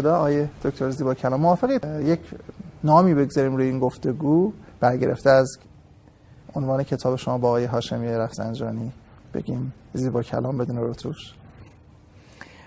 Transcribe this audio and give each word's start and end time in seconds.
خدا 0.00 0.16
آیه 0.16 0.48
دکتر 0.64 0.90
زیبا 0.90 1.14
کلام 1.14 1.40
موافقید 1.40 1.86
یک 2.00 2.20
نامی 2.84 3.14
بگذاریم 3.14 3.56
روی 3.56 3.66
این 3.66 3.78
گفتگو 3.78 4.52
برگرفته 4.80 5.30
از 5.30 5.58
عنوان 6.54 6.82
کتاب 6.82 7.16
شما 7.16 7.38
با 7.38 7.48
آقای 7.48 7.64
هاشمی 7.64 8.08
رفسنجانی 8.08 8.92
بگیم 9.34 9.72
زیبا 9.92 10.22
کلام 10.22 10.58
بدون 10.58 10.90
رتوش. 10.90 11.34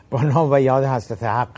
با 0.09 0.21
نام 0.23 0.51
و 0.51 0.59
یاد 0.59 0.85
حضرت 0.85 1.23
حق. 1.23 1.49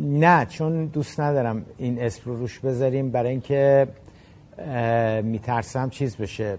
نه 0.00 0.46
چون 0.46 0.86
دوست 0.86 1.20
ندارم 1.20 1.64
این 1.78 2.02
اسم 2.02 2.22
رو 2.24 2.36
روش 2.36 2.58
بذاریم. 2.58 3.10
برای 3.10 3.30
اینکه 3.30 3.88
میترسم 5.22 5.90
چیز 5.90 6.16
بشه. 6.16 6.58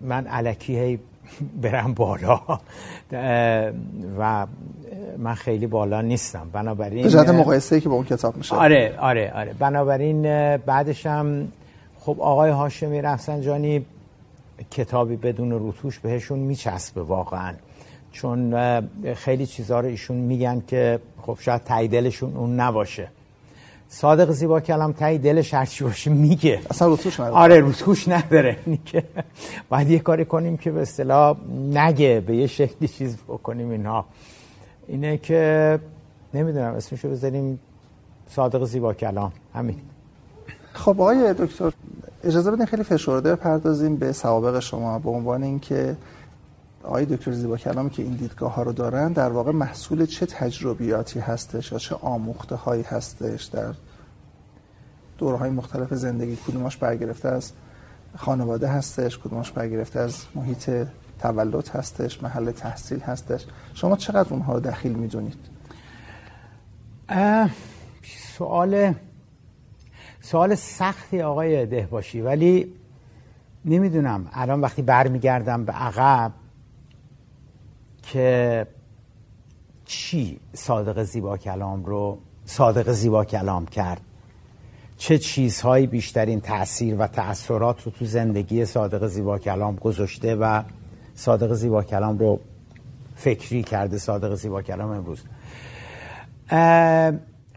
من 0.00 0.26
علکی 0.26 0.78
هی 0.78 0.98
برم 1.62 1.94
بالا. 1.94 2.40
و 4.18 4.46
من 5.18 5.34
خیلی 5.34 5.66
بالا 5.66 6.00
نیستم. 6.00 6.50
بنابراین 6.52 7.02
به 7.02 7.10
جهت 7.10 7.28
مقایسه 7.28 7.80
که 7.80 7.88
با 7.88 7.94
اون 7.94 8.04
کتاب 8.04 8.36
میشه. 8.36 8.54
آره 8.54 8.94
آره 8.98 9.32
آره. 9.34 9.52
بنابراین 9.58 10.22
بعدشم 10.56 11.48
خب 12.00 12.16
آقای 12.20 12.50
هاشمی 12.50 13.02
رفسنجانی 13.02 13.86
کتابی 14.70 15.16
بدون 15.16 15.50
روتوش 15.50 15.98
بهشون 15.98 16.38
میچسبه 16.38 17.02
واقعا. 17.02 17.54
چون 18.12 18.54
خیلی 19.14 19.46
چیزها 19.46 19.80
رو 19.80 19.86
ایشون 19.86 20.16
میگن 20.16 20.62
که 20.66 21.00
خب 21.22 21.38
شاید 21.40 21.64
تایی 21.64 21.88
دلشون 21.88 22.36
اون 22.36 22.60
نباشه. 22.60 23.08
صادق 23.88 24.30
زیبا 24.30 24.60
کلام 24.60 24.92
تایی 24.92 25.18
دلش 25.18 25.54
هرچی 25.54 25.84
باشه 25.84 26.10
میگه. 26.10 26.60
اصلا 26.70 26.88
روتوش 26.88 27.20
نداره. 27.20 27.36
آره 27.36 27.60
روتوش 27.60 28.08
نداره 28.08 28.56
که 28.84 29.02
باید 29.68 29.90
یه 29.90 29.98
کاری 29.98 30.24
کنیم 30.24 30.56
که 30.56 30.70
به 30.70 30.82
اصطلاح 30.82 31.36
نگه 31.70 32.22
به 32.26 32.36
یه 32.36 32.46
شکلی 32.46 32.88
چیز 32.88 33.16
بکنیم 33.28 33.70
اینها. 33.70 34.04
اینه 34.88 35.18
که 35.18 35.78
نمی‌دونم 36.34 36.74
اسمشو 36.74 37.10
بذاریم 37.10 37.60
صادق 38.30 38.64
زیبا 38.64 38.94
کلام 38.94 39.32
همین. 39.54 39.76
خب 40.72 41.00
آقای 41.00 41.34
دکتر 41.38 41.72
اجازه 42.24 42.50
بدین 42.50 42.66
خیلی 42.66 42.82
فشرده 42.82 43.36
بپردازیم 43.36 43.96
به 43.96 44.12
سوابق 44.12 44.58
شما 44.58 44.98
به 44.98 45.10
عنوان 45.10 45.42
اینکه 45.42 45.96
آقای 46.86 47.04
دکتر 47.04 47.32
زیبا 47.32 47.56
کلامی 47.56 47.90
که 47.90 48.02
این 48.02 48.14
دیدگاه 48.14 48.54
ها 48.54 48.62
رو 48.62 48.72
دارن 48.72 49.12
در 49.12 49.28
واقع 49.28 49.52
محصول 49.52 50.06
چه 50.06 50.26
تجربیاتی 50.26 51.20
هستش 51.20 51.72
یا 51.72 51.78
چه 51.78 51.94
آموخته 51.94 52.54
هایی 52.54 52.82
هستش 52.82 53.44
در 53.44 53.74
دورهای 55.18 55.50
مختلف 55.50 55.94
زندگی؟ 55.94 56.36
کدوماش 56.36 56.76
برگرفته 56.76 57.28
از 57.28 57.52
خانواده 58.16 58.68
هستش؟ 58.68 59.18
کدوماش 59.18 59.50
برگرفته 59.50 60.00
از 60.00 60.24
محیط 60.34 60.70
تولد 61.22 61.68
هستش؟ 61.68 62.22
محل 62.22 62.50
تحصیل 62.50 63.00
هستش؟ 63.00 63.46
شما 63.74 63.96
چقدر 63.96 64.30
اونها 64.30 64.54
رو 64.54 64.60
دخیل 64.60 64.92
می‌دونید؟ 64.92 65.38
سوال 68.36 68.94
سوال 70.20 70.54
سختی 70.54 71.22
آقای 71.22 71.66
دهباشی 71.66 72.20
ولی 72.20 72.72
نمی‌دونم. 73.64 74.28
الان 74.32 74.60
وقتی 74.60 74.82
برمیگردم 74.82 75.64
به 75.64 75.72
عقب 75.72 76.32
که 78.12 78.66
چی 79.84 80.40
صادق 80.52 81.02
زیبا 81.02 81.36
کلام 81.36 81.84
رو 81.84 82.18
صادق 82.44 82.92
زیبا 82.92 83.24
کلام 83.24 83.66
کرد؟ 83.66 84.00
چه 84.96 85.18
چیزهایی 85.18 85.86
بیشترین 85.86 86.40
تاثیر 86.40 86.96
و 86.98 87.06
تأثیرات 87.06 87.82
رو 87.82 87.92
تو 87.92 88.04
زندگی 88.04 88.64
صادق 88.64 89.06
زیبا 89.06 89.38
کلام 89.38 89.76
گذاشته 89.76 90.34
و 90.34 90.62
صادق 91.14 91.52
زیبا 91.52 91.82
کلام 91.82 92.18
رو 92.18 92.40
فکری 93.14 93.62
کرده 93.62 93.98
صادق 93.98 94.34
زیبا 94.34 94.62
کلام 94.62 94.90
امروز؟ 94.90 95.22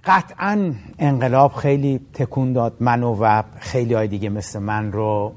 قطعا 0.06 0.74
انقلاب 1.00 1.54
خیلی 1.54 2.00
تکون 2.14 2.54
داد 2.54 2.74
منو 2.80 3.18
و 3.22 3.44
خیلی 3.60 3.94
های 3.94 4.08
دیگه 4.08 4.30
مثل 4.30 4.60
من 4.60 4.92
رو 4.92 5.34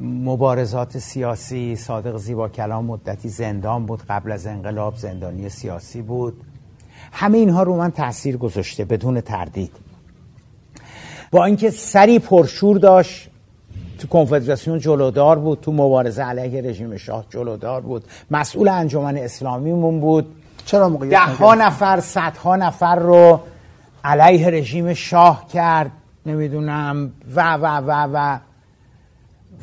مبارزات 0.00 0.98
سیاسی 0.98 1.76
صادق 1.76 2.16
زیبا 2.16 2.48
کلام 2.48 2.84
مدتی 2.84 3.28
زندان 3.28 3.86
بود 3.86 4.02
قبل 4.08 4.32
از 4.32 4.46
انقلاب 4.46 4.96
زندانی 4.96 5.48
سیاسی 5.48 6.02
بود. 6.02 6.40
همه 7.12 7.38
اینها 7.38 7.62
رو 7.62 7.76
من 7.76 7.90
تاثیر 7.90 8.36
گذاشته 8.36 8.84
بدون 8.84 9.20
تردید. 9.20 9.72
با 11.30 11.44
اینکه 11.44 11.70
سری 11.70 12.18
پرشور 12.18 12.78
داشت 12.78 13.30
تو 13.98 14.08
کنفدراسیون 14.08 14.78
جلودار 14.78 15.38
بود 15.38 15.60
تو 15.60 15.72
مبارزه 15.72 16.22
علیه 16.22 16.62
رژیم 16.62 16.96
شاه 16.96 17.24
جلودار 17.30 17.80
بود. 17.80 18.04
مسئول 18.30 18.68
انجمن 18.68 19.16
اسلامیمون 19.16 20.00
بود. 20.00 20.26
چرا 20.66 20.88
ده 20.88 21.18
ها 21.18 21.54
نفر 21.54 22.00
صدها 22.00 22.56
نفر 22.56 22.96
رو 22.96 23.40
علیه 24.04 24.48
رژیم 24.48 24.94
شاه 24.94 25.48
کرد. 25.48 25.90
نمی‌دونم 26.26 27.12
و 27.34 27.54
و 27.54 27.66
و 27.66 28.08
و 28.12 28.38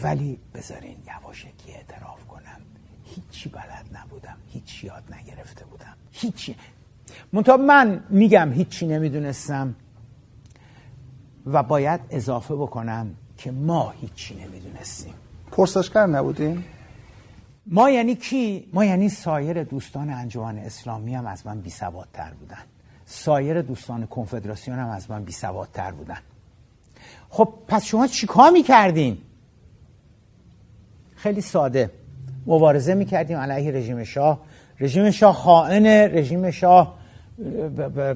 ولی 0.04 0.40
بذارین 0.54 0.98
یواشکی 1.08 1.74
اعتراف 1.76 2.28
کنم. 2.28 2.62
هیچی 3.04 3.50
بلد 3.50 3.86
نبودم 3.94 4.38
هیچی 4.48 4.88
یاد 4.88 5.04
نگرفته 5.14 5.66
بودم. 5.66 5.96
هیچی. 6.12 6.56
منتها 7.34 7.58
من 7.58 8.04
میگم 8.10 8.54
هیچی 8.54 8.88
نمی‌دونستم 8.88 9.76
و 11.46 11.64
باید 11.64 12.02
اضافه 12.10 12.56
بکنم 12.56 13.16
که 13.38 13.52
ما 13.52 13.90
هیچی 13.90 14.36
نمی‌دونستیم. 14.36 15.14
پرسشگر 15.52 16.06
نبودیم 16.06 16.66
ما 17.66 17.90
یعنی 17.90 18.16
کی؟ 18.16 18.70
ما 18.74 18.86
یعنی 18.86 19.10
سایر 19.10 19.64
دوستان 19.64 20.10
انجمن 20.10 20.58
اسلامی 20.58 21.16
هم 21.16 21.26
از 21.26 21.48
من 21.48 21.62
بی 21.62 21.70
تر 22.14 22.32
بودن. 22.40 22.64
سایر 23.06 23.62
دوستان 23.62 24.08
کنفدراسیون 24.08 24.80
هم 24.80 24.90
از 24.90 25.12
من 25.12 25.24
بی 25.24 25.34
تر 25.74 25.92
بودن. 25.92 26.20
خب 27.30 27.54
پس 27.68 27.86
شما 27.86 28.08
چیکار 28.08 28.50
می‌کردین؟ 28.50 29.18
خیلی 31.22 31.42
ساده. 31.42 31.90
مبارزه 32.48 32.94
می‌کردیم 32.94 33.38
علیه 33.38 33.72
رژیم 33.72 34.04
شاه. 34.04 34.40
رژیم 34.80 35.12
شاه 35.12 35.34
خائن 35.34 35.86
رژیم 35.86 36.52
شاه 36.52 36.98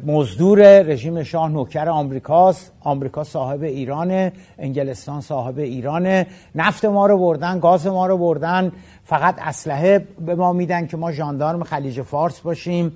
مزدور 0.05 0.81
رژیم 0.81 1.23
شاه 1.23 1.49
نوکر 1.49 1.89
آمریکاست. 1.89 2.71
آمریکا 2.79 3.23
صاحب 3.23 3.63
ایرانه. 3.63 4.31
انگلستان 4.57 5.21
صاحب 5.21 5.59
ایرانه. 5.59 6.27
نفت 6.55 6.85
ما 6.85 7.05
رو 7.05 7.17
بردن 7.17 7.59
گاز 7.59 7.87
ما 7.87 8.07
رو 8.07 8.17
بردن. 8.17 8.71
فقط 9.03 9.35
اسلحه 9.39 10.07
به 10.25 10.35
ما 10.35 10.53
میدن 10.53 10.87
که 10.87 10.97
ما 10.97 11.11
ژاندارم 11.11 11.63
خلیج 11.63 12.01
فارس 12.01 12.39
باشیم. 12.39 12.91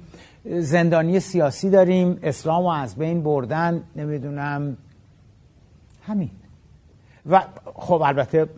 زندانی 0.46 1.20
سیاسی 1.20 1.70
داریم. 1.70 2.20
اسلام 2.24 2.64
رو 2.64 2.70
از 2.70 2.96
بین 2.96 3.24
بردن. 3.24 3.84
نمی‌دونم. 3.96 4.78
همین. 6.02 6.30
و 7.30 7.42
خب 7.76 8.02
البته 8.06 8.50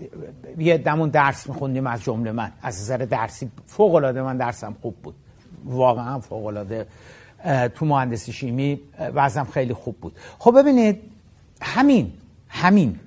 یه 0.57 0.77
دمون 0.77 1.09
درس 1.09 1.49
میخوندیم 1.49 1.87
از 1.87 2.03
جمله 2.03 2.31
من. 2.31 2.51
از 2.61 2.81
نظر 2.81 2.97
درسی 2.97 3.51
فوق 3.65 3.95
العاده 3.95 4.21
من 4.21 4.37
درسم 4.37 4.75
خوب 4.81 4.95
بود. 5.03 5.15
واقعا 5.65 6.19
فوق 6.19 6.45
العاده 6.45 6.87
تو 7.75 7.85
مهندسی 7.85 8.33
شیمی 8.33 8.79
وضعم 8.99 9.45
خیلی 9.45 9.73
خوب 9.73 9.97
بود. 10.01 10.15
خب 10.39 10.59
ببینید 10.59 11.01
همین 11.61 12.13
همین. 12.49 12.99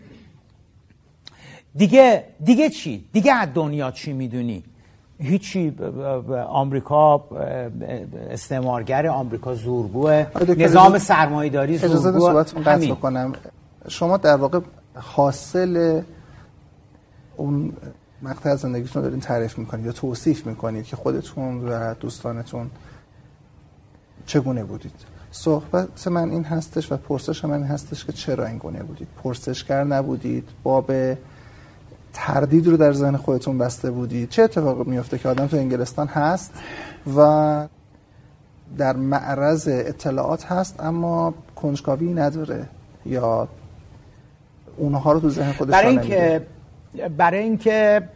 دیگه 1.76 2.24
دیگه 2.44 2.70
چی؟ 2.70 3.04
دیگه 3.12 3.32
از 3.32 3.48
دنیا 3.54 3.90
چی 3.90 4.12
می‌دونی؟ 4.12 4.64
هیچی 5.18 5.76
آمریکا 6.48 7.24
استعمارگر 8.30 9.06
آمریکا 9.06 9.54
زورگوه. 9.54 10.26
نظام 10.56 10.98
سرمایه‌داری 10.98 11.78
زورگوه. 11.78 12.44
همین. 12.66 12.94
کنم 12.94 13.32
شما 13.88 14.16
در 14.16 14.36
واقع 14.36 14.60
حاصل 14.94 16.02
اون 17.36 17.72
مقطع 18.22 18.56
زندگیتون 18.56 19.02
دارین 19.02 19.20
تعریف 19.20 19.58
می‌کنید 19.58 19.86
یا 19.86 19.92
توصیف 19.92 20.46
می‌کنید 20.46 20.84
که 20.84 20.96
خودتون 20.96 21.68
و 21.68 21.94
دوستانتون 21.94 22.70
چگونه 24.26 24.64
بودید؟ 24.64 25.14
صحبت 25.30 26.08
من 26.08 26.30
این 26.30 26.44
هستش 26.44 26.92
و 26.92 26.96
پرسش 26.96 27.44
من 27.44 27.52
این 27.52 27.66
هستش 27.66 28.04
که 28.04 28.12
چرا 28.12 28.46
این 28.46 28.58
گونه 28.58 28.82
بودید؟ 28.82 29.08
پرسشگر 29.22 29.84
نبودید؟ 29.84 30.48
باب 30.62 30.92
تردید 32.12 32.66
رو 32.66 32.76
در 32.76 32.92
ذهن 32.92 33.16
خودتون 33.16 33.58
بسته 33.58 33.90
بودید؟ 33.90 34.28
چه 34.28 34.42
اتفاقی 34.42 34.90
میفته 34.90 35.18
که 35.18 35.28
آدم 35.28 35.46
تو 35.46 35.56
انگلستان 35.56 36.06
هست 36.06 36.52
و 37.16 37.68
در 38.78 38.96
معرض 38.96 39.68
اطلاعات 39.68 40.44
هست 40.44 40.80
اما 40.80 41.34
کنجکاوی 41.56 42.14
نداره 42.14 42.68
یا 43.06 43.48
اونها 44.76 45.12
رو 45.12 45.20
تو 45.20 45.30
ذهن 45.30 45.52
خودش 45.52 45.72
برای 45.72 45.98
اینکه 45.98 46.46
برای 47.16 47.42
اینکه 47.42 48.08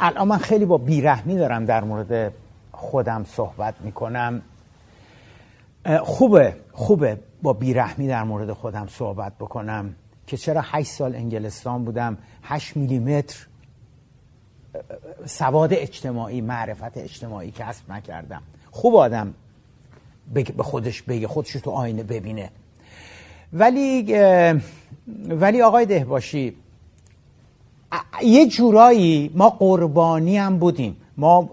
الان 0.00 0.28
من 0.28 0.38
خیلی 0.38 0.64
با 0.64 0.78
بیرحمی 0.78 1.36
دارم 1.36 1.64
در 1.64 1.84
مورد 1.84 2.32
خودم 2.72 3.24
صحبت 3.24 3.74
می‌کنم. 3.80 4.42
خوبه 6.00 6.56
خوبه 6.72 7.18
با 7.42 7.52
بیرحمی 7.52 8.08
در 8.08 8.22
مورد 8.22 8.52
خودم 8.52 8.86
صحبت 8.86 9.32
بکنم 9.38 9.94
که 10.26 10.36
چرا 10.36 10.60
8 10.64 10.90
سال 10.90 11.14
انگلستان 11.14 11.84
بودم 11.84 12.18
8 12.42 12.76
میلیمتر 12.76 13.46
سواد 15.24 15.74
اجتماعی 15.74 16.40
معرفت 16.40 16.98
اجتماعی 16.98 17.50
کسب 17.50 17.92
نکردم. 17.92 18.42
خوب 18.70 18.96
آدم 18.96 19.34
به 20.34 20.62
خودش 20.62 21.02
بگه 21.02 21.28
خودش 21.28 21.52
تو 21.52 21.70
آینه 21.70 22.02
ببینه. 22.02 22.50
ولی 23.52 24.14
ولی 25.28 25.62
آقای 25.62 25.86
دهباشی 25.86 26.56
یه 28.22 28.46
جورایی 28.46 29.30
ما 29.34 29.50
قربانی 29.50 30.38
هم 30.38 30.58
بودیم. 30.58 30.96
ما, 31.16 31.50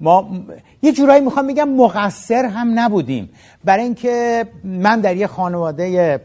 ما 0.00 0.30
یه 0.82 0.92
جورایی 0.92 1.20
می‌خوام 1.20 1.46
بگم 1.46 1.68
مقصر 1.68 2.44
هم 2.44 2.78
نبودیم. 2.78 3.30
برای 3.64 3.84
اینکه 3.84 4.46
من 4.64 5.00
در 5.00 5.16
یه 5.16 5.26
خانواده 5.26 6.20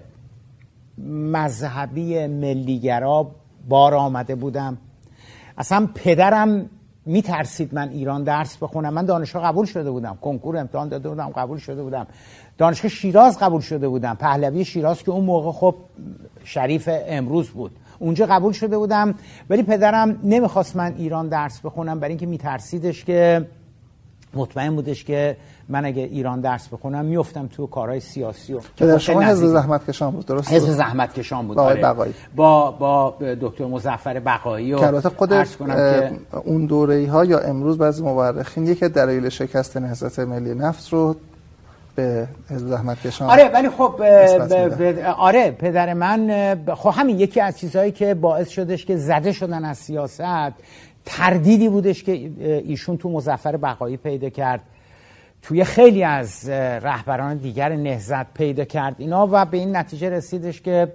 مذهبی 1.07 2.27
ملیگرا 2.27 3.31
بار 3.69 3.93
آمده 3.95 4.35
بودم. 4.35 4.77
اصلا 5.57 5.87
پدرم 5.95 6.69
میترسید 7.05 7.73
من 7.73 7.89
ایران 7.89 8.23
درس 8.23 8.57
بخونم؟ 8.57 8.93
من 8.93 9.05
دانشگاه 9.05 9.43
قبول 9.43 9.65
شده 9.65 9.91
بودم. 9.91 10.17
کنکور 10.21 10.57
امتحان 10.57 10.89
داده 10.89 11.09
بودم 11.09 11.29
قبول 11.29 11.57
شده 11.57 11.83
بودم. 11.83 12.07
دانشگاه 12.57 12.91
شیراز 12.91 13.39
قبول 13.39 13.61
شده 13.61 13.87
بودم. 13.87 14.15
پهلوی 14.15 14.65
شیراز 14.65 15.03
که 15.03 15.11
اون 15.11 15.25
موقع 15.25 15.51
خب 15.51 15.75
شریف 16.43 16.89
امروز 16.91 17.49
بود. 17.49 17.71
اونجا 17.99 18.25
قبول 18.25 18.53
شده 18.53 18.77
بودم. 18.77 19.15
ولی 19.49 19.63
پدرم 19.63 20.19
نمی‌خواست 20.23 20.75
من 20.75 20.93
ایران 20.97 21.27
درس 21.27 21.61
بخونم 21.61 21.99
برای 21.99 22.11
اینکه 22.11 22.25
میترسیدش 22.25 23.05
که 23.05 23.47
مطمئن 24.33 24.75
بودش 24.75 25.03
که 25.03 25.37
من 25.69 25.85
اگه 25.85 26.01
ایران 26.01 26.41
درس 26.41 26.67
بخونم 26.67 27.05
میفتم 27.05 27.47
تو 27.47 27.67
کارهای 27.67 27.99
سیاسی 27.99 28.53
و 28.53 28.59
که 28.75 28.85
در 28.85 28.97
شما 28.97 29.21
حزب 29.21 29.45
زحمت 29.45 29.89
کشان 29.89 30.11
بود 30.11 30.25
درست 30.25 30.51
حزب 30.53 30.71
زحمت 30.71 31.13
کشان 31.13 31.47
بود 31.47 31.57
با 31.57 31.63
آره. 31.63 31.81
بقایی. 31.81 32.13
با 32.35 32.71
با 32.71 33.17
دکتر 33.41 33.65
مظفر 33.65 34.19
بقایی 34.19 34.73
و 34.73 34.79
البته 34.79 35.09
خود 35.09 35.33
اون 36.43 36.65
دوره 36.65 37.11
ها 37.11 37.25
یا 37.25 37.39
امروز 37.39 37.77
بعضی 37.77 38.03
مورخین 38.03 38.67
یکی 38.67 38.89
دلایل 38.89 39.29
شکست 39.29 39.77
نهضت 39.77 40.19
ملی 40.19 40.55
نفت 40.55 40.93
رو 40.93 41.15
به 41.95 42.27
حزب 42.49 42.67
زحمت 42.67 43.01
کشان 43.01 43.29
آره 43.29 43.49
ولی 43.53 43.69
خب 43.69 44.01
آره 45.17 45.51
پدر 45.51 45.93
من 45.93 46.55
خب 46.75 46.93
همین 46.95 47.19
یکی 47.19 47.41
از 47.41 47.59
چیزهایی 47.59 47.91
که 47.91 48.13
باعث 48.13 48.49
شدش 48.49 48.85
که 48.85 48.97
زده 48.97 49.31
شدن 49.31 49.65
از 49.65 49.77
سیاست 49.77 50.21
تردیدی 51.05 51.69
بودش 51.69 52.03
که 52.03 52.11
ایشون 52.65 52.97
تو 52.97 53.09
مزفر 53.09 53.57
بقایی 53.57 53.97
پیدا 53.97 54.29
کرد. 54.29 54.61
توی 55.41 55.63
خیلی 55.63 56.03
از 56.03 56.49
رهبران 56.49 57.37
دیگر 57.37 57.75
نهزت 57.75 58.33
پیدا 58.33 58.65
کرد. 58.65 58.95
اینا 58.97 59.27
و 59.31 59.45
به 59.45 59.57
این 59.57 59.75
نتیجه 59.75 60.09
رسیدش 60.09 60.61
که 60.61 60.93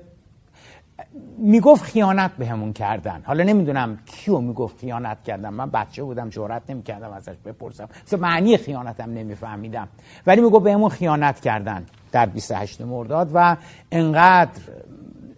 می‌گفت 1.39 1.83
خیانت 1.83 2.31
بهمون 2.39 2.73
کردن. 2.73 3.23
حالا 3.25 3.45
نمی‌دونم 3.45 3.99
کیو 4.07 4.39
می‌گفت 4.39 4.79
خیانت 4.79 5.23
کردن. 5.23 5.49
من 5.49 5.71
بچه 5.71 6.03
بودم 6.03 6.29
جرأت 6.29 6.63
نمی‌کردم 6.69 7.13
ازش 7.13 7.35
بپرسم. 7.45 7.89
مثلا 8.07 8.19
معنی 8.19 8.57
خیانتم 8.57 9.11
نمیفهمیدم. 9.11 9.89
ولی 10.27 10.41
می‌گفت 10.41 10.65
بهمون 10.65 10.89
خیانت 10.89 11.41
کردن 11.41 11.87
در 12.13 12.27
28 12.27 12.81
مرداد 12.81 13.31
و 13.35 13.57
انقدر 13.93 14.61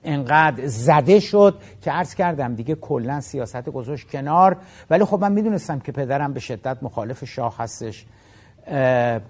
انقدر 0.06 0.67
زده 0.67 1.20
شد 1.20 1.58
که 1.82 1.91
عرض 1.91 2.14
کردم 2.14 2.55
دیگه 2.55 2.75
کلا 2.75 3.20
سیاست 3.20 3.64
گذاشت 3.64 4.11
کنار. 4.11 4.56
ولی 4.91 5.05
خب 5.05 5.20
من 5.20 5.32
می‌دونستم 5.32 5.79
که 5.79 5.93
پدرم 5.93 6.32
به 6.32 6.41
شدت 6.41 6.82
مخالف 6.82 7.25
شاه 7.25 7.58
هستش. 7.58 8.06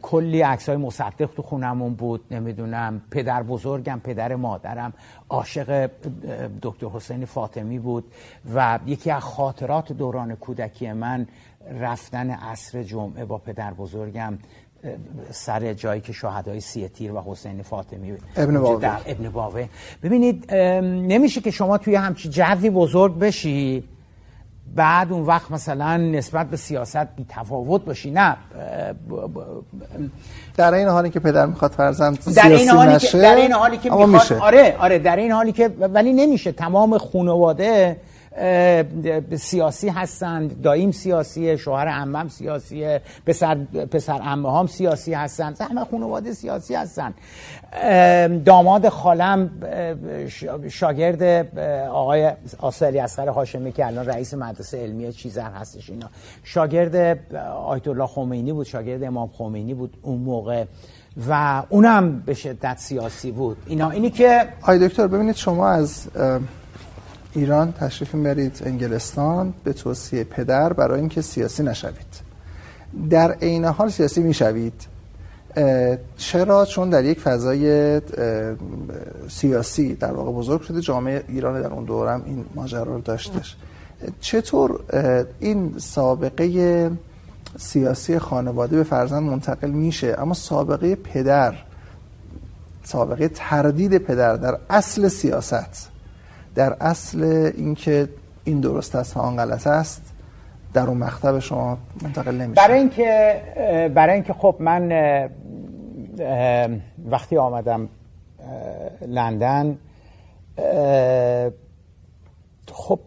کلی 0.02 0.40
عکس 0.40 0.68
های 0.68 0.78
مصدق 0.78 1.30
تو 1.36 1.42
خونمون 1.42 1.94
بود 1.94 2.24
نمی‌دونم 2.30 3.02
پدر 3.10 3.42
بزرگم 3.42 4.00
پدر 4.04 4.34
مادرم 4.34 4.92
عاشق 5.28 5.90
دکتر 6.62 6.86
حسین 6.86 7.24
فاطمی 7.24 7.78
بود 7.78 8.04
و 8.54 8.78
یکی 8.86 9.10
از 9.10 9.22
خاطرات 9.22 9.92
دوران 9.92 10.34
کودکی 10.36 10.92
من 10.92 11.26
رفتن 11.80 12.30
عصر 12.30 12.82
جمعه 12.82 13.24
با 13.24 13.38
پدر 13.38 13.74
بزرگم. 13.74 14.38
سر 15.30 15.72
جایی 15.72 16.00
که 16.00 16.12
شهدای 16.12 16.60
سی 16.60 16.88
تیر 16.88 17.12
و 17.12 17.22
حسین 17.26 17.62
فاطمی 17.62 18.12
ابن 18.36 18.60
باوه. 18.60 18.80
در 18.80 18.98
ابن 19.06 19.28
باوه. 19.28 19.68
ببینید 20.02 20.54
نمیشه 20.54 21.40
که 21.40 21.50
شما 21.50 21.78
توی 21.78 21.94
همچی 21.94 22.28
جوی 22.28 22.70
بزرگ 22.70 23.18
بشی 23.18 23.84
بعد 24.74 25.12
اون 25.12 25.22
وقت 25.22 25.50
مثلا 25.50 25.96
نسبت 25.96 26.50
به 26.50 26.56
سیاست 26.56 26.96
بی 27.16 27.26
تفاوت 27.28 27.84
باشی 27.84 28.10
نه 28.10 28.36
در 30.56 30.74
این 30.74 30.88
حالی 30.88 31.10
که 31.10 31.20
پدر 31.20 31.46
می‌خواد 31.46 31.70
فرزند 31.70 32.34
در 32.34 32.48
این 32.48 32.70
حالی 32.70 32.94
نشه 32.94 33.08
که 33.08 33.18
در 33.18 33.36
این 33.36 33.52
حالی 33.52 33.76
که 33.78 33.90
می‌خواد 33.90 34.08
میشه. 34.08 34.38
آره 34.38 34.76
آره 34.78 34.98
در 34.98 35.16
این 35.16 35.32
حالی 35.32 35.52
که 35.52 35.68
ولی 35.68 36.12
نمیشه 36.12 36.52
تمام 36.52 36.98
خانواده 36.98 37.96
سیاسی 39.36 39.88
هستند 39.88 40.62
دایم 40.62 40.90
سیاسیه 40.90 41.56
شوهر 41.56 41.88
عمم 41.88 42.28
سیاسیه 42.28 43.00
پسر 43.26 43.54
پسر 43.90 44.12
عمه 44.12 44.58
هم 44.58 44.66
سیاسی 44.66 45.14
هستند 45.14 45.60
همه 45.60 45.84
خانواده 45.84 46.32
سیاسی 46.32 46.74
هستند 46.74 47.14
داماد 48.44 48.88
خالم 48.88 49.50
شاگرد 50.68 51.22
آقای 51.88 52.32
آسلی 52.58 52.98
اصغر 52.98 53.28
هاشمی 53.28 53.72
که 53.72 53.86
الان 53.86 54.06
رئیس 54.06 54.34
مدرسه 54.34 54.82
علمی 54.82 55.12
چیزر 55.12 55.50
هستش 55.50 55.90
اینا. 55.90 56.08
شاگرد 56.44 56.96
آیت 57.66 57.88
الله 57.88 58.06
خمینی 58.06 58.52
بود 58.52 58.66
شاگرد 58.66 59.04
امام 59.04 59.30
خمینی 59.38 59.74
بود 59.74 59.96
اون 60.02 60.18
موقع 60.18 60.64
و 61.28 61.62
اونم 61.68 62.20
به 62.20 62.34
شدت 62.34 62.78
سیاسی 62.78 63.30
بود. 63.30 63.56
اینا 63.66 63.90
اینی 63.90 64.10
که 64.10 64.48
آی 64.62 64.88
دکتر 64.88 65.06
ببینید 65.06 65.34
شما 65.34 65.68
از 65.68 66.08
ایران 67.36 67.72
تشریف 67.72 68.14
می‌برید 68.14 68.62
انگلستان 68.64 69.54
به 69.64 69.72
توصیه 69.72 70.24
پدر 70.24 70.72
برای 70.72 71.00
اینکه 71.00 71.22
سیاسی 71.22 71.62
نشوید. 71.62 72.26
در 73.10 73.32
عین 73.32 73.64
حال 73.64 73.88
سیاسی 73.88 74.22
می‌شوید. 74.22 74.86
چرا؟ 76.16 76.64
چون 76.64 76.90
در 76.90 77.04
یک 77.04 77.20
فضای 77.20 78.00
سیاسی 79.28 79.94
در 79.94 80.12
واقع 80.12 80.32
بزرگ 80.32 80.60
شده 80.60 80.80
جامعه 80.80 81.24
ایران 81.28 81.62
در 81.62 81.72
اون 81.72 81.84
دورم 81.84 82.22
این 82.26 82.44
ماجرا 82.54 82.82
رو 82.82 83.00
داشتش. 83.00 83.56
چطور 84.20 84.80
این 85.40 85.74
سابقه 85.78 86.90
سیاسی 87.58 88.18
خانواده 88.18 88.76
به 88.76 88.82
فرزند 88.82 89.22
منتقل 89.22 89.70
میشه؟ 89.70 90.16
اما 90.18 90.34
سابقه 90.34 90.94
پدر 90.94 91.54
سابقه 92.84 93.28
تردید 93.28 93.98
پدر 93.98 94.36
در 94.36 94.58
اصل 94.70 95.08
سیاست 95.08 95.95
در 96.56 96.76
اصل 96.80 97.52
اینکه 97.56 98.08
این 98.44 98.60
درست 98.60 98.94
است 98.94 99.16
و 99.16 99.20
آن 99.20 99.36
غلط 99.36 99.66
است 99.66 100.12
در 100.74 100.86
اون 100.86 100.98
مکتب 100.98 101.38
شما 101.38 101.78
منتقل 102.02 102.34
نمیشه 102.34 102.62
برای 102.62 102.78
اینکه 102.78 103.40
برای 103.94 104.14
اینکه 104.14 104.32
خب 104.32 104.56
من 104.58 104.92
وقتی 107.10 107.36
آمدم 107.36 107.88
لندن 109.06 109.78
خب 112.72 112.98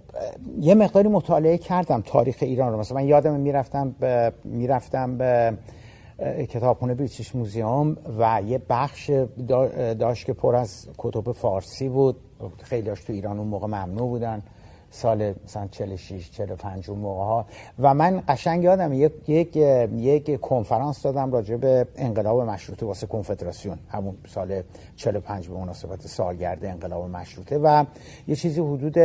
یه 0.60 0.76
مقداری 0.76 1.08
مطالعه 1.08 1.58
کردم 1.58 2.02
تاریخ 2.06 2.38
ایران 2.42 2.72
رو. 2.72 2.80
مثلا 2.80 2.98
من 2.98 3.08
یادم 3.08 3.34
می‌رفتم 3.34 3.96
به 4.00 4.34
می‌رفتم 4.44 5.18
به 5.18 5.58
کتابخونه 6.50 6.94
بریتیش 6.94 7.36
موزیوم 7.36 7.98
و 8.20 8.42
یه 8.48 8.62
بخش 8.70 9.12
داشت 10.00 10.26
که 10.26 10.34
پر 10.34 10.56
از 10.56 10.88
کتب 10.98 11.32
فارسی 11.32 11.90
بود. 11.90 12.16
خیلی 12.64 12.92
تو 12.92 13.14
ایران 13.14 13.40
اون 13.40 13.48
موقع 13.48 13.68
ممنوع 13.68 14.08
بودن. 14.08 14.44
سال 14.92 15.34
مثلا 15.46 15.68
46 15.68 16.32
45 16.32 16.90
اون 16.90 17.00
موقع 17.00 17.24
ها 17.24 17.46
و 17.80 17.94
من 17.94 18.24
قشنگ 18.28 18.64
یادم 18.64 18.94
یک 18.94 19.30
یک 19.30 19.56
یک 19.96 20.40
کنفرانس 20.40 21.02
دادم 21.02 21.32
راجع 21.32 21.56
به 21.56 21.88
انقلاب 21.96 22.42
مشروطه 22.42 22.86
واسه 22.86 23.08
کنفدراسیون. 23.08 23.80
همون 23.90 24.18
سال 24.28 24.62
45 24.96 25.48
به 25.48 25.56
مناسبت 25.58 26.08
سالگرد 26.08 26.66
انقلاب 26.66 27.10
مشروطه. 27.10 27.58
و 27.58 27.86
یه 28.28 28.36
چیزی 28.36 28.62
حدود 28.62 28.98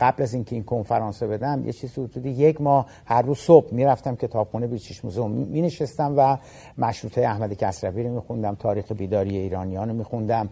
قبل 0.00 0.22
از 0.22 0.34
اینکه 0.34 0.56
این 0.56 0.64
کنفرانس 0.64 1.22
بدم 1.22 1.66
یه 1.66 1.72
چیزی 1.72 2.02
حدود 2.02 2.26
یک 2.26 2.60
ماه 2.60 2.86
هر 3.04 3.22
روز 3.22 3.38
صبح 3.38 3.74
می‌رفتم 3.74 4.16
کتابخونه 4.16 4.66
بیچیش 4.66 5.04
موزه 5.04 5.26
می 5.26 5.62
نشستم 5.62 6.14
و 6.16 6.36
مشروطه 6.78 7.20
احمد 7.20 7.52
کسروی 7.52 8.02
رو 8.02 8.14
میخوندم 8.14 8.54
تاریخ 8.54 8.92
بیداری 8.92 9.36
ایرانیان 9.36 9.88
رو 9.88 9.94
میخوندم. 9.94 10.48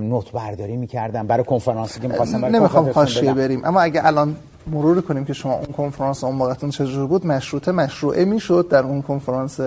نوت 0.00 0.32
برداری 0.32 0.76
می‌کردم. 0.76 1.26
برای 1.26 1.44
کنفرانسی 1.44 2.00
که 2.00 2.08
می‌خواستم 2.08 2.40
برای 2.40 2.54
نمی‌خوام 2.54 2.90
حاشیه 2.94 3.32
بریم. 3.32 3.64
اما 3.64 3.80
اگه 3.80 4.06
الان 4.06 4.36
مرور 4.66 5.00
کنیم 5.00 5.24
که 5.24 5.32
شما 5.32 5.54
اون 5.54 5.64
کنفرانس 5.76 6.24
اون 6.24 6.34
موقعتون 6.34 6.70
چجور 6.70 7.06
بود 7.06 7.26
مشروطه 7.26 7.72
مشروعه 7.72 8.24
می‌شد 8.24 8.68
در 8.70 8.82
اون 8.82 9.02
کنفرانس 9.02 9.60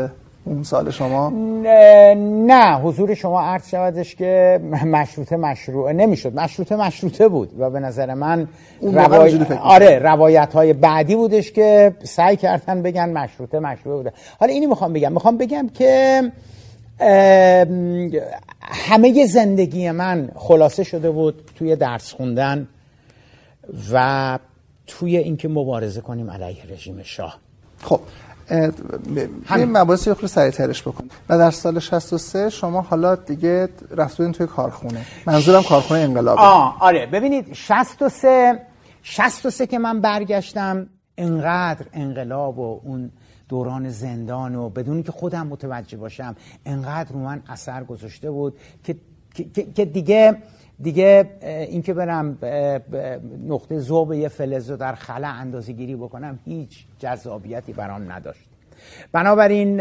اون 0.45 0.63
سال 0.63 0.91
شما؟ 0.91 1.29
نه 2.25 2.79
حضور 2.79 3.13
شما 3.13 3.41
عرض 3.41 3.69
شودش 3.69 4.15
که 4.15 4.59
مشروطه 4.85 5.38
مشروعه 5.38 5.93
نمی‌شد. 5.93 6.35
مشروطه 6.35 6.75
مشروطه 6.75 7.27
بود 7.27 7.50
و 7.59 7.69
به 7.69 7.79
نظر 7.79 8.13
من 8.13 8.47
روای... 8.81 9.39
آره 9.62 10.00
روایت 10.00 10.53
های 10.53 10.73
بعدی 10.73 11.15
بودش 11.15 11.51
که 11.51 11.95
سعی 12.03 12.38
کردن 12.38 12.81
بگن 12.81 13.09
مشروطه 13.09 13.59
مشروعه 13.59 13.97
بوده. 13.97 14.13
حالا 14.39 14.53
اینی 14.53 14.65
می‌خوام 14.65 14.93
بگم. 14.93 15.12
می‌خوام 15.12 15.38
بگم 15.38 15.69
که 15.73 16.21
همه 18.62 19.25
زندگی 19.25 19.91
من 19.91 20.31
خلاصه 20.35 20.83
شده 20.83 21.12
بود 21.12 21.51
توی 21.55 21.75
درس 21.75 22.13
خوندن 22.13 22.67
و 23.93 24.39
توی 24.88 25.17
اینکه 25.17 25.47
مبارزه 25.47 26.01
کنیم 26.01 26.31
علیه 26.31 26.65
رژیم 26.69 27.03
شاه. 27.03 27.39
خب 27.81 28.00
این 29.55 29.77
مباحث 29.77 30.07
رو 30.07 30.27
سریعترش 30.27 30.81
بکن 30.81 31.09
و 31.29 31.38
در 31.38 31.51
سال 31.51 31.79
63 31.79 32.50
شما 32.50 32.81
حالا 32.81 33.15
دیگه 33.15 33.69
رفتین 33.91 34.31
توی 34.31 34.47
کارخونه. 34.47 35.05
منظورم 35.25 35.63
کارخونه 35.63 36.00
انقلاب. 36.00 36.38
آه 36.39 36.77
آره. 36.79 37.05
ببینید 37.05 37.53
63 37.53 38.59
63 39.03 39.67
که 39.67 39.79
من 39.79 40.01
برگشتم 40.01 40.88
انقدر 41.17 41.85
انقلاب 41.93 42.59
و 42.59 42.81
اون 42.83 43.12
دوران 43.53 43.89
زندان 43.89 44.55
و 44.55 44.69
بدون 44.69 45.03
که 45.03 45.12
خودم 45.12 45.48
متوجه 45.48 45.98
باشم 45.98 46.36
انقدر 46.65 47.12
رو 47.12 47.19
من 47.19 47.41
اثر 47.50 47.83
گذاشته 47.83 48.31
بود 48.31 48.57
که, 48.83 48.95
که, 49.75 49.86
دیگه 49.86 50.38
دیگه 50.79 51.29
اینکه 51.69 51.93
برم 51.93 52.38
نقطه 53.48 53.79
زوب 53.79 54.13
یه 54.13 54.27
فلز 54.27 54.69
رو 54.69 54.77
در 54.77 54.95
خلا 54.95 55.27
اندازه 55.27 55.74
گیری 55.74 55.95
بکنم 55.95 56.39
هیچ 56.45 56.86
جذابیتی 57.00 57.74
برام 57.74 58.12
نداشت. 58.12 58.50
بنابراین 59.12 59.77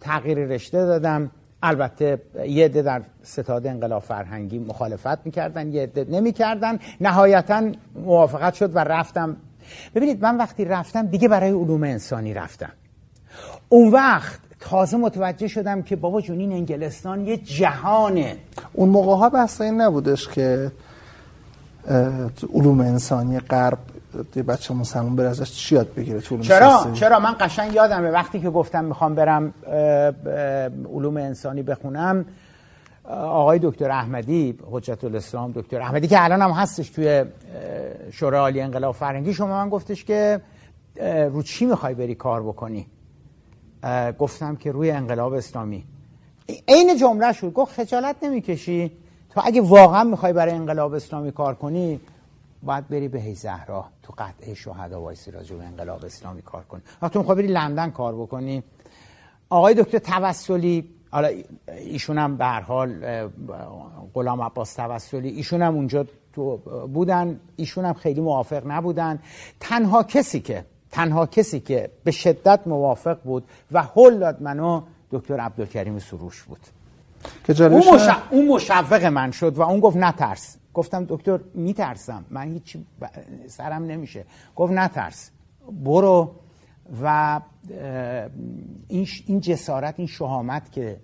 تغییر 0.00 0.38
رشته 0.38 0.78
دادم. 0.78 1.30
البته 1.62 2.18
یه 2.48 2.64
عده 2.64 2.82
در 2.82 3.02
ستاد 3.22 3.66
انقلاب 3.66 4.02
فرهنگی 4.02 4.58
مخالفت 4.58 5.26
می‌کردن 5.26 5.72
یه 5.72 5.82
عده 5.82 6.06
نمی‌کردن. 6.10 6.78
نهایتا 7.00 7.72
موافقت 7.94 8.54
شد 8.54 8.76
و 8.76 8.78
رفتم. 8.78 9.36
ببینید 9.94 10.22
من 10.22 10.36
وقتی 10.36 10.64
رفتم 10.64 11.06
دیگه 11.06 11.28
برای 11.28 11.50
علوم 11.50 11.82
انسانی 11.82 12.34
رفتم. 12.34 12.72
اون 13.72 13.88
وقت 13.88 14.40
تازه 14.60 14.96
متوجه 14.96 15.48
شدم 15.48 15.82
که 15.82 15.96
بابا 15.96 16.20
جون 16.20 16.38
این 16.38 16.52
انگلستان 16.52 17.26
یه 17.26 17.36
جهانه. 17.36 18.36
اون 18.72 18.88
موقع 18.88 19.16
ها 19.16 19.28
بحث 19.28 19.60
این 19.60 19.80
نبودش 19.80 20.28
که 20.28 20.72
علوم 22.54 22.80
انسانی 22.80 23.40
غرب 23.40 23.78
بچه 24.48 24.74
مسلمان 24.74 25.16
بره 25.16 25.28
ازش 25.28 25.52
چی 25.52 25.74
یاد 25.74 25.94
بگیره 25.94 26.20
تو 26.20 26.38
چرا؟ 26.38 26.90
چرا؟ 26.94 27.20
من 27.20 27.36
قشنگ 27.40 27.74
یادمه 27.74 28.10
وقتی 28.10 28.40
که 28.40 28.50
گفتم 28.50 28.84
می‌خوام 28.84 29.14
برم 29.14 29.54
علوم 30.94 31.16
انسانی 31.16 31.62
بخونم 31.62 32.24
آقای 33.10 33.58
دکتر 33.62 33.90
احمدی 33.90 34.58
حجت 34.70 35.04
الاسلام 35.04 35.52
دکتر 35.52 35.80
احمدی 35.80 36.08
که 36.08 36.24
الان 36.24 36.42
هم 36.42 36.50
هستش 36.50 36.90
توی 36.90 37.24
شورای 38.12 38.40
عالی 38.40 38.60
انقلاب 38.60 38.94
فرنگی 38.94 39.34
شما 39.34 39.64
من 39.64 39.68
گفتش 39.68 40.04
که 40.04 40.40
رو 41.32 41.42
چی 41.42 41.66
می‌خوای 41.66 41.94
بری 41.94 42.14
کار 42.14 42.42
بکنی؟ 42.42 42.86
گفتم 44.18 44.56
که 44.56 44.72
روی 44.72 44.90
انقلاب 44.90 45.32
اسلامی. 45.32 45.84
عین 46.68 46.96
جمله 46.96 47.32
شد. 47.32 47.52
گفت 47.52 47.72
خجالت 47.72 48.16
نمی‌کشی. 48.22 48.92
تو 49.30 49.40
اگه 49.44 49.60
واقعا 49.60 50.04
می‌خوای 50.04 50.32
برای 50.32 50.54
انقلاب 50.54 50.94
اسلامی 50.94 51.32
کار 51.32 51.54
کنی 51.54 52.00
باید 52.62 52.88
بری 52.88 53.08
به 53.08 53.20
هی 53.20 53.34
زهرا 53.34 53.84
تو 54.02 54.14
قطعه 54.18 54.54
شهدا 54.54 55.00
وایسی 55.00 55.30
راجع 55.30 55.56
به 55.56 55.64
انقلاب 55.64 56.04
اسلامی 56.04 56.42
کار 56.42 56.62
کنی. 56.62 56.80
تو 57.12 57.18
می‌خوای 57.18 57.36
بری 57.36 57.46
لندن 57.46 57.90
کار 57.90 58.14
بکنی؟ 58.14 58.62
آقای 59.50 59.74
دکتر 59.74 59.98
توسلی 59.98 60.88
حالا 61.10 61.28
ایشون 61.68 62.18
هم 62.18 62.36
به 62.36 62.44
هر 62.44 62.60
حال 62.60 62.94
غلام 64.14 64.42
عباس 64.42 64.74
توسلی 64.74 65.28
ایشون 65.28 65.62
هم 65.62 65.74
اونجا 65.74 66.06
تو 66.32 66.56
بودن. 66.86 67.40
ایشون 67.56 67.84
هم 67.84 67.94
خیلی 67.94 68.20
موافق 68.20 68.62
نبودن. 68.66 69.18
تنها 69.60 70.02
کسی 70.02 70.40
که 70.40 70.64
تنها 70.90 71.26
کسی 71.26 71.60
که 71.60 71.90
به 72.04 72.10
شدت 72.10 72.60
موافق 72.66 73.22
بود 73.22 73.44
و 73.72 73.82
هل 73.82 74.18
داد 74.18 74.42
منو 74.42 74.82
دکتر 75.10 75.40
عبدالکریم 75.40 75.98
سروش 75.98 76.42
بود. 76.42 76.60
که 77.44 77.64
اون, 77.64 77.82
اون 78.30 78.48
مشوق 78.48 79.04
من 79.04 79.30
شد 79.30 79.58
و 79.58 79.62
اون 79.62 79.80
گفت 79.80 79.96
نترس. 79.96 80.56
گفتم 80.74 81.04
دکتر 81.08 81.40
میترسم. 81.54 82.24
من 82.30 82.52
هیچ 82.52 82.76
سرم 83.46 83.84
نمیشه. 83.84 84.24
گفت 84.56 84.72
نترس. 84.72 85.30
برو 85.84 86.30
و 87.02 87.40
این 89.26 89.40
جسارت 89.40 89.94
این 89.96 90.06
شهامت 90.06 90.72
که 90.72 90.96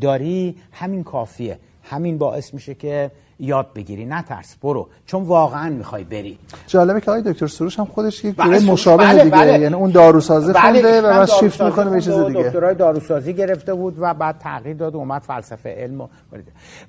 داری 0.00 0.56
همین 0.72 1.04
کافیه. 1.04 1.58
همین 1.82 2.18
باعث 2.18 2.54
میشه 2.54 2.74
که 2.74 3.10
یاد 3.40 3.72
بگیری. 3.74 4.04
نترس 4.04 4.56
برو. 4.62 4.88
چون 5.06 5.22
واقعا 5.22 5.70
می‌خوای 5.70 6.04
بری. 6.04 6.38
جالبه 6.66 7.00
که 7.00 7.10
آقای 7.10 7.22
دکتر 7.32 7.46
سروش 7.46 7.78
هم 7.78 7.84
خودش 7.84 8.24
یک 8.24 8.36
بله 8.36 8.60
مشابه 8.60 9.04
بله 9.04 9.24
دیگه 9.24 9.36
بله. 9.36 9.58
یعنی 9.58 9.74
اون 9.74 9.90
داروسازی 9.90 10.52
بله 10.52 10.60
خونده 10.82 11.00
و 11.00 11.02
بعد 11.02 11.28
شیفت 11.28 11.62
می‌کنه 11.62 11.90
به 11.90 12.00
چیز 12.00 12.14
دیگه. 12.14 12.42
دکترای 12.42 12.74
داروسازی 12.74 13.34
گرفته 13.34 13.74
بود 13.74 13.94
و 13.98 14.14
بعد 14.14 14.38
تغییر 14.38 14.76
داد 14.76 14.94
و 14.94 14.98
اومد 14.98 15.22
فلسفه 15.22 15.70
علم 15.70 16.00
و, 16.00 16.08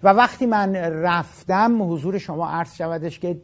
و 0.04 0.10
وقتی 0.10 0.46
من 0.46 0.76
رفتم 0.76 1.94
حضور 1.94 2.18
شما 2.18 2.50
عرض 2.50 2.76
شودش 2.76 3.20
که 3.20 3.38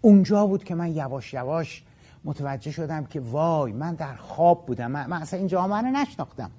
اونجا 0.00 0.46
بود 0.46 0.64
که 0.64 0.74
من 0.74 0.96
یواش 0.96 1.34
یواش 1.34 1.82
متوجه 2.24 2.70
شدم 2.70 3.04
که 3.04 3.20
وای 3.20 3.72
من 3.72 3.94
در 3.94 4.14
خواب 4.14 4.66
بودم. 4.66 4.90
من, 4.90 5.06
من 5.06 5.22
اصلا 5.22 5.38
این 5.38 5.48
جامعه 5.48 5.80
رو 5.80 5.86
نشناختم. 5.86 6.50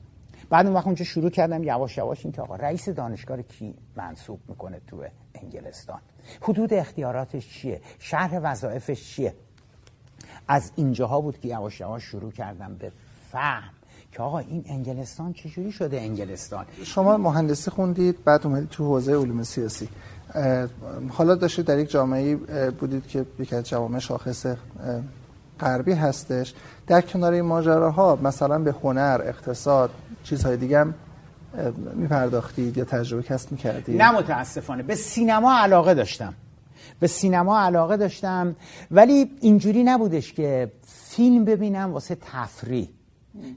بعد 0.50 0.66
اون 0.66 0.76
وقت 0.76 0.86
اونجا 0.86 1.06
شروع 1.06 1.30
کردم 1.30 1.64
یواش 1.64 1.98
یواش 1.98 2.26
این 2.26 2.32
که 2.32 2.42
آقا 2.42 2.56
رئیس 2.56 2.90
دانشگاه 2.90 3.42
کی 3.42 3.74
منصوب 3.96 4.40
می‌کنه 4.48 4.82
تو 4.88 5.04
انگلستان؟ 5.36 6.00
حدود 6.42 6.74
اختیاراتش 6.74 7.50
چیه؟ 7.50 7.82
شرح 8.00 8.40
وظایفش 8.44 9.16
چیه؟ 9.16 9.34
از 10.48 10.72
اینجاها 10.76 11.22
بود 11.22 11.40
که 11.40 11.48
یواش 11.48 11.80
یواش 11.80 12.04
شروع 12.04 12.32
کردم 12.32 12.76
به 12.76 12.92
فهم 13.32 13.70
که 14.12 14.24
آقا 14.24 14.40
این 14.40 14.64
انگلستان 14.68 15.34
چجوری 15.34 15.72
شده 15.72 16.02
انگلستان؟ 16.02 16.66
شما 16.84 17.18
مهندسی 17.18 17.72
خوندید 17.72 18.24
بعد 18.24 18.48
اومدید 18.48 18.70
تو 18.70 18.86
حوزه 18.86 19.12
علوم 19.12 19.44
سیاسی. 19.44 19.90
حالا 21.10 21.36
داشتید 21.36 21.66
در 21.66 21.80
یک 21.80 21.90
جامعه 21.90 22.36
بودید 22.72 23.08
که 23.08 23.26
یکی 23.40 23.56
از 23.56 23.64
جوامع 23.64 24.00
شاخص 24.00 24.46
غربی 25.60 25.94
هستش. 25.94 26.54
در 26.88 27.02
کنار 27.02 27.34
این 27.34 27.46
ماجراها 27.46 28.20
مثلا 28.24 28.60
به 28.60 28.76
هنر 28.84 29.22
اقتصاد 29.26 29.90
چیزهای 30.24 30.58
دیگه 30.58 30.80
هم 30.80 30.94
میپرداختید 31.94 32.78
یا 32.78 32.86
تجربه 32.86 33.24
کسب 33.24 33.52
می‌کردید؟ 33.52 34.02
نه 34.02 34.12
متاسفانه. 34.12 34.84
به 34.84 34.96
سینما 34.96 35.60
علاقه 35.60 35.94
داشتم. 35.94 36.34
به 37.00 37.08
سینما 37.08 37.60
علاقه 37.60 37.98
داشتم. 37.98 38.56
ولی 38.92 39.32
اینجوری 39.42 39.84
نبودش 39.84 40.34
که 40.34 40.72
فیلم 41.10 41.46
ببینم 41.46 41.94
واسه 41.94 42.18
تفریح. 42.34 42.90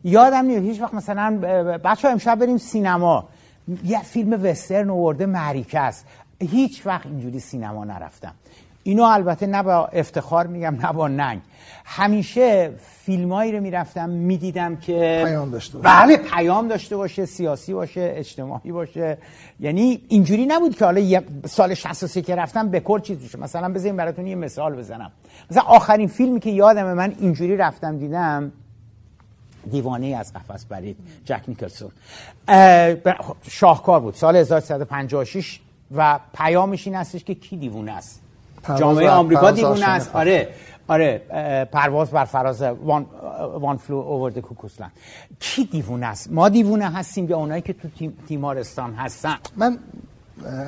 یادم 0.04 0.44
نیست. 0.44 0.62
هیچ 0.62 0.80
وقت 0.80 0.94
مثلا 0.94 1.38
بچه 1.85 2.08
امشب 2.08 2.38
بریم 2.38 2.58
سینما. 2.58 3.28
یه 3.85 4.02
فیلم 4.02 4.44
وسترن 4.44 4.90
ورده 4.90 5.26
معریکه 5.26 5.80
است. 5.80 6.06
هیچ 6.40 6.87
وقت 6.87 7.06
اینجوری 7.06 7.40
سینما 7.40 7.85
نرفتم. 7.85 8.35
اینو 8.88 9.02
البته 9.02 9.47
نه 9.47 9.62
با 9.62 9.87
افتخار 9.87 10.47
میگم 10.47 10.76
نه 10.83 10.92
با 10.92 11.09
ننگ. 11.09 11.40
همیشه 11.85 12.71
فیلمایی 13.04 13.52
رو 13.52 13.61
می‌رفتم 13.61 14.09
می‌دیدم 14.09 14.76
که 14.76 15.23
پیام 15.26 15.50
داشته 15.50 15.78
باشه. 15.78 15.88
بله 15.88 16.16
پیام 16.16 16.68
داشته 16.68 16.97
باشه 16.97 17.26
سیاسی 17.26 17.73
باشه 17.73 18.12
اجتماعی 18.16 18.73
باشه. 18.73 19.18
یعنی 19.61 20.00
اینجوری 20.09 20.47
نبود 20.47 20.76
که 20.76 20.85
حالا 20.85 21.23
سال 21.47 21.75
63 21.75 22.23
که 22.23 22.35
رفتم 22.35 22.68
به 22.68 22.80
کل 22.80 23.00
چیز 23.00 23.18
بشه. 23.18 23.38
مثلا 23.38 23.68
بذاریم 23.68 23.97
براتون 23.97 24.26
یه 24.26 24.35
مثال 24.35 24.76
بزنم. 24.76 25.11
مثلا 25.50 25.62
آخرین 25.62 26.09
فیلمی 26.09 26.40
که 26.40 26.50
یادم 26.50 26.92
من 26.92 27.14
اینجوری 27.21 27.57
رفتم 27.57 27.99
دیدم 27.99 28.52
دیوانه 29.71 30.07
از 30.07 30.33
قفس 30.33 30.64
برید 30.64 30.97
جک 31.25 31.42
نیکلسون. 31.49 31.90
خب، 33.21 33.37
شاهکار 33.49 34.00
بود 34.00 34.14
سال 34.14 34.37
1356 34.37 35.61
و 35.97 36.21
پیامش 36.35 36.87
این 36.87 36.97
هستش 36.97 37.25
که 37.25 37.35
کی 37.35 37.57
دیوونه 37.57 37.92
است؟ 37.92 38.21
جامعه 38.76 39.10
آمریکا 39.10 39.50
دیوونه 39.50 39.88
است. 39.88 40.10
آره 40.14 40.48
آره 40.88 41.18
پرواز 41.72 42.10
بر 42.10 42.25
فراز 42.25 42.62
One, 42.62 43.06
One 43.60 43.76
Flew 43.76 43.96
Over 43.96 44.30
the 44.30 44.38
Cuckoo's 44.38 44.72
Nest. 44.72 44.92
کی 45.40 45.64
دیوونه 45.64 46.06
است؟ 46.06 46.32
ما 46.32 46.48
دیوونه 46.48 46.90
هستیم 46.90 47.28
یا 47.28 47.37
اونایی 47.37 47.62
که 47.62 47.72
تو 47.72 47.88
تیمارستان 48.28 48.94
هستن؟ 48.94 49.37
من 49.56 49.78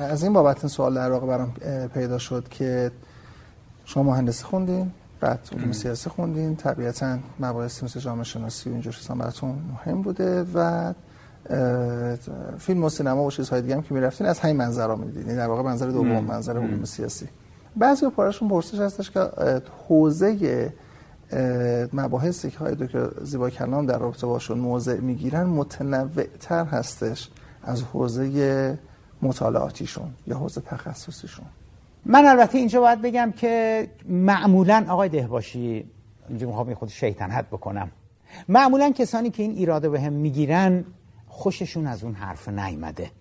از 0.09 0.23
این 0.23 0.33
بابت 0.33 0.67
سوال 0.67 0.93
در 0.95 1.11
واقع 1.11 1.27
برام 1.27 1.53
پیدا 1.93 2.17
شد 2.17 2.47
که 2.49 2.91
شما 3.85 4.03
مهندسی 4.03 4.43
خوندین 4.43 4.91
بعد 5.19 5.39
علوم 5.57 5.71
سیاسی 5.71 6.09
خوندین 6.09 6.55
طبیعتا 6.55 7.17
مباحث 7.39 7.83
مثل 7.83 7.99
جامعه 7.99 8.23
شناسی 8.23 8.69
و 8.69 8.73
اینجور 8.73 8.93
چیزا 8.93 9.15
براتون 9.15 9.55
مهم 9.73 10.01
بوده 10.01 10.45
و 10.53 10.93
فیلم 12.59 12.83
و 12.83 12.89
سینما 12.89 13.23
و 13.23 13.31
چیزهای 13.31 13.61
دیگه 13.61 13.75
هم 13.75 13.81
که 13.81 13.93
می‌رفتین 13.93 14.27
از 14.27 14.39
همین 14.39 14.55
منظر 14.55 14.95
می‌دیدین. 14.95 15.21
یعنی 15.21 15.37
در 15.37 15.47
واقع 15.47 15.61
منظر 15.61 15.87
دوم 15.87 16.23
منظر 16.23 16.57
علوم 16.57 16.85
سیاسی. 16.85 17.27
بعضی 17.75 18.09
پارشون 18.09 18.49
پرسش 18.49 18.79
هستش 18.79 19.11
که 19.11 19.29
حوزه 19.87 20.73
مباحثی 21.93 22.51
که 22.51 22.57
های 22.57 22.75
دکتر 22.75 23.09
زیبا 23.23 23.49
کلام 23.49 23.85
در 23.85 23.97
رابطه 23.97 24.27
باشون 24.27 24.57
موضع 24.57 24.99
می‌گیرن 24.99 25.43
متنوع 25.43 26.23
تر 26.39 26.65
هستش 26.65 27.29
از 27.63 27.83
حوزه 27.83 28.79
مطالعاتیشون 29.21 30.13
یا 30.27 30.37
حوزه 30.37 30.61
تخصصیشون. 30.61 31.45
من 32.05 32.25
البته 32.25 32.57
اینجا 32.57 32.81
باید 32.81 33.01
بگم 33.01 33.33
که 33.37 33.87
معمولا 34.09 34.85
آقای 34.89 35.09
دهباشی 35.09 35.85
اینجا 36.29 36.47
می‌خوام 36.47 36.73
خود 36.73 36.89
شیطنت 36.89 37.45
بکنم. 37.47 37.91
معمولا 38.49 38.91
کسانی 38.91 39.29
که 39.29 39.43
این 39.43 39.51
ایراده 39.51 39.89
به 39.89 40.01
هم 40.01 40.13
می‌گیرن 40.13 40.85
خوششون 41.27 41.87
از 41.87 42.03
اون 42.03 42.13
حرف 42.13 42.49
نیمده 42.49 43.11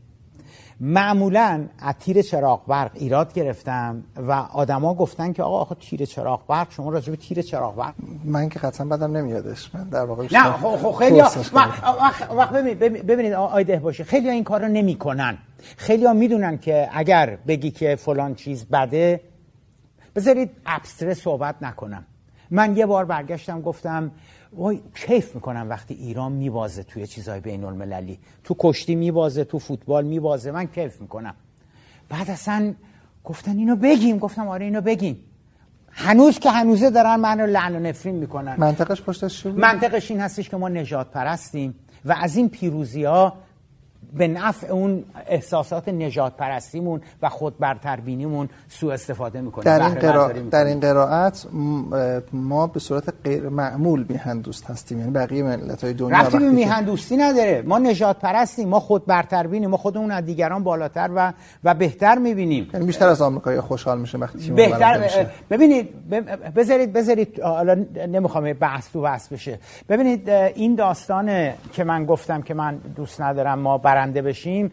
معمولا 0.83 1.65
از 1.79 1.95
تیر 2.01 2.23
چراغ 2.23 2.67
برق 2.67 2.91
ایراد 2.95 3.33
گرفتم 3.33 4.05
و 4.17 4.33
آدما 4.33 4.95
گفتن 4.95 5.33
که 5.33 5.43
آقا 5.43 5.61
آخه 5.61 5.75
تیر 5.75 6.05
چراغ 6.05 6.47
برق 6.47 6.73
شما 6.73 6.91
راجع 6.91 7.11
به 7.11 7.17
تیر 7.17 7.43
چراغ 7.43 7.77
برق 7.77 7.95
من 8.25 8.49
که 8.49 8.59
قطعا 8.59 8.87
بدم 8.87 9.17
نمیادش. 9.17 9.75
من 9.75 9.89
در 9.89 10.05
واقع 10.05 10.27
نه 10.33 10.53
خب, 10.53 10.77
خب 10.77 10.93
خیلی 10.93 11.21
وقت 12.37 12.53
ببینید 13.07 13.33
آیده 13.33 13.79
باشه 13.79 14.05
خیلی 14.05 14.31
این 14.31 14.45
کارو 14.45 14.69
نمی‌کنن. 14.69 15.39
خیلی 15.77 16.07
ها 16.07 16.13
می‌دونن 16.13 16.59
که 16.59 16.89
اگر 16.93 17.39
بگی 17.47 17.71
که 17.71 17.97
فلان 17.97 18.35
چیز 18.35 18.67
بده 18.67 19.21
بذارید 20.17 20.51
ابستره 20.67 21.15
صحبت 21.15 21.55
نکنم. 21.61 22.05
من 22.51 22.77
یه 22.77 22.87
بار 22.87 23.05
برگشتم 23.05 23.61
گفتم 23.61 24.11
وای 24.53 24.81
کیف 24.95 25.35
می‌کنم 25.35 25.67
وقتی 25.71 25.95
ایران 25.95 26.33
میبازه 26.33 26.83
توی 26.83 27.07
چیزهای 27.07 27.41
بین 27.41 27.65
المللی 27.65 28.19
تو 28.45 28.57
کشتی 28.59 28.95
میبازه 28.95 29.45
تو 29.45 29.59
فوتبال 29.59 30.05
میبازه. 30.05 30.51
من 30.51 30.67
کیف 30.67 31.01
می‌کنم. 31.01 31.35
بعد 32.09 32.31
اصلا 32.31 32.75
گفتن 33.25 33.57
اینو 33.57 33.77
بگیم. 33.77 34.19
گفتم 34.19 34.49
آره 34.49 34.65
اینو 34.65 34.81
بگیم 34.81 35.25
هنوز 35.91 36.39
که 36.39 36.51
هنوزه 36.51 36.91
دارن 36.91 37.17
منو 37.17 37.47
لعن 37.47 37.77
و 37.77 37.79
نفرین 37.79 38.15
می‌کنن. 38.15 38.55
منطقش 38.59 39.03
پشتش 39.03 39.47
منطقش 39.47 40.11
این 40.11 40.21
هستش 40.21 40.49
که 40.49 40.57
ما 40.57 40.69
نجات 40.69 41.11
پرستیم 41.11 41.75
و 42.05 42.17
از 42.21 42.37
این 42.37 42.49
پیروزی 42.49 43.05
ها 43.05 43.37
به 44.13 44.29
نفع 44.29 44.73
اون 44.73 45.05
احساسات 45.27 45.89
نجات 45.89 46.37
پرستیمون 46.37 47.01
و 47.23 47.29
خود 47.29 47.59
برتربینیمون 47.59 48.49
سوء 48.69 48.93
استفاده 48.93 49.41
می‌کنیم 49.41 49.65
در 49.65 49.83
این, 49.83 49.95
قرا... 49.95 50.29
در 50.29 50.65
این 50.65 50.81
قرائت 50.81 51.47
ما 52.33 52.67
به 52.67 52.81
صورت 52.81 53.05
غیر 53.25 53.49
معمول 53.49 54.07
میهن 54.09 54.39
دوست 54.39 54.71
هستیم. 54.71 54.99
یعنی 54.99 55.11
بقیه 55.11 55.43
ملت 55.43 55.85
های 55.85 55.93
دنیا 55.93 56.19
رفتی 56.19 56.39
به 56.39 56.49
میهن 56.49 56.85
دوستی 56.85 57.17
نداره. 57.17 57.63
ما 57.67 57.79
نجات 57.79 58.19
پرستیم 58.19 58.69
ما 58.69 58.81
خود 58.81 59.07
برتربینیم 59.07 59.71
ما 59.71 59.77
خودمون 59.77 60.11
از 60.11 60.25
دیگران 60.25 60.65
بالاتر 60.65 61.11
و 61.15 61.33
و 61.65 61.75
بهتر 61.75 62.19
می‌بینیم. 62.19 62.71
یعنی 62.75 62.87
بیشتر 62.87 63.09
از 63.09 63.23
آمریکایی 63.23 63.61
خوشحال 63.61 64.01
میشه 64.01 64.19
وقتی 64.19 64.51
بهتر 64.51 65.11
ببینید 65.51 66.11
بذارید 66.57 66.93
بذارید 66.93 67.41
حالا 67.41 67.85
نمی‌خوام 68.09 68.53
بحث 68.53 68.93
تو 68.93 69.01
بحث 69.01 69.29
بشه. 69.29 69.59
ببینید 69.89 70.31
این 70.31 70.75
داستانه 70.75 71.55
که 71.73 71.85
من 71.85 72.05
گفتم 72.05 72.43
که 72.43 72.55
من 72.55 72.77
دوست 72.97 73.21
ندارم 73.21 73.59
ما 73.59 73.79
برنده 73.91 74.23
بشیم 74.23 74.73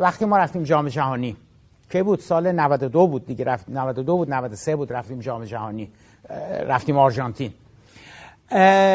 وقتی 0.00 0.24
ما 0.24 0.38
رفتیم 0.38 0.62
جام 0.62 0.88
جهانی 0.88 1.36
که 1.90 2.02
بود؟ 2.02 2.20
سال 2.20 2.52
92 2.52 3.06
بود 3.06 3.26
دیگه 3.26 3.44
رفت 3.44 3.68
92 3.68 4.16
بود 4.16 4.30
93 4.30 4.76
بود 4.76 4.92
رفتیم 4.92 5.18
جام 5.18 5.44
جهانی 5.44 5.90
رفتیم 6.66 6.98
آرژانتین. 6.98 7.52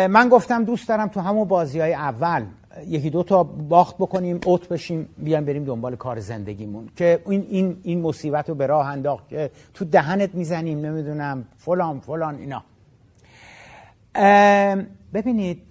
من 0.08 0.30
گفتم 0.32 0.64
دوست 0.64 0.88
دارم 0.88 1.08
تو 1.08 1.20
همون 1.20 1.48
بازی 1.48 1.80
های 1.80 1.94
اول 1.94 2.46
یکی 2.88 3.10
دو 3.10 3.24
تا 3.24 3.44
باخت 3.44 3.96
بکنیم 3.98 4.40
اوت 4.46 4.68
بشیم 4.70 5.10
بیان 5.18 5.46
بریم 5.46 5.64
دنبال 5.64 5.96
کار 5.96 6.20
زندگیمون 6.20 6.90
که 6.96 7.22
این 7.30 7.48
این 7.50 7.78
این 7.84 8.02
مصیبت 8.02 8.50
رو 8.50 8.56
به 8.56 8.68
راه 8.68 8.88
انداخت 8.88 9.30
که 9.30 9.52
تو 9.74 9.86
دهنت 9.86 10.36
می‌زنیم 10.36 10.86
نمی‌دونم 10.86 11.46
فلان 11.58 12.00
فلان 12.00 12.36
اینا. 12.36 12.64
ببینید 15.14 15.62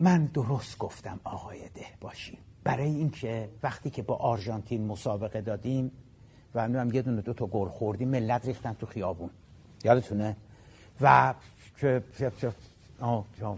من 0.00 0.24
درست 0.24 0.78
گفتم 0.78 1.20
آقای 1.24 1.58
ده 1.58 1.86
باشیم 2.00 2.38
برای 2.64 2.88
اینکه 2.88 3.48
وقتی 3.62 3.90
که 3.90 4.02
با 4.02 4.16
آرژانتین 4.16 4.86
مسابقه 4.86 5.40
دادیم 5.40 5.92
و 6.54 6.62
هم 6.62 6.94
یه 6.94 7.02
دونه 7.02 7.20
دو 7.20 7.32
تا 7.32 7.46
گل 7.46 7.68
خوردیم 7.68 8.08
ملت 8.08 8.46
ریختن 8.46 8.72
تو 8.72 8.86
خیابون. 8.86 9.30
یادتونه؟ 9.84 10.36
و 11.00 11.34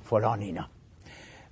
فلان 0.05 0.41
اینا. 0.41 0.67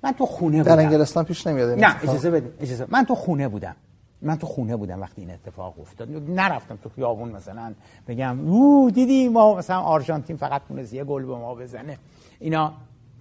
من 0.02 0.12
تو 0.12 0.26
خونه 0.26 0.58
بودم. 0.58 0.76
در 0.76 0.82
انگلستان 0.82 1.24
پیش 1.24 1.46
نمیاد. 1.46 1.78
نه 1.78 2.02
اجازه 2.02 2.30
بده 2.30 2.54
اجازه. 2.60 2.86
من 2.88 3.04
تو 3.04 3.14
خونه 3.14 3.48
بودم. 3.48 3.76
من 4.22 4.38
تو 4.38 4.46
خونه 4.46 4.76
بودم 4.76 5.00
وقتی 5.00 5.20
این 5.20 5.30
اتفاق 5.30 5.80
افتاد. 5.80 6.10
نرفتم 6.30 6.76
تو 6.76 6.88
خیابون 6.88 7.28
مثلا. 7.28 7.74
بگم 8.08 8.48
او 8.48 8.90
دیدی 8.90 9.28
ما 9.28 9.54
مثلا 9.54 9.80
آرژانتین 9.80 10.36
فقط 10.36 10.62
تونست 10.68 10.92
یه 10.92 11.04
گل 11.04 11.24
به 11.24 11.36
ما 11.36 11.54
بزنه. 11.54 11.98
اینا. 12.38 12.72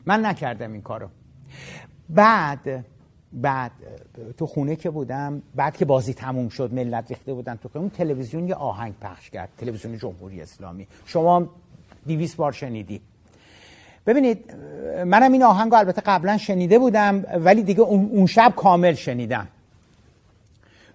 من 0.06 0.26
نکردم 0.26 0.72
این 0.72 0.82
کارو. 0.82 1.08
بعد 2.10 2.86
بعد 3.34 3.72
تو 4.38 4.46
خونه 4.46 4.76
که 4.76 4.90
بودم 4.90 5.42
بعد 5.56 5.78
که 5.78 5.86
بازی 5.86 6.14
تموم 6.14 6.50
شد 6.50 6.74
ملت 6.74 7.06
ریخته 7.10 7.34
بودن 7.34 7.56
تو 7.56 7.70
خونه 7.70 7.90
تلویزیون 7.90 8.48
یه 8.48 8.56
آهنگ 8.56 8.94
پخش 9.02 9.30
کرد 9.30 9.50
تلویزیون 9.58 9.98
جمهوری 9.98 10.42
اسلامی. 10.42 10.88
شما 11.06 11.48
دیویس 12.06 12.36
بار 12.36 12.52
شنیدی. 12.52 13.02
ببینید 14.06 14.56
منم 15.06 15.32
این 15.32 15.44
آهنگ 15.44 15.72
رو 15.72 15.78
البته 15.78 16.02
قبلا 16.06 16.38
شنیده 16.38 16.80
بودم 16.80 17.24
ولی 17.36 17.64
دیگه 17.64 17.82
اون 17.82 18.26
شب 18.26 18.54
کامل 18.56 18.94
شنیدم. 18.94 19.48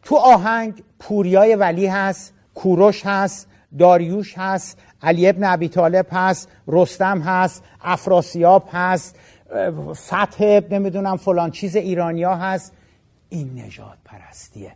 تو 0.03 0.17
آهنگ 0.17 0.83
پوریای 0.99 1.55
ولی 1.55 1.87
هست 1.87 2.35
کوروش 2.55 3.07
هست 3.07 3.47
داریوش 3.79 4.39
هست 4.39 4.79
علی 5.03 5.29
ابن 5.29 5.45
ابی 5.45 5.69
طالب 5.69 6.07
هست 6.11 6.49
رستم 6.69 7.21
هست 7.21 7.65
افراسیاب 7.83 8.69
هست. 8.73 9.17
فتح 9.93 10.61
نمی‌دونم 10.71 11.17
فلان 11.17 11.51
چیز 11.51 11.77
ایرانیا 11.77 12.37
هست. 12.37 12.73
این 13.29 13.63
نجات 13.67 13.99
پرستیه 14.05 14.73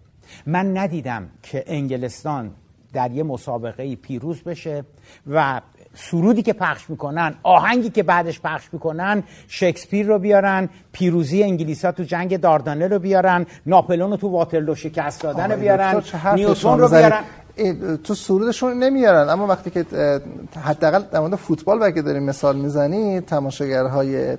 من 0.46 0.76
ندیدم 0.76 1.28
که 1.42 1.64
انگلستان 1.66 2.50
در 2.92 3.10
یه 3.10 3.22
مسابقه 3.22 3.96
پیروز 3.96 4.42
بشه 4.42 4.84
و 5.30 5.60
سرودی 5.94 6.42
که 6.42 6.52
پخش 6.52 6.90
می‌کنن 6.90 7.34
آهنگی 7.42 7.90
که 7.90 8.02
بعدش 8.02 8.40
پخش 8.40 8.68
می‌کنن 8.72 9.22
شکسپیر 9.48 10.06
رو 10.06 10.18
بیارن 10.18 10.68
پیروزی 10.92 11.42
انگلیسا 11.42 11.92
تو 11.92 12.02
جنگ 12.02 12.40
داردانه 12.40 12.88
رو 12.88 12.98
بیارن 12.98 13.46
ناپلون 13.66 14.10
رو 14.10 14.16
تو 14.16 14.28
واترلو 14.28 14.74
شکست 14.74 15.22
دادن 15.22 15.50
رو 15.50 15.60
بیارن 15.60 16.02
نیوتون 16.34 16.78
رو 16.78 16.88
بیارن. 16.88 17.24
تو 18.04 18.14
سرودشون 18.14 18.82
نمیارن 18.82 19.28
اما 19.28 19.46
وقتی 19.46 19.70
که 19.70 19.86
حداقل 20.64 21.02
در 21.02 21.20
مورد 21.20 21.34
فوتبال 21.34 21.80
وقتی 21.80 22.02
داریم 22.02 22.22
مثال 22.22 22.56
می‌زنی 22.56 23.20
تماشاگرهای 23.20 24.36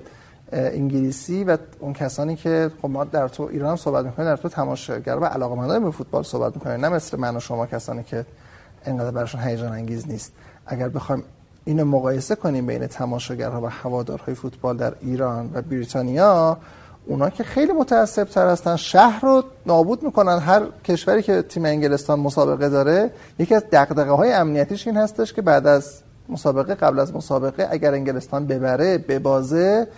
انگلیسی 0.52 1.44
و 1.44 1.56
اون 1.80 1.92
کسانی 1.92 2.36
که 2.36 2.70
خب 2.82 2.90
ما 2.90 3.04
در 3.04 3.28
تو 3.28 3.42
ایران 3.42 3.70
هم 3.70 3.76
صحبت 3.76 4.04
می‌کنیم 4.04 4.28
در 4.28 4.36
تو 4.36 4.48
تماشاگر 4.48 5.16
و 5.16 5.24
علاقه‌مندان 5.24 5.84
به 5.84 5.90
فوتبال 5.90 6.22
صحبت 6.22 6.54
می‌کنیم. 6.54 6.80
نه 6.80 6.88
مثل 6.88 7.18
من 7.20 7.36
و 7.36 7.40
شما 7.40 7.66
کسانی 7.66 8.02
که 8.02 8.26
انقدر 8.84 9.10
براشون 9.10 9.40
هیجان 9.40 9.72
انگیز 9.72 10.08
نیست. 10.08 10.32
اگر 10.66 10.88
بخوایم 10.88 11.22
اینو 11.64 11.84
مقایسه 11.84 12.34
کنیم 12.34 12.66
بین 12.66 12.86
تماشاگرها 12.86 13.62
و 13.62 13.66
هوادارهای 13.66 14.34
فوتبال 14.34 14.76
در 14.76 14.92
ایران 15.00 15.50
و 15.54 15.62
بریتانیا 15.62 16.58
اونا 17.06 17.30
که 17.30 17.44
خیلی 17.44 17.72
متعصب 17.72 18.24
تر 18.24 18.48
هستن 18.48 18.76
شهر 18.76 19.20
رو 19.20 19.44
نابود 19.66 20.02
می‌کنن. 20.02 20.38
هر 20.38 20.62
کشوری 20.84 21.22
که 21.22 21.42
تیم 21.42 21.64
انگلستان 21.64 22.20
مسابقه 22.20 22.68
داره 22.68 23.10
یکی 23.38 23.54
از 23.54 23.64
دغدغه 23.72 24.10
های 24.10 24.32
امنیتیش 24.32 24.86
این 24.86 24.96
هستش 24.96 25.32
که 25.32 25.42
بعد 25.42 25.66
از 25.66 26.00
مسابقه 26.28 26.74
قبل 26.74 26.98
از 26.98 27.14
مسابقه 27.14 27.68
اگر 27.70 27.94
انگلستان 27.94 28.46
ببره 28.46 28.98
ببازه 28.98 29.88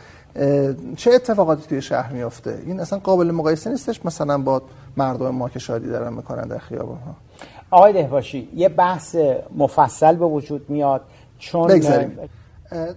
چه 0.97 1.11
اتفاقاتی 1.15 1.67
توی 1.69 1.83
شهر 1.83 2.13
میافته؟ 2.13 2.63
این 2.67 2.81
اصلا 2.81 2.99
قابل 2.99 3.31
مقایسه 3.31 3.71
نیستش 3.71 4.05
مثلا 4.05 4.39
با 4.39 4.63
مردم 4.97 5.31
ما 5.31 5.49
که 5.49 5.59
شادی 5.59 5.89
دارن 5.89 6.13
می‌کنن 6.13 6.43
در 6.43 6.59
خیابان 6.59 6.99
ها 6.99 7.15
آقای 7.71 7.93
دهباشی 7.93 8.49
یه 8.55 8.69
بحث 8.69 9.17
مفصل 9.57 10.17
به 10.17 10.25
وجود 10.25 10.71
میاد 10.71 11.01
چون 11.39 11.67
بگذاریم. 11.67 12.19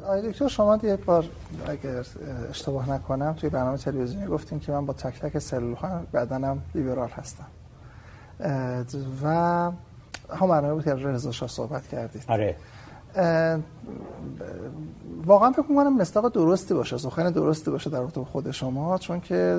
آقای 0.04 0.32
دکتر 0.32 0.48
شما 0.48 0.80
یه 0.84 0.96
بار 0.96 1.26
اگر 1.67 2.06
اشتباه 2.50 2.89
نکنم 2.89 3.34
توی 3.34 3.50
برنامه 3.50 3.78
تلویزیونی 3.78 4.26
گفتیم 4.26 4.60
که 4.60 4.72
من 4.72 4.86
با 4.86 4.94
تک 4.94 5.20
تک 5.20 5.39
سلول 5.39 5.76
ها 5.76 6.02
بدنم 6.13 6.62
لیبرال 6.76 7.10
هستم. 7.10 7.46
و 9.24 9.28
هم 10.36 10.48
برنامه 10.48 10.74
بود 10.74 10.84
که 10.84 10.94
رضا 10.94 11.48
صحبت 11.48 11.88
کردید. 11.88 12.24
آره. 12.28 12.56
واقعا 15.26 15.52
فکر 15.52 15.65
می‌کنم 15.69 15.97
مستاق 15.97 16.34
درستی 16.34 16.74
باشه 16.74 16.97
سخن 16.97 17.32
درستی 17.32 17.71
باشه 17.71 17.89
در 17.89 18.00
رابطه 18.00 18.24
خود 18.24 18.52
شما 18.52 18.97
چون 18.97 19.19
که 19.19 19.58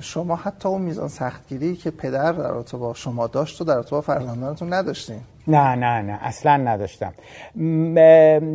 شما 0.00 0.36
حتی 0.36 0.68
اون 0.68 0.82
میزان 0.82 1.08
سختگیری 1.08 1.76
که 1.76 1.90
پدر 1.90 2.32
در 2.32 2.48
رابطه 2.48 2.76
با 2.76 2.94
شما 2.94 3.26
داشت 3.26 3.60
و 3.60 3.64
در 3.64 3.74
رابطه 3.74 3.90
با 3.90 4.00
فرزندانتون 4.00 4.72
نداشتین. 4.72 5.20
نه 5.48 5.74
نه 5.74 6.02
نه 6.02 6.18
اصلا 6.22 6.56
نداشتم. 6.56 7.12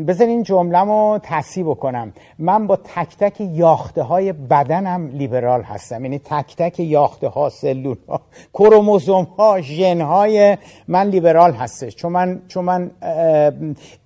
بذار 0.07 0.27
این 0.27 0.43
جمله 0.43 1.19
تصیب 1.23 1.65
بکنم. 1.69 2.13
من 2.39 2.67
با 2.67 2.75
تک 2.75 3.17
تک 3.17 3.41
یاخته 3.41 4.03
های 4.03 4.33
بدنم 4.33 5.07
لیبرال 5.07 5.61
هستم. 5.61 6.05
یعنی 6.05 6.19
تک 6.19 6.55
تک 6.55 6.79
یاخته 6.79 7.27
ها 7.27 7.49
سلول 7.49 7.97
ها 8.09 8.21
کروموزوم 8.53 9.23
ها 9.23 9.61
ژن 9.61 10.01
های 10.01 10.57
من 10.87 11.07
لیبرال 11.07 11.53
هستش. 11.53 11.95
چون 11.95 12.11
من 12.11 12.41
چون 12.47 12.65
من 12.65 12.91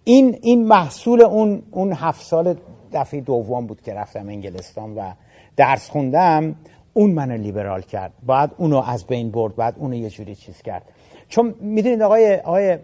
این 0.04 0.40
این 0.42 0.68
محصول 0.68 1.22
اون 1.22 1.64
اون 1.72 1.94
هفت 1.94 2.26
سال 2.26 2.56
دفعه 2.94 3.22
دوم 3.22 3.68
بود 3.68 3.82
که 3.82 3.94
رفتم 3.94 4.30
انگلستان 4.30 4.96
و 4.96 5.12
درس 5.58 5.90
خوندم. 5.90 6.56
اون 6.94 7.12
منو 7.12 7.38
لیبرال 7.38 7.82
کرد. 7.82 8.14
بعد 8.24 8.52
اونو 8.58 8.78
از 8.78 9.06
بین 9.06 9.32
برد 9.32 9.56
بعد 9.56 9.76
اونو 9.78 9.96
یه 9.96 10.10
جوری 10.10 10.36
چیز 10.36 10.62
کرد. 10.62 10.84
چون 11.30 11.56
می‌دونید 11.60 12.02
آقای 12.02 12.36
آقای 12.36 12.80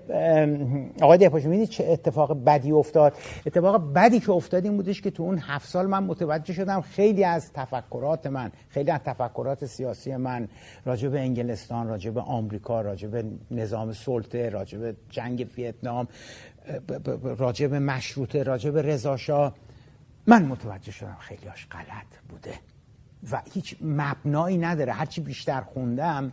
آقای 1.01 1.17
دهپاشی 1.17 1.47
می‌دونید 1.47 1.69
چه 1.69 1.85
اتفاق 1.85 2.43
بدی 2.45 2.71
افتاد؟ 2.71 3.13
اتفاق 3.45 3.93
بدی 3.93 4.19
که 4.19 4.31
افتاد 4.31 4.63
این 4.63 4.77
بودش 4.77 5.01
که 5.01 5.11
تو 5.11 5.23
اون 5.23 5.37
هفت 5.37 5.69
سال 5.69 5.85
من 5.85 6.03
متوجه 6.03 6.53
شدم 6.53 6.81
خیلی 6.81 7.23
از 7.23 7.53
تفکرات 7.53 8.27
من 8.27 8.51
خیلی 8.69 8.91
از 8.91 8.99
تفکرات 9.05 9.65
سیاسی 9.65 10.15
من 10.15 10.47
راجع 10.85 11.09
به 11.09 11.19
انگلستان 11.19 11.87
راجع 11.87 12.11
به 12.11 12.21
آمریکا 12.21 12.81
راجع 12.81 13.07
به 13.07 13.23
نظام 13.51 13.93
سلطه 13.93 14.49
راجع 14.49 14.77
به 14.77 14.95
جنگ 15.09 15.47
ویتنام 15.57 16.07
راجع 17.37 17.67
به 17.67 17.79
مشروطه 17.79 18.43
راجع 18.43 18.71
به 18.71 18.81
رضا 18.81 19.53
من 20.27 20.45
متوجه 20.45 20.91
شدم 20.91 21.17
خیلی 21.19 21.47
هاش 21.47 21.67
غلط 21.71 22.11
بوده. 22.29 22.53
و 23.31 23.41
هیچ 23.53 23.75
مبنایی 23.81 24.57
نداره. 24.57 24.93
هرچی 24.93 25.21
بیشتر 25.21 25.61
خوندم 25.61 26.31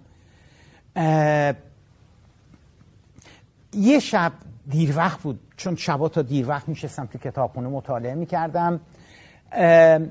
یه 3.73 3.99
شب 4.01 4.33
دیر 4.71 4.97
وقت 4.97 5.21
بود. 5.21 5.41
چون 5.57 5.77
شبا 5.77 6.09
تا 6.09 6.23
دیر 6.23 6.49
وقت 6.49 6.69
میشستم 6.69 7.07
تو 7.07 7.19
کتابخونه 7.19 7.69
مطالعه 7.69 8.15
می‌کردم. 8.15 8.81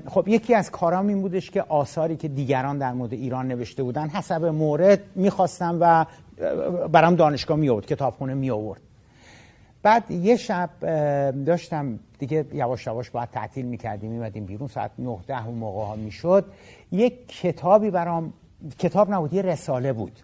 خب 0.06 0.28
یکی 0.28 0.54
از 0.54 0.70
کارام 0.70 1.06
این 1.06 1.22
بودش 1.22 1.50
که 1.50 1.62
آثاری 1.62 2.16
که 2.16 2.28
دیگران 2.28 2.78
در 2.78 2.92
مورد 2.92 3.12
ایران 3.12 3.48
نوشته 3.48 3.82
بودن 3.82 4.08
حسب 4.08 4.44
مورد 4.44 5.00
می‌خواستم 5.14 5.78
و 5.80 6.06
برام 6.88 7.14
دانشگاه 7.14 7.56
می 7.56 7.68
آورد 7.68 7.86
کتابخونه 7.86 8.34
می 8.34 8.50
آورد 8.50 8.80
بعد 9.82 10.10
یه 10.10 10.36
شب 10.36 10.70
داشتم 11.44 11.98
دیگه 12.18 12.46
یواش 12.52 12.86
یواش 12.86 13.10
باید 13.10 13.30
تعطیل 13.30 13.66
می‌کردیم 13.66 14.10
میمدیم 14.10 14.44
بیرون. 14.44 14.68
ساعت 14.68 14.90
9 14.98 15.18
ده 15.26 15.46
اون 15.46 15.54
موقع 15.54 15.86
ها 15.86 15.96
می‌شد. 15.96 16.44
یک 16.92 17.28
کتابی 17.28 17.90
برام 17.90 18.32
کتاب 18.78 19.14
نبود 19.14 19.32
یه 19.32 19.42
رساله 19.42 19.92
بود. 19.92 20.20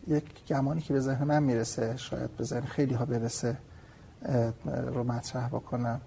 یک 0.06 0.24
گمانی 0.48 0.80
که 0.80 0.92
به 0.92 1.00
ذهن 1.00 1.24
من 1.24 1.42
می‌رسه 1.42 1.96
شاید 1.96 2.36
به 2.36 2.44
ذهن 2.44 2.60
خیلی 2.60 2.94
ها 2.94 3.04
برسه 3.04 3.56
رو 4.64 5.04
مطرح 5.04 5.48
بکنم 5.48 6.00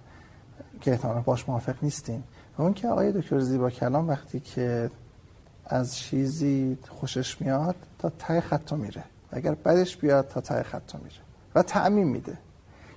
که 0.81 0.91
احتمالا 0.91 1.21
باش 1.21 1.49
موافق 1.49 1.75
نیستیم 1.81 2.23
و 2.57 2.61
اون 2.61 2.73
که 2.73 2.87
آقای 2.87 3.11
دکتر 3.11 3.39
زیبا 3.39 3.69
کلام 3.69 4.07
وقتی 4.07 4.39
که 4.39 4.89
از 5.65 5.97
چیزی 5.97 6.77
خوشش 6.89 7.41
میاد 7.41 7.75
تا 7.99 8.11
ته 8.19 8.41
خط 8.41 8.73
میره. 8.73 9.03
اگر 9.31 9.55
بدش 9.55 9.97
بیاد 9.97 10.27
تا 10.27 10.41
ته 10.41 10.63
خط 10.63 10.95
میره 10.95 11.15
و 11.55 11.63
تعمیم 11.63 12.07
میده. 12.07 12.37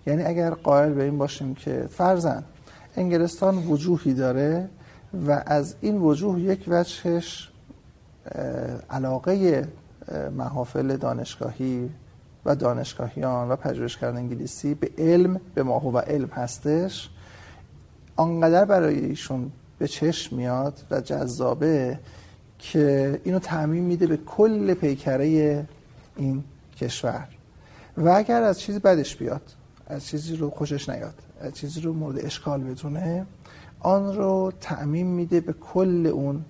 یعنی 0.07 0.23
اگر 0.23 0.51
قائل 0.51 0.93
به 0.93 1.05
این 1.05 1.19
باشیم 1.19 1.55
که 1.55 1.89
فرزن 1.91 2.45
انگلستان 2.97 3.57
وجوهی 3.57 4.15
داره 4.15 4.69
و 5.27 5.43
از 5.47 5.75
این 5.81 5.99
وجوه 5.99 6.41
یک 6.41 6.65
وجهش 6.69 7.51
علاقه 8.91 9.69
محافل 10.37 10.97
دانشگاهی 10.97 11.91
و 12.45 12.57
دانشگاهیان 12.57 13.49
و 13.49 13.57
پژوهشگران 13.57 14.17
انگلیسی 14.17 14.75
به 14.75 14.91
علم 14.99 15.41
به 15.55 15.63
ماهو 15.63 15.93
و 15.93 15.99
علم 15.99 16.29
هستش. 16.29 17.11
آنقدر 18.17 18.65
برای 18.65 18.99
ایشون 18.99 19.53
به 19.79 19.89
چشم 19.89 20.37
میاد 20.37 20.81
و 20.91 21.01
جذابه 21.01 21.99
که 22.59 23.21
اینو 23.25 23.39
تعمین 23.39 23.85
میده 23.85 24.07
به 24.07 24.17
کل 24.17 24.75
پیکره 24.75 25.67
این 26.17 26.45
کشور. 26.77 27.29
و 27.97 28.09
اگر 28.09 28.43
از 28.43 28.61
چیزی 28.61 28.79
بدش 28.79 29.17
بیاد 29.17 29.43
از 29.87 30.07
چیزی 30.07 30.37
رو 30.37 30.51
خوشش 30.51 30.89
نیاد 30.89 31.15
از 31.41 31.55
چیزی 31.55 31.81
رو 31.81 31.93
مورد 31.93 32.25
اشکال 32.25 32.63
بدونه 32.63 33.27
آن 33.81 34.17
رو 34.17 34.53
تعمین 34.61 35.07
میده 35.07 35.41
به 35.41 35.53
کل 35.53 36.07
اون 36.07 36.45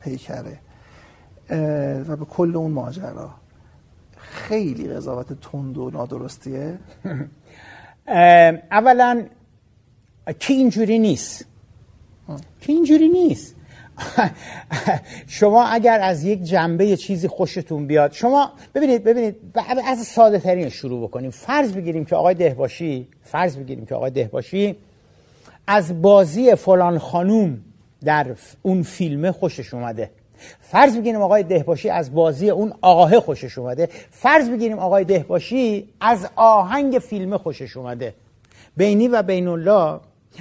پیکره 0.00 0.58
و 2.08 2.16
به 2.16 2.24
کل 2.24 2.56
اون 2.56 2.70
ماجرا. 2.70 3.30
خیلی 4.16 4.88
قضاوت 4.88 5.40
تند 5.40 5.78
و 5.78 5.90
نادرستیه. 5.90 6.78
اولا 8.70 9.26
که 10.38 10.54
اینجوری 10.54 10.98
نیست؟ 10.98 11.44
که 12.60 12.72
اینجوری 12.72 13.08
نیست؟ 13.08 13.55
شما 15.26 15.64
اگر 15.64 16.00
از 16.00 16.24
یک 16.24 16.42
جنبه 16.42 16.96
چیزی 16.96 17.28
خوشتون 17.28 17.86
بیاد 17.86 18.12
شما 18.12 18.52
ببینید 18.74 19.04
ببینید 19.04 19.36
از 19.86 19.98
ساده 19.98 20.38
ترین 20.38 20.68
شروع 20.68 21.08
بکنیم. 21.08 21.30
فرض 21.30 21.72
بگیریم 21.72 22.04
که 22.04 22.16
آقای 22.16 22.34
دهباشی 22.34 23.08
فرض 23.22 23.56
بگیریم 23.56 23.86
که 23.86 23.94
آقای 23.94 24.10
دهباشی 24.10 24.76
از 25.66 26.02
بازی 26.02 26.54
فلان 26.54 26.98
خانوم 26.98 27.58
در 28.04 28.26
اون 28.62 28.82
فیلم 28.82 29.30
خوشش 29.30 29.74
اومده. 29.74 30.10
فرض 30.60 30.96
بگیریم 30.96 31.20
آقای 31.20 31.42
دهباشی 31.42 31.90
از 31.90 32.14
بازی 32.14 32.50
اون 32.50 32.72
آقاه 32.80 33.20
خوشش 33.20 33.58
اومده. 33.58 33.88
فرض 34.10 34.50
بگیریم 34.50 34.78
آقای 34.78 35.04
دهباشی 35.04 35.88
از 36.00 36.28
آهنگ 36.36 36.98
فیلم 36.98 37.36
خوشش 37.36 37.76
اومده. 37.76 38.14
بینی 38.76 39.08
و 39.08 39.22
بین 39.22 39.48
الله 39.48 40.00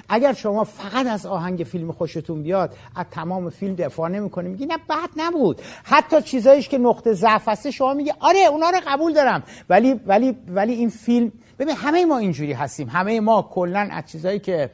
اگر 0.09 0.33
شما 0.33 0.63
فقط 0.63 1.07
از 1.07 1.25
آهنگ 1.25 1.63
فیلم 1.63 1.91
خوشتون 1.91 2.43
بیاد 2.43 2.75
از 2.95 3.05
تمام 3.11 3.49
فیلم 3.49 3.75
دفاع 3.75 4.09
نمی‌کنه 4.09 4.49
میگی 4.49 4.65
نه 4.65 4.77
بد 4.77 5.09
نبود. 5.17 5.61
حتی 5.83 6.21
چیزایش 6.21 6.69
که 6.69 6.77
نقطه 6.77 7.13
ضعف 7.13 7.47
هسته 7.47 7.71
شما 7.71 7.93
میگه 7.93 8.13
آره 8.19 8.39
اونا 8.39 8.69
رو 8.69 8.79
قبول 8.87 9.13
دارم. 9.13 9.43
ولی 9.69 9.93
ولی 9.93 10.37
ولی 10.47 10.73
این 10.73 10.89
فیلم 10.89 11.31
ببین 11.59 11.75
همه 11.75 12.05
ما 12.05 12.17
اینجوری 12.17 12.53
هستیم. 12.53 12.89
همه 12.89 13.19
ما 13.19 13.41
کلا 13.41 13.89
از 13.91 14.03
چیزایی 14.05 14.39
که 14.39 14.69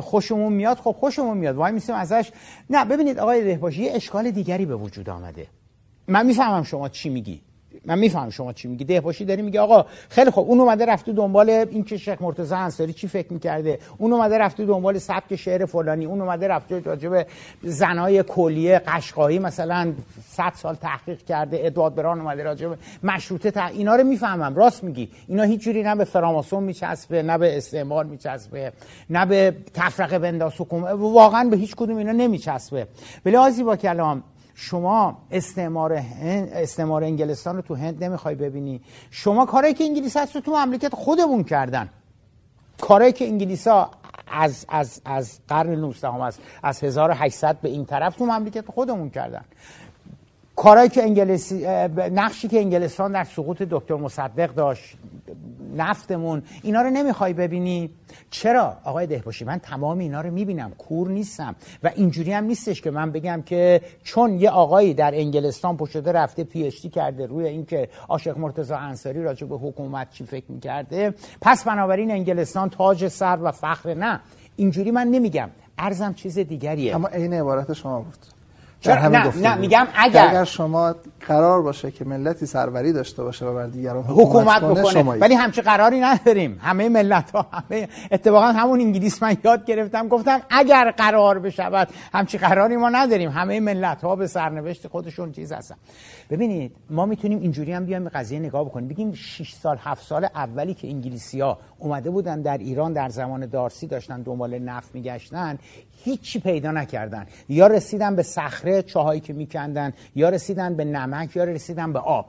خوشمون 0.00 0.52
میاد 0.52 0.78
خب 0.78 0.92
خوشمون 0.92 1.36
میاد. 1.38 1.56
وای 1.56 1.72
میسیم 1.72 1.94
ازش. 1.94 2.30
نه 2.70 2.84
ببینید 2.84 3.18
آقای 3.18 3.44
دهباشی 3.44 3.82
یه 3.82 3.92
اشکال 3.94 4.30
دیگری 4.30 4.66
به 4.66 4.76
وجود 4.76 5.10
آمده. 5.10 5.46
من 6.08 6.26
می‌فهمم 6.26 6.62
شما 6.62 6.88
چی 6.88 7.08
میگی. 7.08 7.40
من 7.84 7.98
میفهم 7.98 8.30
شما 8.30 8.52
چی 8.52 8.68
میگی. 8.68 8.84
دهباشی 8.84 9.24
داری 9.24 9.42
میگه 9.42 9.60
آقا 9.60 9.86
خیلی 10.08 10.30
خوب. 10.30 10.48
اون 10.48 10.60
اومده 10.60 10.86
رفته 10.86 11.12
دنبال 11.12 11.50
این 11.50 11.84
که 11.84 11.96
شیخ 11.96 12.22
مرتضی 12.22 12.54
انصاری 12.54 12.92
چی 12.92 13.08
فکر 13.08 13.32
می‌کرده. 13.32 13.78
اون 13.98 14.12
اومده 14.12 14.38
رفته 14.38 14.64
دنبال 14.66 14.98
سبک 14.98 15.36
شعر 15.36 15.66
فلانی. 15.66 16.04
اون 16.04 16.20
اومده 16.20 16.48
رفته 16.48 16.80
راجب 16.80 17.26
زنای 17.62 18.22
کلیه 18.22 18.78
قشقایی 18.78 19.38
مثلا 19.38 19.92
100 20.28 20.52
سال 20.56 20.74
تحقیق 20.74 21.18
کرده. 21.24 21.60
ادوارد 21.66 21.94
بران 21.94 22.20
اومده 22.20 22.42
راجب 22.42 22.78
مشروطه 23.02 23.50
تا 23.50 23.66
اینا 23.66 23.96
رو 23.96 24.04
می‌فهمم. 24.04 24.54
راست 24.54 24.84
میگی. 24.84 25.08
اینا 25.28 25.42
هیچ 25.42 25.60
جوری 25.60 25.82
نه 25.82 25.96
به 25.96 26.04
فراماسون 26.04 26.62
میچسبه 26.62 27.22
نه 27.22 27.38
به 27.38 27.56
استعمار 27.56 28.04
میچسبه 28.04 28.72
نه 29.10 29.26
به 29.26 29.56
تفرقه 29.74 30.18
بنداز 30.18 30.52
حکومت. 30.58 30.92
واقعا 30.92 31.44
به 31.44 31.56
هیچ 31.56 31.76
کدوم 31.76 31.96
اینا 31.96 32.12
نمیچسبه. 32.12 32.86
ولی 33.26 33.36
آزی 33.36 33.62
با 33.62 33.76
کلام 33.76 34.22
شما 34.54 35.18
استعمار 35.30 36.02
استعمار 36.52 37.04
انگلستان 37.04 37.56
رو 37.56 37.62
تو 37.62 37.74
هند 37.74 38.04
نمی‌خوای 38.04 38.34
ببینی. 38.34 38.80
شما 39.10 39.46
کاری 39.46 39.74
که 39.74 39.84
انگلیس 39.84 40.16
هست 40.16 40.34
رو 40.34 40.40
تو 40.40 40.56
مملکت 40.56 40.94
خودمون 40.94 41.44
کردن. 41.44 41.88
کاری 42.80 43.12
که 43.12 43.24
انگلیس 43.24 43.66
ها 43.68 43.90
از, 44.26 44.66
از, 44.68 45.00
از 45.04 45.40
قرن 45.48 45.74
19 45.74 46.08
هم 46.08 46.20
از, 46.20 46.38
از 46.62 46.84
1800 46.84 47.60
به 47.60 47.68
این 47.68 47.84
طرف 47.84 48.16
تو 48.16 48.26
مملکت 48.26 48.66
خودمون 48.66 49.10
کردن. 49.10 49.44
کارهایی 50.56 50.88
که 50.88 51.02
انگلیسی 51.02 51.66
نقشی 51.96 52.48
که 52.48 52.58
انگلستان 52.58 53.12
در 53.12 53.24
سقوط 53.24 53.62
دکتر 53.62 53.94
مصدق 53.94 54.54
داشت 54.54 54.96
نفتمون. 55.76 56.42
اینا 56.62 56.82
رو 56.82 56.90
نمی‌خوای 56.90 57.32
ببینی. 57.32 57.90
چرا؟ 58.30 58.76
آقای 58.84 59.06
دهباشی 59.06 59.44
من 59.44 59.58
تمام 59.58 59.98
اینا 59.98 60.20
رو 60.20 60.30
می‌بینم. 60.30 60.70
کور 60.70 61.08
نیستم. 61.08 61.54
و 61.82 61.90
اینجوری 61.94 62.32
هم 62.32 62.44
نیستش 62.44 62.80
که 62.80 62.90
من 62.90 63.12
بگم 63.12 63.42
که 63.46 63.80
چون 64.04 64.40
یه 64.40 64.50
آقایی 64.50 64.94
در 64.94 65.14
انگلستان 65.14 65.76
پشته 65.76 66.12
رفته 66.12 66.44
پی 66.44 66.70
کرده 66.70 67.26
روی 67.26 67.46
اینکه 67.46 67.88
عاشق 68.08 68.38
مرتضی 68.38 68.74
انصاری 68.74 69.22
راجع 69.22 69.46
به 69.46 69.56
حکومت 69.56 70.10
چی 70.10 70.24
فکر 70.24 70.44
می‌کرده 70.48 71.14
پس 71.40 71.64
بنابراین 71.64 72.10
انگلستان 72.10 72.70
تاج 72.70 73.08
سر 73.08 73.38
و 73.42 73.52
فخر 73.52 73.94
نه. 73.94 74.20
اینجوری 74.56 74.90
من 74.90 75.06
نمیگم. 75.06 75.50
ارزم 75.78 76.14
چیز 76.14 76.38
دیگریه. 76.38 76.94
اما 76.94 77.08
عین 77.08 77.32
عبارت 77.32 77.72
شما 77.72 78.00
بود. 78.00 78.41
چرا؟ 78.82 79.08
نه 79.08 79.36
نه 79.36 79.54
میگم 79.54 79.86
اگر 79.94 80.28
اگر 80.28 80.44
شما 80.44 80.94
قرار 81.26 81.62
باشه 81.62 81.90
که 81.90 82.04
ملتی 82.04 82.46
سروری 82.46 82.92
داشته 82.92 83.22
باشه 83.22 83.46
و 83.46 83.54
بر 83.54 83.66
دیگران 83.66 84.04
حکومت, 84.04 84.62
بکنه. 84.62 85.02
ولی 85.02 85.34
همچه 85.34 85.62
قراری 85.62 86.00
نداریم. 86.00 86.58
همه 86.62 86.88
ملت 86.88 87.30
ها 87.30 87.46
همه 87.52 87.88
اتفاقا 88.10 88.46
همون 88.46 88.80
انگلیس 88.80 89.22
من 89.22 89.36
یاد 89.44 89.64
گرفتم 89.64 90.08
گفتم 90.08 90.40
اگر 90.50 90.90
قرار 90.90 91.38
بشود 91.38 91.88
همچی 92.14 92.38
قراری 92.38 92.76
ما 92.76 92.88
نداریم. 92.88 93.30
همه 93.30 93.60
ملت 93.60 94.04
ها 94.04 94.16
به 94.16 94.26
سرنوشت 94.26 94.88
خودشون 94.88 95.32
چیز 95.32 95.52
هستن. 95.52 95.76
ببینید 96.30 96.76
ما 96.90 97.06
می‌تونیم 97.06 97.40
اینجوری 97.40 97.72
هم 97.72 97.84
بیایم 97.86 98.04
به 98.04 98.10
قضیه 98.10 98.38
نگاه 98.38 98.64
بکنیم. 98.64 98.88
بگیم 98.88 99.12
6 99.12 99.52
سال 99.54 99.76
7 99.80 100.06
سال 100.06 100.24
اولی 100.34 100.74
که 100.74 100.88
انگلیسی 100.88 101.40
ها 101.40 101.58
اومده 101.78 102.10
بودن 102.10 102.42
در 102.42 102.58
ایران 102.58 102.92
در 102.92 103.08
زمان 103.08 103.46
دارسی 103.46 103.86
داشتن 103.86 104.22
دنبال 104.22 104.58
نفت 104.58 104.94
میگشتن 104.94 105.58
هیچی 106.04 106.40
پیدا 106.40 106.70
نکردن. 106.70 107.26
یا 107.48 107.66
رسیدن 107.66 108.16
به 108.16 108.22
صخره 108.22 108.82
چاهایی 108.82 109.20
که 109.20 109.32
میکندن 109.32 109.92
یا 110.14 110.28
رسیدن 110.28 110.74
به 110.74 110.84
نمک 110.84 111.36
یا 111.36 111.44
رسیدن 111.44 111.92
به 111.92 111.98
آب. 111.98 112.26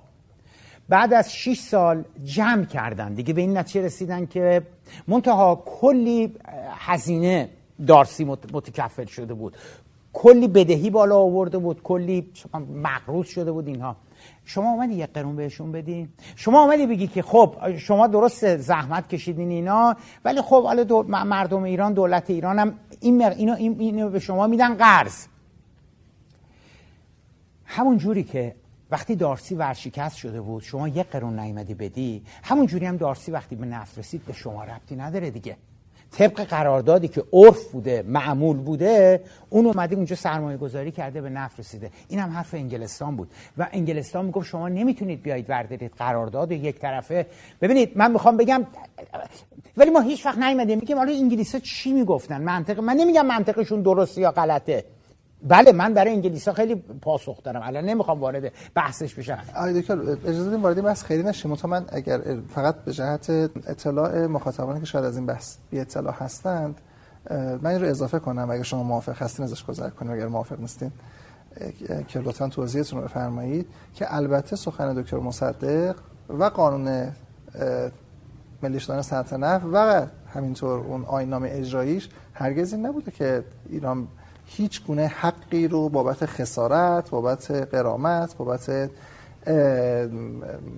بعد 0.89 1.13
از 1.13 1.33
6 1.33 1.59
سال 1.59 2.03
جمع 2.23 2.65
کردن. 2.65 3.13
دیگه 3.13 3.33
به 3.33 3.41
این 3.41 3.57
نتیجه 3.57 3.85
رسیدن 3.85 4.25
که 4.25 4.61
منتها 5.07 5.63
کلی 5.65 6.35
هزینه 6.77 7.49
دارسی 7.87 8.23
متکفل 8.25 9.05
شده 9.05 9.33
بود. 9.33 9.57
کلی 10.13 10.47
بدهی 10.47 10.89
بالا 10.89 11.17
آورده 11.17 11.57
بود 11.57 11.83
کلی 11.83 12.29
مقروض 12.83 13.27
شده 13.27 13.51
بود 13.51 13.67
اینها. 13.67 13.95
شما 14.45 14.71
اومدی 14.71 14.93
یک 14.93 15.09
قرون 15.13 15.35
بهشون 15.35 15.71
بدی؟ 15.71 16.09
شما 16.35 16.63
اومدی 16.63 16.87
بگی 16.87 17.07
که 17.07 17.21
خب 17.21 17.55
شما 17.77 18.07
درست 18.07 18.57
زحمت 18.57 19.09
کشیدین 19.09 19.49
اینا 19.49 19.95
ولی 20.25 20.41
خب 20.41 20.63
حالا 20.63 21.03
مردم 21.07 21.63
ایران 21.63 21.93
دولت 21.93 22.29
ایران 22.29 22.59
هم 22.59 22.73
این 23.03 23.23
اینو, 23.23 23.55
اینو 23.55 24.09
به 24.09 24.19
شما 24.19 24.47
میدن 24.47 24.75
قرض. 24.75 25.25
همون 27.65 27.97
جوری 27.97 28.23
که 28.23 28.55
وقتی 28.91 29.15
دارسی 29.15 29.55
ورشکست 29.55 30.15
شده 30.15 30.41
بود 30.41 30.63
شما 30.63 30.87
یک 30.87 31.07
قرون 31.07 31.39
نیومدی 31.39 31.73
بدی 31.73 32.23
همون 32.43 32.65
جوری 32.65 32.85
هم 32.85 32.97
دارسی 32.97 33.31
وقتی 33.31 33.55
به 33.55 33.65
نفت 33.65 33.97
رسید 33.97 34.25
به 34.25 34.33
شما 34.33 34.63
ربطی 34.63 34.95
نداره 34.95 35.31
دیگه. 35.31 35.57
طبق 36.11 36.43
قراردادی 36.43 37.07
که 37.07 37.23
عرف 37.33 37.71
بوده 37.71 38.03
معمول 38.07 38.57
بوده 38.57 39.23
اون 39.49 39.65
اومده 39.65 39.95
اونجا 39.95 40.15
سرمایه 40.15 40.57
گذاری 40.57 40.91
کرده 40.91 41.21
به 41.21 41.29
نفت 41.29 41.59
رسیده. 41.59 41.91
این 42.07 42.19
هم 42.19 42.29
حرف 42.29 42.53
انگلستان 42.53 43.15
بود. 43.15 43.31
و 43.57 43.67
انگلستان 43.71 44.25
می‌گفت 44.25 44.47
شما 44.47 44.69
نمی‌تونید 44.69 45.21
بیایید 45.21 45.49
وردارید 45.49 45.91
قرارداد 45.97 46.51
یک 46.51 46.79
طرفه. 46.79 47.25
ببینید 47.61 47.97
من 47.97 48.11
می‌خوام 48.11 48.37
بگم 48.37 48.65
ولی 49.77 49.89
ما 49.89 49.99
هیچ 49.99 50.25
وقت 50.25 50.37
نیومدیم. 50.37 50.79
میگیم 50.79 50.97
حالا 50.97 51.11
انگلیسا 51.11 51.59
چی 51.59 51.93
می‌گفتن؟ 51.93 52.41
منطق 52.41 52.79
من 52.79 52.93
نمیگم 52.93 53.25
منطقشون 53.25 53.81
درسته 53.81 54.21
یا 54.21 54.31
غلطه. 54.31 54.85
بله 55.47 55.71
من 55.71 55.93
برای 55.93 56.11
انگلیسی 56.13 56.51
خیلی 56.51 56.75
پاسخ 56.75 57.43
دارم. 57.43 57.61
الان 57.63 57.85
نمی‌خوام 57.85 58.19
وارد 58.19 58.51
بحثش 58.75 59.13
بشم. 59.13 59.39
آقای 59.55 59.81
دکتر 59.81 59.99
اجازه 59.99 60.49
بدید 60.49 60.63
وارد 60.63 60.81
بحث 60.81 61.03
خیلی 61.03 61.23
نشیم. 61.23 61.55
تو 61.55 61.67
من 61.67 61.85
اگر 61.89 62.21
فقط 62.55 62.75
به 62.75 62.93
جهت 62.93 63.29
اطلاع 63.29 64.27
مخاطبانی 64.27 64.79
که 64.79 64.85
شاید 64.85 65.05
از 65.05 65.17
این 65.17 65.25
بحث 65.25 65.55
بی 65.69 65.79
اطلاع 65.79 66.13
هستند 66.13 66.81
من 67.61 67.65
این 67.65 67.81
رو 67.81 67.87
اضافه 67.87 68.19
کنم. 68.19 68.49
اگر 68.49 68.63
شما 68.63 68.83
موافق 68.83 69.21
هستین 69.21 69.45
ازش 69.45 69.65
گذر 69.65 69.89
کنیم. 69.89 70.11
اگر 70.11 70.27
موافق 70.27 70.59
نیستین 70.59 70.91
که 72.07 72.19
لطفا 72.19 72.47
توضیحتون 72.47 72.99
رو 72.99 73.05
بفرمایید 73.05 73.67
که 73.95 74.15
البته 74.15 74.55
سخن 74.55 74.93
دکتر 74.93 75.17
مصدق 75.17 75.95
و 76.29 76.43
قانون 76.43 77.11
ملی 78.63 78.79
شدن 78.79 79.01
سلطنت 79.01 79.61
و 79.73 80.05
همینطور 80.33 80.79
اون 80.79 81.05
آیین 81.05 81.33
اجراییش 81.33 82.09
هرگز 82.33 82.73
این 82.73 82.85
نبوده 82.85 83.11
که 83.11 83.43
ایران 83.69 84.07
هیچ 84.45 84.85
گونه 84.85 85.07
حقی 85.07 85.67
رو 85.67 85.89
بابت 85.89 86.25
خسارت 86.25 87.09
بابت 87.09 87.51
قرامت 87.51 88.37
بابت 88.37 88.89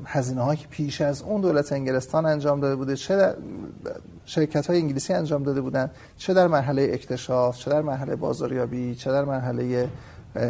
هزینه 0.06 0.42
هایی 0.42 0.60
که 0.60 0.68
پیش 0.68 1.02
از 1.02 1.22
اون 1.22 1.42
دولت 1.42 1.74
انگلستان 1.74 2.26
انجام 2.26 2.60
داده 2.60 2.76
بوده 2.76 2.96
چه 2.96 3.16
در 3.16 3.36
شرکت 4.26 4.68
های 4.68 4.80
انگلیسی 4.80 5.14
انجام 5.14 5.44
داده 5.44 5.62
بودن 5.62 5.92
چه 6.18 6.34
در 6.34 6.48
مرحله 6.48 6.90
اکتشاف 6.94 7.58
چه 7.58 7.72
در 7.72 7.82
مرحله 7.82 8.16
بازاریابی 8.16 8.96
چه 8.96 9.12
در 9.12 9.26
مرحله 9.26 9.90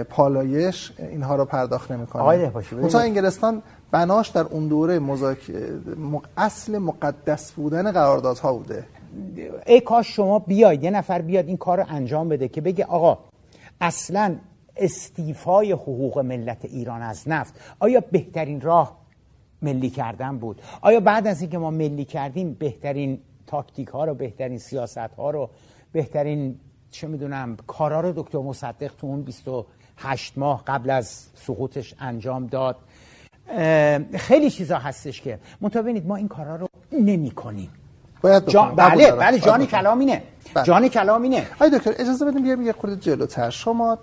پالایش 0.09 0.93
اینها 0.97 1.35
رو 1.35 1.45
پرداخت 1.45 1.91
نمی‌کنه. 1.91 2.21
آقای 2.21 2.49
انگلستان 2.95 3.61
بناش 3.95 4.29
در 4.29 4.41
اون 4.43 4.67
دوره 4.67 4.99
مزاک... 4.99 5.51
اصل 6.37 6.77
مقدس 6.77 7.51
بودن 7.51 7.91
قراردادها 7.91 8.53
بوده. 8.53 8.85
ای 9.65 9.81
کاش 9.81 10.15
شما 10.15 10.39
بیاید 10.39 10.83
یه 10.83 10.91
نفر 10.91 11.21
بیاد 11.21 11.47
این 11.47 11.57
کار 11.57 11.77
رو 11.77 11.85
انجام 11.89 12.29
بده 12.29 12.47
که 12.47 12.61
بگه 12.61 12.85
آقا 12.85 13.17
اصلا 13.81 14.35
استیفای 14.77 15.71
حقوق 15.71 16.19
ملت 16.19 16.65
ایران 16.65 17.01
از 17.01 17.29
نفت 17.29 17.53
آیا 17.79 18.03
بهترین 18.11 18.61
راه 18.61 18.97
ملی 19.61 19.89
کردن 19.89 20.37
بود؟ 20.37 20.61
آیا 20.81 20.99
بعد 20.99 21.27
از 21.27 21.41
اینکه 21.41 21.57
ما 21.57 21.71
ملی 21.71 22.05
کردیم 22.05 22.53
بهترین 22.53 23.19
تاکتیک 23.47 23.87
ها 23.87 24.05
رو 24.05 24.13
بهترین 24.13 24.57
سیاست 24.57 24.97
ها 24.97 25.29
رو 25.31 25.49
بهترین 25.91 26.59
چه 26.91 27.07
می‌دونم 27.07 27.57
کارا 27.67 28.01
رو 28.01 28.13
دکتر 28.15 28.37
مصدق 28.37 28.91
تو 28.97 29.07
اون 29.07 29.21
28 29.21 30.37
ماه 30.37 30.63
قبل 30.67 30.89
از 30.89 31.27
سقوطش 31.35 31.95
انجام 31.99 32.47
داد؟ 32.47 32.75
خیلی 34.17 34.49
چیزا 34.49 34.77
هستش 34.77 35.21
که 35.21 35.39
ببینید 35.75 36.07
ما 36.07 36.15
این 36.15 36.27
کارا 36.27 36.55
رو 36.55 36.67
نمی 36.91 37.31
کنیم. 37.31 37.69
باید 38.21 38.47
جان... 38.47 38.75
بله 38.75 39.11
بله 39.11 39.39
جان 39.39 39.65
کلام 39.65 39.99
اینه. 39.99 40.23
بله. 40.53 40.65
جان 40.65 40.87
کلام 40.87 41.21
اینه. 41.21 41.47
آی 41.59 41.69
دکتر 41.69 41.93
اجازه 41.97 42.25
بدیم 42.25 42.43
بیایم 42.43 42.61
یه 42.61 42.73
خورده 42.73 42.95
جلوتر. 42.95 43.49
شما 43.49 43.97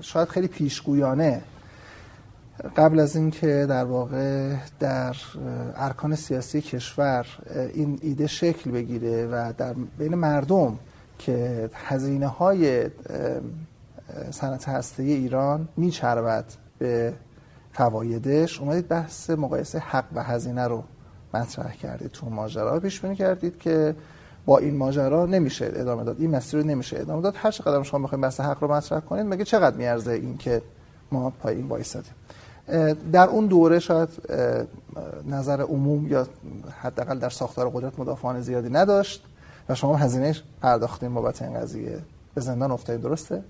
شاید 0.00 0.28
خیلی 0.28 0.48
پیشگویانه. 0.48 1.42
قبل 2.76 3.00
از 3.00 3.16
اینکه 3.16 3.66
در 3.68 3.84
واقع 3.84 4.54
در 4.80 5.16
ارکان 5.76 6.14
سیاسی 6.14 6.60
کشور 6.60 7.26
این 7.74 7.98
ایده 8.02 8.26
شکل 8.26 8.70
بگیره 8.70 9.26
و 9.26 9.52
در 9.58 9.74
بین 9.98 10.14
مردم 10.14 10.78
که 11.18 11.70
هزینه 11.74 12.26
های 12.26 12.90
صنعت 14.30 14.68
هسته 14.68 15.02
ایران 15.02 15.68
میچربد 15.76 16.44
به 16.78 17.12
فوایدش. 17.72 18.60
اومدید 18.60 18.88
بحث 18.88 19.30
مقایسه 19.30 19.78
حق 19.78 20.04
و 20.14 20.22
هزینه 20.22 20.66
رو 20.66 20.82
مطرح 21.34 21.72
کردید 21.72 22.10
تو 22.10 22.30
ماجرا. 22.30 22.80
پیش 22.80 23.00
بینی 23.00 23.16
کردید 23.16 23.58
که 23.58 23.94
با 24.46 24.58
این 24.58 24.76
ماجرا 24.76 25.26
نمیشه 25.26 25.72
ادامه 25.74 26.04
داد. 26.04 26.16
این 26.20 26.30
مسیر 26.30 26.60
رو 26.60 26.66
نمیشه 26.66 27.00
ادامه 27.00 27.22
داد. 27.22 27.34
هر 27.36 27.50
چقدر 27.50 27.82
شما 27.82 28.06
بخواید 28.06 28.22
بحث 28.22 28.40
حق 28.40 28.62
رو 28.62 28.72
مطرح 28.72 29.00
کنید 29.00 29.26
مگه 29.26 29.44
چقدر 29.44 29.76
میارزه 29.76 30.12
این 30.12 30.38
که 30.38 30.62
ما 31.12 31.30
پای 31.30 31.56
این 31.56 31.68
وایسادیم 31.68 32.12
در 33.12 33.28
اون 33.28 33.46
دوره 33.46 33.78
شاید 33.78 34.08
نظر 35.26 35.60
عموم 35.60 36.06
یا 36.06 36.26
حداقل 36.82 37.18
در 37.18 37.30
ساختار 37.30 37.70
قدرت 37.70 37.98
مدافعان 37.98 38.40
زیادی 38.40 38.70
نداشت 38.70 39.24
و 39.68 39.74
شما 39.74 39.96
هزینهش 39.96 40.42
پرداختین 40.62 41.14
بابت 41.14 41.42
این 41.42 41.60
قضیه. 41.60 41.98
به 42.34 42.40
زندان 42.40 42.70
افتادید 42.70 43.02
درسته؟ 43.02 43.42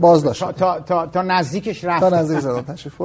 باز 0.00 0.22
داشت 0.22 0.50
تا, 0.52 0.80
تا, 0.80 1.06
تا, 1.06 1.22
نزدیکش 1.22 1.84
رفت. 1.84 2.00
تا 2.00 2.16
نزدیک 2.16 2.38
زندان 2.38 2.64
تشریف 2.64 3.00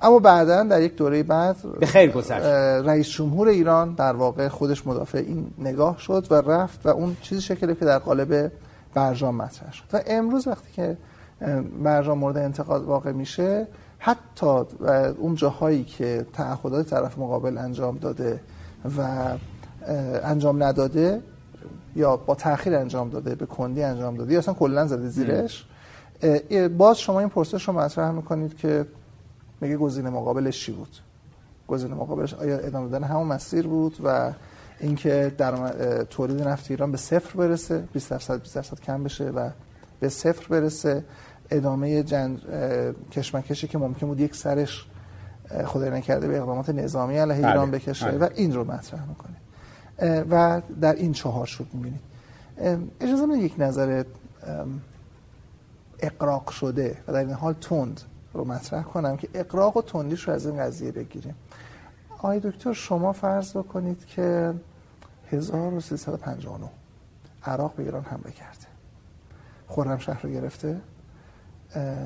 اما 0.00 0.18
بعدا 0.18 0.62
در 0.62 0.82
یک 0.82 0.96
دوره 0.96 1.22
بعد 1.22 1.56
به 1.80 1.86
خیر 1.86 2.10
گذشت. 2.10 2.44
رئیس 2.86 3.08
جمهور 3.08 3.48
ایران 3.48 3.94
در 3.94 4.12
واقع 4.12 4.48
خودش 4.48 4.86
مدافع 4.86 5.18
این 5.18 5.50
نگاه 5.58 5.98
شد 5.98 6.26
و 6.30 6.34
رفت 6.34 6.86
و 6.86 6.88
اون 6.88 7.16
چیزی 7.22 7.40
شکل 7.40 7.74
که 7.74 7.84
در 7.84 7.98
قالب 7.98 8.52
برجام 8.94 9.36
مطرح 9.36 9.72
شد. 9.72 9.84
و 9.92 10.00
امروز 10.06 10.46
وقتی 10.46 10.72
که 10.72 10.96
برجام 11.84 12.18
مورد 12.18 12.36
انتقاد 12.36 12.84
واقع 12.84 13.12
میشه 13.12 13.66
حتی 13.98 14.62
اون 15.18 15.34
جاهایی 15.34 15.84
که 15.84 16.26
تعهدات 16.32 16.90
طرف 16.90 17.18
مقابل 17.18 17.58
انجام 17.58 17.98
داده 17.98 18.40
و 18.98 19.02
انجام 20.22 20.62
نداده 20.62 21.20
یا 21.96 22.16
با 22.16 22.34
تاخیر 22.34 22.74
انجام 22.74 23.10
داده 23.10 23.34
به 23.34 23.46
کندی 23.46 23.82
انجام 23.82 24.16
داده 24.16 24.32
یا 24.32 24.38
اصلا 24.38 24.54
کلا 24.54 24.86
زده 24.86 25.08
زیرش 25.08 25.66
باز 26.78 26.98
شما 26.98 27.20
این 27.20 27.28
پرسش 27.28 27.68
رو 27.68 27.74
مطرح 27.74 28.10
می‌کنید 28.10 28.56
که 28.56 28.86
میگه 29.60 29.76
گزینه 29.76 30.10
مقابلش 30.10 30.64
چی 30.64 30.72
بود 30.72 30.96
گزینه 31.68 31.94
مقابلش 31.94 32.34
آیا 32.34 32.58
ادامه 32.58 32.88
دادن 32.88 33.04
همون 33.04 33.26
مسیر 33.26 33.66
بود 33.66 33.96
و 34.04 34.32
اینکه 34.80 35.34
در 35.38 35.54
تولید 36.04 36.42
نفت 36.42 36.70
ایران 36.70 36.92
به 36.92 36.98
صفر 36.98 37.38
برسه 37.38 37.84
20 37.92 38.10
درصد 38.10 38.40
20 38.40 38.54
درصد 38.54 38.80
کم 38.80 39.04
بشه 39.04 39.24
و 39.24 39.50
به 40.00 40.08
صفر 40.08 40.48
برسه 40.48 41.04
ادامه 41.50 42.02
جنگ 42.02 42.40
کشمکشی 43.12 43.68
که 43.68 43.78
ممکن 43.78 44.06
بود 44.06 44.20
یک 44.20 44.36
سرش 44.36 44.86
خدای 45.64 45.90
نکرده 45.90 46.28
به 46.28 46.38
اقدامات 46.38 46.70
نظامی 46.70 47.18
علیه 47.18 47.36
بله. 47.36 47.48
ایران 47.48 47.70
بکشه 47.70 48.06
بله. 48.06 48.18
و 48.18 48.28
این 48.34 48.54
رو 48.54 48.64
مطرح 48.64 49.08
می‌کنه 49.08 49.36
و 50.00 50.62
در 50.80 50.94
این 50.94 51.12
چهار 51.12 51.46
شد 51.46 51.66
می‌بینید 51.72 52.00
اجازه 53.00 53.26
من 53.26 53.38
یک 53.38 53.54
نظر 53.58 54.04
اقراق 56.00 56.50
شده 56.50 56.98
و 57.08 57.12
در 57.12 57.18
این 57.18 57.30
حال 57.30 57.52
تند 57.52 58.00
رو 58.32 58.44
مطرح 58.44 58.82
کنم 58.82 59.16
که 59.16 59.28
اقراق 59.34 59.76
و 59.76 59.82
تندیش 59.82 60.28
رو 60.28 60.34
از 60.34 60.46
این 60.46 60.58
قضیه 60.58 60.92
بگیریم. 60.92 61.34
آقای 62.10 62.40
دکتر 62.40 62.72
شما 62.72 63.12
فرض 63.12 63.56
بکنید 63.56 64.06
که 64.06 64.54
1359 65.30 66.68
عراق 67.44 67.74
به 67.74 67.82
ایران 67.82 68.02
حمله 68.02 68.30
کرده. 68.30 68.66
خورم 69.66 69.98
شهر 69.98 70.22
رو 70.22 70.30
گرفته. 70.30 70.80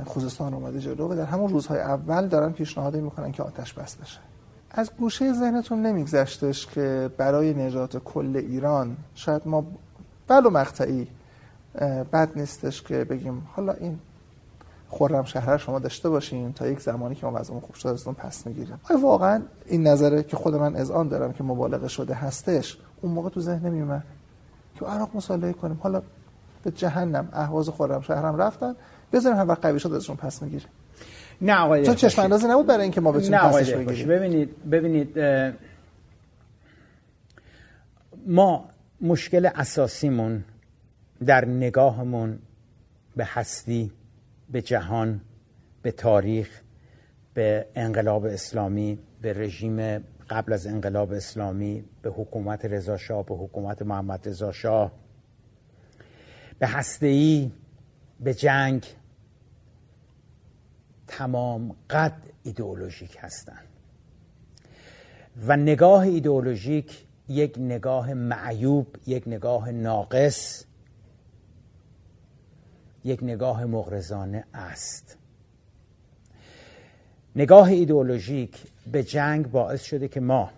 خوزستان 0.06 0.54
اومده 0.54 0.80
جلو 0.80 1.12
و 1.12 1.14
در 1.14 1.24
همون 1.24 1.50
روزهای 1.50 1.80
اول 1.80 2.28
دارن 2.28 2.52
پیشنهاد 2.52 2.96
می‌کنن 2.96 3.32
که 3.32 3.42
آتش 3.42 3.72
بس 3.72 3.96
بشه. 3.96 4.18
از 4.74 4.90
گوشه 4.98 5.32
ذهنتون 5.32 5.82
نمیگذشتش 5.82 6.66
که 6.66 7.10
برای 7.16 7.54
نجات 7.54 7.96
کل 7.96 8.36
ایران 8.36 8.96
شاید 9.14 9.42
ما 9.46 9.66
بلو 10.28 10.50
مقطعی 10.50 11.08
بد 12.12 12.28
نیستش 12.36 12.82
که 12.82 13.04
بگیم 13.04 13.48
حالا 13.56 13.72
این 13.72 13.98
خورم 14.88 15.24
شهر 15.24 15.56
شما 15.56 15.78
داشته 15.78 16.08
باشین 16.08 16.52
تا 16.52 16.66
یک 16.66 16.80
زمانی 16.80 17.14
که 17.14 17.26
ما 17.26 17.40
وضعمون 17.40 17.60
خوب 17.60 17.74
شده 17.74 17.92
ازتون 17.92 18.14
پس 18.14 18.46
می‌گیریم. 18.46 18.80
آیا 18.90 19.00
واقعا 19.00 19.42
این 19.66 19.86
نظره 19.86 20.22
که 20.22 20.36
خود 20.36 20.54
من 20.54 20.76
اذعان 20.76 21.08
دارم 21.08 21.32
که 21.32 21.44
مبالغه 21.44 21.88
شده 21.88 22.14
هستش 22.14 22.78
اون 23.02 23.12
موقع 23.12 23.28
تو 23.28 23.40
ذهن 23.40 23.66
نمیومد 23.66 24.04
که 24.78 24.84
عراق 24.84 25.10
مصالحه 25.14 25.52
کنیم؟ 25.52 25.80
حالا 25.82 26.02
به 26.62 26.70
جهنم 26.70 27.28
اهواز 27.32 27.68
خورم 27.68 28.00
شهرم 28.00 28.36
رفتن 28.36 28.74
بذاریم 29.12 29.38
هم 29.38 29.48
وقت 29.48 29.66
قوی 29.66 29.76
ازشون 29.76 30.16
پس 30.16 30.42
می‌گیریم 30.42 30.68
نه 31.42 31.54
آقای 31.54 31.86
چون 31.86 31.94
چشم 31.94 32.22
اندازی 32.22 32.46
نبود 32.46 32.66
برای 32.66 32.82
اینکه 32.82 33.00
ما 33.00 33.12
بتونیم 33.12 33.40
پسش 33.40 33.74
بگیریم. 33.74 34.08
ببینید 34.08 34.70
ببینید 34.70 35.18
ما 38.26 38.68
مشکل 39.00 39.48
اساسیمون 39.54 40.44
در 41.26 41.44
نگاهمون 41.44 42.38
به 43.16 43.24
هستی 43.24 43.92
به 44.52 44.62
جهان 44.62 45.20
به 45.82 45.90
تاریخ 45.90 46.60
به 47.34 47.66
انقلاب 47.74 48.24
اسلامی 48.24 48.98
به 49.22 49.32
رژیم 49.32 49.98
قبل 50.30 50.52
از 50.52 50.66
انقلاب 50.66 51.12
اسلامی 51.12 51.84
به 52.02 52.10
حکومت 52.10 52.64
رضا 52.64 52.96
شاه 52.96 53.26
به 53.26 53.34
حکومت 53.34 53.82
محمد 53.82 54.28
رضا 54.28 54.52
شاه 54.52 54.92
به 56.58 56.66
هسته‌ای 56.66 57.52
به 58.20 58.34
جنگ 58.34 58.86
تمام 61.12 61.76
قد 61.90 62.22
ایدئولوژیک 62.42 63.16
هستند. 63.20 63.68
و 65.46 65.56
نگاه 65.56 66.00
ایدئولوژیک 66.00 67.06
یک 67.28 67.54
نگاه 67.58 68.14
معیوب 68.14 68.96
یک 69.06 69.28
نگاه 69.28 69.70
ناقص 69.70 70.64
یک 73.04 73.22
نگاه 73.22 73.64
مغرزانه 73.64 74.44
است. 74.54 75.16
نگاه 77.36 77.68
ایدئولوژیک 77.68 78.56
به 78.92 79.02
جنگ 79.02 79.50
باعث 79.50 79.82
شده 79.82 80.08
که 80.08 80.20
ما 80.20 80.50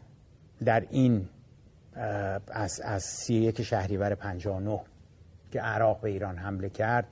در 0.65 0.87
این 0.91 1.29
از, 2.47 2.81
از 2.81 3.03
سی 3.03 3.35
یک 3.35 3.63
شهریور 3.63 4.15
59 4.15 4.81
که 5.53 5.61
عراق 5.61 6.01
به 6.01 6.11
ایران 6.11 6.37
حمله 6.37 6.69
کرد 6.69 7.07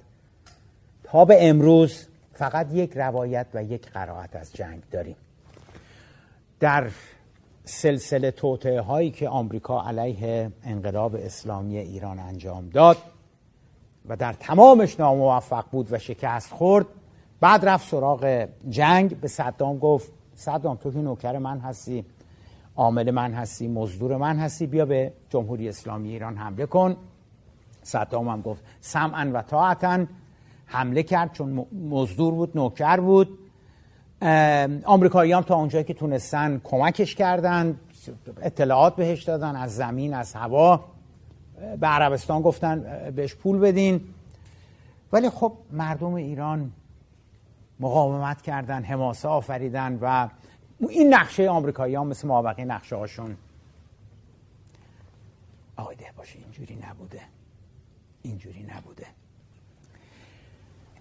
تا 1.04 1.24
به 1.24 1.48
امروز 1.48 2.06
فقط 2.32 2.72
یک 2.72 2.92
روایت 2.96 3.46
و 3.54 3.62
یک 3.62 3.90
قرائت 3.90 4.36
از 4.36 4.52
جنگ 4.52 4.82
داریم. 4.90 5.16
در 6.60 6.90
سلسله 7.64 8.30
توطعه 8.30 8.80
هایی 8.80 9.10
که 9.10 9.28
آمریکا 9.28 9.82
علیه 9.82 10.52
انقلاب 10.64 11.14
اسلامی 11.14 11.78
ایران 11.78 12.18
انجام 12.18 12.68
داد 12.68 12.96
و 14.08 14.16
در 14.16 14.32
تمامش 14.32 15.00
ناموفق 15.00 15.64
بود 15.70 15.92
و 15.92 15.98
شکست 15.98 16.52
خورد 16.52 16.86
بعد 17.40 17.68
رفت 17.68 17.88
سراغ 17.88 18.48
جنگ. 18.68 19.20
به 19.20 19.28
صدام 19.28 19.78
گفت 19.78 20.12
صدام 20.34 20.76
تو 20.76 20.92
که 20.92 20.98
نوکر 20.98 21.38
من 21.38 21.58
هستی 21.58 22.04
عامل 22.76 23.10
من 23.10 23.32
هستی 23.34 23.68
مزدور 23.68 24.16
من 24.16 24.38
هستی 24.38 24.66
بیا 24.66 24.86
به 24.86 25.12
جمهوری 25.30 25.68
اسلامی 25.68 26.08
ایران 26.08 26.36
حمله 26.36 26.66
کن. 26.66 26.96
صدام 27.82 28.28
هم 28.28 28.42
گفت 28.42 28.64
سمعا 28.80 29.30
و 29.34 29.42
طاعتا 29.42 30.06
حمله 30.72 31.02
کرد 31.02 31.32
چون 31.32 31.66
مزدور 31.72 32.34
بود 32.34 32.56
نوکر 32.56 32.96
بود. 32.96 33.38
آمریکایی 34.84 35.32
هم 35.32 35.42
تا 35.42 35.54
اونجایی 35.54 35.84
که 35.84 35.94
تونستن 35.94 36.60
کمکش 36.64 37.14
کردن 37.14 37.80
اطلاعات 38.42 38.96
بهش 38.96 39.22
دادن 39.22 39.56
از 39.56 39.76
زمین 39.76 40.14
از 40.14 40.34
هوا. 40.34 40.84
به 41.80 41.86
عربستان 41.86 42.42
گفتن 42.42 43.10
بهش 43.16 43.34
پول 43.34 43.58
بدین. 43.58 44.00
ولی 45.12 45.30
خب 45.30 45.52
مردم 45.72 46.14
ایران 46.14 46.72
مقاومت 47.80 48.42
کردن 48.42 48.82
حماسه 48.84 49.28
آفریدن 49.28 49.98
و 50.02 50.28
این 50.88 51.14
نقشه 51.14 51.48
آمریکایی 51.48 51.94
ها 51.94 52.04
مثل 52.04 52.28
مابقی 52.28 52.64
نقشه 52.64 52.96
هاشون. 52.96 53.36
آقای 55.76 55.96
ده 55.96 56.12
باشه 56.16 56.38
اینجوری 56.38 56.78
نبوده. 56.90 57.20
اینجوری 58.22 58.62
نبوده. 58.76 59.06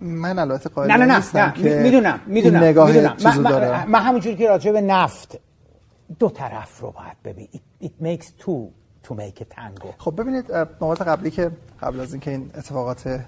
من 0.02 0.40
البته 0.40 0.70
قائل 0.70 0.92
نه 0.92 1.06
نه 1.06 1.24
نه 1.36 1.54
که 1.54 1.82
می‌دونم 1.84 2.20
می‌دونم 2.26 2.64
نگاه 2.64 2.88
می‌دونم. 2.88 3.16
من, 3.26 3.42
داره. 3.42 3.86
من 3.86 4.00
همونجوری 4.00 4.36
که 4.36 4.48
راجع 4.48 4.72
به 4.72 4.82
نفت 4.82 5.40
دو 6.20 6.30
طرف 6.30 6.80
رو 6.80 6.92
باید 6.92 7.18
ببین. 7.24 7.48
It, 7.54 7.86
it 7.86 8.04
makes 8.04 8.26
two 8.26 8.62
to 9.08 9.14
make 9.14 9.42
a 9.42 9.46
tango. 9.56 9.88
خب 9.98 10.22
ببینید 10.22 10.52
نوبت 10.82 11.02
قبلی 11.02 11.32
که 11.32 11.52
قبل 11.82 12.00
از 12.00 12.14
اینکه 12.14 12.32
این 12.32 12.52
اتفاقات 12.56 13.20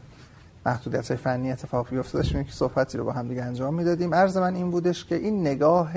محدودیت 0.66 1.08
های 1.08 1.18
فنی 1.18 1.52
اتفاق 1.52 1.90
بیفته 1.90 2.18
داشتیم 2.18 2.44
که 2.44 2.52
صحبتی 2.52 2.98
رو 2.98 3.06
با 3.06 3.12
هم 3.12 3.28
دیگه 3.28 3.44
انجام 3.44 3.74
می‌دادیم. 3.74 4.16
عرض 4.16 4.38
من 4.38 4.56
این 4.56 4.72
بودش 4.72 5.06
که 5.06 5.16
این 5.16 5.42
نگاه 5.42 5.92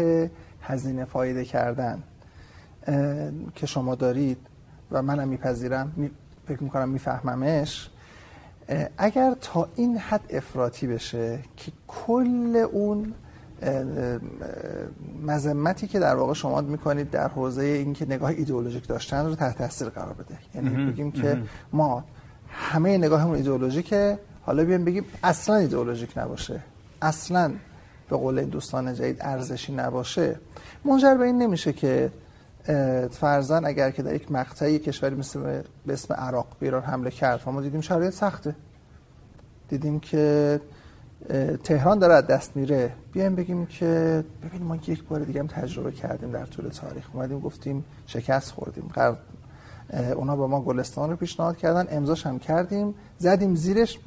هزینه 0.63 1.05
فایده 1.05 1.45
کردن 1.45 2.03
که 3.55 3.67
شما 3.67 3.95
دارید 3.95 4.39
و 4.91 5.03
منم 5.03 5.29
میپذیرم 5.29 5.93
می 5.97 6.11
فکر 6.49 6.63
می‌کنم 6.63 6.89
میفهممش 6.89 7.91
اگر 8.99 9.37
تا 9.41 9.69
این 9.75 9.99
حد 9.99 10.21
افراطی 10.31 10.87
بشه 10.87 11.39
که 11.57 11.73
کل 11.89 12.67
اون 12.73 13.15
مذمتی 15.23 15.87
که 15.87 15.99
در 15.99 16.17
واقع 16.17 16.35
شما 16.35 16.61
می‌کنید 16.61 17.11
در 17.11 17.29
حوزه 17.29 17.63
اینکه 17.63 18.07
نگاه 18.07 18.31
ایدئولوژیک 18.31 18.89
داشتن 18.89 19.27
رو 19.27 19.35
تحت 19.35 19.59
تاثیر 19.59 19.89
قرار 19.89 20.13
بده. 20.13 20.39
یعنی 20.55 20.91
بگیم 20.91 21.13
که 21.13 21.43
ما 21.73 22.05
همه 22.49 22.99
نگاهمون 22.99 23.35
ایدئولوژیکه 23.35 24.19
حالا 24.43 24.65
بیایم 24.65 24.85
بگیم 24.85 25.05
اصلا 25.23 25.57
ایدئولوژیک 25.57 26.19
نباشه. 26.19 26.61
اصلا 27.03 27.53
به 28.11 28.17
قول 28.17 28.39
این 28.39 28.49
دوستان 28.49 28.95
جدید 28.95 29.17
ارزشی 29.21 29.73
نباشه. 29.73 30.37
منجر 30.85 31.15
به 31.15 31.25
این 31.25 31.39
نمیشه 31.43 31.73
که 31.73 32.11
فرزن 33.11 33.65
اگر 33.65 33.91
که 33.91 34.03
در 34.03 34.15
یک 34.15 34.33
مقطعی 34.33 34.79
کشوری 34.79 35.15
مثل 35.15 35.63
به 35.87 35.93
اسم 35.93 36.15
عراق 36.15 36.47
به 36.61 36.67
ایران 36.67 36.83
حمله 36.83 37.11
کرد 37.11 37.43
ما 37.47 37.61
دیدیم 37.61 37.81
شرایط 37.81 38.15
سخته. 38.15 38.55
دیدیم 39.69 40.01
که 40.01 40.61
تهران 41.65 41.99
داره 41.99 42.15
از 42.15 42.27
دست 42.27 42.57
میره. 42.57 42.93
بیایم 43.13 43.35
بگیم 43.35 43.67
که 43.67 44.25
ببینیم 44.43 44.67
ما 44.67 44.77
یک 44.77 45.05
بار 45.05 45.21
دیگه 45.21 45.41
هم 45.41 45.47
تجربه 45.47 45.93
کردیم 45.93 46.31
در 46.31 46.47
طول 46.47 46.69
تاریخ. 46.69 47.05
اومدیم 47.13 47.41
گفتیم 47.41 47.85
شکست 48.07 48.51
خوردیم. 48.51 48.91
قرار 48.95 49.19
اونا 50.17 50.37
به 50.37 50.47
ما 50.47 50.61
گلستان 50.61 51.11
رو 51.11 51.17
پیشنهاد 51.17 51.57
کردن. 51.57 51.87
امضاش 51.91 52.27
هم 52.27 52.39
کردیم. 52.39 52.95
زدیم 53.19 53.55
زیرش 53.55 54.01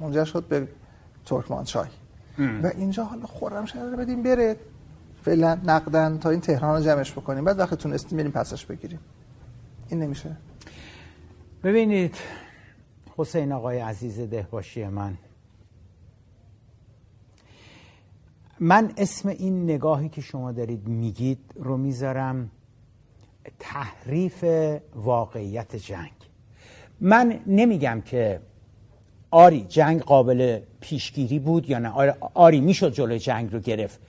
منجر 0.00 0.24
شد 0.24 0.44
به 0.48 0.68
ترکمانچای 1.26 1.88
و 2.62 2.66
اینجا 2.66 3.04
حالا 3.04 3.26
خورم 3.26 3.64
رو 3.74 3.96
بدیم 3.96 4.22
بره. 4.22 4.56
فعلا 5.24 5.58
نقدن 5.64 6.18
تا 6.18 6.30
این 6.30 6.40
تهران 6.40 6.78
رو 6.78 6.84
جمعش 6.84 7.12
بکنیم. 7.12 7.44
بعد 7.44 7.58
وقتی 7.58 7.76
تونستیم 7.76 8.18
بریم 8.18 8.30
پسش 8.30 8.66
بگیریم. 8.66 8.98
این 9.88 10.02
نمیشه. 10.02 10.36
ببینید 11.62 12.16
حسین 13.16 13.52
آقای 13.52 13.78
عزیز 13.78 14.20
دهباشی 14.20 14.84
من. 14.84 15.18
من 18.60 18.92
اسم 18.96 19.28
این 19.28 19.64
نگاهی 19.64 20.08
که 20.08 20.20
شما 20.20 20.52
دارید 20.52 20.88
میگید 20.88 21.38
رو 21.54 21.76
می‌ذارم 21.76 22.50
تحریف 23.58 24.44
واقعیت 24.94 25.76
جنگ. 25.76 26.12
من 27.00 27.40
نمیگم 27.46 28.02
که 28.04 28.40
آری 29.30 29.64
جنگ 29.68 30.00
قابل 30.00 30.60
پیشگیری 30.80 31.38
بود 31.38 31.70
یا 31.70 31.78
نه. 31.78 31.88
آری 32.34 32.60
می‌شد 32.60 32.92
جلوی 32.92 33.18
جنگ 33.18 33.52
رو 33.52 33.58
گرفت. 33.60 34.00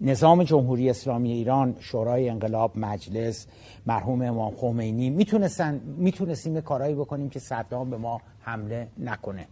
نظام 0.00 0.42
جمهوری 0.42 0.90
اسلامی 0.90 1.32
ایران 1.32 1.76
شورای 1.80 2.28
انقلاب 2.28 2.78
مجلس 2.78 3.46
مرحوم 3.86 4.22
امام 4.22 4.54
خمینی 4.56 5.10
می‌تونستن 5.10 5.80
می‌تونستیم 5.96 6.60
کارهایی 6.60 6.94
بکنیم 6.94 7.28
که 7.28 7.38
صدام 7.38 7.90
به 7.90 7.96
ما 7.96 8.20
حمله 8.40 8.88
نکنه. 8.98 9.46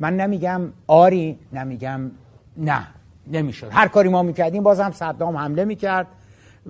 من 0.00 0.16
نمیگم 0.16 0.72
آری 0.86 1.38
نمیگم 1.52 2.10
نه. 2.56 2.86
نمی‌شد. 3.26 3.68
هر 3.70 3.88
کاری 3.88 4.08
ما 4.08 4.22
می‌کردیم 4.22 4.62
بازم 4.62 4.90
صدام 4.90 5.36
حمله 5.36 5.64
می‌کرد 5.64 6.06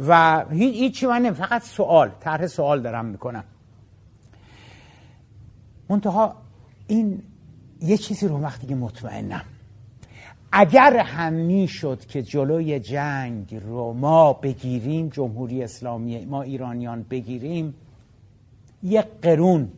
و 0.09 0.45
هیچی 0.51 1.07
من 1.07 1.33
فقط 1.33 1.63
سوال 1.63 2.11
طرح 2.21 2.47
سوال 2.47 2.83
دارم 2.83 3.05
می‌کنم. 3.05 3.45
منتها 5.89 6.37
این 6.87 7.23
یه 7.81 7.97
چیزی 7.97 8.29
رو 8.29 8.41
وقتی 8.41 8.67
که 8.67 8.75
مطمئنم. 8.75 9.45
اگر 10.53 10.97
هم 10.97 11.33
می‌شد 11.33 12.07
که 12.07 12.23
جلوی 12.23 12.81
جنگ 12.81 13.55
رو 13.65 13.93
ما 13.93 14.33
بگیریم 14.33 15.09
جمهوری 15.09 15.63
اسلامی 15.63 16.25
ما 16.25 16.43
ایرانیان 16.43 17.03
بگیریم 17.03 17.75
یه 18.83 19.03
قرون 19.23 19.73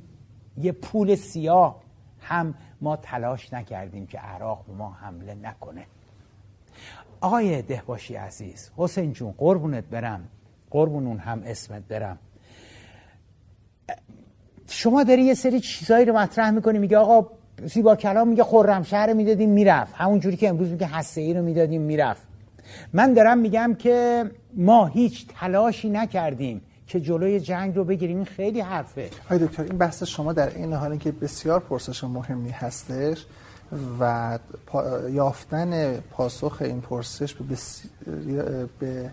یه 0.59 0.73
پول 0.73 1.15
سیاه 1.15 1.83
هم 2.21 2.55
ما 2.81 2.97
تلاش 2.97 3.53
نکردیم 3.53 4.07
که 4.07 4.19
عراق 4.19 4.65
به 4.67 4.73
ما 4.73 4.91
حمله 4.91 5.35
نکنه. 5.35 5.87
آقای 7.21 7.63
دهباشی 7.63 8.15
عزیز 8.15 8.71
حسین 8.77 9.13
جون 9.13 9.35
قربونت 9.39 9.85
برم. 9.85 10.29
قربونون 10.71 11.19
هم 11.19 11.43
اسمت 11.45 11.83
برم. 11.83 12.19
شما 14.69 15.05
داری 15.05 15.23
یه 15.23 15.35
سری 15.35 15.61
چیزایی 15.61 16.05
رو 16.05 16.17
مطرح 16.17 16.51
می‌کنی 16.51 16.79
میگه 16.79 16.99
آقا 16.99 17.40
زیبا 17.65 17.97
کلام 17.97 18.29
میگه 18.29 18.45
خرمشهر 18.45 19.13
می‌دادیم 19.13 19.51
می‌رفت. 19.51 19.95
همون 19.97 20.21
جوری 20.21 20.37
که 20.37 20.49
امروز 20.49 20.69
میگه 20.69 20.87
هسته 20.87 21.21
ای 21.21 21.35
رو 21.35 21.43
می‌دادیم 21.43 21.83
می‌رفت. 21.83 22.23
من 22.93 23.15
دارم 23.15 23.39
میگم 23.39 23.75
که 23.79 24.25
ما 24.55 24.87
هیچ 24.87 25.27
تلاشی 25.41 25.91
نکردیم 25.91 26.63
که 26.87 27.01
جلوی 27.01 27.41
جنگ 27.41 27.77
رو 27.77 27.85
بگیریم. 27.85 28.17
این 28.17 28.27
خیلی 28.27 28.61
حرفه. 28.61 29.11
های 29.29 29.39
دکتر 29.39 29.63
این 29.63 29.79
بحث 29.79 30.03
شما 30.03 30.33
در 30.33 30.55
این 30.55 30.73
حال 30.73 30.97
که 30.97 31.13
بسیار 31.13 31.61
پرسش 31.61 32.05
مهمی 32.05 32.51
هستش 32.51 33.27
و 34.01 34.39
یافتن 35.11 36.01
پاسخ 36.11 36.57
این 36.61 36.81
پرسش 36.81 37.35
به, 37.35 37.57
به 38.79 39.11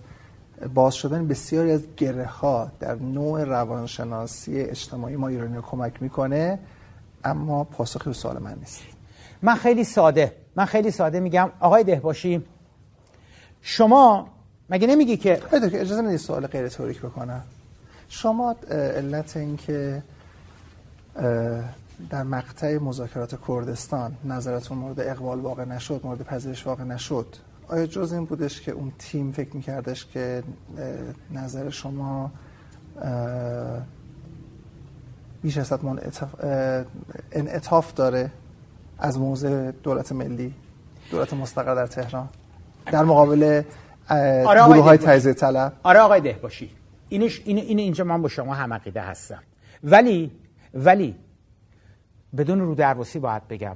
باز 0.74 0.96
شدن 0.96 1.28
بسیاری 1.28 1.72
از 1.72 1.82
گره 1.98 2.26
ها 2.26 2.72
در 2.80 2.96
نوع 2.96 3.44
روانشناسی 3.44 4.60
اجتماعی 4.62 5.16
ما 5.16 5.28
ایرانی 5.28 5.56
رو 5.56 5.62
کمک 5.62 6.02
می‌کنه. 6.02 6.60
اما 7.28 7.64
پاسخی 7.64 8.10
به 8.10 8.14
سوال 8.14 8.38
من 8.38 8.56
نیست. 8.60 8.82
من 9.42 9.56
خیلی 9.56 9.84
ساده 9.84 10.34
من 10.56 10.66
خیلی 10.66 10.92
ساده 10.92 11.20
میگم 11.20 11.50
آقای 11.60 11.84
دهباشی 11.84 12.44
شما 13.62 14.28
مگه 14.70 14.88
نمیگی 14.88 15.18
که 15.18 15.42
اجازه 15.54 16.02
ندید 16.02 16.18
سوال 16.18 16.48
غیر 16.48 16.68
توریک 16.68 17.02
بکنم. 17.02 17.44
شما 18.10 18.56
علت 18.72 19.38
این 19.38 19.58
که 19.58 20.04
در 22.10 22.24
مقطع 22.24 22.78
مذاکرات 22.78 23.40
کردستان 23.48 24.18
نظرتون 24.26 24.78
مورد 24.78 25.00
اقبال 25.00 25.40
واقع 25.40 25.66
نشد 25.66 26.02
مورد 26.04 26.22
پذیرش 26.22 26.68
واقع 26.68 26.84
نشد 26.84 27.26
آیا 27.68 27.86
جز 27.86 28.14
این 28.14 28.26
بودش 28.26 28.62
که 28.62 28.72
اون 28.72 28.92
تیم 29.00 29.32
فکر 29.32 29.56
میکردش 29.56 30.06
که 30.06 30.44
نظر 31.32 31.70
شما 31.70 32.32
بیش 35.42 35.58
از 35.58 35.74
انعطاف 37.32 37.94
داره 37.94 38.32
از 39.00 39.20
موضع 39.20 39.72
دولت 39.72 40.12
ملی 40.12 40.54
دولت 41.12 41.34
مستقر 41.34 41.76
در 41.76 41.88
تهران. 41.88 42.30
در 42.86 43.04
مقابل 43.04 43.62
آره 44.10 44.66
گروه 44.68 44.84
های 44.84 44.98
تجزیه 44.98 45.34
طلب. 45.34 45.74
آره 45.84 46.00
آقای 46.00 46.22
ده 46.22 46.34
باشی 46.34 46.72
اینش 47.10 47.42
این, 47.46 47.58
این 47.58 47.80
اینجا 47.80 48.04
من 48.04 48.22
با 48.22 48.28
شما 48.28 48.54
هم 48.54 48.74
عقیده 48.74 49.02
هستم. 49.02 49.44
ولی 49.84 50.32
ولی 50.74 51.16
بدون 52.38 52.60
رو 52.60 52.76
درباسی 52.76 53.20
باید 53.20 53.48
بگم 53.48 53.76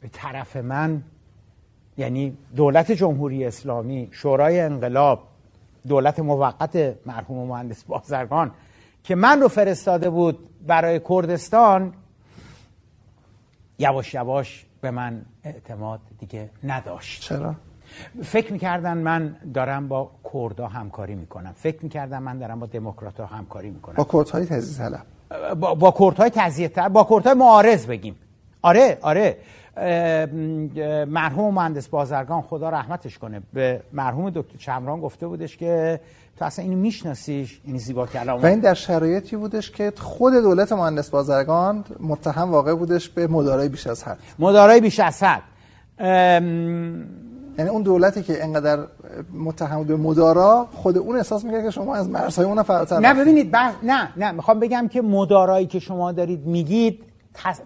به 0.00 0.08
طرف 0.12 0.56
من 0.56 1.02
یعنی 1.96 2.38
دولت 2.56 2.92
جمهوری 2.92 3.44
اسلامی 3.44 4.08
شورای 4.10 4.60
انقلاب 4.60 5.22
دولت 5.88 6.18
موقت 6.18 6.96
مرحوم 7.06 7.48
مهندس 7.48 7.84
بازرگان 7.84 8.50
که 9.04 9.14
من 9.14 9.40
رو 9.40 9.48
فرستاده 9.48 10.10
بود 10.10 10.38
برای 10.66 11.00
کردستان 11.08 11.92
یواش 13.78 14.14
یواش 14.14 14.66
به 14.80 14.90
من 14.90 15.22
اعتماد 15.44 16.00
دیگه 16.18 16.50
نداشت. 16.64 17.22
چرا؟ 17.22 17.54
فکر 18.22 18.52
می‌کردن 18.52 18.98
من 18.98 19.36
دارم 19.54 19.88
با 19.88 20.10
کردها 20.32 20.68
همکاری 20.68 21.14
می‌کنم. 21.14 21.52
فکر 21.52 21.82
می‌کردن 21.82 22.18
من 22.18 22.38
دارم 22.38 22.60
با 22.60 22.66
دموکرات 22.66 23.20
ها 23.20 23.26
همکاری 23.26 23.70
می‌کنم. 23.70 23.94
با 23.94 24.06
کردهای 24.12 24.46
تزیه 24.46 24.78
طلب 24.78 25.06
با, 25.60 25.74
با 25.74 25.94
کردهای 25.98 26.30
تزیه 26.30 26.68
طلب 26.68 26.92
با 26.92 27.06
کردهای 27.10 27.34
معارض 27.34 27.86
بگیم. 27.86 28.16
آره 28.62 28.98
آره. 29.02 29.36
مرحوم 31.06 31.54
مهندس 31.54 31.88
بازرگان 31.88 32.42
خدا 32.42 32.70
رحمتش 32.70 33.18
کنه. 33.18 33.42
به 33.52 33.80
مرحوم 33.92 34.30
دکتر 34.30 34.58
چمران 34.58 35.00
گفته 35.00 35.26
بودش 35.26 35.56
که 35.56 36.00
تو 36.38 36.44
اصلا 36.44 36.64
اینو 36.64 36.76
میشناسیش 36.76 37.60
این 37.64 37.78
زیبا 37.78 38.06
کلام 38.06 38.42
و 38.42 38.46
این 38.46 38.60
در 38.60 38.74
شرایطی 38.74 39.36
بودش 39.36 39.70
که 39.70 39.92
خود 39.96 40.32
دولت 40.32 40.72
مهندس 40.72 41.10
بازرگان 41.10 41.84
متهم 42.00 42.50
واقع 42.50 42.74
بودش 42.74 43.08
به 43.08 43.26
مدارای 43.26 43.68
بیش 43.68 43.86
از 43.86 44.04
حد. 44.04 44.18
مدارای 44.38 44.80
بیش 44.80 45.00
از 45.00 45.22
حد. 45.22 45.42
یعنی 47.58 47.70
اون 47.70 47.82
دولتی 47.82 48.22
که 48.22 48.44
انقدر 48.44 48.78
متهم 49.34 49.84
به 49.84 49.96
مدارا 49.96 50.68
خود 50.72 50.98
اون 50.98 51.16
احساس 51.16 51.44
می‌کنه 51.44 51.62
که 51.62 51.70
شما 51.70 51.94
از 51.94 52.08
مرزهای 52.08 52.46
اون 52.46 52.62
فراتر 52.62 52.98
نه 52.98 53.14
ببینید 53.14 53.56
نه 53.82 54.08
نه. 54.16 54.32
می‌خوام 54.32 54.60
بگم 54.60 54.88
که 54.88 55.02
مدارایی 55.02 55.66
که 55.66 55.78
شما 55.78 56.12
دارید 56.12 56.46
میگید 56.46 57.04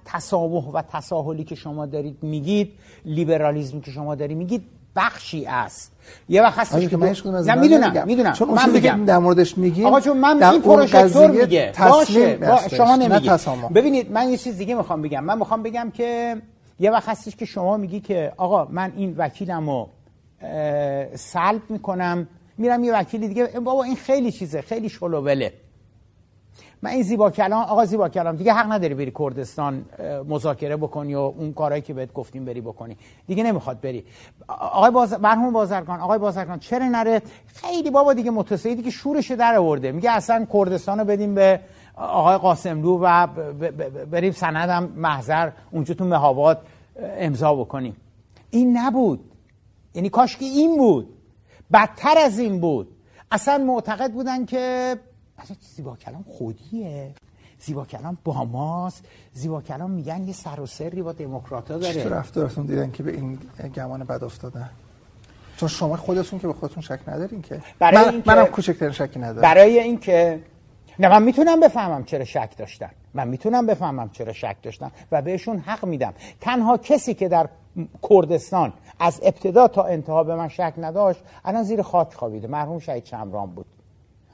تسامح 0.04 0.64
و 0.72 0.82
تساهلی 0.92 1.44
که 1.44 1.54
شما 1.54 1.86
دارید 1.86 2.22
میگید 2.22 2.72
لیبرالیزمی 3.04 3.80
که 3.80 3.90
شما 3.90 4.14
دارید 4.14 4.36
میگید 4.36 4.62
بخشی 4.96 5.46
است. 5.46 5.92
یه 6.28 6.42
وقت 6.42 6.58
هستش 6.58 6.88
که 6.88 6.96
من 6.96 7.14
نه 7.46 7.54
می‌دونم 7.54 8.06
می‌دونم. 8.06 8.32
چون 8.32 8.50
من 8.50 8.70
میگم. 8.70 9.04
در 9.04 9.18
موردش 9.18 9.58
میگیم 9.58 9.86
آقا 9.86 10.00
چون 10.00 10.16
من 10.16 10.42
این 10.42 10.62
پروژکتور 10.62 11.30
میگه. 11.30 11.72
باشه 11.78 12.36
با 12.36 12.60
شما 12.68 12.96
نمیگی 12.96 13.30
ببینید 13.74 14.12
من 14.12 14.28
یه 14.28 14.36
چیز 14.36 14.58
دیگه 14.58 14.74
می‌خوام 14.74 15.02
بگم. 15.02 15.24
من 15.24 15.38
می‌خوام 15.38 15.62
بگم 15.62 15.90
که 15.94 16.36
یه 16.80 16.90
وقت 16.90 17.08
هستش 17.08 17.36
که 17.36 17.44
شما 17.44 17.76
میگی 17.76 18.00
که 18.00 18.32
آقا 18.36 18.64
من 18.64 18.92
این 18.96 19.14
وکیلم 19.18 19.70
رو 19.70 19.88
سلب 21.14 21.62
می‌کنم 21.68 22.28
میرم 22.58 22.84
یه 22.84 22.94
وکیلی 22.94 23.28
دیگه. 23.28 23.46
بابا 23.46 23.84
این 23.84 23.96
خیلی 23.96 24.32
چیزه. 24.32 24.62
خیلی 24.62 24.88
شلووله 24.88 25.52
من 26.84 26.90
این 26.90 27.02
زیبا 27.02 27.30
کلام 27.30 27.62
آقا 27.62 27.84
زیبا 27.84 28.08
کلام 28.08 28.36
دیگه 28.36 28.52
حق 28.52 28.72
نداری 28.72 28.94
بری 28.94 29.12
کردستان 29.18 29.84
مذاکره 30.28 30.76
بکنی 30.76 31.14
و 31.14 31.18
اون 31.18 31.52
کارهایی 31.52 31.82
که 31.82 31.94
بهت 31.94 32.12
گفتیم 32.12 32.44
بری 32.44 32.60
بکنی. 32.60 32.96
دیگه 33.26 33.42
نمی‌خواد 33.42 33.80
بری. 33.80 34.04
آقای 34.48 34.90
باز... 34.90 35.12
مرحوم 35.12 35.52
بازرگان 35.52 36.00
آقای 36.00 36.18
بازرگان 36.18 36.58
چرا 36.58 36.88
نره؟ 36.88 37.22
خیلی 37.46 37.90
بابا 37.90 38.12
دیگه 38.14 38.30
متصیدی 38.30 38.82
که 38.82 38.90
شورش 38.90 39.30
در 39.30 39.56
آورده. 39.56 39.92
میگه 39.92 40.10
اصلا 40.10 40.46
کردستان 40.52 40.98
رو 40.98 41.04
بدیم 41.04 41.34
به 41.34 41.60
آقای 41.96 42.36
قاسملو 42.36 42.98
و 43.02 43.26
بریم 44.10 44.32
سندم 44.32 44.92
محضر 44.96 45.50
اونجا 45.70 45.94
تو 45.94 46.04
مهاباد 46.04 46.66
امضا 47.18 47.54
بکنیم. 47.54 47.96
این 48.50 48.78
نبود. 48.78 49.20
یعنی 49.94 50.08
کاش 50.08 50.36
که 50.36 50.44
این 50.44 50.76
بود. 50.76 51.08
بدتر 51.72 52.18
از 52.18 52.38
این 52.38 52.60
بود. 52.60 52.88
اصلا 53.30 53.58
معتقد 53.58 54.12
بودن 54.12 54.44
که 54.44 54.96
اصلا 55.38 55.56
زیبا 55.76 55.96
کلام 55.96 56.24
خودیه. 56.28 57.14
زیبا 57.58 57.84
کلام 57.84 58.18
با 58.24 58.44
ماست. 58.44 59.04
زیبا 59.32 59.62
کلام 59.62 59.90
میگن 59.90 60.24
یه 60.24 60.32
سر 60.32 60.60
و 60.60 60.66
سری 60.66 61.02
با 61.02 61.12
دموکراتا 61.12 61.78
داره. 61.78 61.94
چطور 61.94 62.12
رفتارتون 62.12 62.66
دیدن 62.66 62.90
که 62.90 63.02
به 63.02 63.12
این 63.12 63.38
گمان 63.74 64.04
بد 64.04 64.24
افتادن؟ 64.24 64.70
چون 65.56 65.68
شما 65.68 65.96
خودتون 65.96 66.38
که 66.38 66.46
به 66.46 66.52
خودتون 66.52 66.82
شک 66.82 67.00
ندارین 67.06 67.42
که. 67.42 67.62
برای 67.78 68.04
من 68.04 68.22
منم 68.26 68.44
کوچکترین 68.44 68.92
شکی 68.92 69.18
ندارم. 69.18 69.42
برای 69.42 69.78
اینکه 69.78 70.42
نه 70.98 71.08
من 71.08 71.22
می‌تونم 71.22 71.60
بفهمم 71.60 72.04
چرا 72.04 72.24
شک 72.24 72.50
داشتن. 72.56 72.90
من 73.14 73.28
می‌تونم 73.28 73.66
بفهمم 73.66 74.10
چرا 74.10 74.32
شک 74.32 74.56
داشتن 74.62 74.90
و 75.12 75.22
بهشون 75.22 75.58
حق 75.58 75.84
میدم. 75.84 76.14
تنها 76.40 76.76
کسی 76.76 77.14
که 77.14 77.28
در 77.28 77.48
کردستان 78.10 78.72
از 78.98 79.20
ابتدا 79.22 79.68
تا 79.68 79.82
انتها 79.82 80.24
به 80.24 80.34
من 80.34 80.48
شک 80.48 80.74
نداشت 80.78 81.20
الان 81.44 81.62
زیر 81.62 81.82
خاک 81.82 82.14
خوابیده. 82.14 82.48
مرحوم 82.48 82.78
شهید 82.78 83.04
چمران 83.04 83.50
بود. 83.50 83.66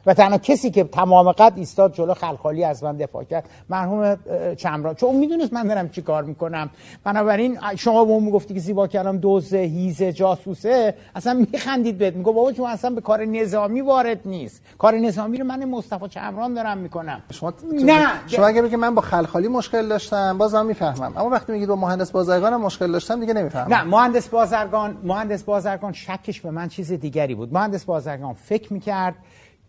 و 0.06 0.14
تنها 0.14 0.38
کسی 0.38 0.70
که 0.70 0.84
تمام 0.84 1.32
قد 1.32 1.52
ایستاد 1.56 1.94
جلو 1.94 2.14
خلخالی 2.14 2.64
از 2.64 2.84
من 2.84 2.96
دفاع 2.96 3.24
کرد. 3.24 3.44
مرحوم 3.68 4.16
چمران 4.56 4.94
چون 4.94 5.16
می‌دونست 5.16 5.52
من 5.52 5.66
دارم 5.66 5.88
چی 5.88 6.02
کار 6.02 6.24
می‌کنم. 6.24 6.70
بنابراین 7.04 7.58
شما 7.76 8.04
به 8.04 8.10
اون 8.10 8.24
می‌گفتی 8.24 8.54
که 8.54 8.60
زیبا 8.60 8.86
کلام 8.86 9.16
دوزه 9.16 9.58
هیزه 9.58 10.12
جاسوسه. 10.12 10.94
اصلا 11.14 11.46
میخندید 11.52 11.98
بهت. 11.98 12.14
میگو 12.14 12.32
بابا 12.32 12.52
چون 12.52 12.70
اصلا 12.70 12.90
به 12.90 13.00
کار 13.00 13.24
نظامی 13.24 13.80
وارد 13.80 14.20
نیست. 14.24 14.62
کار 14.78 14.94
نظامی 14.94 15.38
رو 15.38 15.44
من 15.44 15.64
مصطفی 15.64 16.08
چمران 16.08 16.54
دارم 16.54 16.78
می‌کنم. 16.78 17.22
شما 17.30 17.52
نه. 17.72 18.06
شما 18.26 18.46
اگه 18.46 18.62
بگید 18.62 18.78
من 18.78 18.94
با 18.94 19.02
خلخالی 19.02 19.48
مشکل 19.48 19.88
داشتم 19.88 20.38
بازم 20.38 20.66
می‌فهمم. 20.66 21.12
اما 21.16 21.28
وقتی 21.28 21.52
میگید 21.52 21.68
با 21.68 21.76
مهندس 21.76 22.10
بازرگان 22.10 22.56
مشکل 22.56 22.92
داشتم 22.92 23.20
دیگه 23.20 23.34
نمی‌فهمم. 23.34 23.74
نه 23.74 23.82
مهندس 23.82 24.28
بازرگان 24.28 24.96
مهندس 25.02 25.42
بازرگان 25.42 25.92
شکش 25.92 26.40
به 26.40 26.50
من 26.50 26.68
چیز 26.68 26.92
دیگری 26.92 27.34
بود. 27.34 27.54
مهندس 27.54 27.84
بازرگان 27.84 28.34
فکر 28.34 28.72
می‌کرد 28.72 29.14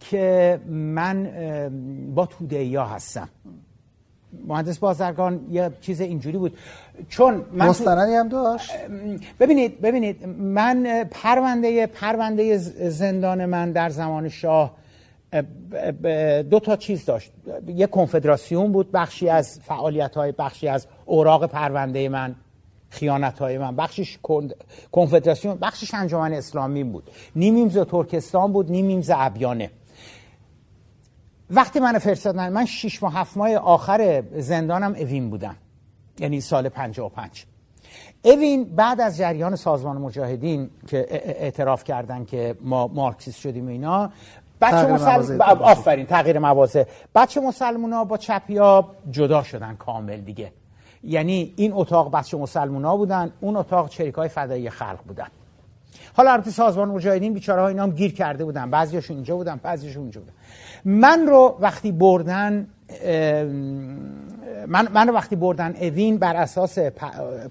که 0.09 0.59
من 0.69 1.29
با 2.15 2.25
توده 2.25 2.81
هستم. 2.81 3.29
مهندس 4.47 4.79
بازرگان 4.79 5.47
یه 5.51 5.71
چیز 5.81 6.01
اینجوری 6.01 6.37
بود. 6.37 6.57
چون 7.09 7.45
من 7.51 7.67
مستندی 7.67 8.13
هم 8.13 8.29
داشت؟ 8.29 8.71
ببینید 9.39 9.81
ببینید 9.81 10.27
من 10.39 11.07
پرونده 11.11 11.87
پرونده 11.87 12.57
زندان 12.89 13.45
من 13.45 13.71
در 13.71 13.89
زمان 13.89 14.29
شاه 14.29 14.75
دو 16.49 16.59
تا 16.59 16.75
چیز 16.75 17.05
داشت. 17.05 17.31
یه 17.67 17.87
کنفدراسیون 17.87 18.71
بود 18.71 18.91
بخشی 18.91 19.29
از 19.29 19.59
فعالیت 19.59 20.15
های 20.15 20.31
بخشی 20.31 20.67
از 20.67 20.87
اوراق 21.05 21.45
پرونده 21.45 22.09
من 22.09 22.35
خیانت 22.89 23.39
های 23.39 23.57
من 23.57 23.75
بخشش 23.75 24.19
کنفدراسیون 24.91 25.57
بخشش 25.61 25.93
انجمن 25.93 26.33
اسلامی 26.33 26.83
بود. 26.83 27.09
نیم 27.35 27.69
ترکستان 27.69 28.53
بود 28.53 28.71
نیم 28.71 29.03
ابیانه. 29.09 29.71
وقتی 31.51 31.79
من 31.79 31.97
فرستادن 31.97 32.49
من 32.49 32.65
شش 32.65 33.03
ماه 33.03 33.13
هفت 33.13 33.37
ماه 33.37 33.55
آخر 33.55 34.23
زندانم 34.37 34.95
اوین 34.95 35.29
بودم. 35.29 35.55
یعنی 36.19 36.41
سال 36.41 36.69
55 36.69 37.45
اوین 38.23 38.63
بعد 38.63 39.01
از 39.01 39.17
جریان 39.17 39.55
سازمان 39.55 39.97
مجاهدین 39.97 40.69
که 40.87 41.05
اعتراف 41.09 41.83
کردن 41.83 42.25
که 42.25 42.55
ما 42.61 42.87
مارکسیست 42.87 43.39
شدیم 43.39 43.67
اینا 43.67 44.11
بچه 44.61 44.93
مسلم 44.93 45.41
آفرین 45.41 46.05
تغییر 46.05 46.39
موازه 46.39 46.87
بچه 47.15 47.41
مسلمون 47.41 47.93
ها 47.93 48.05
با 48.05 48.17
چپی 48.17 48.57
ها 48.57 48.95
جدا 49.11 49.43
شدن 49.43 49.75
کامل 49.75 50.21
دیگه. 50.21 50.51
یعنی 51.03 51.53
این 51.55 51.71
اتاق 51.73 52.11
بچه 52.11 52.37
مسلمون 52.37 52.85
ها 52.85 52.97
بودن 52.97 53.31
اون 53.41 53.55
اتاق 53.55 53.89
چریک 53.89 54.15
های 54.15 54.29
فدایی 54.29 54.69
خلق 54.69 54.99
بودن. 55.07 55.27
حالا 56.13 56.31
البته 56.31 56.51
سازمان 56.51 56.87
مجاهدین 56.87 57.33
بیچاره 57.33 57.61
ها 57.61 57.67
اینا 57.67 57.83
هم 57.83 57.91
گیر 57.91 58.13
کرده 58.13 58.45
بودن. 58.45 58.69
بعضیاشون 58.69 59.15
اینجا 59.15 59.35
بودن 59.35 59.59
بعضیشون 59.63 60.01
اونجا 60.01 60.21
بودن. 60.21 60.33
من 60.85 61.27
رو 61.27 61.57
وقتی 61.59 61.91
بردن 61.91 62.67
من, 64.67 64.87
من 64.93 65.07
رو 65.07 65.13
وقتی 65.13 65.35
بردن 65.35 65.75
اوین 65.81 66.17
بر 66.17 66.35
اساس 66.35 66.79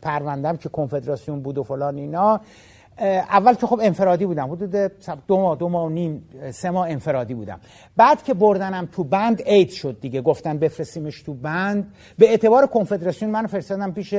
پروندم 0.02 0.56
که 0.56 0.68
کنفدراسیون 0.68 1.40
بود 1.40 1.58
و 1.58 1.62
فلان 1.62 1.96
اینا 1.96 2.40
اول 3.00 3.54
که 3.54 3.66
خب 3.66 3.80
انفرادی 3.82 4.26
بودم. 4.26 4.50
حدود 4.50 4.76
دو 5.26 5.36
ماه 5.36 5.56
دو 5.56 5.68
ماه 5.68 5.86
و 5.86 5.88
نیم 5.88 6.28
سه 6.50 6.70
ماه 6.70 6.90
انفرادی 6.90 7.34
بودم. 7.34 7.60
بعد 7.96 8.22
که 8.22 8.34
بردنم 8.34 8.88
تو 8.92 9.04
بند 9.04 9.42
اید 9.46 9.70
شد 9.70 10.00
دیگه. 10.00 10.20
گفتن 10.20 10.58
بفرستیمش 10.58 11.22
تو 11.22 11.34
بند. 11.34 11.92
به 12.18 12.28
اعتبار 12.28 12.66
کنفدراسیون 12.66 13.30
من 13.30 13.46
فرستادم 13.46 13.92
پیش 13.92 14.14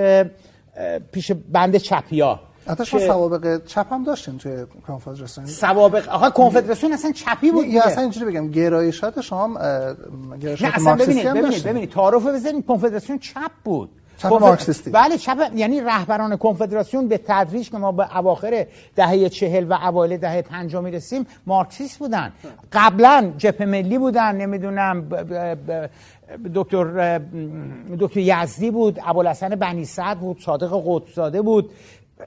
پیش 1.12 1.32
بند 1.32 1.78
چپیا. 1.78 2.40
حتی 2.68 2.86
شما 2.86 3.00
سوابق 3.00 3.66
چپ 3.66 3.94
هم 3.94 4.04
داشتین 4.04 4.38
توی 4.38 4.66
کنفدراسیون. 4.88 5.48
سوابق 5.48 6.10
آقا 6.10 6.30
کنفدراسیون 6.30 6.94
اصلا 6.94 7.12
چپی 7.12 7.52
بود 7.52 7.66
یا 7.66 7.84
اصلا 7.84 8.02
اینجوری 8.02 8.26
بگم 8.26 8.52
گرایشات 8.52 9.22
شما 9.22 9.60
گرایشات 10.42 10.80
مارکسیستی 10.80 11.28
هم 11.28 11.34
ببینید 11.34 11.64
ببینید 11.64 11.92
تعارف 11.92 12.28
بزنید 12.28 12.66
کنفدراسیون 12.66 13.20
چپ 13.20 13.52
بود. 13.64 13.90
چپ 14.18 14.34
مارکسیستی. 14.34 14.92
بله 14.92 15.18
چپ 15.18 15.52
یعنی 15.56 15.82
رهبران 15.82 16.38
کنفدراسیون 16.38 17.08
به 17.08 17.18
تدریج 17.18 17.70
که 17.70 17.78
ما 17.78 17.92
به 17.92 18.18
اواخر 18.18 18.66
دهه 18.96 19.30
چهل 19.30 19.64
و 19.72 19.74
اوایل 19.74 20.18
دهه 20.18 20.42
پنجاه 20.42 20.84
می‌رسیم 20.84 21.28
مارکسیست 21.48 22.00
بودن. 22.00 22.32
قبلا 22.74 23.32
جبهه 23.38 23.68
ملی 23.68 23.98
بودن 23.98 24.36
نمی‌دونم 24.36 25.10
دکتر 26.56 27.20
دکتر 28.00 28.20
یزدی 28.20 28.72
بود 28.72 29.00
ابوالحسن 29.06 29.50
بنی 29.50 29.86
سعد 29.86 30.20
بود 30.20 30.42
صادق 30.42 30.82
قطبزاده 30.86 31.42
بود. 31.42 31.70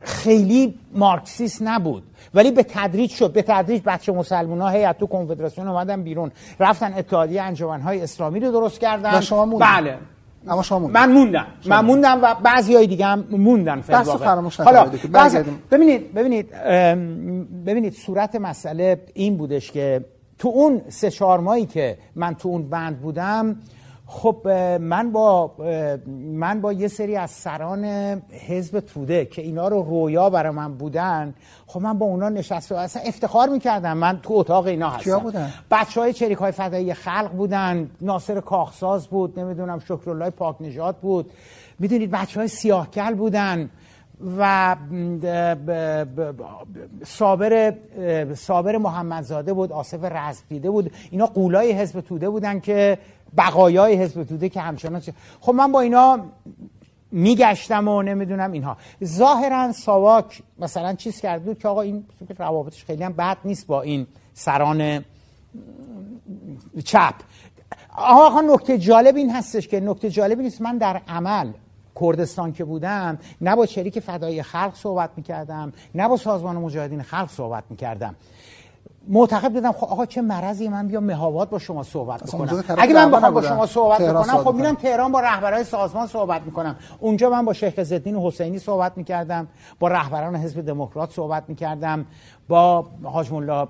خیلی 0.03 0.75
مارکسیست 0.93 1.63
نبود. 1.63 2.03
ولی 2.35 2.51
به 2.51 2.63
تدریج 2.63 3.11
شد. 3.11 3.33
به 3.33 3.43
تدریج 3.43 3.83
بچه 3.87 4.13
مسلمان 4.13 4.61
ها 4.61 4.69
هیئت 4.69 4.99
تو 4.99 5.07
کنفدراسیون 5.07 5.69
اومدن 5.69 6.03
بیرون. 6.03 6.31
رفتن 6.61 6.95
اتحادیه 6.95 7.43
های 7.85 8.01
اسلامی 8.01 8.41
رو 8.41 8.53
درست 8.53 8.81
کردن. 8.81 9.19
و 9.19 9.21
شما 9.21 9.59
بله. 9.59 9.99
اما 10.49 10.63
شما 10.63 10.79
موندن. 10.79 11.01
من 11.01 11.13
موندم. 11.13 11.47
من 11.67 11.85
موندم 11.85 12.21
و 12.23 12.35
بعضی 12.35 12.75
های 12.75 12.87
دیگه 12.87 13.07
هم 13.07 13.25
موندن 13.31 13.81
بحث 13.81 14.09
فراموش 14.09 14.61
حالا 14.61 14.91
ببینید 15.71 16.15
ببینید 16.15 16.51
ببینید 17.67 17.93
صورت 17.93 18.37
مسئله 18.37 19.01
این 19.15 19.37
بودش 19.37 19.71
که 19.71 20.05
تو 20.39 20.49
اون 20.49 20.83
سه 20.89 21.11
چهار 21.11 21.41
ماهی 21.41 21.67
که 21.67 21.99
من 22.17 22.35
تو 22.35 22.49
اون 22.49 22.71
بند 22.71 23.01
بودم 23.01 23.57
خب 24.07 24.49
من 24.81 25.13
با 25.13 25.55
من 26.33 26.61
با 26.61 26.73
یه 26.73 26.89
سری 26.89 27.17
از 27.17 27.31
سران 27.31 27.85
حزب 28.49 28.81
توده 28.81 29.25
که 29.25 29.43
اینا 29.43 29.69
رو 29.69 29.83
رویا 29.83 30.31
برای 30.31 30.53
من 30.53 30.75
بودن 30.75 31.35
خب 31.67 31.81
من 31.81 31.99
با 31.99 32.07
اونا 32.07 32.29
نشست 32.29 32.73
و 32.73 32.75
اصلا 32.75 33.03
افتخار 33.03 33.49
می‌کردم. 33.49 33.97
من 33.97 34.21
تو 34.23 34.35
اتاق 34.35 34.67
اینا 34.67 34.89
هستم. 34.89 35.05
کیا 35.05 35.19
بودن؟ 35.19 35.51
بچه 35.71 36.01
های 36.01 36.13
چریک 36.13 36.39
های 36.39 36.53
فدایی 36.53 36.95
خلق 36.95 37.31
بودن. 37.37 37.91
ناصر 38.01 38.41
کاخساز 38.41 39.07
بود 39.07 39.41
نمی‌دونم 39.41 39.79
شکرالله 39.79 40.31
پاک 40.31 40.63
نجات 40.63 40.97
بود. 40.97 41.31
می‌دونید 41.79 42.11
بچه 42.11 42.41
های 42.41 42.49
سیاهکل 42.49 43.15
بودن 43.15 43.71
و 44.39 44.77
صابر 47.05 47.75
صابر 48.35 48.77
محمدزاده 48.77 49.53
بود 49.53 49.73
آصف 49.73 49.99
رزدیده 50.03 50.71
بود. 50.71 50.93
اینا 51.11 51.27
قولای 51.27 51.73
حزب 51.73 52.01
توده 52.01 52.31
بودن 52.31 52.61
که 52.61 52.99
بقایای 53.37 53.95
حزب 53.95 54.25
توده 54.25 54.49
که 54.49 54.61
همچنان 54.61 55.03
خب 55.41 55.53
من 55.53 55.73
با 55.73 55.81
اینا 55.81 56.21
میگشتم 57.13 57.89
و 57.89 58.03
نمی‌دونم 58.03 58.53
اینها. 58.53 58.77
ظاهرا 59.05 59.73
ساواک 59.73 60.43
مثلا 60.59 60.95
چیز 60.95 61.21
کرده 61.21 61.45
بود 61.45 61.59
که 61.59 61.69
آقا 61.69 61.81
این 61.81 62.05
روابطش 62.39 62.85
خیلی 62.85 63.05
هم 63.05 63.13
بد 63.13 63.37
نیست 63.45 63.67
با 63.67 63.83
این 63.83 64.07
سران 64.35 65.05
چپ. 66.85 67.15
آقا 67.97 68.41
نکته 68.41 68.79
جالب 68.79 69.17
این 69.17 69.31
هستش 69.31 69.69
که 69.69 69.81
نکته 69.81 70.11
جالب 70.11 70.41
نیست. 70.41 70.61
من 70.61 70.79
در 70.79 71.01
عمل 71.09 71.53
کردستان 72.01 72.53
که 72.53 72.65
بودم 72.65 73.19
نه 73.41 73.57
با 73.57 73.67
شریک 73.67 74.01
فدای 74.01 74.43
خلق 74.43 74.75
صحبت 74.75 75.11
می‌کردم 75.17 75.73
نه 75.95 76.09
با 76.09 76.17
سازمان 76.17 76.57
مجاهدین 76.57 77.03
خلق 77.03 77.31
صحبت 77.31 77.65
می‌کردم. 77.71 78.15
معتقد 79.09 79.53
بودم 79.53 79.73
خب 79.73 79.85
آقا 79.85 80.07
چه 80.07 80.23
مرضی 80.23 80.69
من 80.69 80.89
بیام 80.89 81.05
مهاوات 81.05 81.51
با 81.51 81.59
شما 81.59 81.83
صحبت 81.83 82.23
بکنم. 82.23 82.65
اگه 82.79 82.95
من 82.95 83.11
بخوام 83.11 83.35
با 83.35 83.43
شما 83.43 83.67
صحبت 83.67 84.03
بکنم 84.03 84.37
خب 84.45 84.55
میرم 84.55 84.75
تهران 84.75 85.13
با 85.13 85.21
رهبرای 85.21 85.65
سازمان 85.65 86.07
صحبت 86.07 86.43
می‌کنم. 86.43 86.77
اونجا 87.01 87.31
من 87.31 87.45
با 87.45 87.53
شیخ 87.53 87.83
زدین 87.83 88.17
حسینی 88.17 88.59
صحبت 88.59 88.93
می‌کردم 88.97 89.49
با 89.79 89.89
رهبران 89.89 90.37
حزب 90.37 90.61
دموکرات 90.61 91.11
صحبت 91.11 91.45
می‌کردم 91.49 92.07
با 92.49 92.87
حاج 93.03 93.33
مولا 93.33 93.69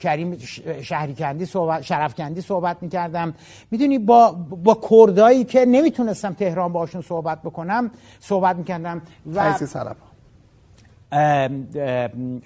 کریم 0.00 0.38
شهریکندی 0.82 1.46
صحبت 1.46 1.82
شرفکندی 1.82 2.40
صحبت 2.40 2.76
می‌کردم. 2.80 3.34
می‌دونی 3.70 3.98
با 3.98 4.32
با 4.64 4.78
کردایی 4.90 5.44
که 5.44 5.64
نمی‌تونستم 5.64 6.32
تهران 6.32 6.72
باشون 6.72 7.02
صحبت 7.02 7.42
بکنم 7.42 7.90
صحبت 8.20 8.56
می‌کردم 8.56 9.02
و 9.34 9.54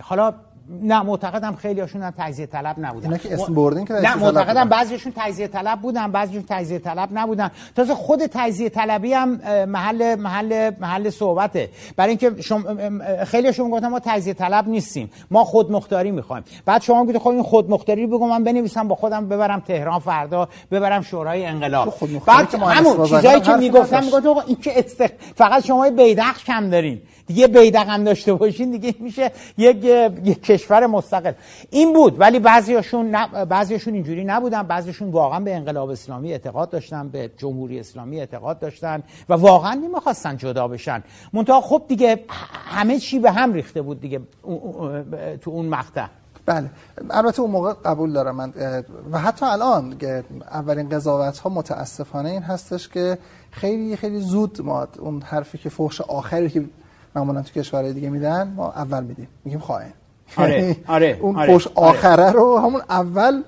حالا 0.00 0.34
نه 0.82 1.02
معتقدم 1.02 1.54
خیلی 1.54 1.80
هاشون 1.80 2.02
هم 2.02 2.14
تجزیه 2.18 2.46
طلب 2.46 2.76
نبودن. 2.78 3.06
اینا 3.06 3.18
که 3.18 3.34
اسم 3.34 3.54
بردین 3.54 3.84
که 3.84 3.94
نه 3.94 4.14
معتقدم 4.16 4.68
بعضیشون 4.68 5.12
تجزیه 5.16 5.48
طلب 5.48 5.80
بودن 5.80 6.12
بعضیشون 6.12 6.44
تجزیه 6.48 6.78
طلب 6.78 7.08
نبودن. 7.12 7.50
تازه 7.76 7.94
خود 7.94 8.26
تجزیه 8.26 8.68
طلبی 8.68 9.12
هم 9.12 9.40
محل 9.68 10.14
محل 10.14 10.70
محل 10.80 11.10
صحبته. 11.10 11.68
برای 11.96 12.08
اینکه 12.08 12.42
شما 12.42 12.64
خیلی 13.24 13.46
هاشون 13.46 13.70
گفتن 13.70 13.88
ما 13.88 14.00
تجزیه 14.00 14.34
طلب 14.34 14.68
نیستیم 14.68 15.10
ما 15.30 15.44
خود 15.44 15.72
مختاری 15.72 16.10
می‌خوایم. 16.10 16.44
بعد 16.64 16.82
شما 16.82 17.04
گفتید 17.04 17.18
خب 17.18 17.28
این 17.28 17.42
خود 17.42 17.70
مختاری 17.70 18.06
بگو 18.06 18.26
من 18.26 18.44
بنویسم 18.44 18.88
با 18.88 18.94
خودم 18.94 19.28
ببرم 19.28 19.60
تهران 19.60 19.98
فردا 19.98 20.48
ببرم 20.70 21.02
شورای 21.02 21.46
انقلاب. 21.46 21.94
بعد 22.26 22.54
همون 22.54 23.06
چیزایی 23.06 23.40
که 23.40 23.52
می‌گفتم 23.52 24.04
می‌گفتم 24.04 24.34
این 24.46 24.56
که 24.56 24.84
فقط 25.34 25.64
شما 25.64 25.90
بیدخش 25.90 26.44
کم 26.44 26.70
دارین. 26.70 27.00
دیگه 27.26 27.46
بیدقم 27.46 28.04
داشته 28.04 28.34
باشین 28.34 28.70
دیگه 28.70 28.94
میشه 29.00 29.30
یک, 29.58 29.84
یک 30.24 30.40
کشور 30.58 30.86
مستقل. 30.86 31.32
این 31.70 31.92
بود 31.92 32.20
ولی 32.20 32.38
بعضیاشون 32.38 33.14
ن... 33.14 33.44
بعضیاشون 33.44 33.94
اینجوری 33.94 34.24
نبودن 34.24 34.62
بعضیشون 34.62 35.10
واقعا 35.10 35.40
به 35.40 35.56
انقلاب 35.56 35.90
اسلامی 35.90 36.32
اعتقاد 36.32 36.70
داشتن 36.70 37.08
به 37.08 37.30
جمهوری 37.36 37.80
اسلامی 37.80 38.20
اعتقاد 38.20 38.58
داشتن 38.58 39.02
و 39.28 39.34
واقعا 39.34 39.74
نمی‌خواستن 39.74 40.36
جدا 40.36 40.68
بشن. 40.68 41.02
منتها 41.32 41.60
خب 41.60 41.82
دیگه 41.88 42.24
همه 42.68 42.98
چی 42.98 43.18
به 43.18 43.30
هم 43.30 43.52
ریخته 43.52 43.82
بود 43.82 44.00
دیگه 44.00 44.20
تو 45.40 45.50
اون 45.50 45.66
مقطع. 45.66 46.06
بله. 46.46 46.70
البته 47.10 47.40
اون 47.40 47.50
موقع 47.50 47.72
قبول 47.72 48.12
دارم. 48.12 48.36
من 48.36 48.52
و 49.12 49.18
حتی 49.18 49.46
الان 49.46 49.96
اولین 50.50 50.88
قضاوت 50.88 51.38
ها 51.38 51.50
متاسفانه 51.50 52.30
این 52.30 52.42
هستش 52.42 52.88
که 52.88 53.18
خیلی 53.50 53.96
خیلی 53.96 54.20
زود 54.20 54.62
ما 54.62 54.88
اون 54.98 55.22
حرفی 55.22 55.58
که 55.58 55.68
فحش 55.68 56.00
آخری 56.00 56.50
که 56.50 56.64
معمولا 57.14 57.42
تو 57.42 57.60
کشورهای 57.60 57.92
دیگه 57.92 58.10
میدن 58.10 58.52
ما 58.56 58.72
اول 58.72 59.04
میدیم. 59.04 59.28
میگیم 59.44 59.60
خائن. 59.60 59.92
آره 60.36 60.76
آره 60.86 61.18
اون 61.20 61.36
آره. 61.36 61.52
فوش 61.52 61.68
آخره 61.74 62.30
رو 62.30 62.58
همون 62.58 62.80
اول 62.88 63.42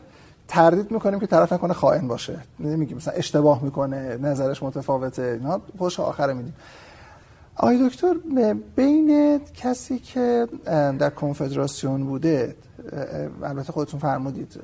تردید 0.49 0.91
می‌کنیم 0.91 1.21
که 1.21 1.27
طرف 1.27 1.53
نکنه 1.53 1.73
خائن 1.73 2.09
باشه. 2.09 2.39
نمیگیم 2.61 2.97
مثلا 2.97 3.15
اشتباه 3.15 3.65
می‌کنه 3.65 4.17
نظرش 4.17 4.63
متفاوته 4.63 5.23
اینا 5.23 5.61
فوش 5.79 6.01
آخره 6.01 6.33
میدیم. 6.33 6.55
آقای 7.57 7.89
دکتر 7.89 8.15
بین 8.77 9.41
کسی 9.55 9.99
که 9.99 10.49
در 10.99 11.11
کنفدراسیون 11.11 12.05
بوده 12.05 12.55
البته 13.43 13.73
خودتون 13.73 14.01
فرمودید 14.01 14.61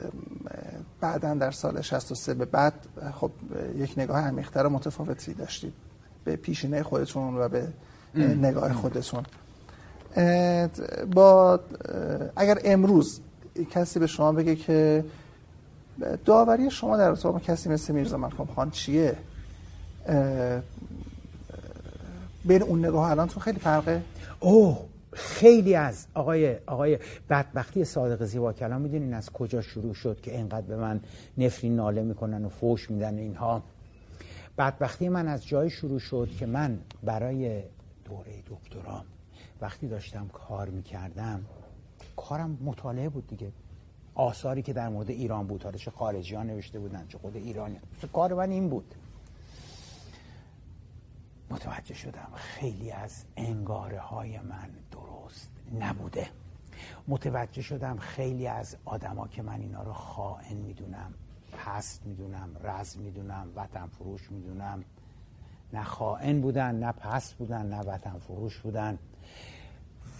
بعدا 1.00 1.34
در 1.34 1.50
سال 1.50 1.80
63 1.80 2.34
به 2.34 2.44
بعد 2.44 2.72
خب 3.20 3.30
یک 3.76 3.94
نگاه 3.96 4.20
عمیق‌تر 4.20 4.66
متفاوتی 4.66 5.34
داشتید. 5.34 5.72
به 6.24 6.36
پیشینه 6.36 6.82
خودتون 6.82 7.38
و 7.38 7.48
به 7.48 7.68
نگاه 8.16 8.72
خودتون. 8.72 9.22
با 11.14 11.60
اگر 12.36 12.58
امروز 12.64 13.20
کسی 13.70 13.98
به 13.98 14.06
شما 14.06 14.32
بگه 14.32 14.56
که 14.56 15.04
داوری 16.24 16.70
شما 16.70 16.96
در 16.96 17.08
ارتباط 17.08 17.42
کسی 17.42 17.68
مثل 17.68 17.94
میرزا 17.94 18.16
ملکم 18.16 18.44
خان 18.44 18.70
چیه؟ 18.70 19.16
بین 22.44 22.62
اون 22.62 22.78
نگاه 22.84 23.10
الان 23.10 23.28
تو 23.28 23.40
خیلی 23.40 23.58
فرقه؟ 23.58 24.02
اوه 24.40 24.86
خیلی 25.12 25.74
از 25.74 26.06
آقای 26.14 26.56
آقای 26.66 26.98
بدبختی 27.30 27.84
صادق 27.84 28.24
زیبا 28.24 28.52
کلام 28.52 28.80
می‌دونین 28.80 29.14
از 29.14 29.30
کجا 29.30 29.62
شروع 29.62 29.94
شد 29.94 30.20
که 30.20 30.36
اینقدر 30.36 30.66
به 30.66 30.76
من 30.76 31.00
نفرین 31.38 31.76
ناله 31.76 32.02
می‌کنن 32.02 32.44
و 32.44 32.48
فوش 32.48 32.90
میدن 32.90 33.18
اینها؟ 33.18 33.62
بدبختی 34.58 35.08
من 35.08 35.28
از 35.28 35.46
جای 35.46 35.70
شروع 35.70 35.98
شد 35.98 36.28
که 36.38 36.46
من 36.46 36.78
برای 37.02 37.62
دوره 38.04 38.42
دکترام 38.50 39.04
وقتی 39.60 39.88
داشتم 39.88 40.28
کار 40.28 40.68
می‌کردم 40.68 41.44
کارم 42.16 42.58
مطالعه 42.64 43.08
بود 43.08 43.26
دیگه. 43.26 43.52
آثاری 44.14 44.62
که 44.62 44.72
در 44.72 44.88
مورد 44.88 45.10
ایران 45.10 45.46
بود 45.46 45.62
حالا 45.62 45.78
چه 45.78 45.90
خارجی 45.90 46.34
ها 46.34 46.42
نوشته 46.42 46.78
بودن 46.78 47.06
چه 47.08 47.18
خود 47.18 47.36
ایرانی 47.36 47.78
کار 48.12 48.34
من 48.34 48.50
این 48.50 48.68
بود. 48.68 48.94
متوجه 51.50 51.94
شدم 51.94 52.28
خیلی 52.34 52.90
از 52.90 53.24
انگاره 53.36 54.00
های 54.00 54.38
من 54.38 54.70
درست 54.92 55.50
نبوده. 55.80 56.28
متوجه 57.08 57.62
شدم 57.62 57.96
خیلی 57.98 58.46
از 58.46 58.76
آدما 58.84 59.28
که 59.28 59.42
من 59.42 59.60
اینا 59.60 59.82
رو 59.82 59.92
خائن 59.92 60.56
می‌دونم 60.56 61.14
پست 61.52 62.06
می‌دونم 62.06 62.50
رز 62.64 62.96
می‌دونم 62.98 63.48
وطن 63.56 63.86
فروش 63.86 64.30
می‌دونم. 64.30 64.84
نه 65.72 65.82
خائن 65.82 66.40
بودن 66.40 66.74
نه 66.74 66.92
پست 66.92 67.34
بودن 67.34 67.66
نه 67.66 67.80
وطن 67.80 68.18
فروش 68.18 68.58
بودن. 68.58 68.98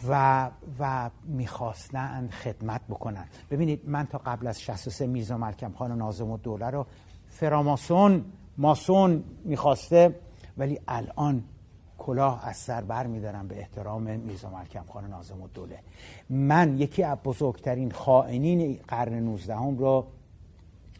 و 0.09 0.51
و 0.79 1.11
می‌خواستن 1.25 2.29
خدمت 2.29 2.81
بکنن. 2.89 3.25
ببینید 3.51 3.83
من 3.87 4.07
تا 4.07 4.19
قبل 4.19 4.47
از 4.47 4.61
63 4.61 5.07
میرزا 5.07 5.39
ملکم 5.39 5.73
خان 5.73 5.99
نازم 5.99 6.31
و 6.31 6.37
دوله 6.37 6.71
رو 6.71 6.87
فراماسون 7.29 8.25
ماسون 8.59 9.25
می‌خواسته 9.45 10.21
ولی 10.59 10.81
الان 10.89 11.45
کلاه 11.99 12.49
از 12.49 12.57
سر 12.57 12.81
بر 12.81 13.07
میدارم 13.07 13.49
به 13.49 13.59
احترام 13.59 14.03
میرزا 14.03 14.51
ملکم 14.51 14.85
خان 14.89 15.07
نازم 15.07 15.43
و 15.43 15.49
دوله 15.49 15.79
من 16.31 16.79
یکی 16.79 17.03
از 17.03 17.19
بزرگترین 17.25 17.91
خائنین 17.91 18.79
قرن 18.89 19.15
19 19.15 19.57
هم 19.57 19.79
رو 19.79 20.07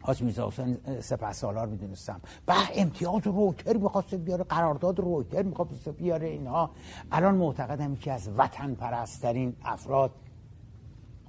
حاج 0.07 0.21
میرزا 0.21 0.47
حسین 0.47 0.77
سپه 1.01 1.31
سالار 1.31 1.67
می‌دونستم. 1.67 2.21
به 2.45 2.53
امتیاز 2.75 3.27
رویتر 3.27 3.77
می‌خواست 3.77 4.15
بیاره 4.15 4.43
قرارداد 4.43 4.99
رویتر 4.99 5.43
می‌خواست 5.43 5.89
بیاره 5.89 6.27
اینها 6.27 6.71
الان 7.11 7.35
معتقدم 7.35 7.93
یکی 7.93 8.09
از 8.09 8.29
وطن 8.37 8.73
پرسترین 8.73 9.55
افراد 9.63 10.11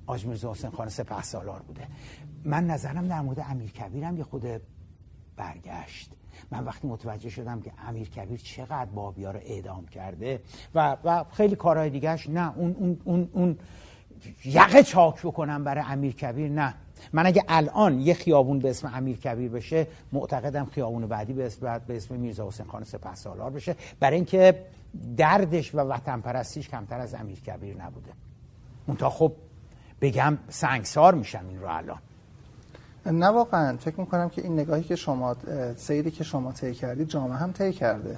حاج 0.07 0.27
میرزا 0.27 0.51
حسین 0.51 0.71
خان 0.71 0.89
سپه 0.89 1.23
سالار 1.23 1.63
بوده. 1.63 1.87
من 2.45 2.67
نظرم 2.67 3.09
در 3.09 3.21
مورد 3.21 3.41
امیر 3.51 3.71
کبیرم 3.71 4.17
یه 4.17 4.25
خود 4.25 4.47
برگشت. 5.37 6.11
من 6.51 6.65
وقتی 6.65 6.89
متوجه 6.89 7.31
شدم 7.31 7.61
که 7.61 7.73
امیر 7.89 8.09
کبیر 8.09 8.41
چقدر 8.41 8.91
بابیار 8.91 9.35
رو 9.35 9.41
اعدام 9.43 9.87
کرده 9.87 10.43
و, 10.75 10.97
و 11.05 11.25
خیلی 11.25 11.57
کارهای 11.57 11.91
دیگهش 11.91 12.29
نه 12.29 12.59
اون, 12.59 12.73
اون, 12.73 13.01
اون, 13.05 13.29
اون 13.33 13.59
یقه 14.45 14.83
چاک 14.83 15.23
بکنم 15.23 15.65
برای 15.65 15.85
امیر 15.87 16.13
کبیر 16.13 16.49
نه. 16.49 16.75
من 17.13 17.27
اگه 17.27 17.45
الان 17.49 18.01
یه 18.01 18.15
خیابون 18.15 18.59
به 18.59 18.71
اسم 18.71 18.93
امیر 18.95 19.17
کبیر 19.17 19.51
بشه 19.51 19.87
معتقدم 20.13 20.65
خیابون 20.65 21.07
بعدی 21.07 21.33
به 21.33 21.47
اسم, 21.47 21.81
به 21.87 21.97
اسم 21.97 22.15
میرزا 22.15 22.49
حسین 22.49 22.67
خان 22.67 22.85
سپه 22.85 23.15
سالار 23.15 23.51
بشه. 23.51 23.77
برای 24.01 24.17
اینکه 24.17 24.65
دردش 25.17 25.75
و 25.75 25.79
وطن 25.79 26.21
پرستیش 26.21 26.69
کمتر 26.69 27.01
از 27.01 27.15
امیر 27.15 27.41
کبیر 27.41 27.83
نبوده 27.83 28.11
منتها 28.89 29.11
خب 29.11 29.33
بگم 30.01 30.39
سنگسار 30.49 31.15
میشم 31.15 31.45
این 31.49 31.61
رو 31.61 31.69
الان. 31.69 31.99
نه 33.07 33.27
واقعا. 33.27 33.77
فکر 33.77 34.01
می‌کنم 34.01 34.29
که 34.29 34.43
این 34.43 34.53
نگاهی 34.61 34.83
که 34.83 34.97
شما 34.97 35.37
سیری 35.77 36.11
که 36.11 36.25
شما 36.25 36.53
طی 36.53 36.75
کردید 36.75 37.09
جامعه 37.09 37.37
هم 37.37 37.53
طی 37.53 37.73
کرده. 37.73 38.17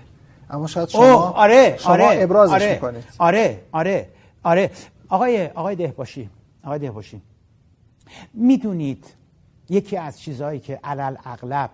اما 0.51 0.67
شاید 0.67 0.89
شما 0.89 1.03
آره 1.31 1.77
شما 1.79 1.93
آره 1.93 2.07
ابرازش 2.13 2.53
آره 2.53 2.73
می‌کنید. 2.73 3.05
آره 3.19 3.61
آره 3.73 4.09
آره. 4.43 4.71
آقای 5.09 5.47
آقای 5.47 5.77
دهباشی 5.77 6.31
آقای 6.65 6.79
دهباشی 6.79 7.23
می‌دونید 8.35 9.15
یکی 9.69 9.97
از 9.97 10.21
چیزهایی 10.21 10.61
که 10.61 10.81
علل 10.85 11.17
اغلب 11.25 11.71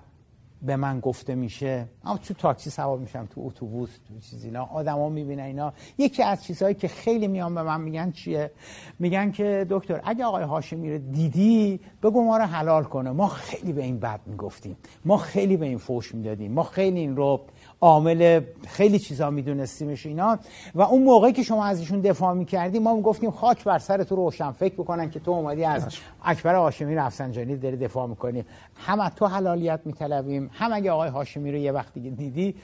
به 0.63 0.77
من 0.77 1.01
گفته 1.01 1.35
میشه 1.35 1.87
اما 2.05 2.19
تو 2.19 2.35
تاکسی 2.35 2.71
سوار 2.71 2.99
میشم 2.99 3.29
تو 3.35 3.41
اتوبوس 3.45 3.91
تو 4.09 4.21
چیز 4.31 4.45
اینا 4.45 4.65
آدما 4.65 5.09
می‌بینن 5.09 5.43
اینا. 5.43 5.73
یکی 5.99 6.23
از 6.23 6.45
چیزهایی 6.45 6.75
که 6.75 6.89
خیلی 6.89 7.29
میان 7.29 7.55
به 7.55 7.63
من 7.63 7.81
میگن 7.81 8.11
چیه؟ 8.11 8.51
میگن 8.99 9.31
که 9.31 9.67
دکتر 9.71 10.01
اگه 10.05 10.25
آقای 10.25 10.45
هاشمی 10.45 10.93
رو 10.93 10.99
دیدی 10.99 11.81
بگو 12.03 12.25
ما 12.25 12.37
رو 12.37 12.45
حلال 12.45 12.85
کنه. 12.85 13.11
ما 13.11 13.29
خیلی 13.29 13.73
به 13.73 13.83
این 13.83 13.99
بد 13.99 14.21
می‌گفتیم. 14.27 14.77
ما 15.05 15.17
خیلی 15.17 15.57
به 15.57 15.67
این 15.67 15.79
فوش 15.79 16.15
می‌دادیم. 16.15 16.53
ما 16.53 16.63
خیلی 16.63 17.01
این 17.01 17.17
رو 17.17 17.41
عامل 17.81 18.41
خیلی 18.67 18.99
چیزا 18.99 19.31
میدونستیمش 19.31 20.07
اینا. 20.07 20.39
و 20.75 20.83
اون 20.83 21.03
موقعی 21.03 21.33
که 21.33 21.43
شما 21.43 21.65
از 21.65 21.81
ایشون 21.81 22.01
دفاع 22.01 22.35
می‌کردی 22.35 22.79
ما 22.79 23.01
گفتیم 23.01 23.31
خاک 23.31 23.65
بر 23.65 23.79
سر 23.79 24.05
تو 24.05 24.17
روشن. 24.17 24.53
فکر 24.53 24.75
بکنن 24.75 25.11
که 25.11 25.21
تو 25.21 25.31
اومدی 25.31 25.65
از 25.65 25.87
اکبر 26.25 26.55
هاشمی 26.55 26.95
رفسنجانی 26.95 27.57
داری 27.57 27.77
دفاع 27.77 28.07
می‌کنی. 28.07 28.45
هم 28.77 29.01
از 29.01 29.13
تو 29.17 29.27
حلالیت 29.27 29.81
میطلبیم 29.85 30.51
هم 30.53 30.73
اگه 30.73 30.91
آقای 30.91 31.09
هاشمی 31.09 31.53
رو 31.53 31.59
یه 31.59 31.73
وقتی 31.73 32.11
دیدی 32.11 32.55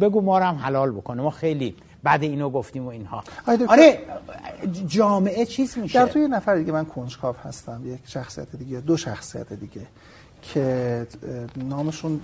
بگو 0.00 0.20
ما 0.20 0.38
رو 0.38 0.44
هم 0.44 0.56
حلال 0.56 0.90
بکنه. 0.90 1.22
ما 1.22 1.30
خیلی 1.30 1.74
بعد 2.02 2.22
اینو 2.22 2.50
گفتیم 2.50 2.86
و 2.86 2.88
اینها. 2.88 3.24
آره 3.68 3.98
جامعه 4.86 5.44
چیز 5.44 5.78
میشه. 5.78 5.98
در 5.98 6.06
توی 6.06 6.28
نفر 6.28 6.56
دیگه 6.56 6.72
من 6.72 6.84
کنجکاو 6.84 7.36
هستم 7.44 7.82
یک 7.84 8.00
شخصیت 8.04 8.56
دیگه 8.56 8.80
دو 8.80 8.96
شخصیت 8.96 9.52
دیگه 9.52 9.86
که 10.42 11.06
نامشون 11.56 12.20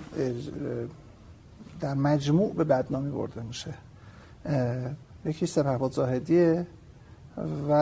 در 1.79 1.93
مجموع 1.93 2.53
به 2.53 2.63
بدنامی 2.63 3.11
برده 3.11 3.41
میشه. 3.41 3.73
یکی 5.25 5.45
سپهباد 5.45 5.91
زاهدیه 5.91 6.67
و 7.69 7.73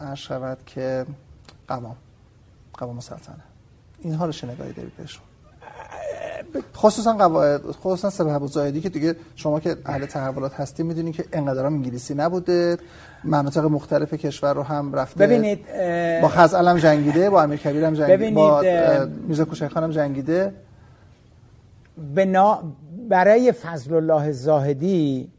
عرض 0.00 0.18
شود 0.18 0.58
که 0.66 1.06
قوام 1.68 1.96
قوام 2.72 3.00
سلطنه. 3.00 3.36
اینها 4.00 4.26
رو 4.26 4.32
نگاهی 4.42 4.72
دارید 4.72 4.96
بهشون. 4.96 5.22
خصوصا 6.76 7.12
قواعد 7.12 7.62
خصوصا 7.62 8.10
سپهباد 8.10 8.48
زاهدی 8.48 8.80
که 8.80 8.88
دیگه 8.88 9.16
شما 9.36 9.60
که 9.60 9.76
اهل 9.86 10.06
تحولات 10.06 10.60
هستی 10.60 10.82
می‌دونید 10.82 11.14
که 11.14 11.24
انقدر 11.32 11.66
انگلیسی 11.66 12.14
نبوده. 12.14 12.78
مناطق 13.24 13.64
مختلف 13.64 14.14
کشور 14.14 14.54
رو 14.54 14.62
هم 14.62 14.94
رفته. 14.94 15.26
ببینید 15.26 15.66
با 16.22 16.28
خزعل 16.28 16.68
هم 16.68 16.78
جنگیده 16.78 17.30
با 17.30 17.42
امیر 17.42 17.58
کبیر 17.58 17.84
هم 17.84 17.94
جنگیده 17.94 18.30
با 18.30 18.60
میرزا 19.26 19.44
کوچک 19.44 19.72
هم 19.76 19.90
جنگیده. 19.90 20.54
به 22.14 22.24
برای 23.10 23.52
فضل 23.52 23.94
الله 23.94 24.32
زاهدی 24.32 25.30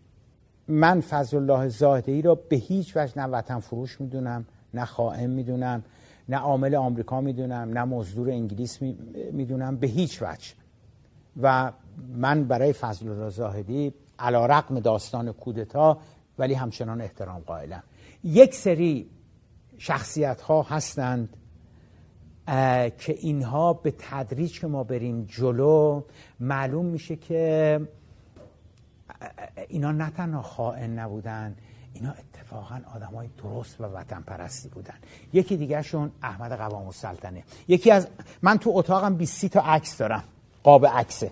من 0.67 1.01
فضل 1.01 1.37
الله 1.37 1.67
زاهدی 1.67 2.21
رو 2.21 2.35
به 2.49 2.55
هیچ 2.55 2.97
وجه 2.97 3.13
نه 3.19 3.25
وطن 3.25 3.59
فروش 3.59 4.01
می‌دونم 4.01 4.45
نه 4.73 4.85
خائن 4.85 5.29
می‌دونم 5.29 5.83
نه 6.29 6.37
عامل 6.37 6.75
آمریکا 6.75 7.21
می‌دونم 7.21 7.77
نه 7.77 7.83
مزدور 7.83 8.29
انگلیس 8.29 8.81
می‌دونم 9.31 9.77
به 9.77 9.87
هیچ 9.87 10.21
وجه. 10.21 10.53
و 11.41 11.71
من 12.13 12.43
برای 12.43 12.73
فضل 12.73 13.09
الله 13.09 13.29
زاهدی 13.29 13.93
علا 14.19 14.45
رقم 14.45 14.79
داستان 14.79 15.31
کودتا 15.31 15.97
ولی 16.39 16.53
همچنان 16.53 17.01
احترام 17.01 17.41
قائلم. 17.41 17.83
یک 18.23 18.55
سری 18.55 19.09
شخصیت 19.77 20.41
ها 20.41 20.61
هستند 20.61 21.37
که 22.97 23.15
اینها 23.19 23.73
به 23.73 23.93
تدریج 23.99 24.59
که 24.59 24.67
ما 24.67 24.83
بریم 24.83 25.25
جلو 25.25 26.03
معلوم 26.39 26.85
میشه 26.85 27.15
که 27.15 27.81
اینا 29.67 29.91
نه 29.91 30.09
تنها 30.09 30.41
خائن 30.41 30.99
نبودن 30.99 31.55
اینا 31.93 32.11
اتفاقا 32.11 32.81
آدم 32.95 33.15
های 33.15 33.29
درست 33.37 33.81
و 33.81 33.83
وطن 33.83 34.21
پرستی 34.21 34.69
بودن. 34.69 34.93
یکی 35.33 35.57
دیگرشون 35.57 36.11
احمد 36.23 36.51
قوام 36.51 36.85
السلطنه. 36.85 37.43
یکی 37.67 37.91
از 37.91 38.07
من 38.41 38.57
تو 38.57 38.71
اتاقم 38.73 39.15
20 39.15 39.45
تا 39.45 39.61
عکس 39.61 39.97
دارم 39.97 40.23
قاب 40.63 40.85
عکسه. 40.85 41.31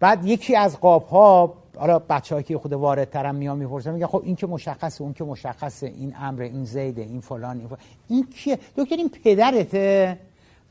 بعد 0.00 0.24
یکی 0.24 0.56
از 0.56 0.80
قاب 0.80 1.06
ها 1.06 1.59
حالا 1.76 1.98
بچه 1.98 2.42
که 2.42 2.58
خود 2.58 2.72
واردترم 2.72 3.34
میان 3.34 3.58
می‌پرسن 3.58 3.90
میگن 3.90 4.06
خب 4.06 4.22
این 4.24 4.36
که 4.36 4.46
مشخصه 4.46 5.02
اون 5.02 5.12
که 5.12 5.24
مشخصه 5.24 5.86
این 5.86 6.14
امر 6.18 6.42
این 6.42 6.64
زیده 6.64 7.02
این 7.02 7.20
فلان 7.20 7.58
این, 7.58 7.68
فلان. 7.68 7.80
این 8.08 8.26
کیه؟ 8.26 8.58
دکتر 8.76 8.96
این 8.96 9.08
پدرته. 9.08 10.18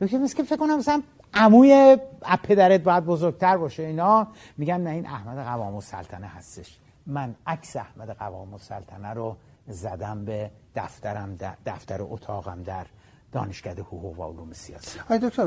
دکتر 0.00 0.18
مثل 0.18 0.36
که 0.36 0.42
فکر 0.42 0.56
کنم 0.56 0.78
مثلا 0.78 1.02
عموی 1.34 1.96
پدرت 2.42 2.80
باید 2.80 3.04
بزرگتر 3.04 3.56
باشه 3.56 3.82
اینا. 3.82 4.26
میگن 4.58 4.80
نه 4.80 4.90
این 4.90 5.06
احمد 5.06 5.44
قوام 5.44 5.74
السلطنه 5.74 6.26
هستش. 6.26 6.78
من 7.06 7.34
عکس 7.46 7.76
احمد 7.76 8.10
قوام 8.10 8.54
السلطنه 8.54 9.08
رو 9.08 9.36
زدم 9.68 10.24
به 10.24 10.50
دفترم 10.76 11.38
دفتر 11.66 12.02
اتاقم 12.02 12.62
در 12.62 12.86
دانشکده 13.32 13.82
حقوق 13.82 14.18
و 14.18 14.24
علوم 14.24 14.52
سیاسی. 14.52 14.98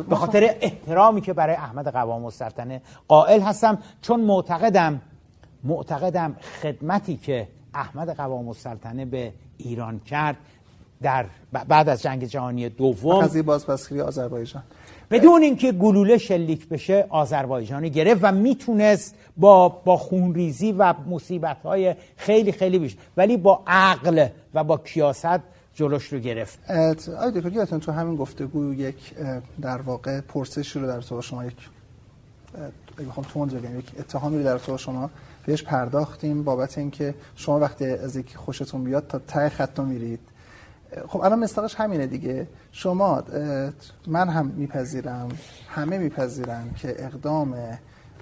به 0.09 0.15
خاطر 0.15 0.55
احترامی 0.61 1.21
که 1.21 1.33
برای 1.33 1.55
احمد 1.55 1.87
قوام 1.87 2.25
السلطنه 2.25 2.81
قائل 3.07 3.41
هستم 3.41 3.77
چون 4.01 4.21
معتقدم 4.21 5.01
معتقدم 5.63 6.35
خدمتی 6.61 7.17
که 7.17 7.47
احمد 7.73 8.09
قوام 8.09 8.47
السلطنه 8.47 9.05
به 9.05 9.33
ایران 9.57 9.99
کرد 9.99 10.37
در 11.01 11.25
بعد 11.67 11.89
از 11.89 12.01
جنگ 12.01 12.23
جهانی 12.23 12.69
دوم. 12.69 13.21
قضیه 13.21 13.41
بازپسگیری 13.41 14.01
آذربایجان. 14.01 14.63
بدون 15.11 15.41
اینکه 15.41 15.71
گلوله 15.71 16.17
شلیک 16.17 16.69
بشه 16.69 17.05
آذربایجانی 17.09 17.89
گرفت 17.89 18.19
و 18.23 18.31
می‌تونست 18.31 19.15
با 19.37 19.69
با 19.69 19.97
خونریزی 19.97 20.71
و 20.71 20.93
مصیبت 21.09 21.61
های 21.61 21.95
خیلی 22.17 22.51
خیلی 22.51 22.79
بیش 22.79 22.97
ولی 23.17 23.37
با 23.37 23.63
عقل 23.67 24.27
و 24.53 24.63
با 24.63 24.77
کیاست 24.77 25.39
جلوش 25.75 26.13
رو 26.13 26.19
گرفت. 26.19 26.59
آی 26.69 27.31
دکتر 27.31 27.77
تو 27.77 27.91
همین 27.91 28.15
گفتگو 28.15 28.73
یک 28.73 29.13
در 29.61 29.81
واقع 29.81 30.21
پرسشی 30.21 30.79
رو 30.79 30.87
در 30.87 31.01
تو 31.01 31.21
شما 31.21 31.45
یک 31.45 31.69
اگه 32.97 33.07
بخوام 33.07 33.25
تون 33.33 33.49
بگم 33.49 33.79
یک 33.79 33.91
اتهامی 33.99 34.37
رو 34.37 34.43
در 34.43 34.57
تو 34.57 34.77
شما 34.77 35.09
بهش 35.45 35.63
پرداختیم 35.63 36.43
بابت 36.43 36.77
اینکه 36.77 37.15
شما 37.35 37.59
وقتی 37.59 37.85
از 37.85 38.15
یکی 38.15 38.35
خوشتون 38.35 38.83
بیاد 38.83 39.07
تا 39.07 39.19
ته 39.19 39.49
خط 39.49 39.79
میرید. 39.79 40.19
خب 41.07 41.21
الان 41.21 41.39
مستقش 41.39 41.75
همینه 41.75 42.07
دیگه. 42.07 42.47
شما 42.71 43.23
من 44.07 44.29
هم 44.29 44.45
میپذیرم 44.45 45.29
همه 45.69 45.97
میپذیرن 45.97 46.73
که 46.75 47.05
اقدام 47.05 47.55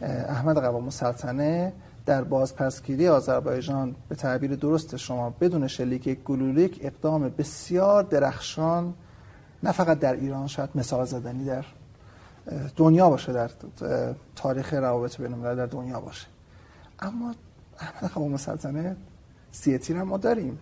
احمد 0.02 0.58
قوام 0.58 0.84
السلطنه 0.84 1.74
در 2.06 2.24
بازپسگیری 2.24 3.08
آذربایجان 3.08 3.96
به 4.10 4.16
تعبیر 4.16 4.56
درست 4.56 4.96
شما 4.96 5.30
بدون 5.42 5.68
شلیک 5.68 6.24
گلولیک 6.24 6.80
اقدام 6.82 7.30
بسیار 7.30 8.04
درخشان 8.04 8.94
نه 9.64 9.72
فقط 9.72 10.00
در 10.00 10.14
ایران 10.14 10.48
شاید 10.48 10.70
مثال 10.76 11.06
زدنی 11.06 11.46
در 11.46 11.66
دنیا 12.76 13.10
باشه 13.10 13.34
در 13.34 13.50
تاریخ 14.36 14.74
روابط 14.74 15.22
بین 15.22 15.42
در 15.42 15.66
دنیا 15.66 16.00
باشه. 16.00 16.28
اما 17.02 17.34
احمد 17.80 18.12
قوام 18.12 18.32
السلطنه 18.32 18.96
سی 19.52 19.78
تیر 19.78 20.04
ما 20.04 20.18
داریم. 20.18 20.60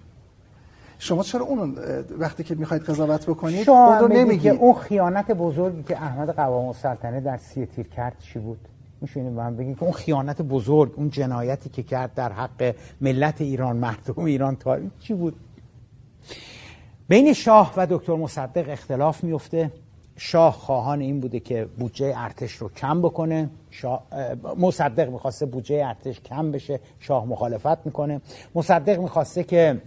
شما 1.00 1.24
چرا 1.24 1.42
اون 1.46 1.78
وقتی 2.20 2.44
که 2.44 2.56
می‌خواید 2.56 2.84
قضاوت 2.84 3.26
بکنید 3.26 3.70
اون 3.70 4.00
رو 4.00 4.08
نمیگید 4.08 4.52
اون 4.52 4.74
خیانت 4.74 5.32
بزرگی 5.32 5.84
که 5.84 5.98
احمد 5.98 6.30
قوام 6.30 6.68
السلطنه 6.68 7.22
در 7.22 7.38
سی 7.38 7.66
تیر 7.66 7.88
کرد 7.88 8.20
چی 8.20 8.40
بود؟ 8.40 8.60
میشونیم 9.02 9.32
من 9.32 9.56
بگید 9.56 9.78
که 9.78 9.84
اون 9.84 9.92
خیانت 9.92 10.42
بزرگ 10.42 10.94
اون 10.96 11.10
جنایتی 11.10 11.70
که 11.70 11.84
کرد 11.84 12.14
در 12.14 12.32
حق 12.32 12.76
ملت 13.02 13.42
ایران 13.42 13.78
مردم 13.78 14.24
ایران 14.24 14.56
تاریخ 14.56 14.92
چی 15.00 15.14
بود؟ 15.14 15.36
بین 17.08 17.34
شاه 17.34 17.74
و 17.78 17.88
دکتر 17.90 18.16
مصدق 18.16 18.70
اختلاف 18.70 19.24
میفته 19.24 19.72
شاه 20.22 20.53
خواهان 20.53 21.01
این 21.01 21.20
بوده 21.20 21.39
که 21.39 21.67
بودجه 21.80 22.13
ارتش 22.17 22.51
رو 22.51 22.70
کم 22.70 23.01
بکنه. 23.01 23.49
شاه 23.70 24.03
مصدق 24.57 25.09
می‌خواسته 25.09 25.45
بودجه 25.45 25.84
ارتش 25.88 26.22
کم 26.22 26.51
بشه 26.51 26.80
شاه 26.99 27.26
مخالفت 27.26 27.86
می‌کنه. 27.86 28.22
مصدق 28.55 28.99
می‌خواسته 28.99 29.43
که 29.43 29.82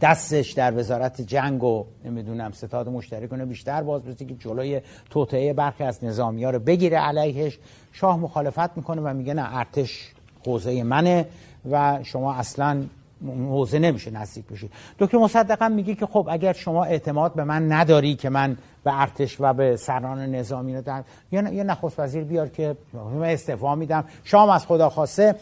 دستش 0.00 0.52
در 0.52 0.78
وزارت 0.78 1.20
جنگ 1.20 1.64
و 1.64 1.84
نمی‌دونم 2.04 2.52
ستاد 2.52 2.88
مشترک 2.88 3.30
کنه 3.30 3.44
بیشتر 3.44 3.82
باز 3.82 4.02
بشه 4.02 4.24
که 4.24 4.34
جلوی 4.34 4.80
توطعه 5.10 5.52
برخی 5.52 5.84
از 5.84 6.04
نظامی 6.04 6.44
ها 6.44 6.50
رو 6.50 6.58
بگیره 6.58 6.98
علیهش. 6.98 7.58
شاه 7.92 8.18
مخالفت 8.18 8.76
می‌کنه 8.76 9.02
و 9.02 9.14
میگه 9.14 9.34
نه 9.34 9.56
ارتش 9.58 10.12
حوزه 10.46 10.82
منه 10.82 11.26
و 11.70 11.98
شما 12.02 12.34
اصلا 12.34 12.84
حوزه 13.24 13.78
نمیشه 13.78 14.10
نزدیک 14.10 14.44
بشید 14.46 14.70
دکتر 14.98 15.18
مصدقم 15.18 15.72
میگه 15.72 15.94
که 15.94 16.06
خب 16.06 16.28
اگر 16.30 16.52
شما 16.52 16.84
اعتماد 16.84 17.34
به 17.34 17.44
من 17.44 17.72
نداری 17.72 18.14
که 18.14 18.28
من 18.28 18.56
به 18.84 19.00
ارتش 19.00 19.36
و 19.40 19.52
به 19.52 19.76
سران 19.76 20.34
نظامی 20.34 20.74
رو 20.74 20.82
در 20.82 21.02
یه 21.32 21.42
نخست 21.42 22.00
وزیر 22.00 22.24
بیار 22.24 22.48
که 22.48 22.76
من 22.92 23.24
استعفا 23.24 23.74
میدم. 23.74 24.04
شام 24.24 24.50
از 24.50 24.66
خدا 24.66 24.90
خواسته. 24.90 25.34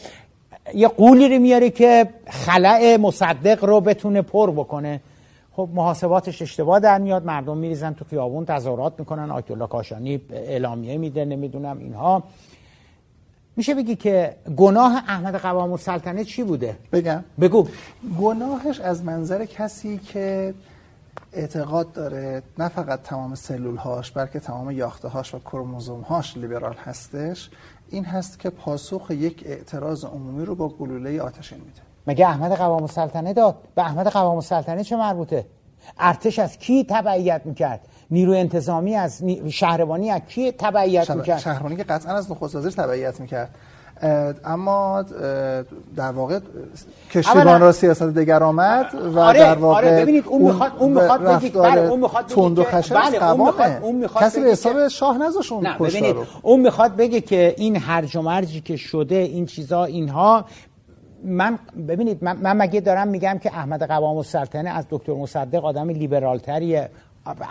یه 0.74 0.88
قولی 0.88 1.28
رو 1.28 1.38
میاره 1.38 1.70
که 1.70 2.08
خلع 2.26 2.96
مصدق 2.96 3.64
رو 3.64 3.80
بتونه 3.80 4.22
پر 4.22 4.50
بکنه. 4.50 5.00
خب 5.52 5.68
محاسباتش 5.74 6.42
اشتباه 6.42 6.80
در 6.80 6.98
میاد. 6.98 7.24
مردم 7.24 7.56
میریزن 7.56 7.92
تو 7.92 8.04
خیابون 8.04 8.44
تظاهرات 8.44 8.92
می‌کنن. 8.98 9.30
آیت 9.30 9.50
الله 9.50 9.66
کاشانی 9.66 10.20
اعلامیه 10.32 10.98
میده 10.98 11.24
نمی‌دونم 11.24 11.78
اینها. 11.78 12.22
میشه 13.56 13.74
بگی 13.74 13.96
که 13.96 14.36
گناه 14.56 15.02
احمد 15.08 15.34
قوام 15.34 15.72
السلطنه 15.72 16.24
چی 16.24 16.42
بوده؟ 16.42 16.76
بگم. 16.92 17.24
بگو. 17.40 17.68
گناهش 18.20 18.80
از 18.80 19.04
منظر 19.04 19.44
کسی 19.44 19.98
که 19.98 20.54
اعتقاد 21.32 21.92
داره 21.92 22.42
نه 22.58 22.68
فقط 22.68 23.02
تمام 23.02 23.34
سلول 23.34 23.76
هاش 23.76 24.10
بلکه 24.10 24.40
تمام 24.40 24.70
یاخته 24.70 25.08
هاش 25.08 25.34
و 25.34 25.38
کروموزوم 25.38 26.00
هاش 26.00 26.36
لیبرال 26.36 26.74
هستش 26.84 27.50
این 27.90 28.04
هست 28.04 28.38
که 28.38 28.50
پاسخ 28.50 29.10
یک 29.10 29.42
اعتراض 29.46 30.04
عمومی 30.04 30.44
رو 30.44 30.54
با 30.54 30.68
گلوله 30.68 31.20
آتشین 31.20 31.58
میده. 31.58 31.80
مگه 32.06 32.28
احمد 32.28 32.52
قوام 32.52 32.82
السلطنه 32.82 33.32
داد؟ 33.32 33.56
به 33.74 33.82
احمد 33.82 34.06
قوام 34.06 34.36
السلطنه 34.36 34.84
چه 34.84 34.96
مربوطه؟ 34.96 35.46
ارتش 35.98 36.38
از 36.38 36.58
کی 36.58 36.84
تبعیت 36.84 37.42
می‌کرد؟ 37.44 37.80
نیرو 38.10 38.32
انتظامی 38.32 38.94
از 38.94 39.22
شهربانی 39.50 40.10
از 40.10 40.20
کی 40.28 40.52
تبعیت 40.52 41.10
می‌کرد؟ 41.10 41.38
شهربانی 41.38 41.76
که 41.76 41.84
قطعا 41.84 42.14
از 42.14 42.30
نخست 42.30 42.56
وزیر 42.56 42.72
تبعیت 42.72 43.20
می‌کرد. 43.20 43.50
اما 44.44 45.04
در 45.96 46.12
واقع 46.12 46.38
کشتیبان 47.10 47.60
را 47.60 47.72
سیاست 47.72 48.02
دگر 48.02 48.42
آمد 48.42 48.86
و 49.14 49.18
آره، 49.18 49.38
در 49.38 49.54
واقع 49.54 49.76
آره 49.76 50.02
ببینید 50.02 50.24
اون 50.26 50.42
می‌خواد 50.42 50.72
اون 50.78 50.92
می‌خواد 50.92 51.20
بگه 51.22 51.50
بله 51.50 51.80
اون 51.80 52.00
می‌خواد 52.00 52.26
تند 52.26 52.58
و 52.58 52.64
خشن 52.64 52.94
بله 52.94 53.30
اون 53.30 53.46
می‌خواد 53.46 53.78
اون 53.82 53.96
می‌خواد 53.96 54.24
کسی 54.24 54.40
به 54.40 54.50
حساب 54.50 54.88
شاه 54.88 55.18
نذاش 55.18 55.52
اون 55.52 55.66
نه 55.66 55.78
ببینید 55.78 56.16
اون 56.42 56.60
می‌خواد 56.60 56.96
بگه 56.96 57.20
که 57.20 57.54
این 57.58 57.76
هرج 57.76 58.16
و 58.16 58.22
مرجی 58.22 58.60
که 58.60 58.76
شده 58.76 59.14
این 59.14 59.46
چیزا 59.46 59.84
اینها 59.84 60.44
من 61.24 61.58
ببینید 61.88 62.24
من, 62.24 62.36
من 62.36 62.56
مگه 62.56 62.80
دارم 62.80 63.08
میگم 63.08 63.38
که 63.42 63.50
احمد 63.54 63.82
قوام 63.82 64.16
السلطنه 64.16 64.70
از 64.70 64.84
دکتر 64.90 65.12
مصدق 65.12 65.64
آدم 65.64 65.88
لیبرال 65.90 66.38
تریه 66.38 66.90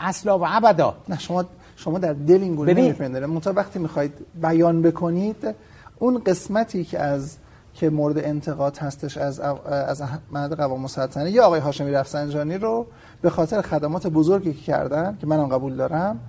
اصلا 0.01 0.39
و 0.39 0.45
ابدا. 0.47 0.95
نه 1.09 1.19
شما 1.19 1.45
شما 1.75 1.99
در 1.99 2.13
دل 2.13 2.41
این 2.41 2.55
گونه 2.55 2.73
نمیپنداره 2.73 3.25
منتها 3.25 3.53
وقتی 3.53 3.79
می‌خواید 3.79 4.13
بیان 4.41 4.81
بکنید 4.81 5.55
اون 5.99 6.21
قسمتی 6.25 6.83
که 6.83 6.99
از 6.99 7.37
که 7.73 7.89
مورد 7.89 8.17
انتقاد 8.17 8.77
هستش 8.77 9.17
از 9.17 9.39
از 9.39 10.01
احمد 10.01 10.57
قوام 10.57 10.81
السلطنه 10.81 11.31
یا 11.31 11.45
آقای 11.45 11.59
هاشمی 11.59 11.91
رفسنجانی 11.91 12.57
رو 12.57 12.87
به 13.21 13.29
خاطر 13.29 13.61
خدمات 13.61 14.07
بزرگی 14.07 14.53
که 14.53 14.61
کردن 14.61 15.17
که 15.21 15.27
منم 15.27 15.47
قبول 15.47 15.75
دارم 15.75 16.19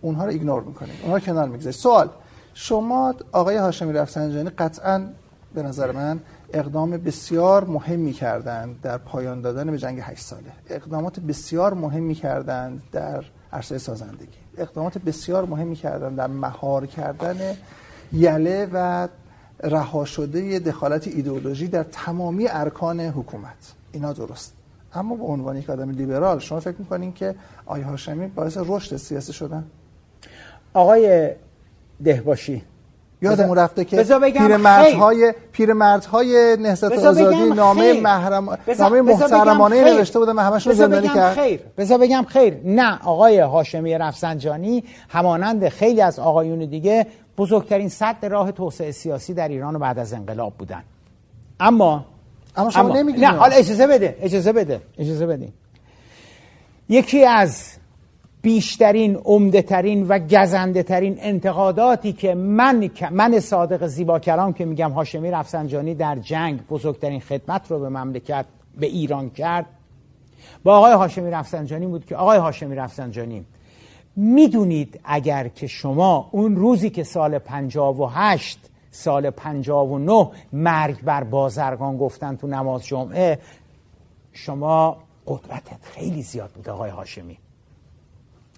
اونها 0.00 0.24
رو 0.24 0.30
ایگنور 0.30 0.62
می‌کنید. 0.62 0.94
اونها 1.02 1.16
رو 1.16 1.22
کنار 1.24 1.48
می‌گذارید. 1.48 1.78
سوال 1.78 2.08
شما 2.54 3.14
آقای 3.32 3.56
هاشمی 3.56 3.92
رفسنجانی 3.92 4.50
قطعا 4.50 5.06
به 5.54 5.62
نظر 5.62 5.92
من 5.92 6.20
اقدام 6.52 6.90
بسیار 6.90 7.64
مهمی 7.64 8.12
کردند 8.12 8.80
در 8.80 8.98
پایان 8.98 9.40
دادن 9.40 9.70
به 9.70 9.78
جنگ 9.78 10.00
8 10.02 10.22
ساله. 10.22 10.52
اقدامات 10.70 11.20
بسیار 11.20 11.74
مهمی 11.74 12.14
کردند 12.14 12.82
در 12.92 13.24
عرصه 13.52 13.78
سازندگی. 13.78 14.38
اقدامات 14.58 14.98
بسیار 14.98 15.44
مهمی 15.44 15.76
کردند 15.76 16.16
در 16.16 16.26
مهار 16.26 16.86
کردن 16.86 17.36
یله 18.12 18.68
و 18.72 19.08
رها 19.62 20.04
شده 20.04 20.58
دخالت 20.58 21.08
ایدئولوژی 21.08 21.68
در 21.68 21.82
تمامی 21.82 22.46
ارکان 22.48 23.00
حکومت. 23.00 23.72
اینا 23.92 24.12
درست. 24.12 24.54
اما 24.94 25.16
به 25.16 25.24
عنوان 25.24 25.56
یک 25.56 25.70
آدم 25.70 25.90
لیبرال 25.90 26.38
شما 26.38 26.60
فکر 26.60 26.76
می‌کنین 26.78 27.12
که 27.12 27.34
آقای 27.66 27.82
هاشمی 27.82 28.26
باعث 28.26 28.58
رشد 28.60 28.96
سیاسی 28.96 29.32
شدن؟ 29.32 29.64
آقای 30.74 31.30
دهباشی 32.04 32.62
یادمون 33.22 33.58
رفته 33.58 33.84
که 33.84 34.04
پیرمردهای 34.32 35.34
پیرمردهای 35.52 36.56
نهضت 36.60 36.92
آزادی 36.92 37.50
نامه 37.50 38.00
محرم 38.00 38.58
نامه 38.78 39.02
محترمانه 39.02 39.84
نوشته 39.84 40.18
بودن 40.18 40.38
همشون 40.38 40.72
زندانی 40.72 41.08
کرد. 41.08 41.34
خیر. 41.34 41.60
بذار 41.78 41.98
بگم 41.98 42.24
خیر. 42.28 42.54
نه 42.64 42.98
آقای 43.04 43.38
هاشمی 43.38 43.98
رفسنجانی 43.98 44.84
همانند 45.08 45.68
خیلی 45.68 46.00
از 46.00 46.18
آقایون 46.18 46.58
دیگه 46.58 47.06
بزرگترین 47.38 47.88
صد 47.88 48.16
راه 48.26 48.52
توسعه 48.52 48.90
سیاسی 48.92 49.34
در 49.34 49.48
ایران 49.48 49.78
بعد 49.78 49.98
از 49.98 50.12
انقلاب 50.12 50.52
بودن. 50.58 50.82
اما 51.60 52.04
اما 52.56 52.70
شما 52.70 52.96
نمیگید 52.96 53.24
نه 53.24 53.30
حالا 53.30 53.56
اجازه 53.56 53.86
بده 53.86 54.16
اجازه 54.20 54.52
بده 54.52 54.80
اجازه 54.98 55.26
بده 55.26 55.48
یکی 56.88 57.24
از 57.24 57.64
بیشترین 58.42 59.16
عمده 59.16 59.62
ترین 59.62 60.06
و 60.08 60.18
گزنده 60.18 60.82
ترین 60.82 61.16
انتقاداتی 61.20 62.12
که 62.12 62.34
من 62.34 62.90
من 63.10 63.40
صادق 63.40 63.86
زیبا 63.86 64.18
کلام 64.18 64.52
که 64.52 64.64
میگم 64.64 64.90
هاشمی 64.90 65.30
رفسنجانی 65.30 65.94
در 65.94 66.16
جنگ 66.16 66.66
بزرگترین 66.66 67.20
خدمت 67.20 67.70
رو 67.70 67.78
به 67.78 67.88
مملکت 67.88 68.44
به 68.78 68.86
ایران 68.86 69.30
کرد 69.30 69.66
با 70.64 70.76
آقای 70.76 70.92
هاشمی 70.92 71.30
رفسنجانی 71.30 71.86
بود 71.86 72.06
که 72.06 72.16
آقای 72.16 72.38
هاشمی 72.38 72.74
رفسنجانی 72.74 73.44
می‌دونید 74.16 75.00
اگر 75.04 75.48
که 75.48 75.66
شما 75.66 76.28
اون 76.32 76.56
روزی 76.56 76.90
که 76.90 77.04
سال 77.04 77.38
58 77.38 78.58
سال 78.90 79.30
59 79.30 80.30
مرگ 80.52 81.02
بر 81.02 81.24
بازرگان 81.24 81.96
گفتن 81.96 82.36
تو 82.36 82.46
نماز 82.46 82.86
جمعه 82.86 83.38
شما 84.32 84.96
قدرتت 85.26 85.82
خیلی 85.82 86.22
زیاد 86.22 86.50
بود 86.50 86.68
آقای 86.68 86.90
هاشمی. 86.90 87.38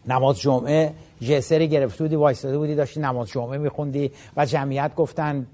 نماز 0.09 0.41
جمعه 0.41 0.95
جسری 1.21 1.69
گرفته 1.69 2.05
بودی 2.05 2.17
وایستاده 2.17 2.59
بودی 2.59 2.75
داشتی 2.75 3.01
نماز 3.01 3.29
جمعه 3.29 3.59
میخوندی 3.59 4.11
و 4.37 4.47
جمعیت 4.47 4.95
گفتن 4.95 5.47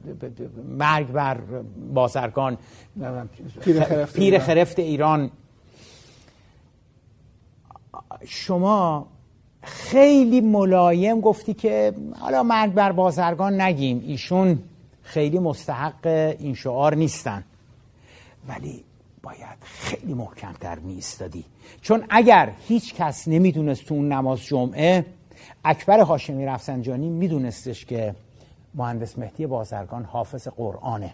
مرگ 0.68 1.06
بر 1.06 1.38
بازرگان 1.94 2.58
پیر 4.14 4.38
خرفت 4.38 4.78
ایران. 4.78 5.30
شما 8.26 9.06
خیلی 9.62 10.40
ملایم 10.40 11.20
گفتی 11.20 11.54
که 11.54 11.92
حالا 12.18 12.42
مرگ 12.42 12.72
بر 12.72 12.92
بازرگان 12.92 13.60
نگیم 13.60 14.04
ایشون 14.06 14.58
خیلی 15.02 15.38
مستحق 15.38 16.06
این 16.38 16.54
شعار 16.54 16.94
نیستن. 16.94 17.44
ولی 18.48 18.84
باید 19.22 19.58
خیلی 19.60 20.14
محکمتر 20.14 20.78
می 20.78 20.94
ایستادی 20.94 21.44
چون 21.80 22.04
اگر 22.10 22.52
هیچ 22.68 22.94
کس 22.94 23.28
نمی‌دونست 23.28 23.84
تو 23.84 23.94
اون 23.94 24.12
نماز 24.12 24.40
جمعه 24.40 25.06
اکبر 25.64 26.00
هاشمی 26.00 26.46
رفسنجانی 26.46 27.08
میدونستش 27.08 27.84
که 27.84 28.14
مهندس 28.74 29.18
مهدی 29.18 29.46
بازرگان 29.46 30.04
حافظ 30.04 30.48
قرآنه. 30.48 31.12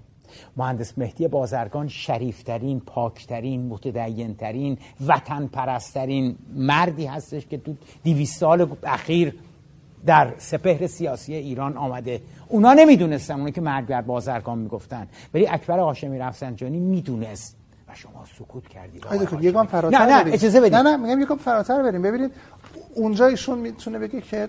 مهندس 0.56 0.98
مهدی 0.98 1.28
بازرگان 1.28 1.88
شریفترین 1.88 2.80
پاکترین 2.80 3.66
متدینترین 3.66 4.78
وطن 5.06 5.46
پرسترین 5.46 6.36
مردی 6.54 7.06
هستش 7.06 7.46
که 7.46 7.58
تو 7.58 7.74
دیویست 8.02 8.38
سال 8.38 8.76
اخیر 8.82 9.34
در 10.06 10.34
سپهر 10.38 10.86
سیاسی 10.86 11.34
ایران 11.34 11.76
آمده. 11.76 12.22
اونا 12.48 12.72
نمی‌دونستن 12.72 13.34
اونایی 13.34 13.52
که 13.52 13.60
مرگ 13.60 13.86
بر 13.86 14.02
بازرگان 14.02 14.58
می‌گفتن. 14.58 15.08
ولی 15.34 15.46
اکبر 15.46 15.78
هاشمی 15.78 16.18
رفسنجانی 16.18 16.78
می‌دونست. 16.78 17.56
و 17.88 17.94
شما 17.94 18.24
سکوت 18.38 18.68
کردید 18.68 19.06
یکم 19.40 19.66
فراتر 19.66 19.98
نه 19.98 20.24
نه 20.24 20.32
اجازه 20.32 20.60
بدید. 20.60 20.74
نه 20.74 20.82
نه 20.82 20.96
میگم 20.96 21.20
یکم 21.20 21.36
فراتر 21.36 21.82
بریم. 21.82 22.02
ببینید 22.02 22.32
اونجا 22.94 23.26
ایشون 23.26 23.58
می‌تونه 23.58 23.98
بگه 23.98 24.20
که 24.20 24.48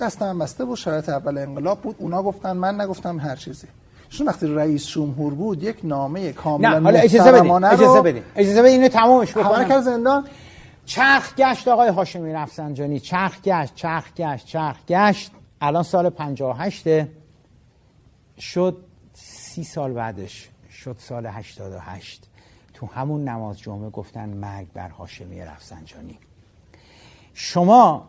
دستم 0.00 0.38
بسته 0.38 0.64
بود 0.64 0.76
شرایط 0.76 1.08
اول 1.08 1.38
انقلاب 1.38 1.80
بود. 1.80 1.96
اونا 1.98 2.22
گفتن 2.22 2.52
من 2.52 2.80
نگفتم 2.80 3.18
هر 3.18 3.36
چیزی. 3.36 3.66
ایشون 4.10 4.26
وقتی 4.26 4.46
رئیس 4.46 4.86
جمهور 4.86 5.34
بود 5.34 5.62
یک 5.62 5.76
نامه 5.82 6.32
کاملا 6.32 6.78
نه 6.78 6.84
حالا 6.84 6.98
اجازه 6.98 7.32
بدید 7.32 7.64
اجازه 7.64 8.00
بدید. 8.00 8.22
اجازه 8.36 8.62
بدید 8.62 8.72
اینو 8.72 8.88
تمامش 8.88 9.36
بکنم. 9.36 9.80
زندان؟ 9.80 10.24
چرخ 10.86 11.34
گشت 11.34 11.68
آقای 11.68 11.88
هاشمی 11.88 12.32
رفسنجانی. 12.32 13.00
چرخ 13.00 13.42
گشت 13.42 13.74
چرخ 13.74 14.14
گشت 14.14 14.46
چرخ 14.46 14.76
گشت. 14.88 15.32
الان 15.60 15.82
سال 15.82 16.10
58 16.10 16.86
شد 18.38 18.76
سی 19.14 19.64
سال 19.64 19.92
بعدش 19.92 20.48
شد 20.70 20.96
سال 20.98 21.26
88 21.26 22.27
تو 22.78 22.86
همون 22.86 23.28
نماز 23.28 23.58
جمعه 23.58 23.90
گفتن 23.90 24.28
مرگ 24.28 24.66
بر 24.74 24.88
هاشمی 24.88 25.40
رفسنجانی. 25.40 26.18
شما 27.34 28.08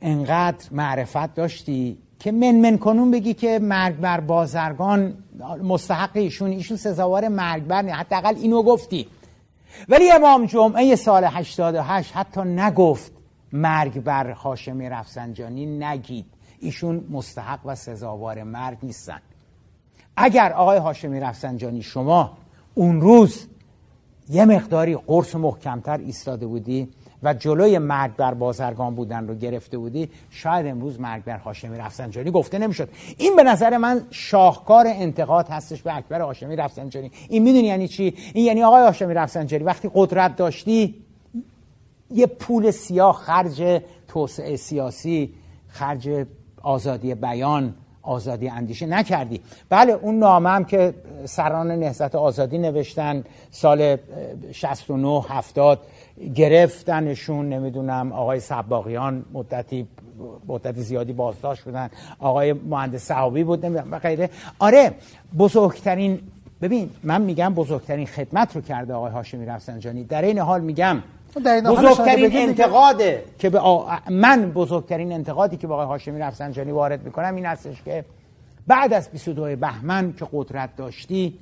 انقدر 0.00 0.66
معرفت 0.70 1.34
داشتی 1.34 1.98
که 2.18 2.32
من 2.32 2.54
من 2.54 2.78
کنون 2.78 3.10
بگی 3.10 3.34
که 3.34 3.58
مرگ 3.58 3.96
بر 3.96 4.20
بازرگان 4.20 5.14
مستحق 5.62 6.10
ایشون 6.14 6.50
ایشون 6.50 6.76
سزاوار 6.76 7.28
مرگ 7.28 7.62
بر 7.62 7.82
نه 7.82 7.92
حداقل 7.92 8.34
اینو 8.34 8.62
گفتی. 8.62 9.08
ولی 9.88 10.12
امام 10.12 10.46
جمعه 10.46 10.96
سال 10.96 11.24
88 11.24 12.12
حتی 12.16 12.40
نگفت 12.40 13.12
مرگ 13.52 14.02
بر 14.02 14.30
هاشمی 14.30 14.88
رفسنجانی 14.88 15.66
نگید. 15.66 16.26
ایشون 16.60 17.04
مستحق 17.10 17.60
و 17.64 17.74
سزاوار 17.74 18.42
مرگ 18.42 18.78
نیستن. 18.82 19.20
اگر 20.16 20.52
آقای 20.52 20.78
هاشمی 20.78 21.20
رفسنجانی 21.20 21.82
شما 21.82 22.38
اون 22.74 23.00
روز 23.00 23.46
یه 24.30 24.44
مقداری 24.44 24.96
قرص 24.96 25.34
محکمتر 25.34 25.98
ایستاده 25.98 26.46
بودی 26.46 26.88
و 27.22 27.34
جلوی 27.34 27.78
مرگ 27.78 28.16
بر 28.16 28.34
بازرگان 28.34 28.94
بودن 28.94 29.28
رو 29.28 29.34
گرفته 29.34 29.78
بودی 29.78 30.10
شاید 30.30 30.66
امروز 30.66 31.00
مرگ 31.00 31.24
بر 31.24 31.36
هاشمی 31.36 31.78
رفسنجانی 31.78 32.30
گفته 32.30 32.58
نمی‌شد. 32.58 32.88
این 33.18 33.36
به 33.36 33.42
نظر 33.42 33.76
من 33.76 34.00
شاهکار 34.10 34.86
انتقاد 34.88 35.48
هستش 35.48 35.82
به 35.82 35.96
اکبر 35.96 36.20
هاشمی 36.20 36.56
رفسنجانی. 36.56 37.10
این 37.28 37.42
می‌دونی 37.42 37.66
یعنی 37.66 37.88
چی؟ 37.88 38.14
این 38.34 38.46
یعنی 38.46 38.62
آقای 38.62 38.82
هاشمی 38.82 39.14
رفسنجانی 39.14 39.64
وقتی 39.64 39.90
قدرت 39.94 40.36
داشتی 40.36 40.94
یه 42.10 42.26
پول 42.26 42.70
سیاه 42.70 43.16
خرج 43.16 43.82
توسعه 44.08 44.56
سیاسی 44.56 45.34
خرج 45.68 46.26
آزادی 46.62 47.14
بیان 47.14 47.74
آزادی 48.02 48.48
اندیشه 48.48 48.86
نکردی. 48.86 49.40
بله 49.68 49.92
اون 49.92 50.18
نامه 50.18 50.50
هم 50.50 50.64
که 50.64 50.94
سران 51.24 51.70
نهضت 51.70 52.14
آزادی 52.14 52.58
نوشتن 52.58 53.24
سال 53.50 53.96
69 54.52 55.24
70 55.28 55.80
گرفتنشون 56.34 57.48
نمی‌دونم 57.48 58.12
آقای 58.12 58.40
سباقیان 58.40 59.24
مدتی 59.32 59.86
مدت 60.48 60.78
زیادی 60.78 61.12
بازداشت 61.12 61.62
بودن 61.62 61.90
آقای 62.18 62.52
مهندس 62.52 63.04
صحابی 63.04 63.44
بود 63.44 63.66
نمی‌دونم 63.66 63.92
و 63.92 63.98
غیره. 63.98 64.30
آره 64.58 64.92
بزرگترین 65.38 66.20
ببین 66.62 66.90
من 67.02 67.22
میگم 67.22 67.54
بزرگترین 67.54 68.06
خدمت 68.06 68.56
رو 68.56 68.62
کرده 68.62 68.94
آقای 68.94 69.12
هاشمی 69.12 69.46
رفسنجانی. 69.46 70.04
در 70.04 70.22
این 70.22 70.38
حال 70.38 70.60
میگم 70.60 71.02
بزرگترین 71.36 72.36
انتقاده 72.36 73.24
که 73.38 73.50
به 73.50 73.60
من 74.10 74.50
بزرگترین 74.50 75.12
انتقادی 75.12 75.56
که 75.56 75.66
به 75.66 75.74
آقای 75.74 75.86
هاشمی 75.86 76.18
رفسنجانی 76.18 76.72
وارد 76.72 77.04
می‌کنم 77.04 77.34
این 77.34 77.46
هستش 77.46 77.82
که 77.82 78.04
بعد 78.66 78.92
از 78.92 79.08
22 79.10 79.56
بهمن 79.56 80.14
که 80.18 80.26
قدرت 80.32 80.76
داشتی 80.76 81.38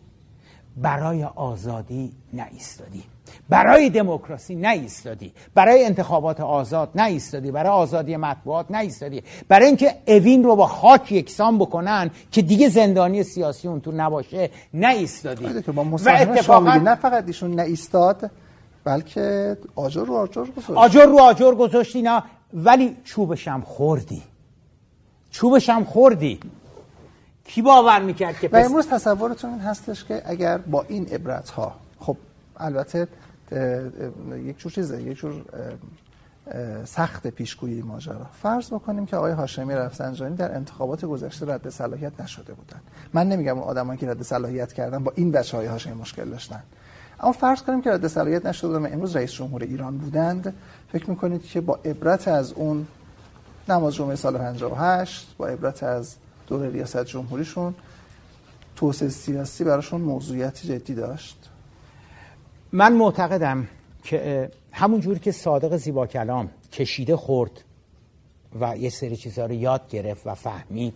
برای 0.76 1.24
آزادی 1.24 2.12
نایستادی. 2.32 3.02
برای 3.48 3.90
دموکراسی 3.90 4.54
نایستادی. 4.54 5.32
برای 5.54 5.84
انتخابات 5.84 6.40
آزاد 6.40 6.90
نایستادی. 6.94 7.50
برای 7.50 7.72
آزادی 7.72 8.16
مطبوعات 8.16 8.70
نایستادی. 8.70 9.22
برای 9.48 9.66
اینکه 9.66 9.94
اوین 10.06 10.44
رو 10.44 10.56
با 10.56 10.66
خاک 10.66 11.12
یکسان 11.12 11.58
بکنن 11.58 12.10
که 12.32 12.42
دیگه 12.42 12.68
زندانی 12.68 13.22
سیاسی 13.22 13.68
اون 13.68 13.80
تو 13.80 13.92
نباشه 13.92 14.50
نایستادی. 14.74 15.46
و 15.68 15.80
اتفاقا 16.08 16.74
نه 16.74 16.94
فقط 16.94 17.26
ایشون 17.26 17.54
نایستاد 17.54 18.30
بلکه 18.86 19.56
آجر 19.74 20.04
رو 20.04 20.14
آجر 20.14 20.44
گذاشت. 20.44 20.70
آجر 20.70 21.06
رو 21.06 21.20
آجر 21.20 21.54
گذاشتی 21.54 22.02
نه 22.02 22.22
ولی 22.54 22.96
چوبشم 23.04 23.60
خوردی. 23.60 24.22
چوبشم 25.30 25.84
خوردی. 25.84 26.40
کی 27.44 27.62
باور 27.62 28.02
می‌کرد 28.02 28.38
که 28.38 28.48
و 28.52 28.56
امروز 28.56 28.88
تصورتون 28.88 29.50
این 29.50 29.60
هستش 29.60 30.04
که 30.04 30.22
اگر 30.24 30.58
با 30.58 30.82
این 30.88 31.06
عبرت 31.06 31.50
ها 31.50 31.74
خب 32.00 32.16
البته 32.56 33.08
یک 34.44 34.58
جور 34.58 34.72
چیزه 34.72 35.02
یک 35.02 35.16
جور 35.18 35.44
سخت 36.84 37.26
پیشگویی 37.26 37.82
ماجرا. 37.82 38.26
فرض 38.42 38.72
بکنیم 38.72 39.06
که 39.06 39.16
آقای 39.16 39.32
هاشمی 39.32 39.74
رفسنجانی 39.74 40.36
در 40.36 40.54
انتخابات 40.54 41.04
گذشته 41.04 41.46
رد 41.46 41.68
صلاحیت 41.68 42.20
نشده 42.20 42.54
بودن. 42.54 42.80
من 43.12 43.28
نمیگم 43.28 43.58
اون 43.58 43.68
آدمایی 43.68 43.98
که 43.98 44.10
رد 44.10 44.22
صلاحیت 44.22 44.72
کردن 44.72 45.04
با 45.04 45.12
این 45.14 45.30
بچه 45.32 45.56
های 45.56 45.66
هاشمی 45.66 45.94
مشکل 45.94 46.30
داشتن. 46.30 46.62
اما 47.20 47.32
فرض 47.32 47.62
کنیم 47.62 47.82
که 47.82 47.90
رد 47.90 48.06
صلاحیت 48.06 48.46
نشده 48.46 48.68
بودن 48.68 48.92
امروز 48.92 49.16
رئیس 49.16 49.32
جمهور 49.32 49.62
ایران 49.62 49.98
بودند 49.98 50.54
فکر 50.92 51.10
می‌کنید 51.10 51.42
که 51.42 51.60
با 51.60 51.78
عبرت 51.84 52.28
از 52.28 52.52
اون 52.52 52.86
نماز 53.68 53.94
جمعه 53.94 54.16
سال 54.16 54.38
58 54.38 55.34
با 55.38 55.46
عبرت 55.46 55.82
از 55.82 56.16
دور 56.46 56.66
ریاست 56.66 57.04
جمهوریشون 57.04 57.74
توسعه 58.76 59.08
سیاسی 59.08 59.64
براشون 59.64 60.00
موضوعیت 60.00 60.66
جدی 60.66 60.94
داشت؟ 60.94 61.50
من 62.72 62.92
معتقدم 62.92 63.68
که 64.04 64.50
همون 64.72 65.00
جوری 65.00 65.20
که 65.20 65.32
صادق 65.32 65.76
زیبا 65.76 66.06
کلام 66.06 66.50
کشیده 66.72 67.16
خورد 67.16 67.64
و 68.60 68.76
یه 68.76 68.90
سری 68.90 69.16
چیزها 69.16 69.46
رو 69.46 69.52
یاد 69.52 69.88
گرفت 69.88 70.26
و 70.26 70.34
فهمید. 70.34 70.94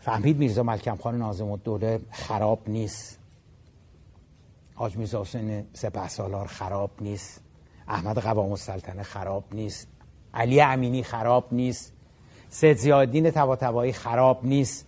فهمید 0.00 0.38
میرزا 0.38 0.62
ملکم 0.62 0.96
خان 0.96 1.18
نازم 1.18 1.50
الدوله 1.50 2.00
خراب 2.10 2.60
نیست. 2.66 3.18
حاج 4.74 4.96
میرزا 4.96 5.20
حسین 5.20 5.66
سپه 5.72 6.46
خراب 6.46 6.90
نیست. 7.00 7.40
احمد 7.88 8.18
قوام 8.18 8.50
السلطنه 8.50 9.02
خراب 9.02 9.44
نیست. 9.52 9.88
علی 10.34 10.60
امینی 10.60 11.02
خراب 11.02 11.48
نیست. 11.52 11.92
سید 12.48 12.76
زیادین 12.76 13.30
تبا 13.30 13.92
خراب 13.92 14.44
نیست. 14.44 14.86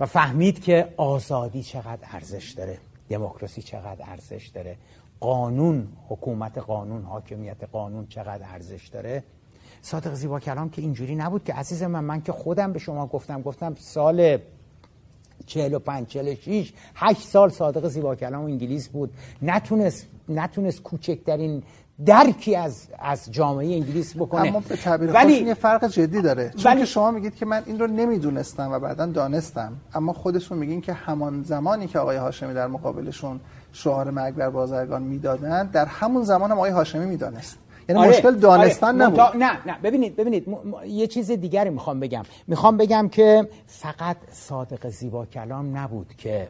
و 0.00 0.06
فهمید 0.06 0.62
که 0.62 0.94
آزادی 0.96 1.62
چقدر 1.62 2.08
ارزش 2.12 2.50
داره. 2.50 2.78
دموکراسی 3.08 3.62
چقدر 3.62 4.04
ارزش 4.10 4.46
داره. 4.46 4.76
قانون 5.20 5.88
حکومت 6.08 6.58
قانون 6.58 7.02
حاکمیت 7.02 7.64
قانون 7.64 8.06
چقدر 8.06 8.46
ارزش 8.52 8.88
داره. 8.88 9.24
صادق 9.82 10.14
زیبا 10.14 10.40
کلام 10.40 10.70
که 10.70 10.82
اینجوری 10.82 11.14
نبود 11.14 11.44
که 11.44 11.54
عزیز 11.54 11.82
من 11.82 12.04
من 12.04 12.22
که 12.22 12.32
خودم 12.32 12.72
به 12.72 12.78
شما 12.78 13.06
گفتم 13.06 13.42
گفتم 13.42 13.74
سال 13.74 14.38
45 15.46 16.06
46 16.06 16.72
8 16.94 17.20
سال 17.20 17.50
صادق 17.50 17.88
زیبا 17.88 18.14
کلام 18.14 18.44
انگلیس 18.44 18.88
بود. 18.88 19.10
نتونست 19.42 20.06
نتونست 20.28 20.82
کوچکترین 20.82 21.62
درکی 22.06 22.56
از 22.56 22.86
از 22.98 23.30
جامعه 23.30 23.74
انگلیس 23.74 24.16
بکنه. 24.16 24.48
اما 24.48 24.60
به 24.68 24.76
تعبیر 24.76 25.10
ولی 25.10 25.32
یه 25.32 25.54
فرق 25.54 25.88
جدی 25.88 26.22
داره. 26.22 26.50
چون 26.56 26.72
ولی... 26.72 26.80
که 26.80 26.86
شما 26.86 27.10
میگید 27.10 27.34
که 27.34 27.46
من 27.46 27.62
این 27.66 27.78
رو 27.78 27.86
نمی‌دونستم 27.86 28.72
و 28.72 28.78
بعدا 28.78 29.06
دانستم. 29.06 29.72
اما 29.94 30.12
خودشون 30.12 30.58
میگین 30.58 30.80
که 30.80 30.92
همان 30.92 31.42
زمانی 31.42 31.86
که 31.86 31.98
آقای 31.98 32.16
هاشمی 32.16 32.54
در 32.54 32.66
مقابلشون 32.66 33.40
شعار 33.72 34.10
مرگ 34.10 34.34
بر 34.34 34.50
بازرگان 34.50 35.02
می‌دادن 35.02 35.66
در 35.66 35.84
همون 35.84 36.22
زمان 36.22 36.50
هم 36.50 36.56
آقای 36.56 36.70
هاشمی 36.70 37.06
می‌دانست. 37.06 37.58
یعنی 37.88 38.00
آره، 38.00 38.10
مشکل 38.10 38.34
دانستن 38.34 39.02
آره، 39.02 39.22
نبود. 39.24 39.42
نه 39.42 39.66
نه 39.66 39.78
ببینید 39.82 40.16
ببینید 40.16 40.46
یه 40.86 41.06
چیز 41.06 41.30
دیگری 41.30 41.70
می‌خوام 41.70 42.00
بگم. 42.00 42.22
می‌خوام 42.46 42.76
بگم 42.76 43.08
که 43.08 43.48
فقط 43.66 44.16
صادق 44.30 44.88
زیبا 44.88 45.26
کلام 45.26 45.76
نبود 45.76 46.14
که 46.18 46.48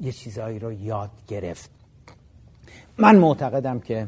یه 0.00 0.12
چیزایی 0.12 0.58
رو 0.58 0.72
یاد 0.72 1.10
گرفت. 1.28 1.70
من 2.98 3.16
معتقدم 3.16 3.80
که 3.80 4.06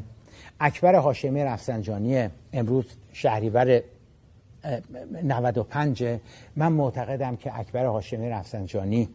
اکبر 0.59 0.95
هاشمی 0.95 1.43
رفسنجانی 1.43 2.29
امروز 2.53 2.85
شهریور 3.13 3.81
95 5.23 6.03
من 6.55 6.71
معتقدم 6.71 7.35
که 7.35 7.59
اکبر 7.59 7.85
هاشمی 7.85 8.29
رفسنجانی 8.29 9.09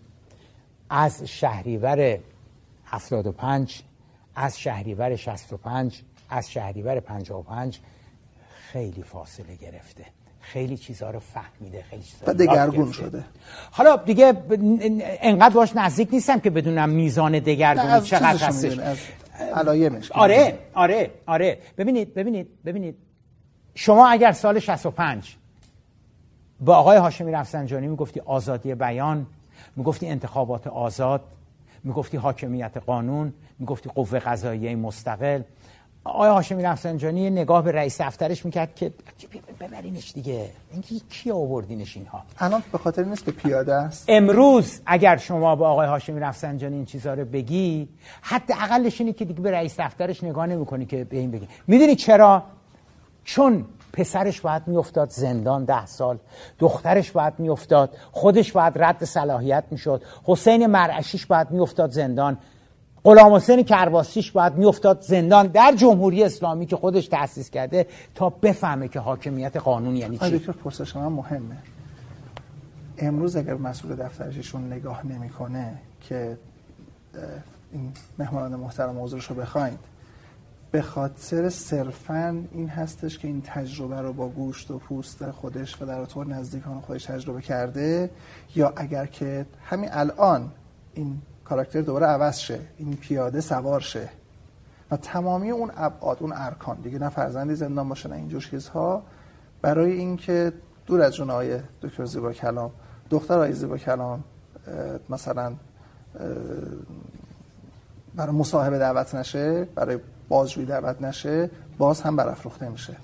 از 0.90 1.24
شهریور 1.24 2.18
75 2.86 3.82
از 4.34 4.58
شهریور 4.58 5.16
65 5.16 6.02
از 6.30 6.50
شهریور 6.50 7.00
55 7.00 7.80
خیلی 8.72 9.02
فاصله 9.02 9.56
گرفته. 9.56 10.04
خیلی 10.40 10.76
چیزها 10.76 11.10
رو 11.10 11.18
فهمیده 11.18 11.82
خیلی 11.82 12.02
چیزها 12.02 12.30
و 12.30 12.34
دگرگون 12.34 12.92
شده. 12.92 13.24
حالا 13.70 13.96
دیگه 13.96 14.32
انقدر 15.00 15.54
باش 15.54 15.76
نزدیک 15.76 16.08
نیستم 16.12 16.40
که 16.40 16.50
بدونم 16.50 16.88
میزان 16.88 17.38
دگرگونی 17.38 18.00
چقدر 18.00 18.46
هستش 18.46 18.78
علایمش. 19.54 20.12
آره 20.12 20.58
آره 20.74 21.10
آره. 21.26 21.58
ببینید 21.78 22.14
ببینید 22.14 22.48
ببینید. 22.64 22.96
شما 23.74 24.08
اگر 24.08 24.32
سال 24.32 24.58
65 24.58 25.36
با 26.60 26.76
آقای 26.76 26.96
هاشمی 26.96 27.32
رفسنجانی 27.32 27.86
می‌گفتی 27.86 28.20
آزادی 28.20 28.74
بیان 28.74 29.26
می‌گفتی 29.76 30.06
انتخابات 30.08 30.66
آزاد 30.66 31.24
می‌گفتی 31.84 32.16
حاکمیت 32.16 32.76
قانون 32.76 33.32
می‌گفتی 33.58 33.90
قوه 33.94 34.18
قضاییه 34.18 34.76
مستقل 34.76 35.42
آقای 36.06 36.30
هاشمی 36.30 36.62
رفسنجانی 36.62 37.30
نگاه 37.30 37.62
به 37.62 37.72
رئیس 37.72 38.00
دفترش 38.00 38.44
می‌کرد 38.44 38.74
که 38.74 38.92
ببرینش 39.60 40.12
دیگه. 40.12 40.50
اینکه 40.72 40.94
کی 41.10 41.30
آوردینش 41.30 41.96
اینها؟ 41.96 42.22
الان 42.38 42.62
به 42.72 42.78
خاطر 42.78 43.04
نیست 43.04 43.24
که 43.24 43.30
پیاده 43.30 43.74
است. 43.74 44.04
امروز 44.08 44.80
اگر 44.86 45.16
شما 45.16 45.56
با 45.56 45.68
آقای 45.68 45.88
هاشمی 45.88 46.20
رفسنجانی 46.20 46.76
این 46.76 46.84
چیزها 46.84 47.14
رو 47.14 47.24
بگی 47.24 47.88
حتی 48.20 48.52
اقلش 48.52 49.00
اینه 49.00 49.12
که 49.12 49.24
دیگه 49.24 49.40
به 49.40 49.50
رئیس 49.50 49.80
دفترش 49.80 50.24
نگاه 50.24 50.46
نمی‌کنی 50.46 50.86
که 50.86 51.04
به 51.04 51.16
این 51.16 51.30
بگی. 51.30 51.48
می‌دونی 51.66 51.96
چرا؟ 51.96 52.42
چون 53.24 53.64
پسرش 53.92 54.40
باید 54.40 54.62
میافتاد 54.66 55.10
زندان 55.10 55.64
ده 55.64 55.86
سال 55.86 56.18
دخترش 56.58 57.10
باید 57.10 57.34
میافتاد 57.38 57.96
خودش 58.12 58.52
باید 58.52 58.72
رد 58.76 59.04
صلاحیت 59.04 59.64
می‌شد 59.70 60.02
حسین 60.24 60.66
مرعشیش 60.66 61.26
باید 61.26 61.50
میافتاد 61.50 61.90
زندان. 61.90 62.38
غلام 63.06 63.34
حسین 63.34 63.62
کرباسیش 63.62 64.32
باید 64.32 64.54
میافتاد 64.54 65.00
زندان 65.00 65.46
در 65.46 65.74
جمهوری 65.76 66.24
اسلامی 66.24 66.66
که 66.66 66.76
خودش 66.76 67.08
تأسیس 67.08 67.50
کرده 67.50 67.86
تا 68.14 68.30
بفهمه 68.30 68.88
که 68.88 69.00
حاکمیت 69.00 69.56
قانون 69.56 69.96
یعنی 69.96 70.18
چی. 70.18 70.38
دکتر 70.38 70.52
پرسش 70.52 70.96
من 70.96 71.06
مهمه. 71.06 71.56
امروز 72.98 73.36
اگر 73.36 73.54
مسئول 73.54 73.96
دفترشون 73.96 74.72
نگاه 74.72 75.06
نمی‌کنه 75.06 75.78
که 76.00 76.38
این 77.72 77.92
مهمانان 78.18 78.60
محترم 78.60 78.94
موضوعش 78.94 79.24
رو 79.24 79.36
بخواید 79.36 79.78
به 80.70 80.82
خاطر 80.82 81.48
صرفا 81.48 82.44
این 82.52 82.68
هستش 82.68 83.18
که 83.18 83.28
این 83.28 83.42
تجربه 83.46 84.00
رو 84.00 84.12
با 84.12 84.28
گوشت 84.28 84.70
و 84.70 84.78
پوست 84.78 85.30
خودش 85.30 85.82
و 85.82 85.86
در 85.86 86.04
طور 86.04 86.26
نزدیکان 86.26 86.80
خودش 86.80 87.04
تجربه 87.04 87.42
کرده 87.42 88.10
یا 88.54 88.72
اگر 88.76 89.06
که 89.06 89.46
همین 89.64 89.88
الان 89.92 90.50
این 90.94 91.18
کاراکتر 91.48 91.80
دوباره 91.80 92.06
عوض 92.06 92.38
شه. 92.38 92.58
این 92.78 92.96
پیاده 92.96 93.40
سوار 93.40 93.80
شه. 93.80 94.08
و 94.90 94.96
تمامی 94.96 95.50
اون 95.50 95.70
ابعاد 95.76 96.16
اون 96.20 96.32
ارکان 96.34 96.76
دیگه 96.76 96.98
نه 96.98 97.08
فرزندی 97.08 97.54
زندان 97.54 97.88
باشه 97.88 98.08
نه 98.08 98.16
اینجور 98.16 98.42
چیزها 98.50 99.02
برای 99.62 99.92
اینکه 99.92 100.52
دور 100.86 101.02
از 101.02 101.14
جون 101.14 101.30
آقای 101.30 101.58
دکتر 101.82 102.04
زیبا 102.04 102.32
کلام 102.32 102.70
دختر 103.10 103.34
آقای 103.34 103.52
زیبا 103.52 103.78
کلام 103.78 104.24
مثلا 105.08 105.52
برای 108.14 108.32
مصاحبه 108.32 108.78
دعوت 108.78 109.14
نشه 109.14 109.64
برای 109.64 109.98
بازجویی 110.28 110.66
دعوت 110.66 111.02
نشه 111.02 111.50
باز 111.78 112.00
هم 112.00 112.16
برافروخته 112.16 112.68
میشه. 112.68 112.96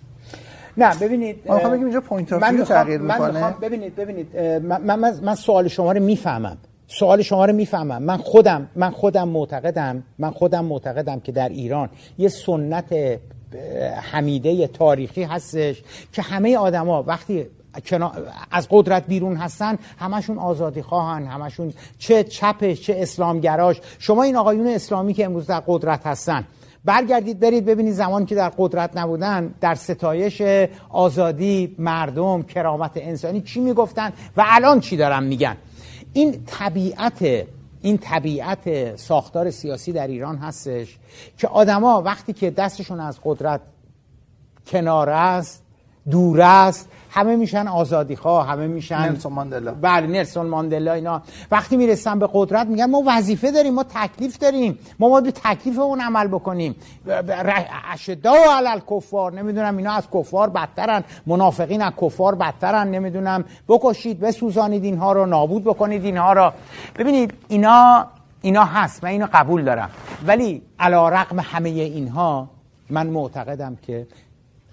نه 0.76 0.99
ببینید 0.99 1.43
من 1.47 1.55
می‌خوام 1.55 1.72
بگم 1.72 1.84
اینجا 1.84 2.01
پوینت 2.01 2.32
من 2.32 2.64
تغییر 2.64 3.01
می‌کنه. 3.01 3.40
من 3.40 3.55
ببینید 3.61 3.97
ببینید 3.97 4.36
من, 4.36 4.97
من, 4.97 5.20
من 5.20 5.34
سوال 5.34 5.68
شما 5.68 5.93
رو 5.93 6.03
می‌فهمم. 6.03 6.57
سوال 6.99 7.22
شما 7.22 7.45
رو 7.45 7.53
می‌فهمم. 7.53 8.03
من 8.03 8.16
خودم 8.16 8.68
من 8.76 8.90
خودم 8.90 9.28
معتقدم 9.28 10.03
من 10.18 10.30
خودم 10.30 10.64
معتقدم 10.64 11.20
که 11.20 11.32
در 11.32 11.49
ایران 11.49 11.88
یه 12.18 12.28
سنت 12.28 13.18
حمیده 14.12 14.66
تاریخی 14.66 15.22
هستش 15.22 15.82
که 16.12 16.22
همه 16.22 16.57
آدما 16.57 17.03
وقتی 17.03 17.47
از 18.51 18.68
قدرت 18.70 19.07
بیرون 19.07 19.36
هستن 19.36 19.78
همشون 19.99 20.38
آزادی 20.38 20.82
خواهن 20.82 21.26
همشون 21.26 21.72
چه 21.99 22.24
چپش 22.24 22.80
چه 22.80 22.97
اسلامگراش. 22.99 23.80
شما 23.99 24.22
این 24.22 24.36
آقایون 24.36 24.66
اسلامی 24.66 25.14
که 25.14 25.24
امروز 25.24 25.47
در 25.47 25.62
قدرت 25.66 26.07
هستن 26.07 26.45
برگردید 26.84 27.40
برید 27.40 27.64
ببینید 27.64 27.93
زمانی 27.93 28.26
که 28.26 28.34
در 28.34 28.53
قدرت 28.59 28.97
نبودن 28.97 29.55
در 29.61 29.74
ستایش 29.74 30.43
آزادی 30.88 31.74
مردم 31.78 32.43
کرامت 32.43 32.90
انسانی 32.95 33.40
چی 33.40 33.61
می‌گفتن 33.61 34.12
و 34.36 34.45
الان 34.47 34.80
چی 34.80 34.97
دارن 34.97 35.22
میگن؟ 35.22 35.57
این 36.12 36.44
طبیعت 36.46 37.46
این 37.82 37.98
طبیعت 37.98 38.96
ساختار 38.96 39.50
سیاسی 39.50 39.92
در 39.92 40.06
ایران 40.06 40.36
هستش 40.36 40.98
که 41.38 41.48
آدما 41.48 42.02
وقتی 42.02 42.32
که 42.32 42.50
دستشون 42.50 43.00
از 43.00 43.18
قدرت 43.24 43.60
کنار 44.66 45.10
است 45.10 45.62
دور 46.10 46.40
است 46.40 46.88
همه 47.14 47.36
میشن 47.36 47.68
آزادی 47.68 48.16
خواه 48.16 48.48
همه 48.48 48.66
میشن 48.66 48.98
نلسون 48.98 49.32
ماندلا. 49.32 49.74
بله 49.74 50.06
نلسون 50.06 50.46
ماندلا 50.46 50.92
اینا. 50.92 51.22
وقتی 51.50 51.76
می‌رسن 51.76 52.18
به 52.18 52.28
قدرت 52.32 52.66
میگن 52.66 52.90
ما 52.90 53.02
وظیفه 53.06 53.50
داریم 53.50 53.74
ما 53.74 53.82
تکلیف 53.82 54.38
داریم. 54.38 54.78
ما 54.98 55.08
باید 55.08 55.24
به 55.24 55.32
تکلیف 55.32 55.78
اون 55.78 56.00
عمل 56.00 56.28
بکنیم. 56.28 56.76
اشدا 57.92 58.34
علل 58.56 58.80
کفار 58.90 59.32
نمی‌دونم 59.32 59.76
اینا 59.76 59.92
از 59.92 60.04
کفار 60.14 60.50
بدترن. 60.50 61.04
منافقین 61.26 61.82
از 61.82 61.92
کفار 62.02 62.34
بدترن. 62.34 62.88
نمی‌دونم. 62.88 63.44
بکشید 63.68 64.20
بسوزانید 64.20 64.84
اینها 64.84 65.12
رو. 65.12 65.26
نابود 65.26 65.64
بکنید 65.64 66.04
اینها 66.04 66.32
رو. 66.32 66.52
ببینید 66.96 67.34
اینا 67.48 68.06
اینا 68.42 68.64
هست. 68.64 69.04
من 69.04 69.10
اینو 69.10 69.26
قبول 69.32 69.64
دارم. 69.64 69.90
ولی 70.26 70.62
علا 70.78 71.08
رقم 71.08 71.40
همه 71.40 71.68
اینها 71.68 72.48
من 72.90 73.06
معتقدم 73.06 73.78
که 73.82 74.06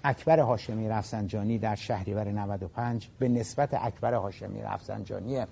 اکبر 0.04 0.40
هاشمی 0.40 0.88
رفسنجانی 0.88 1.58
در 1.58 1.74
شهریور 1.74 2.28
95 2.28 3.08
به 3.18 3.28
نسبت 3.28 3.74
اکبر 3.74 4.14
هاشمی 4.14 4.62
رفسنجانی. 4.62 5.44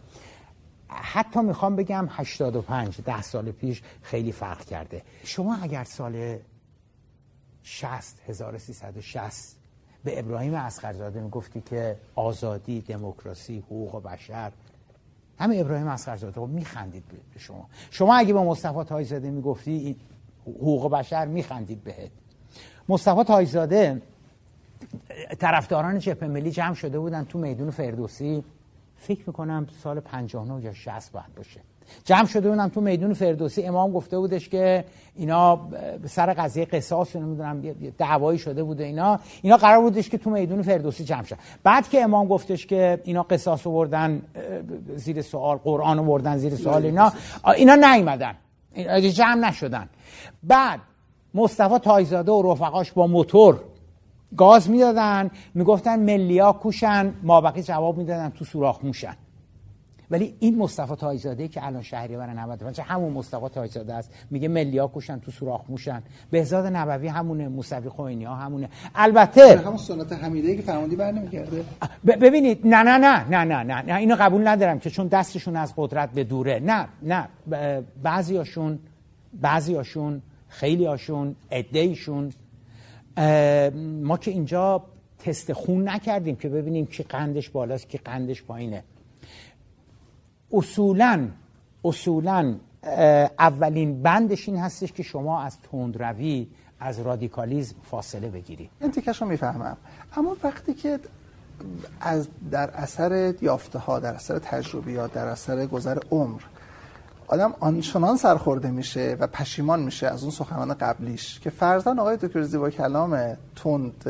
حتی 0.89 1.41
می‌خوام 1.41 1.77
بگم 1.77 2.09
85 2.11 3.01
ده 3.01 3.23
سال 3.23 3.51
پیش 3.53 3.83
خیلی 4.03 4.33
فرق 4.33 4.65
کرده. 4.65 5.03
شما 5.25 5.57
اگر 5.63 5.85
سال 5.85 6.39
60 7.63 8.21
1360 8.29 9.57
به 10.05 10.19
ابراهیم 10.19 10.55
اسخرزاده 10.55 11.21
می‌گفتی 11.21 11.61
که 11.61 11.97
آزادی 12.15 12.81
دموکراسی 12.81 13.59
حقوق 13.59 14.03
بشر 14.03 14.53
همه 15.39 15.57
ابراهیم 15.57 15.87
اسخرزاده 15.87 16.41
میخندید 16.47 17.05
به 17.35 17.39
شما. 17.39 17.69
شما 17.91 18.17
اگه 18.17 18.33
به 18.33 18.41
مصطفی 18.41 18.85
تایزاده 18.85 19.31
می‌گفتی 19.31 19.97
حقوق 20.43 20.91
بشر 20.91 21.27
میخندید 21.27 21.85
بهت. 21.85 22.11
مصطفی 22.89 23.25
تایزاده 23.25 24.03
طرفداران 25.39 25.99
جبهه 25.99 26.29
ملی 26.29 26.51
جمع 26.51 26.75
شده 26.75 26.99
بودن 26.99 27.25
تو 27.25 27.39
میدون 27.39 27.71
فردوسی. 27.71 28.45
فکر 28.97 29.21
می‌کنم 29.27 29.67
سال 29.83 30.01
59 30.01 30.65
یا 30.65 30.73
60 30.73 31.13
باید 31.13 31.35
باشه. 31.37 31.61
جمع 32.05 32.27
شده 32.27 32.51
بودن 32.51 32.69
تو 32.69 32.81
میدون 32.81 33.15
فردوسی. 33.15 33.63
امام 33.63 33.93
گفته 33.93 34.19
بودش 34.19 34.49
که 34.49 34.85
اینا 35.17 35.69
سر 36.07 36.33
قضیه 36.33 36.65
قصاص 36.65 37.17
نمی‌دونم 37.17 37.61
دعوایی 37.99 38.39
شده 38.39 38.63
بوده 38.63 38.85
اینا. 38.85 39.21
اینا 39.43 39.57
قرار 39.57 39.81
بودش 39.81 40.09
که 40.09 40.19
تو 40.19 40.31
میدون 40.31 40.63
فردوسی 40.63 41.05
جمع 41.05 41.23
شد 41.23 41.37
بعد 41.63 41.89
که 41.89 42.03
امام 42.03 42.29
گفتش 42.29 42.67
که 42.67 43.01
اینا 43.05 43.23
قصاص 43.23 43.67
آوردن 43.67 44.23
زیر 44.97 45.23
سوال 45.23 45.57
قرآن 45.57 45.99
آوردن 45.99 46.37
زیر 46.37 46.57
سوال 46.57 46.85
اینا 46.85 47.13
اینا 47.57 47.75
نیومدن. 47.75 48.35
جمع 49.15 49.49
نشدن. 49.49 49.89
بعد 50.43 50.81
مصطفی 51.35 51.79
تاجزاده 51.79 52.33
و 52.33 52.53
رفقاش 52.53 52.93
با 52.93 53.07
موتور 53.07 53.61
گاز 54.37 54.71
می‌دادن 54.71 55.31
می‌گفتن 55.55 55.99
ملیا 55.99 56.53
کوشن 56.53 57.15
مابقی 57.23 57.63
جواب 57.63 57.99
می‌دادن 57.99 58.29
تو 58.29 58.45
سوراخ 58.45 58.85
موشن. 58.85 59.15
ولی 60.11 60.35
این 60.39 60.59
مصطفی 60.59 60.95
تاجزاده 60.95 61.49
که 61.49 61.67
الان 61.67 61.83
شهریور 61.83 62.27
95 62.27 62.81
همون 62.81 63.13
مصطفی 63.13 63.49
تاجزاده 63.49 63.95
است 63.95 64.11
میگه 64.31 64.49
ملیا 64.49 64.87
کوشن 64.87 65.19
تو 65.19 65.31
سوراخ 65.31 65.61
موشن. 65.69 66.03
بهزاد 66.31 66.67
نبوی 66.67 67.09
همونه 67.09 67.49
موسوی 67.49 67.89
خوینی 67.89 68.25
ها 68.25 68.35
همونه. 68.35 68.69
البته 68.95 69.59
همون 69.59 69.77
سنت 69.77 70.13
حمیده 70.13 70.57
که 70.57 70.63
فرماندی 70.63 70.97
بر 70.97 71.13
نمی‌کرده 71.13 71.65
ببینید 72.07 72.67
نه 72.67 72.83
نه 72.83 72.99
نه 72.99 73.45
نه 73.45 73.63
نه 73.63 73.83
نه 73.83 73.97
اینو 73.97 74.17
قبول 74.21 74.49
ندارم 74.49 74.79
که 74.79 74.91
چون 74.91 75.07
دستشون 75.07 75.57
از 75.57 75.75
قدرت 75.77 76.13
به 76.13 76.25
دوره. 76.25 76.61
نه 76.65 76.89
نه 77.03 77.29
بعضیاشون 78.03 78.79
بعضیاشون 79.41 80.23
خیلی 80.49 80.87
هاشون 80.87 81.37
ادهیشون 81.51 82.33
ما 84.03 84.17
که 84.17 84.31
اینجا 84.31 84.85
تست 85.19 85.53
خون 85.53 85.89
نکردیم 85.89 86.37
که 86.37 86.49
ببینیم 86.49 86.87
کی 86.87 87.03
قندش 87.03 87.51
بالاست 87.51 87.89
کی 87.89 87.99
قندش 87.99 88.43
پایینه. 88.43 88.85
اصولا 90.53 91.29
اصولا 91.85 92.55
اولین 93.39 94.03
بندش 94.03 94.49
این 94.49 94.59
هستش 94.59 94.93
که 94.93 95.03
شما 95.03 95.43
از 95.43 95.61
تندروی 95.61 96.49
از 96.81 97.01
رادیکالیزم 97.01 97.77
فاصله 97.83 98.29
بگیری 98.29 98.71
این 98.81 98.91
تیکش 98.91 99.23
رو 99.23 99.29
می‌فهمم. 99.29 99.77
اما 100.17 100.37
وقتی 100.43 100.75
که 100.75 101.01
از 102.01 102.29
در 102.51 102.71
اثر 102.71 103.35
یافته 103.41 103.79
ها 103.79 103.99
در 103.99 104.15
اثر 104.15 104.39
تجربیات 104.39 105.13
در 105.13 105.27
اثر 105.27 105.67
گذر 105.67 105.99
عمر 106.11 106.41
آدم 107.29 107.55
آنچنان 107.61 108.17
سرخورده 108.17 108.71
میشه 108.71 109.17
و 109.21 109.27
پشیمان 109.27 109.81
میشه 109.81 110.07
از 110.07 110.23
اون 110.23 110.31
سخنان 110.31 110.75
قبلیش 110.75 111.41
که 111.41 111.51
فرزن 111.51 111.99
آقای 111.99 112.17
دکتر 112.17 112.43
زیبا 112.43 112.71
کلام 112.71 113.37
تند 113.57 114.05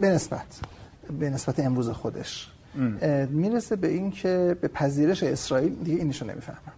به 0.00 0.08
نسبت 0.08 0.60
به 1.20 1.30
نسبت 1.30 1.60
امروز 1.60 1.90
خودش. 1.90 2.50
می‌رسه 3.28 3.76
به 3.76 3.88
این 3.88 4.10
که 4.10 4.56
به 4.60 4.68
پذیرش 4.68 5.22
اسرائیل 5.22 5.74
دیگه 5.74 5.98
اینشو 5.98 6.26
نمی‌فهمم. 6.26 6.72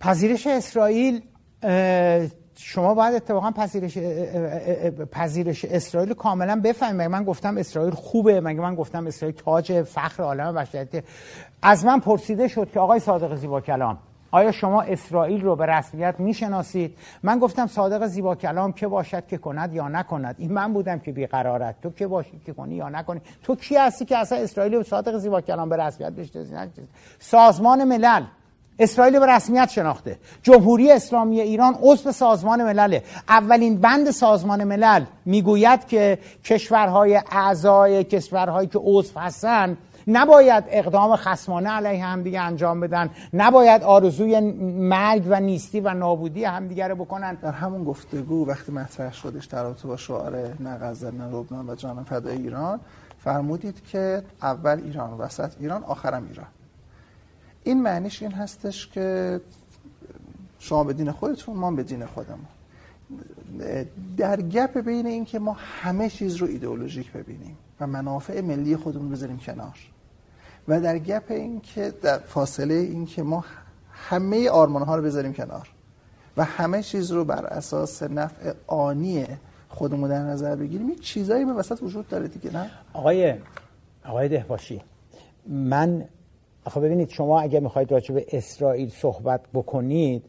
پذیرش 0.00 0.46
اسرائیل 0.46 1.22
شما 2.56 2.94
باید 2.94 3.14
اتفاقا 3.14 3.50
پذیرش 3.50 3.98
پذیرش 5.10 5.64
اسرائیل 5.64 6.14
کاملا 6.14 6.60
بفهمید. 6.60 7.00
مگه 7.00 7.08
من 7.08 7.24
گفتم 7.24 7.56
اسرائیل 7.56 7.94
خوبه؟ 7.94 8.40
مگه 8.40 8.60
من 8.60 8.74
گفتم 8.74 9.06
اسرائیل 9.06 9.36
تاج 9.36 9.82
فخر 9.82 10.22
عالم 10.22 10.54
بشریت 10.54 11.04
از 11.62 11.84
من 11.84 12.00
پرسیده 12.00 12.48
شد 12.48 12.70
که 12.70 12.80
آقای 12.80 13.00
صادق 13.00 13.34
زیبا 13.34 13.60
کلام 13.60 13.98
آیا 14.30 14.52
شما 14.52 14.82
اسرائیل 14.82 15.42
رو 15.42 15.56
به 15.56 15.66
رسمیت 15.66 16.14
می‌شناسید؟ 16.18 16.96
من 17.22 17.38
گفتم 17.38 17.66
صادق 17.66 18.06
زیبا 18.06 18.34
کلام 18.34 18.72
که 18.72 18.88
باشد 18.88 19.26
که 19.26 19.38
کند 19.38 19.72
یا 19.72 19.88
نکند. 19.88 20.34
این 20.38 20.52
من 20.52 20.72
بودم 20.72 20.98
که 20.98 21.12
بیقرارت. 21.12 21.74
تو 21.82 21.90
که 21.90 22.06
باشید 22.06 22.44
که 22.44 22.52
کنی 22.52 22.74
یا 22.74 22.88
نکنی؟ 22.88 23.20
تو 23.42 23.56
کی 23.56 23.76
هستی 23.76 24.04
که 24.04 24.18
اصلا 24.18 24.38
اسرائیل 24.38 24.74
و 24.74 24.82
صادق 24.82 25.18
زیبا 25.18 25.40
کلام 25.40 25.68
به 25.68 25.76
رسمیت 25.76 26.12
بشناسی؟ 26.12 26.82
سازمان 27.18 27.84
ملل. 27.84 28.22
اسرائیل 28.78 29.18
به 29.18 29.26
رسمیت 29.26 29.70
شناخته. 29.70 30.18
جمهوری 30.42 30.92
اسلامی 30.92 31.40
ایران 31.40 31.74
عضو 31.82 32.12
سازمان 32.12 32.64
ملله. 32.64 33.02
اولین 33.28 33.80
بند 33.80 34.10
سازمان 34.10 34.64
ملل 34.64 35.04
می‌گوید 35.24 35.86
که 35.86 36.18
کشورهای 36.44 37.20
اعضای 37.32 38.04
کشورهایی 38.04 38.68
که 38.68 38.78
عضو 38.78 39.20
هستند 39.20 39.78
نباید 40.06 40.64
اقدام 40.68 41.16
خسمانه 41.16 41.70
علیه 41.70 42.04
همدیگه 42.04 42.40
انجام 42.40 42.80
بدن. 42.80 43.10
نباید 43.32 43.82
آرزوی 43.82 44.40
مرگ 44.40 45.26
و 45.28 45.40
نیستی 45.40 45.80
و 45.80 45.94
نابودی 45.94 46.44
همدیگه 46.44 46.88
رو 46.88 46.94
بکنن. 46.94 47.34
در 47.34 47.52
همون 47.52 47.84
گفتگو 47.84 48.46
وقتی 48.46 48.72
مطرح 48.72 49.12
شدش 49.12 49.44
در 49.44 49.62
رابطه 49.62 49.88
با 49.88 49.96
شعار 49.96 50.36
نه 50.60 50.78
غزه 50.78 51.10
نه 51.10 51.26
لبنان 51.26 51.70
و 51.70 51.74
جانم 51.74 52.04
فدای 52.04 52.36
ایران 52.36 52.80
فرمودید 53.18 53.84
که 53.84 54.22
اول 54.42 54.80
ایران 54.84 55.12
وسط 55.12 55.50
ایران 55.60 55.84
آخرم 55.84 56.26
ایران. 56.28 56.46
این 57.64 57.82
معنیش 57.82 58.22
این 58.22 58.32
هستش 58.32 58.88
که 58.88 59.40
شما 60.58 60.84
به 60.84 60.92
دین 60.92 61.12
خودتون 61.12 61.56
ما 61.56 61.70
به 61.70 61.82
دین 61.82 62.06
خودمون. 62.06 62.46
در 64.16 64.40
گپ 64.40 64.80
بین 64.80 65.06
این 65.06 65.24
که 65.24 65.38
ما 65.38 65.56
همه 65.82 66.10
چیز 66.10 66.36
رو 66.36 66.46
ایدئولوژیک 66.46 67.12
ببینیم 67.12 67.56
و 67.80 67.86
منافع 67.86 68.40
ملی 68.40 68.76
خودمون 68.76 69.10
بذاریم 69.10 69.38
کنار. 69.38 69.78
و 70.68 70.80
در 70.80 70.98
گپ 70.98 71.24
این 71.28 71.60
که 71.60 71.92
در 72.02 72.18
فاصله 72.18 72.74
این 72.74 73.06
که 73.06 73.22
ما 73.22 73.44
همه 73.92 74.50
آرمان 74.50 74.82
ها 74.82 74.96
رو 74.96 75.02
بذاریم 75.02 75.32
کنار 75.32 75.68
و 76.36 76.44
همه 76.44 76.82
چیز 76.82 77.12
رو 77.12 77.24
بر 77.24 77.46
اساس 77.46 78.02
نفع 78.02 78.52
آنی 78.66 79.26
خودمون 79.68 80.10
در 80.10 80.22
نظر 80.22 80.56
بگیریم 80.56 80.86
این 80.86 80.98
چیزایی 80.98 81.44
به 81.44 81.52
وسط 81.52 81.82
وجود 81.82 82.08
داره 82.08 82.28
دیگه 82.28 82.52
نه؟ 82.52 82.70
آقای 82.92 83.34
آقای 84.04 84.28
دهباشی 84.28 84.82
من 85.46 86.04
آخه 86.64 86.80
ببینید 86.80 87.08
شما 87.08 87.40
اگه 87.40 87.60
می‌خواید 87.60 87.92
راجع 87.92 88.14
به 88.14 88.26
اسرائیل 88.32 88.90
صحبت 88.90 89.40
بکنید 89.54 90.24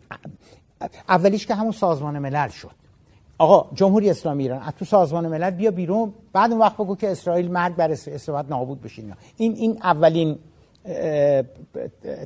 اولیش 1.10 1.48
که 1.48 1.56
همون 1.56 1.72
سازمان 1.72 2.20
ملل 2.20 2.50
شد. 2.50 2.83
آقا 3.44 3.76
جمهوری 3.76 4.10
اسلامی 4.10 4.44
ایران 4.44 4.62
از 4.62 4.74
تو 4.80 4.86
سازمان 4.86 5.28
ملل 5.28 5.50
بیا 5.50 5.72
بیرون 5.72 6.14
بعد 6.34 6.52
اون 6.52 6.62
وقت 6.62 6.74
بگو 6.74 6.96
که 6.96 7.12
اسرائیل 7.12 7.52
مرگ 7.52 7.76
بر 7.76 7.92
اسرائیل 7.92 8.50
نابود 8.50 8.82
بشین. 8.82 9.14
این 9.38 9.54
این 9.54 9.80
اولین 9.84 10.40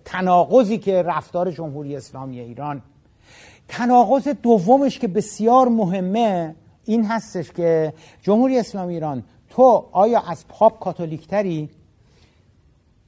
تناقضی 0.06 0.78
که 0.78 1.02
رفتار 1.02 1.52
جمهوری 1.52 1.96
اسلامی 1.96 2.40
ایران. 2.40 2.82
تناقض 3.68 4.28
دومش 4.28 5.00
که 5.00 5.08
بسیار 5.08 5.68
مهمه 5.68 6.56
این 6.86 7.06
هستش 7.06 7.52
که 7.52 7.94
جمهوری 8.22 8.60
اسلامی 8.60 8.94
ایران 8.94 9.24
تو 9.50 9.86
آیا 9.92 10.20
از 10.20 10.48
پاپ 10.48 10.80
کاتولیکتری 10.80 11.70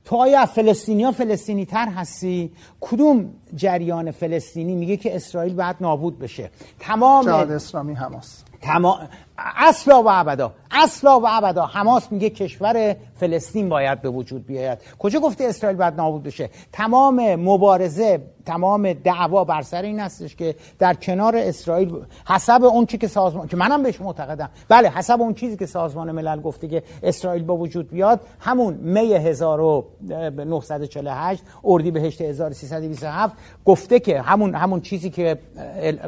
تو 0.09 0.15
آیا 0.15 0.45
فلسطینی 0.45 1.03
ها 1.03 1.11
فلسطینی 1.11 1.65
تر 1.65 1.87
هستی؟ 1.89 2.51
کدوم 2.79 3.33
جریان 3.55 4.11
فلسطینی 4.11 4.75
میگه 4.75 4.97
که 4.97 5.15
اسرائیل 5.15 5.53
باید 5.53 5.75
نابود 5.81 6.19
بشه؟ 6.19 6.49
تمام 6.79 7.25
جهاد 7.25 7.51
اسلامی 7.51 7.93
حماس. 7.93 8.43
تمام 8.61 9.09
اصلا 9.57 10.03
و 10.03 10.09
ابدا 10.09 10.53
اصلا 10.71 11.19
و 11.19 11.23
ابدا 11.27 11.65
حماس 11.65 12.11
میگه 12.11 12.29
کشور 12.29 12.95
فلسطین 13.15 13.69
باید 13.69 14.01
به 14.01 14.09
وجود 14.09 14.45
بیاید. 14.45 14.79
کجا 14.99 15.19
گفته 15.19 15.43
اسرائیل 15.43 15.77
باید 15.77 15.93
نابود 15.93 16.23
بشه؟ 16.23 16.49
تمام 16.71 17.35
مبارزه 17.35 18.21
تمام 18.45 18.93
دعوا 18.93 19.43
بر 19.43 19.61
سر 19.61 19.81
این 19.81 19.99
هستش 19.99 20.35
که 20.35 20.55
در 20.79 20.93
کنار 20.93 21.35
اسرائیل 21.35 21.95
حسب 22.27 22.63
اون 22.63 22.85
چی 22.85 22.97
که 22.97 23.07
سازمان 23.07 23.47
که 23.47 23.57
منم 23.57 23.83
بهش 23.83 24.01
معتقدم. 24.01 24.49
بله 24.69 24.89
حسب 24.89 25.21
اون 25.21 25.33
چیزی 25.33 25.57
که 25.57 25.65
سازمان 25.65 26.11
ملل 26.11 26.41
گفته 26.41 26.67
که 26.67 26.83
اسرائیل 27.03 27.43
با 27.43 27.57
وجود 27.57 27.89
بیاد 27.89 28.19
همون 28.39 28.73
می 28.73 29.13
1948 29.13 31.43
اردی 31.63 31.91
بهشت 31.91 32.21
1327 32.21 33.35
گفته 33.65 33.99
که 33.99 34.21
همون 34.21 34.55
همون 34.55 34.81
چیزی 34.81 35.09
که 35.09 35.39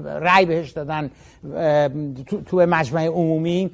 رأی 0.03 0.45
بهش 0.45 0.71
دادن 0.71 1.11
تو, 2.27 2.41
تو 2.41 2.57
مجمع 2.57 3.05
عمومی 3.05 3.71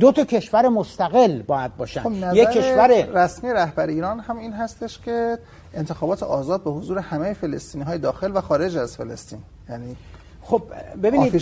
دو 0.00 0.12
تا 0.12 0.24
کشور 0.24 0.68
مستقل 0.68 1.42
باید 1.42 1.76
باشن. 1.76 2.02
خب 2.02 2.12
یک 2.34 2.48
کشور 2.48 3.04
رسمی 3.14 3.50
رهبر 3.50 3.86
ایران 3.86 4.20
هم 4.20 4.38
این 4.38 4.52
هستش 4.52 4.98
که 4.98 5.38
انتخابات 5.74 6.22
آزاد 6.22 6.64
به 6.64 6.70
حضور 6.70 6.98
همه 6.98 7.32
فلسطینی 7.32 7.84
های 7.84 7.98
داخل 7.98 8.30
و 8.34 8.40
خارج 8.40 8.76
از 8.76 8.96
فلسطین. 8.96 9.38
یعنی 9.70 9.96
خب 10.42 10.62
ببینید 11.02 11.34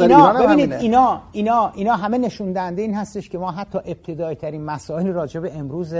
اینا, 0.00 0.32
ببینید 0.32 0.72
اینا 0.72 1.22
اینا 1.32 1.72
اینا 1.74 1.96
همه 1.96 2.18
نشون 2.18 2.52
دهنده 2.52 2.82
این 2.82 2.94
هستش 2.94 3.28
که 3.28 3.38
ما 3.38 3.50
حتی 3.50 3.78
ابتدایی 3.78 4.36
ترین 4.36 4.64
مسائل 4.64 5.06
راجع 5.06 5.40
به 5.40 5.56
امروز 5.56 5.94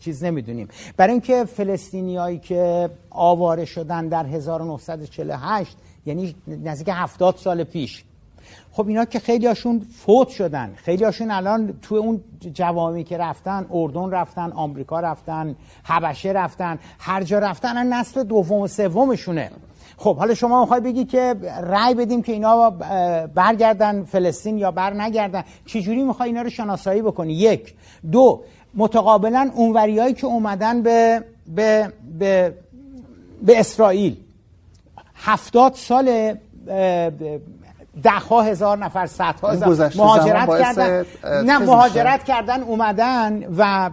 چیز 0.00 0.24
نمی‌دونیم. 0.24 0.68
برای 0.96 1.12
اینکه 1.12 1.44
فلسطینیایی 1.44 2.38
که 2.38 2.90
آواره 3.10 3.64
شدن 3.64 4.08
در 4.08 4.26
1948 4.26 5.76
یعنی 6.06 6.34
نزدیک 6.46 6.88
70 6.92 7.36
سال 7.36 7.64
پیش 7.64 8.04
خب 8.78 8.88
اینا 8.88 9.04
که 9.04 9.18
خیلی 9.18 9.46
هاشون 9.46 9.80
فوت 9.80 10.28
شدن. 10.28 10.74
خیلی 10.76 11.04
هاشون 11.04 11.30
الان 11.30 11.78
تو 11.82 11.94
اون 11.94 12.20
جوامی 12.54 13.04
که 13.04 13.18
رفتن 13.18 13.66
اردن 13.70 14.10
رفتن 14.10 14.52
آمریکا 14.52 15.00
رفتن 15.00 15.56
حبشه 15.82 16.32
رفتن 16.32 16.78
هر 16.98 17.22
جا 17.22 17.38
رفتن 17.38 17.86
نسل 17.86 18.22
دوم 18.22 18.60
و 18.60 18.66
سومشونه. 18.66 19.50
خب 19.96 20.16
حالا 20.16 20.34
شما 20.34 20.60
می‌خوای 20.60 20.80
بگی 20.80 21.04
که 21.04 21.34
رأی 21.62 21.94
بدیم 21.94 22.22
که 22.22 22.32
اینا 22.32 22.70
برگردن 23.34 24.04
فلسطین 24.04 24.58
یا 24.58 24.70
بر 24.70 24.94
نگردن 24.94 25.44
چجوری 25.66 26.02
می‌خوای 26.02 26.28
اینا 26.28 26.42
رو 26.42 26.50
شناسایی 26.50 27.02
بکنی؟ 27.02 27.32
یک. 27.32 27.74
دو 28.12 28.42
متقابلا 28.74 29.50
اونوریایی 29.54 30.14
که 30.14 30.26
اومدن 30.26 30.82
به 30.82 31.24
به 31.46 31.92
به, 32.18 32.54
به 33.42 33.60
اسرائیل. 33.60 34.16
هفتاد 35.14 35.74
سال 35.74 36.34
ده 38.02 38.10
ها 38.10 38.42
هزار 38.42 38.78
نفر 38.78 39.06
صدها 39.06 39.50
هزار 39.50 39.92
مهاجرت 39.96 40.48
کردن. 40.60 41.04
نه 41.44 41.58
مهاجرت 41.58 42.24
کردن 42.24 42.62
اومدن 42.62 43.44
و 43.58 43.90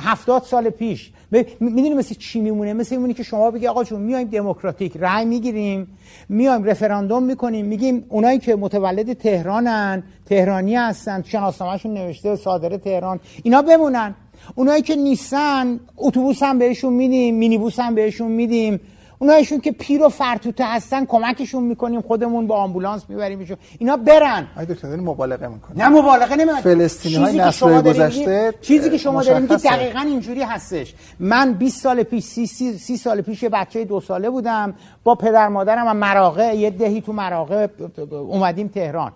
هفتاد 0.00 0.42
سال 0.42 0.70
پیش. 0.70 1.12
می‌دونی 1.60 1.94
مثل 1.94 2.14
چی 2.14 2.40
میمونه؟ 2.40 2.72
مثل 2.72 2.96
میمونه 2.96 3.14
که 3.14 3.22
شما 3.22 3.50
بگی 3.50 3.66
آقا 3.66 3.84
چون 3.84 4.00
میایم 4.00 4.28
دموکراتیک 4.28 4.96
رأی 5.00 5.24
می‌گیریم 5.24 5.98
میایم 6.28 6.64
رفراندوم 6.64 7.22
می‌کنیم 7.22 7.66
میگیم 7.66 8.04
اونایی 8.08 8.38
که 8.38 8.56
متولد 8.56 9.12
تهرانن 9.12 10.02
تهرانی 10.26 10.76
هستن 10.76 11.22
شناسنامهشون 11.22 11.94
نوشته 11.94 12.36
صادر 12.36 12.76
تهران 12.76 13.20
اینا 13.42 13.62
بمونن. 13.62 14.14
اونایی 14.54 14.82
که 14.82 14.96
نیستن 14.96 15.80
اتوبوس 15.96 16.42
هم 16.42 16.58
بهشون 16.58 16.92
میدیم 16.92 17.34
مینیبوس 17.34 17.78
هم 17.80 17.94
بهشون 17.94 18.32
میدیم. 18.32 18.80
اونایشون 19.18 19.60
که 19.60 19.72
پیر 19.72 20.02
و 20.02 20.08
فرتوته 20.08 20.64
هستن 20.64 21.04
کمکشون 21.04 21.62
می‌کنیم 21.62 22.00
خودمون 22.00 22.46
با 22.46 22.56
آمبولانس 22.56 23.02
میبریمشون 23.08 23.56
اینا 23.78 23.96
برن. 23.96 24.46
آی 24.56 24.66
دکتر 24.66 24.96
مبالغه 24.96 25.48
می‌کنه 25.48 25.78
نه 25.78 25.88
مبالغه 25.88 26.36
نمی‌کنه 26.36 26.60
فلسطینی 26.60 27.14
های 27.14 27.38
نسل 27.38 27.82
گذشته 27.82 28.54
چیزی 28.60 28.90
که 28.90 28.96
شما 28.96 29.22
دارین 29.22 29.48
که 29.48 29.56
دقیقا 29.56 30.00
اینجوری 30.00 30.42
هستش. 30.42 30.94
من 31.20 31.52
20 31.52 31.82
سال 31.82 32.02
پیش 32.02 32.24
30 32.24 32.46
سی, 32.78 32.96
سال 32.96 33.20
پیش 33.20 33.42
یه 33.42 33.48
بچه 33.48 33.84
دو 33.84 34.00
ساله 34.00 34.30
بودم. 34.30 34.74
با 35.04 35.14
پدر 35.14 35.48
مادرم 35.48 35.86
و 35.86 35.94
مراغه 35.94 36.54
یه 36.54 36.70
دهی 36.70 37.00
تو 37.00 37.12
مراغه 37.12 37.70
اومدیم 38.10 38.68
تهران. 38.68 39.12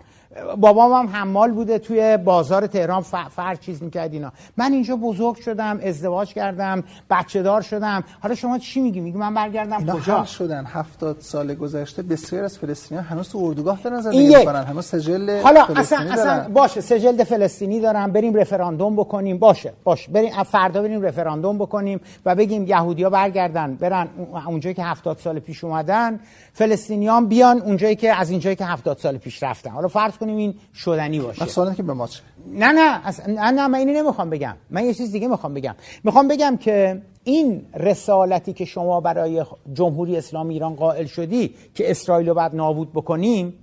بابام 0.56 0.92
هم 0.92 1.06
حمال 1.16 1.50
بوده 1.50 1.78
توی 1.78 2.16
بازار 2.16 2.66
تهران 2.66 3.02
فر 3.36 3.54
چیز 3.54 3.82
می‌کرد 3.82 4.12
اینا. 4.12 4.32
من 4.56 4.72
اینجا 4.72 4.96
بزرگ 4.96 5.36
شدم 5.36 5.80
ازدواج 5.84 6.34
کردم 6.34 6.84
بچه 7.10 7.42
دار 7.42 7.62
شدم. 7.62 8.04
حالا 8.20 8.34
شما 8.34 8.58
چی 8.58 8.80
میگی؟ 8.80 9.00
میگی 9.00 9.18
من 9.18 9.34
برگردم 9.34 9.86
کجا؟ 9.86 10.24
شدن. 10.24 10.66
هفتاد 10.66 11.16
سال 11.20 11.54
گذشته 11.54 12.02
بسیار 12.02 12.44
از 12.44 12.58
فلسطینی 12.58 13.00
هنوز 13.00 13.28
تو 13.28 13.38
اردوگاه 13.38 13.80
دارن 13.84 14.00
زندگی 14.00 14.36
می‌کنن. 14.36 14.64
هنوز 14.64 14.86
سجل 14.86 15.40
حالا 15.40 15.64
اصلا, 15.64 15.98
اصلا 16.12 16.48
باشه 16.48 16.80
سجل 16.80 17.24
فلسطینی 17.24 17.80
دارن. 17.80 18.12
بریم 18.12 18.34
رفراندوم 18.34 18.96
بکنیم. 18.96 19.38
باشه 19.38 19.72
باشه. 19.84 20.12
بریم 20.12 20.42
فردا 20.42 20.82
بریم 20.82 21.02
رفراندوم 21.02 21.58
بکنیم 21.58 22.00
و 22.26 22.34
بگیم 22.34 22.66
یهودیا 22.66 23.10
برگردن 23.10 23.74
برن 23.74 24.08
اونجایی 24.46 24.74
که 24.74 24.84
هفتاد 24.84 25.18
سال 25.18 25.38
پیش 25.38 25.64
اومدن. 25.64 26.20
فلسطینیان 26.52 27.26
بیان 27.26 27.60
اونجایی 27.60 27.96
که 27.96 28.14
از 28.14 28.30
اینجایی 28.30 28.56
که 28.56 28.64
هفتاد 28.64 28.98
سال 28.98 29.18
پیش 29.18 29.42
رفتن. 29.42 29.70
حالا 29.70 29.88
فرض 29.88 30.12
کنیم 30.20 30.36
این 30.36 30.54
شدنی 30.74 31.18
باشه. 31.20 31.46
سوالی 31.46 31.76
که 31.76 31.82
به 31.82 31.92
ما 31.92 32.06
چه؟ 32.06 32.22
نه 32.46 32.72
نه 32.72 33.00
نه 33.28 33.50
نه 33.50 33.66
من 33.66 33.78
اینو 33.78 33.92
نمی‌خوام 33.92 34.30
بگم. 34.30 34.56
من 34.70 34.84
یه 34.84 34.94
چیز 34.94 35.12
دیگه 35.12 35.28
می‌خوام 35.28 35.54
بگم. 35.54 35.74
می‌خوام 36.04 36.28
بگم 36.28 36.56
که 36.56 37.02
این 37.24 37.66
رسالتی 37.74 38.52
که 38.52 38.64
شما 38.64 39.00
برای 39.00 39.44
جمهوری 39.72 40.16
اسلامی 40.16 40.54
ایران 40.54 40.74
قائل 40.74 41.06
شدی 41.06 41.54
که 41.74 41.90
اسرائیل 41.90 42.28
رو 42.28 42.34
باید 42.34 42.54
نابود 42.54 42.92
بکنیم 42.92 43.54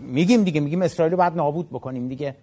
میگیم 0.00 0.44
دیگه 0.44 0.60
میگیم 0.60 0.82
اسرائیل 0.82 1.12
رو 1.12 1.18
باید 1.18 1.32
نابود 1.32 1.70
بکنیم 1.70 2.08
دیگه. 2.08 2.34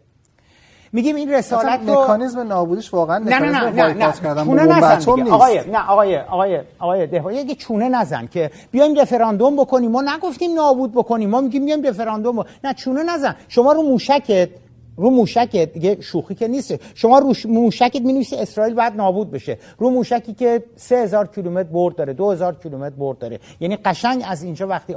میگیم 0.96 1.16
این 1.16 1.32
رسالت 1.32 1.80
رو 1.88 2.04
مکانیزم 2.04 2.40
نابودیش 2.40 2.94
واقعا 2.94 3.18
نه 3.18 3.40
نه 3.40 3.70
نه 3.70 3.94
نه 3.94 4.34
نه. 4.34 4.44
چونه 4.44 4.64
نزن 4.64 5.16
دیگه. 5.16 5.32
آقای 5.32 5.62
نه 5.72 5.90
آقای 5.90 6.18
آقای 6.18 6.62
آقای 6.80 7.08
ده 7.08 7.34
یه 7.34 7.56
چونه 7.56 7.90
نزن 7.90 8.28
که 8.28 8.52
بیایم 8.72 9.00
رفراندوم 9.00 9.56
بکنیم. 9.56 9.92
ما 9.92 10.02
نگفتیم 10.02 10.54
نابود 10.54 10.92
بکنیم. 10.92 11.30
ما 11.30 11.42
میگیم 11.42 11.66
بیایم 11.66 11.84
رفراندوم 11.84 12.46
نه 12.64 12.74
چونه 12.74 13.04
نزن. 13.04 13.36
شما 13.48 13.72
رو 13.74 13.82
موشکت 13.82 14.50
رو 14.98 15.10
موشک 15.10 15.56
دیگه 15.56 15.98
شوخی 16.02 16.36
که 16.36 16.48
نیست. 16.48 16.76
شما 16.96 17.20
رو 17.20 17.34
موشکت 17.48 18.02
می 18.02 18.28
اسرائیل 18.38 18.74
باید 18.76 18.94
نابود 18.94 19.32
بشه. 19.32 19.58
رو 19.78 19.90
موشکی 19.90 20.34
که 20.34 20.64
3000 20.76 21.28
کیلومتر 21.28 21.70
برد 21.70 21.96
داره 21.96 22.14
2000 22.14 22.56
کیلومتر 22.56 22.96
برد 22.96 23.18
داره. 23.18 23.40
یعنی 23.60 23.76
قشنگ 23.76 24.24
از 24.28 24.44
اینجا 24.44 24.68
وقتی 24.68 24.96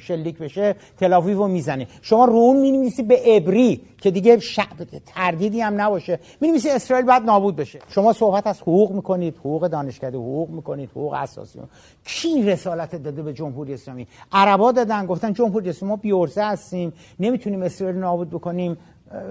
شلیک 0.00 0.38
بشه 0.38 0.74
تلاویو 1.00 1.38
رو 1.38 1.48
می‌زنه. 1.48 1.86
شما 2.02 2.24
رو 2.24 2.32
اون 2.32 2.60
می 2.60 2.92
به 3.08 3.36
ابری 3.36 3.80
که 4.00 4.10
دیگه 4.10 4.38
شعب 4.38 4.76
تردیدی 5.14 5.60
هم 5.60 5.80
نباشه. 5.80 6.18
می 6.40 6.52
اسرائیل 6.70 7.06
باید 7.06 7.22
نابود 7.22 7.56
بشه. 7.56 7.78
شما 7.88 8.12
صحبت 8.12 8.46
از 8.46 8.60
حقوق 8.60 8.92
می‌کنید 8.92 9.36
حقوق 9.36 9.68
دانشکده 9.68 10.18
حقوق 10.18 10.50
می‌کنید 10.50 10.90
حقوق 10.90 11.12
اساسی. 11.12 11.58
کی 12.04 12.42
رسالت 12.42 13.02
داده 13.02 13.22
به 13.22 13.32
جمهوری 13.32 13.74
اسلامی؟ 13.74 14.06
عربا 14.32 14.72
دادن 14.72 15.06
گفتن 15.06 15.32
جمهوری 15.32 15.70
اسلامی 15.70 15.90
ما 15.90 15.96
بیورزه 15.96 16.42
هستیم. 16.42 16.92
نمی‌تونیم 17.20 17.62
اسرائیل 17.62 17.96
نابود 17.96 18.30
بکنیم. 18.30 18.76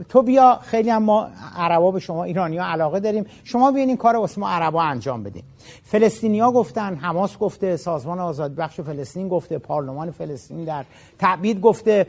تو 0.09 0.21
بیا 0.21 0.59
خیلی 0.61 0.89
هم 0.89 1.03
ما 1.03 1.27
عربا 1.55 1.91
به 1.91 1.99
شما 1.99 2.23
ایرانی 2.23 2.57
ها 2.57 2.65
علاقه 2.65 2.99
داریم. 2.99 3.25
شما 3.43 3.71
بیاین 3.71 3.87
این 3.87 3.97
کار 3.97 4.15
واسه 4.15 4.39
ما 4.39 4.49
عربا 4.49 4.81
انجام 4.81 5.23
بدیم 5.23 5.43
فلسطینیا 5.83 6.51
گفتن 6.51 6.95
حماس 6.95 7.37
گفته 7.37 7.77
سازمان 7.77 8.19
آزاد 8.19 8.55
بخش 8.55 8.81
فلسطین 8.81 9.29
گفته 9.29 9.57
پارلمان 9.57 10.11
فلسطین 10.11 10.65
در 10.65 10.85
تعبید 11.19 11.61
گفته 11.61 12.07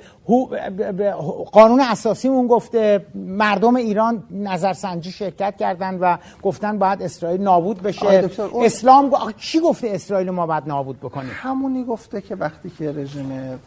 قانون 1.53 1.81
اساسیمون 1.81 2.47
گفته 2.47 3.07
مردم 3.15 3.77
ایران 3.77 4.23
نظرسنجی 4.31 5.13
شرکت 5.13 5.57
کردن 5.57 5.99
و 5.99 6.17
گفتن 6.43 6.79
باید 6.79 7.03
اسرائیل 7.03 7.41
نابود 7.43 7.83
بشه. 7.83 8.29
اسلام 8.55 9.09
گو... 9.09 9.17
چی 9.39 9.61
گفته 9.61 9.89
اسرائیل 9.91 10.31
ما 10.31 10.47
باید 10.47 10.65
نابود 10.67 11.01
بکنیم؟ 11.01 11.31
همونی 11.35 11.85
گفته 11.85 12.21
که 12.21 12.35
وقتی 12.35 12.71
که 12.71 12.93
رژیم 12.93 13.61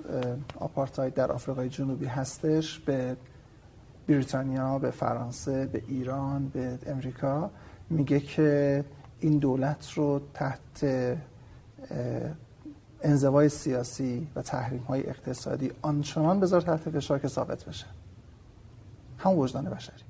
آپارتاید 0.59 1.13
در 1.13 1.31
آفریقای 1.31 1.69
جنوبی 1.69 2.05
هستش 2.05 2.79
به 2.79 3.15
بریتانیا 4.07 4.79
به 4.79 4.91
فرانسه 4.91 5.65
به 5.65 5.83
ایران 5.87 6.47
به 6.47 6.79
امریکا 6.87 7.49
میگه 7.89 8.19
که 8.19 8.83
این 9.19 9.37
دولت 9.37 9.91
رو 9.91 10.21
تحت 10.33 10.85
انزوای 13.01 13.49
سیاسی 13.49 14.27
و 14.35 14.41
تحریم 14.41 14.81
های 14.81 15.09
اقتصادی 15.09 15.71
آنچنان 15.81 16.39
بذار 16.39 16.61
تحت 16.61 16.89
فشار 16.89 17.19
که 17.19 17.27
ثابت 17.27 17.65
بشه. 17.65 17.85
هم 19.17 19.31
وجدان 19.31 19.65
بشری. 19.65 20.03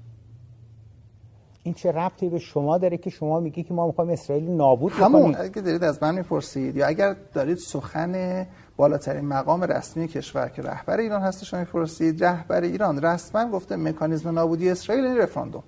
این 1.63 1.73
چه 1.73 1.91
ربطی 1.91 2.29
به 2.29 2.39
شما 2.39 2.77
داره 2.77 2.97
که 2.97 3.09
شما 3.09 3.39
میگی 3.39 3.63
که 3.63 3.73
ما 3.73 3.87
می‌خوایم 3.87 4.09
اسرائیل 4.09 4.51
نابود 4.51 4.91
همون 4.91 5.21
بکنیم؟ 5.21 5.35
اگه 5.39 5.61
دارید 5.61 5.83
از 5.83 6.03
من 6.03 6.15
می‌پرسید 6.15 6.75
یا 6.75 6.87
اگر 6.87 7.15
دارید 7.33 7.57
سخن 7.57 8.45
بالاترین 8.77 9.25
مقام 9.25 9.63
رسمی 9.63 10.07
کشور 10.07 10.49
که 10.49 10.61
رهبر 10.61 10.97
ایران 10.97 11.21
هستش 11.21 11.53
می‌پرسید 11.53 12.23
رهبر 12.23 12.61
ایران. 12.61 13.01
رسما 13.01 13.49
گفته 13.49 13.75
مکانیزم 13.75 14.29
نابودی 14.29 14.69
اسرائیل 14.69 15.05
این 15.05 15.17
رفراندوم. 15.17 15.63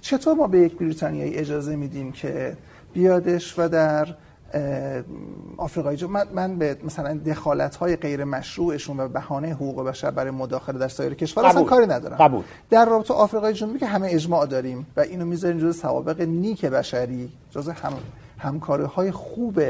چطور 0.00 0.34
ما 0.34 0.46
به 0.46 0.58
یک 0.58 0.78
بریتانیایی 0.78 1.34
اجازه 1.34 1.76
میدیم 1.76 2.12
که 2.12 2.56
بیادش 2.92 3.58
و 3.58 3.68
در 3.68 4.08
آفریقای 5.56 5.96
جو 5.96 6.08
من, 6.08 6.26
من 6.34 6.56
به 6.56 6.76
مثلا 6.84 7.14
دخالت 7.26 7.76
های 7.76 7.96
غیر 7.96 8.24
مشروعشون 8.24 9.00
و 9.00 9.08
بهانه 9.08 9.48
حقوق 9.48 9.86
بشر 9.86 10.10
برای 10.10 10.30
مداخله 10.30 10.78
در 10.78 10.88
سایر 10.88 11.14
کشور 11.14 11.46
اصلا 11.46 11.62
کاری 11.62 11.86
ندارم. 11.86 12.16
قبول. 12.16 12.42
در 12.70 12.84
رابطه 12.84 13.14
آفریقای 13.14 13.52
جنوبی 13.52 13.78
که 13.78 13.86
همه 13.86 14.08
اجماع 14.10 14.46
داریم 14.46 14.86
و 14.96 15.00
اینو 15.00 15.24
می‌ذاریم 15.24 15.58
جز 15.58 15.80
سوابق 15.80 16.20
نیک 16.20 16.64
بشری 16.64 17.32
جز 17.50 17.68
هم 17.68 17.92
همکاری 18.38 18.84
های 18.84 19.10
خوب 19.10 19.60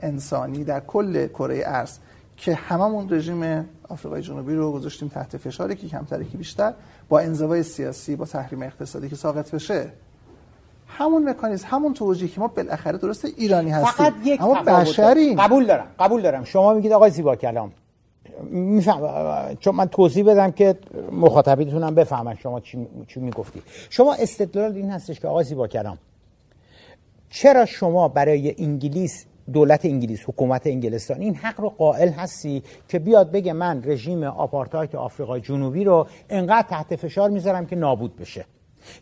انسانی 0.00 0.64
در 0.64 0.80
کل 0.80 1.26
کره 1.26 1.62
ارض 1.66 1.98
که 2.36 2.54
هممون 2.54 3.10
رژیم 3.10 3.68
آفریقای 3.88 4.22
جنوبی 4.22 4.54
رو 4.54 4.72
گذاشتیم 4.72 5.08
تحت 5.08 5.36
فشاری 5.36 5.76
که 5.76 5.88
کمتر 5.88 6.22
که 6.22 6.38
بیشتر 6.38 6.72
با 7.08 7.20
انزوای 7.20 7.62
سیاسی 7.62 8.16
با 8.16 8.24
تحریم 8.24 8.62
اقتصادی 8.62 9.08
که 9.08 9.16
ساقط 9.16 9.50
بشه. 9.50 9.90
همون 10.86 11.28
مکانیزم 11.28 11.66
همون 11.70 11.94
توجیه 11.94 12.28
که 12.28 12.40
ما 12.40 12.48
بالاخره 12.48 12.98
درست 12.98 13.24
ایرانی 13.24 13.70
هستیم. 13.70 13.92
فقط 13.92 14.14
یک 14.24 14.42
اما 14.42 14.62
بشری 14.62 15.34
قبول 15.34 15.66
دارم 15.66 15.86
قبول 15.98 16.22
دارم. 16.22 16.44
شما 16.44 16.74
میگید 16.74 16.92
آقای 16.92 17.10
زیبا 17.10 17.36
کلام. 17.36 17.72
میفهم 18.50 19.54
چون 19.54 19.74
من 19.74 19.86
توضیح 19.86 20.24
بدم 20.24 20.50
که 20.50 20.78
مخاطبینتونم 21.12 21.94
بفهمن 21.94 22.34
شما 22.34 22.60
چی, 22.60 22.86
چی 23.08 23.20
می‌گفتی. 23.20 23.62
شما 23.90 24.14
استدلال 24.14 24.72
این 24.72 24.90
هستش 24.90 25.20
که 25.20 25.28
آقای 25.28 25.44
زیبا 25.44 25.68
کلام 25.68 25.98
چرا 27.30 27.66
شما 27.66 28.08
برای 28.08 28.54
انگلیس 28.58 29.24
دولت 29.52 29.84
انگلیس 29.84 30.20
حکومت 30.26 30.66
انگلستان. 30.66 31.20
این 31.20 31.34
حق 31.34 31.60
رو 31.60 31.68
قائل 31.68 32.08
هستی 32.08 32.62
که 32.88 32.98
بیاد 32.98 33.32
بگه 33.32 33.52
من 33.52 33.82
رژیم 33.84 34.22
آپارتاید 34.22 34.96
آفریقای 34.96 35.40
جنوبی 35.40 35.84
رو 35.84 36.06
انقدر 36.30 36.68
تحت 36.68 36.96
فشار 36.96 37.30
می‌ذارم 37.30 37.66
که 37.66 37.76
نابود 37.76 38.16
بشه. 38.16 38.44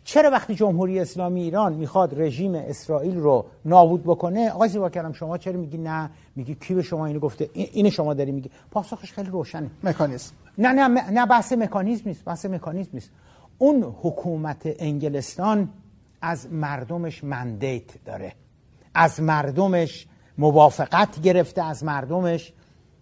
چرا 0.03 0.29
وقتی 0.31 0.55
جمهوری 0.55 0.99
اسلامی 0.99 1.41
ایران 1.41 1.73
می‌خواد 1.73 2.21
رژیم 2.21 2.55
اسرائیل 2.55 3.17
رو 3.17 3.45
نابود 3.65 4.03
بکنه؟ 4.03 4.49
آقای 4.49 4.69
زیبا 4.69 4.89
کردم 4.89 5.13
شما 5.13 5.37
چرا 5.37 5.57
میگی 5.59 5.77
نه؟ 5.77 6.09
میگی 6.35 6.55
کی 6.55 6.73
به 6.73 6.81
شما 6.81 7.05
اینو 7.05 7.19
گفته؟ 7.19 7.49
این 7.53 7.89
شما 7.89 8.13
داری 8.13 8.31
میگی. 8.31 8.49
پاسخش 8.71 9.13
خیلی 9.13 9.29
روشنه. 9.29 9.69
مکانیزم. 9.83 10.31
نه 10.57 10.69
نه 10.69 11.11
نه 11.11 11.25
بحث 11.25 11.53
مکانیزم 11.53 12.03
نیست 12.05 12.25
بحث 12.25 12.45
مکانیزم 12.45 12.89
نیست. 12.93 13.11
اون 13.57 13.95
حکومت 14.01 14.61
انگلستان 14.79 15.69
از 16.21 16.53
مردمش 16.53 17.23
مندیت 17.23 18.03
داره. 18.05 18.33
از 18.93 19.21
مردمش 19.21 20.07
موافقت 20.37 21.21
گرفته 21.21 21.63
از 21.63 21.83
مردمش 21.83 22.53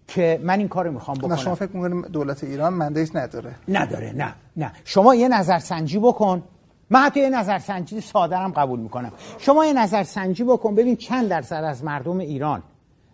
که 0.07 0.39
من 0.43 0.59
این 0.59 0.67
کارو 0.67 0.91
می‌خوام 0.91 1.17
بکنم 1.17 1.35
شما 1.35 1.55
فکر 1.55 1.71
می‌کنیم 1.71 2.01
دولت 2.01 2.43
ایران 2.43 2.73
مندیت 2.73 3.15
نداره؟ 3.15 3.55
نداره 3.67 4.13
نه 4.15 4.33
نه. 4.57 4.71
شما 4.83 5.15
یه 5.15 5.27
نظرسنجی 5.27 5.99
بکن. 5.99 6.43
من 6.89 6.99
حتی 6.99 7.19
یه 7.19 7.29
نظرسنجی 7.29 8.01
ساده 8.01 8.37
قبول 8.37 8.79
می‌کنم. 8.79 9.11
شما 9.37 9.65
یه 9.65 9.73
نظرسنجی 9.73 10.43
بکن. 10.43 10.75
ببین 10.75 10.95
چند 10.95 11.29
درصد 11.29 11.63
از 11.63 11.83
مردم 11.83 12.17
ایران 12.17 12.63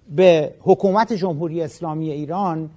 به 0.09 0.53
حکومت 0.61 1.13
جمهوری 1.13 1.61
اسلامی 1.61 2.11
ایران 2.11 2.69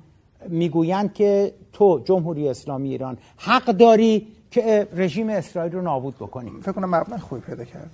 می‌گویند 0.48 1.12
که 1.12 1.54
تو 1.72 2.02
جمهوری 2.04 2.48
اسلامی 2.48 2.88
ایران 2.88 3.18
حق 3.36 3.64
داری 3.64 4.28
که 4.50 4.88
رژیم 4.96 5.28
اسرائیل 5.28 5.72
رو 5.72 5.82
نابود 5.82 6.14
بکنیم 6.14 6.60
فکر 6.60 6.72
کنم 6.72 6.94
مبنای 6.94 7.20
خوبی 7.20 7.40
پیدا 7.40 7.64
کرده. 7.64 7.90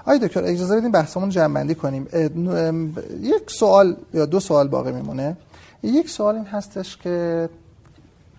آقای 0.00 0.18
دکتر 0.18 0.44
اجازه 0.44 0.76
بدیم 0.76 0.92
بحثمون 0.92 1.28
جمع 1.28 1.74
کنیم. 1.74 2.08
یک 3.20 3.50
سوال 3.50 3.96
یا 4.14 4.26
دو 4.26 4.40
سوال 4.40 4.68
باقی 4.68 4.92
میمونه. 4.92 5.36
یک 5.82 6.10
سوال 6.10 6.34
این 6.34 6.44
هستش 6.44 6.96
که 6.96 7.48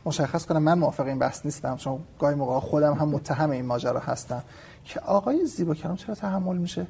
مشخص 0.06 0.46
کنم 0.46 0.64
من 0.64 0.80
موافق 0.80 1.06
این 1.06 1.20
بحث 1.20 1.46
نیستم 1.46 1.76
چون 1.76 2.00
گاهی 2.20 2.36
موقع 2.36 2.60
خودم 2.60 2.94
هم 2.94 3.08
متهم 3.10 3.50
این 3.50 3.66
ماجرا 3.66 4.00
هستم. 4.00 4.44
که 4.86 5.00
آقای 5.00 5.46
زیبا 5.46 5.74
کلام 5.74 5.96
چرا 5.96 6.16
تحمل 6.16 6.58
میشه؟ 6.58 6.88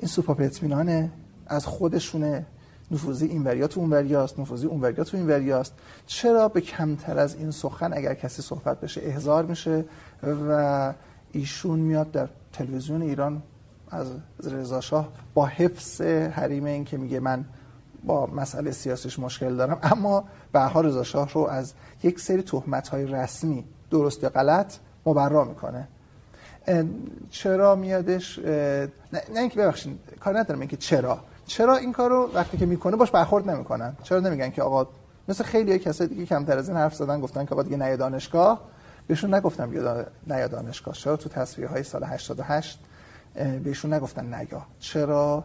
این 0.00 0.08
سوپاپ 0.08 0.40
اطمینانه 0.40 1.10
از 1.46 1.66
خودشونه. 1.66 2.46
نفوذی 2.90 3.26
این 3.26 3.44
وریات 3.44 3.78
اون 3.78 3.90
وریاست 3.90 4.38
نفوذی 4.38 4.66
اون 4.66 4.80
وریات 4.80 5.14
این 5.14 5.26
وریاست 5.26 5.72
چرا 6.06 6.48
به 6.48 6.60
کمتر 6.60 7.18
از 7.18 7.34
این 7.34 7.50
سخن 7.50 7.92
اگر 7.92 8.14
کسی 8.14 8.42
صحبت 8.42 8.80
بشه 8.80 9.00
احضار 9.04 9.44
میشه؟ 9.44 9.84
و 10.22 10.92
ایشون 11.36 11.78
میاد 11.78 12.10
در 12.10 12.28
تلویزیون 12.52 13.02
ایران 13.02 13.42
از 13.90 14.06
رضا 14.44 14.80
شاه 14.80 15.08
با 15.34 15.46
حفظ 15.46 16.00
حریم 16.32 16.64
این 16.64 16.84
که 16.84 16.96
میگه 16.96 17.20
من 17.20 17.44
با 18.04 18.26
مسئله 18.26 18.70
سیاسیش 18.70 19.18
مشکل 19.18 19.56
دارم. 19.56 19.78
اما 19.82 20.24
به 20.52 20.60
حال 20.60 20.86
رضا 20.86 21.02
شاه 21.02 21.32
رو 21.32 21.40
از 21.40 21.72
یک 22.02 22.20
سری 22.20 22.42
تهمت 22.42 22.88
های 22.88 23.06
رسمی 23.06 23.64
درست 23.90 24.22
یا 24.22 24.28
غلط 24.28 24.74
مبرا 25.06 25.44
می‌کنه. 25.44 25.88
چرا 27.30 27.74
میادش؟ 27.74 28.38
نه, 28.38 28.90
نه 29.12 29.40
اینکه 29.40 29.60
ببخشید 29.60 29.98
کار 30.20 30.38
ندارم 30.38 30.60
اینکه 30.60 30.76
چرا. 30.76 31.18
چرا 31.46 31.76
این 31.76 31.92
کارو 31.92 32.30
وقتی 32.34 32.56
که 32.56 32.66
می‌کنه 32.66 32.96
باش 32.96 33.10
برخورد 33.10 33.50
نمی‌کنن؟ 33.50 33.96
چرا 34.02 34.20
نمیگن 34.20 34.50
که 34.50 34.62
آقا 34.62 34.86
مثل 35.28 35.44
خیلی 35.44 35.78
کسایی 35.78 36.10
دیگه 36.10 36.26
کمتر 36.26 36.58
از 36.58 36.68
این 36.68 36.78
حرف 36.78 36.94
زدن 36.94 37.20
گفتن 37.20 37.44
که 37.44 37.52
آقا 37.54 37.62
دیگه 37.62 37.76
نه 37.76 37.96
دانشگاه؟ 37.96 38.60
بهشون 39.06 39.34
نگفتم 39.34 39.70
نیا 40.26 40.48
دانشگاه. 40.48 40.94
چرا؟ 40.94 41.16
تو 41.16 41.28
تصویه 41.28 41.68
های 41.68 41.82
سال 41.82 42.04
88 42.04 42.78
بهشون 43.64 43.92
نگفتن 43.92 44.34
نیا 44.34 44.66
چرا؟ 44.78 45.44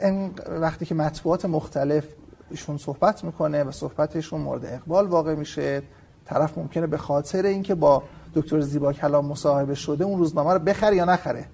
این 0.00 0.34
وقتی 0.48 0.84
که 0.84 0.94
مطبوعات 0.94 1.44
مختلف 1.44 2.04
ایشون 2.50 2.78
صحبت 2.78 3.24
می‌کنه 3.24 3.64
و 3.64 3.72
صحبتشون 3.72 4.40
مورد 4.40 4.64
اقبال 4.64 5.06
واقع 5.06 5.34
میشه 5.34 5.82
طرف 6.24 6.58
ممکنه 6.58 6.86
به 6.86 6.96
خاطر 6.96 7.42
اینکه 7.42 7.74
با 7.74 8.02
دکتر 8.34 8.60
زیبا 8.60 8.92
کلام 8.92 9.26
مصاحبه 9.26 9.74
شده 9.74 10.04
اون 10.04 10.18
روزنامه 10.18 10.52
رو 10.52 10.58
بخره 10.58 10.96
یا 10.96 11.04
نخره. 11.04 11.44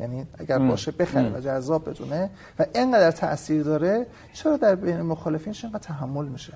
یعنی 0.00 0.26
اگر 0.38 0.58
باشه 0.58 0.90
بخره 0.90 1.36
و 1.36 1.40
جذاب 1.40 1.90
بدونه. 1.90 2.30
و 2.58 2.66
اینقدر 2.74 3.10
تاثیر 3.10 3.62
داره 3.62 4.06
چرا 4.32 4.56
در 4.56 4.74
بین 4.74 5.02
مخالفینش 5.02 5.64
اینقدر 5.64 5.82
تحمل 5.82 6.24
میشه؟ 6.24 6.52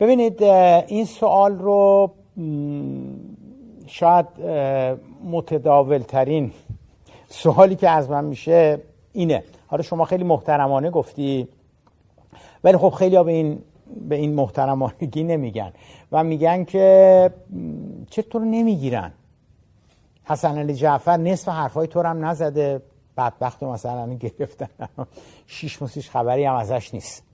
ببینید 0.00 0.42
این 0.42 1.04
سوال 1.04 1.58
رو 1.58 2.10
شاید 3.86 4.26
متداول 5.24 5.98
ترین 5.98 6.52
سوالی 7.28 7.76
که 7.76 7.90
از 7.90 8.10
من 8.10 8.24
میشه 8.24 8.80
اینه. 9.12 9.44
حالا 9.66 9.82
شما 9.82 10.04
خیلی 10.04 10.24
محترمانه 10.24 10.90
گفتی 10.90 11.48
ولی 12.64 12.76
خب 12.76 12.90
خیلی 12.90 13.16
ها 13.16 13.22
به 13.22 13.32
این 13.32 13.62
به 14.08 14.16
این 14.16 14.34
محترمانگی 14.34 15.24
نمیگن 15.24 15.72
و 16.12 16.24
میگن 16.24 16.64
که 16.64 17.30
چطور 18.10 18.42
نمی‌گیرن؟ 18.42 19.12
حسن 20.24 20.58
علی 20.58 20.74
جعفر 20.74 21.16
نصف 21.16 21.48
حرفای 21.48 21.88
تو 21.88 22.02
هم 22.02 22.24
نزده 22.24 22.82
بدبخت 23.16 23.62
مثلا 23.62 24.14
گرفتن. 24.14 24.68
شیش 25.46 25.82
مسیش 25.82 26.10
خبری 26.10 26.44
هم 26.44 26.54
ازش 26.54 26.94
نیست. 26.94 27.25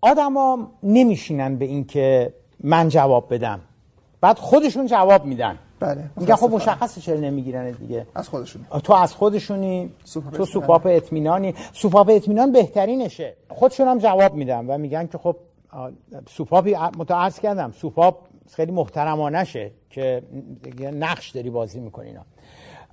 آدما 0.00 0.70
نمیشینن 0.82 1.56
به 1.56 1.64
این 1.64 1.84
که 1.84 2.34
من 2.60 2.88
جواب 2.88 3.34
بدم. 3.34 3.60
بعد 4.20 4.38
خودشون 4.38 4.86
جواب 4.86 5.24
میدن. 5.24 5.58
بله 5.80 6.10
میگن 6.16 6.34
خب 6.34 6.50
مشخصه 6.50 7.00
چرا 7.00 7.20
نمی‌گیرن 7.20 7.70
دیگه. 7.70 8.06
از 8.14 8.28
خودشون 8.28 8.66
تو 8.84 8.92
از 8.92 9.14
خودشونی 9.14 9.90
سوپاپ 10.04 10.36
تو. 10.36 10.44
سوپاپ 10.44 10.86
اطمینانی. 10.86 11.54
سوپاپ 11.72 12.08
اطمینان 12.10 12.52
بهترینشه. 12.52 13.36
خودشون 13.48 13.88
هم 13.88 13.98
جواب 13.98 14.34
میدن 14.34 14.66
و 14.66 14.78
میگن 14.78 15.06
که 15.06 15.18
خب 15.18 15.36
سوپاپی 16.28 16.76
متعرض 16.98 17.40
کردم. 17.40 17.72
سوپاپ 17.72 18.16
خیلی 18.52 18.72
محترمانشه 18.72 19.70
که 19.90 20.22
دیگه 20.62 20.90
نقش 20.90 21.30
داری 21.30 21.50
بازی 21.50 21.80
می‌کنی 21.80 22.12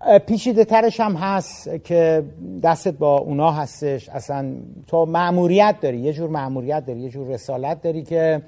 اینا 0.06 0.20
پیچیده 0.20 0.66
ترش 0.66 1.00
هم 1.00 1.16
هست 1.16 1.84
که 1.84 2.24
دستت 2.64 2.94
با 2.94 3.18
اونا 3.18 3.52
هستش. 3.52 4.10
اصلا 4.10 4.54
تو 4.88 5.06
معموریت 5.06 5.76
داری 5.82 5.98
یه 5.98 6.14
جور 6.14 6.30
معموریت 6.30 6.86
داری 6.86 7.00
یه 7.00 7.10
جور 7.10 7.28
رسالت 7.28 7.82
داری 7.82 8.04
که 8.04 8.42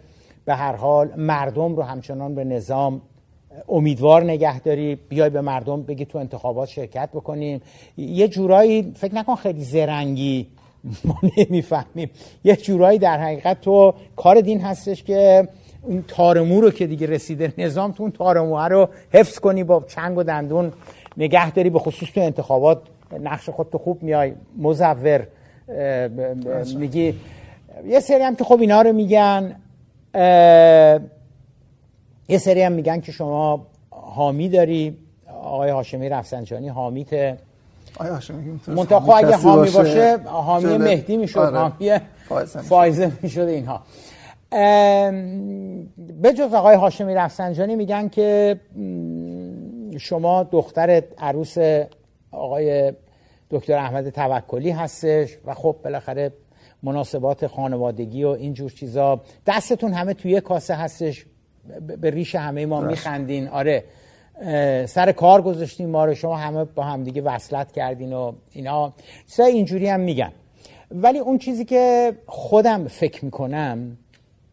به 0.45 0.55
هر 0.55 0.75
حال 0.75 1.13
مردم 1.17 1.75
رو 1.75 1.83
همچنان 1.83 2.35
به 2.35 2.43
نظام 2.43 3.01
امیدوار 3.69 4.23
نگه 4.23 4.59
داری. 4.59 4.95
بیای 4.95 5.29
به 5.29 5.41
مردم 5.41 5.81
بگی 5.81 6.05
تو 6.05 6.17
انتخابات 6.17 6.69
شرکت 6.69 7.09
بکنیم. 7.13 7.61
یه 7.97 8.27
جورایی 8.27 8.93
فکر 8.95 9.15
نکن 9.15 9.35
خیلی 9.35 9.63
زرنگی 9.63 10.47
ما 11.05 11.15
نمی‌فهمیم. 11.37 12.09
یه 12.43 12.55
جورایی 12.55 12.99
در 12.99 13.19
حقیقت 13.19 13.61
تو 13.61 13.93
کار 14.15 14.41
دین 14.41 14.61
هستش 14.61 15.03
که 15.03 15.47
اون 15.81 16.03
تارمو 16.07 16.61
رو 16.61 16.71
که 16.71 16.87
دیگه 16.87 17.07
رسیده 17.07 17.53
نظام 17.57 17.91
تو 17.91 18.03
اون 18.03 18.11
تارمو 18.11 18.59
رو 18.59 18.89
حفظ 19.11 19.39
کنی 19.39 19.63
با 19.63 19.85
چنگ 19.87 20.17
و 20.17 20.23
دندون 20.23 20.73
نگه 21.19 21.51
داری 21.51 21.69
به 21.69 21.79
خصوص 21.79 22.09
تو 22.11 22.21
انتخابات 22.21 22.81
نقش 23.21 23.49
خود 23.49 23.69
تو 23.69 23.77
خوب 23.77 24.03
میای 24.03 24.33
مزور 24.57 25.27
میگی. 26.77 27.15
یه 27.85 27.99
سری 27.99 28.23
هم 28.23 28.35
که 28.35 28.43
خب 28.43 28.57
اینا 28.61 28.81
رو 28.81 28.93
میگن 28.93 29.55
یه 32.29 32.37
سری 32.37 32.61
هم 32.61 32.71
میگن 32.71 33.01
که 33.01 33.11
شما 33.11 33.65
حامی 33.89 34.49
داری. 34.49 34.97
آقای 35.43 35.69
هاشمی 35.69 36.09
رفسنجانی 36.09 36.67
حامیته 36.67 37.37
آیا 37.99 38.13
هاشمی 38.13 38.59
منتها 38.67 38.99
خب 38.99 39.11
اگه 39.15 39.35
حامی 39.35 39.69
باشه 39.69 40.17
حامی 40.25 40.77
مهدی 40.77 41.17
می‌شد 41.17 41.39
آره. 41.39 41.57
حامی. 41.57 41.99
فایزه 42.69 43.11
می‌شد. 43.21 43.41
اینها. 43.41 43.81
به 46.21 46.33
جز 46.37 46.53
آقای 46.53 46.75
هاشمی 46.75 47.15
رفسنجانی 47.15 47.75
میگن 47.75 48.09
که 48.09 48.59
شما 49.99 50.43
دختر 50.43 51.03
عروس 51.17 51.57
آقای 52.31 52.93
دکتر 53.49 53.73
احمد 53.73 54.09
توکلی 54.09 54.71
هستش 54.71 55.37
و 55.45 55.53
خب 55.53 55.75
بالاخره 55.83 56.31
مناسبات 56.83 57.47
خانوادگی 57.47 58.23
و 58.23 58.27
اینجور 58.27 58.71
چیزا. 58.71 59.21
دستتون 59.47 59.93
همه 59.93 60.13
توی 60.13 60.41
کاسه 60.41 60.75
هستش. 60.75 61.25
به 62.01 62.09
ریش 62.09 62.35
همه 62.35 62.65
ما 62.65 62.81
میخندین. 62.81 63.47
آره. 63.47 63.83
سر 64.85 65.11
کار 65.11 65.41
گذاشتین 65.41 65.89
ما 65.89 66.05
رو. 66.05 66.13
شما 66.13 66.37
همه 66.37 66.63
با 66.63 66.83
هم 66.83 67.03
دیگه 67.03 67.21
وصلت 67.21 67.71
کردین 67.71 68.13
و 68.13 68.33
اینا. 68.51 68.93
چیزای 69.29 69.51
اینجوری 69.51 69.89
هم 69.89 69.99
میگن 69.99 70.31
ولی 70.91 71.19
اون 71.19 71.37
چیزی 71.37 71.65
که 71.65 72.13
خودم 72.25 72.87
فکر 72.87 73.25
می‌کنم 73.25 73.97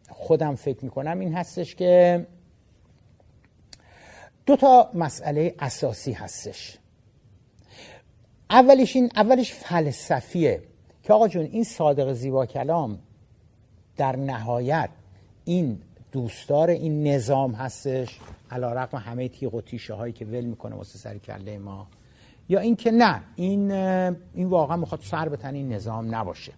خودم 0.09 0.55
فکر 0.55 0.85
می‌کنم 0.85 1.19
این 1.19 1.33
هستش 1.33 1.75
که 1.75 2.25
دو 4.47 4.55
تا 4.55 4.89
مسئله 4.93 5.55
اساسی 5.59 6.11
هستش. 6.11 6.77
اولش 8.49 8.95
این 8.95 9.11
اولش 9.15 9.53
فلسفیه 9.53 10.63
که 11.03 11.13
آقا 11.13 11.27
جون 11.27 11.43
این 11.43 11.63
صادق 11.63 12.13
زیبا 12.13 12.45
کلام 12.45 12.99
در 13.97 14.15
نهایت 14.15 14.89
این 15.45 15.81
دوستدار 16.11 16.69
این 16.69 17.07
نظام 17.07 17.51
هستش. 17.51 18.19
علا 18.51 18.73
رقم 18.73 18.97
همه 18.97 19.27
تیغ 19.27 19.53
و 19.53 19.61
تیشه 19.61 19.93
هایی 19.93 20.13
که 20.13 20.25
ول 20.25 20.45
می‌کنه 20.45 20.75
واسه 20.75 20.97
سر 20.97 21.17
کله 21.17 21.57
ما. 21.57 21.87
یا 22.49 22.59
اینکه 22.59 22.91
نه 22.91 23.23
این 23.35 23.71
این 23.71 24.47
واقعا 24.47 24.77
می‌خواد 24.77 25.01
سر 25.01 25.29
به 25.29 25.37
تن 25.37 25.55
این 25.55 25.73
نظام 25.73 26.15
نباشه. 26.15 26.53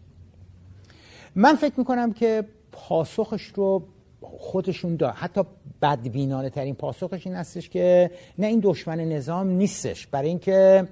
من 1.35 1.55
فکر 1.55 1.73
می‌کنم 1.77 2.13
که 2.13 2.43
پاسخش 2.71 3.45
رو 3.45 3.83
خودشون 4.21 4.95
دار. 4.95 5.11
حتی 5.11 5.41
بدبینانه 5.81 6.49
ترین 6.49 6.75
پاسخش 6.75 7.27
این 7.27 7.35
هستش 7.35 7.69
که 7.69 8.11
نه 8.37 8.47
این 8.47 8.59
دشمن 8.63 8.99
نظام 8.99 9.47
نیستش. 9.47 10.07
برای 10.07 10.27
اینکه 10.27 10.87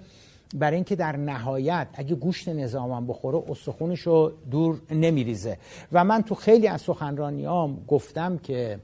برای 0.56 0.76
اینکه 0.76 0.96
در 0.96 1.18
نهایت 1.18 1.88
اگه 1.94 2.16
گوشت 2.16 2.50
نظامم 2.50 3.08
بخوره 3.08 3.44
استخونش 3.50 4.00
رو 4.00 4.32
دور 4.52 4.82
نمیریزه. 4.92 5.58
و 5.92 6.04
من 6.04 6.22
تو 6.22 6.36
خیلی 6.36 6.68
از 6.68 6.82
سخنرانیام 6.82 7.84
گفتم 7.88 8.38
که 8.38 8.80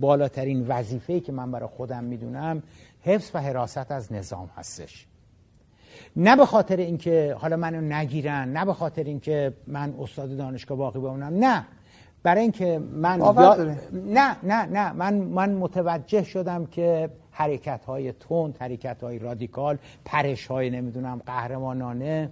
بالاترین 0.00 0.66
وظیفه‌ای 0.68 1.20
که 1.20 1.32
من 1.32 1.50
برای 1.50 1.68
خودم 1.68 2.04
می‌دونم 2.04 2.62
حفظ 3.02 3.30
و 3.34 3.40
حراست 3.42 3.92
از 3.92 4.12
نظام 4.12 4.50
هستش. 4.56 5.06
نه 6.16 6.36
به 6.36 6.46
خاطر 6.46 6.76
اینکه 6.76 7.36
حالا 7.38 7.56
منو 7.56 7.80
نگیرن 7.80 8.52
نه 8.52 8.64
به 8.64 8.72
خاطر 8.72 9.04
اینکه 9.04 9.52
من 9.66 9.94
استاد 10.00 10.36
دانشگاه 10.36 10.78
باقی 10.78 10.98
بمونم 10.98 11.44
نه. 11.44 11.66
برای 12.22 12.42
اینکه 12.42 12.78
من 12.78 13.18
یا-؟ 13.18 13.76
نه 13.92 14.36
نه 14.42 14.66
نه. 14.66 14.92
من 14.92 15.14
من 15.14 15.54
متوجه 15.54 16.22
شدم 16.22 16.66
که 16.66 17.10
حرکت 17.30 17.84
های 17.84 18.12
تند 18.12 18.56
حرکت 18.60 19.02
های 19.02 19.18
رادیکال 19.18 19.78
پرش 20.04 20.46
های 20.46 20.70
نمی‌دونم 20.70 21.20
قهرمانانه 21.26 22.30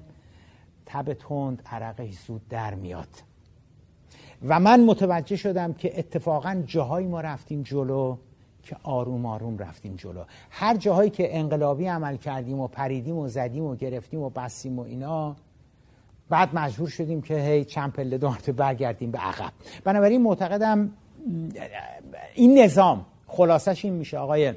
تب 0.87 1.13
تند 1.13 1.63
عرقش 1.67 2.15
زود 2.27 2.49
در 2.49 2.75
میاد. 2.75 3.09
و 4.49 4.61
من 4.61 4.85
متوجه 4.85 5.37
شدم 5.37 5.73
که 5.73 5.99
اتفاقا 5.99 6.63
جاهایی 6.67 7.07
ما 7.07 7.21
رفتیم 7.21 7.63
جلو 7.63 8.17
که 8.63 8.77
آروم 8.83 9.27
آروم 9.27 9.59
رفتیم 9.59 9.97
جلو. 9.97 10.25
هر 10.51 10.77
جاهایی 10.77 11.11
که 11.11 11.39
انقلابی 11.39 11.87
عمل 11.87 12.17
کردیم 12.17 12.61
و 12.61 12.69
پریدیم 12.69 13.17
و 13.17 13.29
زدیم 13.29 13.65
و 13.65 13.77
گرفتیم 13.77 14.21
و 14.21 14.31
بستیم 14.31 14.79
و 14.79 14.83
اینا 14.83 15.37
بعد 16.29 16.55
مجبور 16.55 16.89
شدیم 16.89 17.23
که 17.23 17.35
هی 17.35 17.65
چند 17.65 17.93
پله 17.93 18.19
مرتبه 18.23 18.53
برگردیم 18.53 19.11
به 19.11 19.19
عقب. 19.19 19.53
بنابراین 19.85 20.23
معتقدم 20.23 20.91
این 22.35 22.59
نظام 22.59 23.07
خلاصش 23.27 23.85
این 23.85 23.95
میشه 23.95 24.19
آقای 24.19 24.55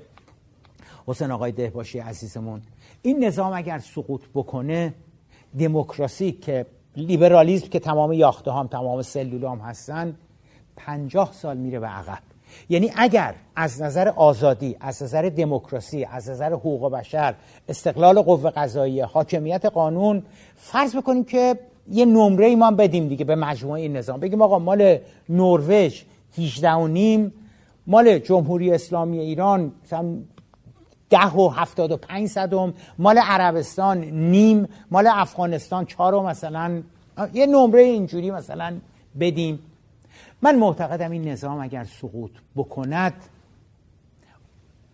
حسین 1.08 1.32
آقای 1.32 1.52
دهباشی 1.52 2.00
عزیزمون. 2.00 2.62
این 3.02 3.24
نظام 3.24 3.54
اگر 3.54 3.80
سقوط 3.80 4.22
بکنه 4.34 4.94
دموکراسی 5.60 6.32
که 6.32 6.66
لیبرالیسم 6.96 7.68
که 7.68 7.80
تمام 7.80 8.14
یاخته 8.14 8.52
هم 8.52 8.68
تمام 8.68 9.02
سلول 9.02 9.44
هم 9.44 9.60
هستن 9.60 10.16
پنجاه 10.76 11.34
سال 11.34 11.58
میره 11.58 11.80
به 11.80 11.88
عقب. 11.88 12.29
یعنی 12.70 12.92
اگر 12.96 13.36
از 13.56 13.82
نظر 13.82 14.08
آزادی 14.08 14.76
از 14.80 15.04
نظر 15.04 15.30
دموکراسی 15.30 16.06
از 16.06 16.30
نظر 16.30 16.54
حقوق 16.54 16.92
بشر 16.92 17.36
استقلال 17.70 18.22
قوه 18.22 18.50
قضاییه 18.50 19.06
حاکمیت 19.06 19.66
قانون 19.66 20.24
فرض 20.56 20.96
بکنیم 20.96 21.24
که 21.24 21.60
یه 21.92 22.06
نمره 22.06 22.46
ای 22.46 22.56
ما 22.56 22.72
بدیم 22.72 23.08
دیگه 23.08 23.26
به 23.26 23.36
مجموعه 23.36 23.82
این 23.82 23.98
نظام. 23.98 24.20
بگیم 24.20 24.42
آقا 24.42 24.60
مال 24.60 24.98
نروژ 25.30 26.02
18 26.38 26.72
و 26.72 26.88
نیم 26.88 27.34
مال 27.88 28.20
جمهوری 28.20 28.74
اسلامی 28.74 29.20
ایران 29.20 29.72
مثلا 29.84 30.18
ده 31.10 31.36
و 31.36 31.50
هفتاد 31.50 31.92
و 31.92 31.98
پنج 31.98 32.28
صدم 32.28 32.74
مال 33.00 33.18
عربستان 33.18 33.98
نیم 33.98 34.68
مال 34.92 35.08
افغانستان 35.08 35.86
چهار 35.86 36.16
و 36.16 36.24
مثلا. 36.24 36.82
یه 37.34 37.46
نمره 37.46 37.82
اینجوری 37.82 38.32
مثلا 38.32 38.74
بدیم. 39.20 39.60
من 40.42 40.56
معتقدم 40.56 41.12
این 41.12 41.28
نظام 41.28 41.60
اگر 41.60 41.84
سقوط 41.84 42.32
بکند 42.56 43.14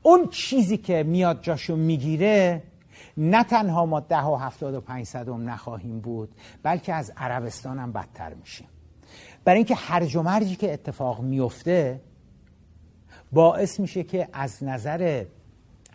اون 0.02 0.28
چیزی 0.28 0.78
که 0.78 1.04
میاد 1.04 1.42
جاشو 1.42 1.76
می‌گیره 1.76 2.64
نه 3.18 3.44
تنها 3.44 3.86
ما 3.86 4.00
ده 4.00 4.24
و 4.24 4.36
هفتاد 4.36 4.74
و 4.74 4.82
پنج 4.82 5.06
صدم 5.06 5.50
نخواهیم 5.50 6.00
بود 6.00 6.36
بلکه 6.64 6.94
از 6.94 7.14
عربستان 7.18 7.80
هم 7.80 7.92
بدتر 7.92 8.34
میشیم. 8.34 8.68
برای 9.44 9.58
اینکه 9.58 9.76
هرج 9.76 10.16
و 10.16 10.40
که 10.40 10.74
اتفاق 10.74 11.22
میفته 11.22 12.02
باعث 13.32 13.80
میشه 13.80 14.04
که 14.04 14.28
از 14.34 14.64
نظر 14.64 15.26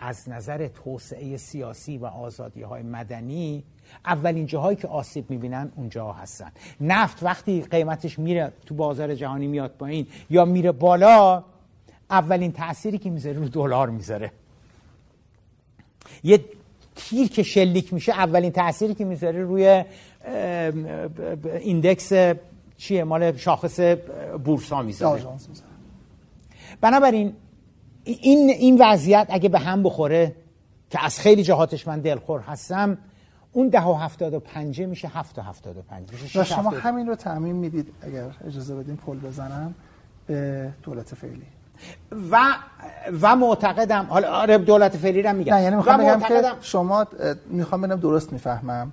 از 0.01 0.29
نظر 0.29 0.69
توسعه 0.69 1.37
سیاسی 1.37 1.99
و 1.99 2.07
آزادی 2.07 2.63
های 2.63 2.83
مدنی 2.83 3.65
اولین 4.07 4.47
جاهایی 4.47 4.77
که 4.77 4.89
آسیب 4.89 5.31
می‌بینن 5.31 5.73
اونجا 5.77 6.12
هستن. 6.12 6.53
نفت 6.81 7.23
وقتی 7.23 7.62
قیمتش 7.62 8.19
میره 8.19 8.53
تو 8.67 8.75
بازار 8.75 9.15
جهانی 9.15 9.47
میاد 9.47 9.71
پایین 9.71 10.07
یا 10.31 10.45
میره 10.45 10.73
بالا 10.73 11.45
اولین 12.11 12.53
تأثیری 12.53 12.99
که 12.99 13.11
می‌ذاره 13.11 13.39
رو 13.39 13.49
دلار 13.49 13.91
می‌ذاره. 13.91 14.33
یه 16.23 16.45
تیر 16.97 17.29
که 17.29 17.43
شلیک 17.43 17.93
میشه 17.93 18.12
اولین 18.12 18.53
تأثیری 18.53 18.95
که 18.95 19.05
می‌ذاره 19.05 19.43
روی 19.43 19.85
ایندکس 21.61 22.12
چیه؟ 22.77 23.05
مال 23.05 23.37
شاخص 23.37 23.81
بورسا 24.45 24.83
می‌ذاره. 24.83 25.23
بنابراین 26.81 27.33
این 28.05 28.51
این 28.51 28.77
وضعیت 28.81 29.27
اگه 29.31 29.49
به 29.49 29.59
هم 29.59 29.83
بخوره 29.83 30.37
که 30.91 31.05
از 31.05 31.21
خیلی 31.21 31.43
جهاتش 31.43 31.89
من 31.89 32.01
دلخور 32.01 32.41
هستم 32.41 32.99
اون 33.53 33.69
ده 33.69 33.83
و 33.83 33.95
هفتاد 33.95 34.35
و 34.35 34.41
پنجه 34.41 34.87
میشه 34.87 35.09
هفت 35.09 35.39
و 35.39 35.43
هفتاد 35.43 35.77
و 35.77 35.83
پنج 35.83 36.09
و 36.37 36.45
شما 36.45 36.71
همین 36.71 37.07
رو 37.07 37.15
تعمین 37.15 37.57
می‌دید 37.57 37.89
اگر 38.03 38.25
اجازه 38.47 38.75
بدین 38.75 38.97
پل 38.97 39.19
بزنم 39.19 39.75
به 40.27 40.71
دولت 40.83 41.15
فعلی. 41.15 41.47
و 42.31 42.41
و 43.21 43.37
معتقدم 43.37 44.07
حالا 44.09 44.29
آره 44.29 44.59
دولت 44.59 44.97
فعلی 44.97 45.23
رو 45.23 45.33
میگم. 45.33 45.55
نه 45.55 45.63
یعنی 45.63 45.77
می‌خوام 45.77 45.99
بگم 45.99 46.21
که 46.21 46.43
شما 46.61 47.07
می‌خوام 47.47 47.81
ببینم 47.81 48.01
درست 48.01 48.33
می‌فهمم. 48.33 48.93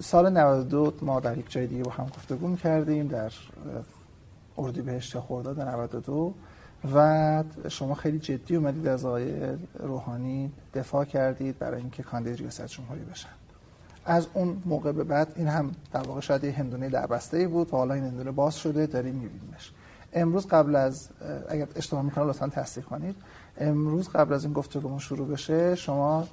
سال 0.00 0.32
92 0.32 0.92
ما 1.02 1.20
در 1.20 1.38
یک 1.38 1.50
جای 1.50 1.66
دیگه 1.66 1.82
با 1.82 1.90
هم 1.90 2.06
گفتگو 2.06 2.56
کردیم 2.56 3.08
در 3.08 3.32
اردیبهشت 4.58 5.20
خرداد 5.20 5.60
92 5.60 6.34
و 6.94 7.44
شما 7.68 7.94
خیلی 7.94 8.18
جدی 8.18 8.56
اومدید 8.56 8.86
از 8.86 9.04
آقای 9.04 9.34
روحانی 9.78 10.52
دفاع 10.74 11.04
کردید 11.04 11.58
برای 11.58 11.80
اینکه 11.80 12.02
کاندید 12.02 12.38
ریاست 12.38 12.66
جمهوری 12.66 13.00
بشن. 13.00 13.28
از 14.06 14.26
اون 14.34 14.62
موقع 14.66 14.92
به 14.92 15.04
بعد 15.04 15.28
این 15.36 15.48
هم 15.48 15.70
در 15.92 16.00
واقع 16.00 16.20
شاید 16.20 16.44
یه 16.44 16.52
هندونه 16.52 16.88
در 16.88 17.06
بسته 17.06 17.48
بود 17.48 17.74
و 17.74 17.76
حالا 17.76 17.94
این 17.94 18.04
هندونه 18.04 18.30
باز 18.30 18.56
شده 18.56 18.86
داریم 18.86 19.14
میبینیمش. 19.14 19.72
امروز 20.12 20.46
قبل 20.46 20.76
از 20.76 21.08
اگر 21.48 21.66
اشتباه 21.76 22.02
می‌کنم 22.02 22.28
لطفا 22.28 22.48
تصدیق 22.48 22.84
کنید. 22.84 23.16
امروز 23.58 24.08
قبل 24.08 24.34
از 24.34 24.44
این 24.44 24.52
گفتگو 24.52 24.98
شروع 24.98 25.28
بشه 25.28 25.74
شما 25.74 26.24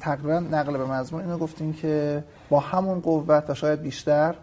تقریبا 0.00 0.38
نقل 0.38 0.78
به 0.78 0.84
مضمون 0.84 1.22
اینو 1.22 1.38
گفتین 1.38 1.72
که 1.72 2.24
با 2.50 2.60
همون 2.60 3.00
قوت 3.00 3.50
و 3.50 3.54
شاید 3.54 3.82
بیشتر 3.82 4.34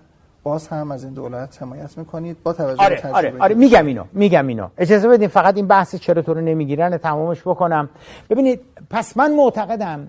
باز 0.43 0.67
هم 0.67 0.91
از 0.91 1.03
این 1.03 1.13
دولت 1.13 1.61
حمایت 1.61 1.97
می‌کنید. 1.97 2.43
با 2.43 2.53
توجه 2.53 2.83
آره, 2.83 3.01
به 3.01 3.09
آره, 3.09 3.33
آره 3.39 3.55
میگم 3.55 3.85
اینو 3.85 4.03
میگم 4.13 4.47
اینو. 4.47 4.67
اجازه 4.77 5.07
بدین 5.07 5.27
فقط 5.27 5.55
این 5.55 5.67
بحث 5.67 5.95
چرا 5.95 6.21
تو 6.21 6.33
رو 6.33 6.41
نمی‌گیرن 6.41 6.97
تمامش 6.97 7.41
بکنم. 7.41 7.89
ببینید 8.29 8.61
پس 8.89 9.17
من 9.17 9.35
معتقدم 9.35 10.07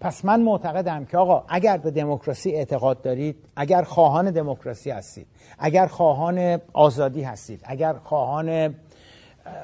پس 0.00 0.24
من 0.24 0.42
معتقدم 0.42 1.04
که 1.04 1.18
آقا 1.18 1.44
اگر 1.48 1.76
به 1.76 1.90
دموکراسی 1.90 2.50
اعتقاد 2.50 3.02
دارید 3.02 3.36
اگر 3.56 3.82
خواهان 3.82 4.30
دموکراسی 4.30 4.90
هستید 4.90 5.26
اگر 5.58 5.86
خواهان 5.86 6.60
آزادی 6.72 7.22
هستید 7.22 7.60
اگر 7.64 7.92
خواهان 7.92 8.74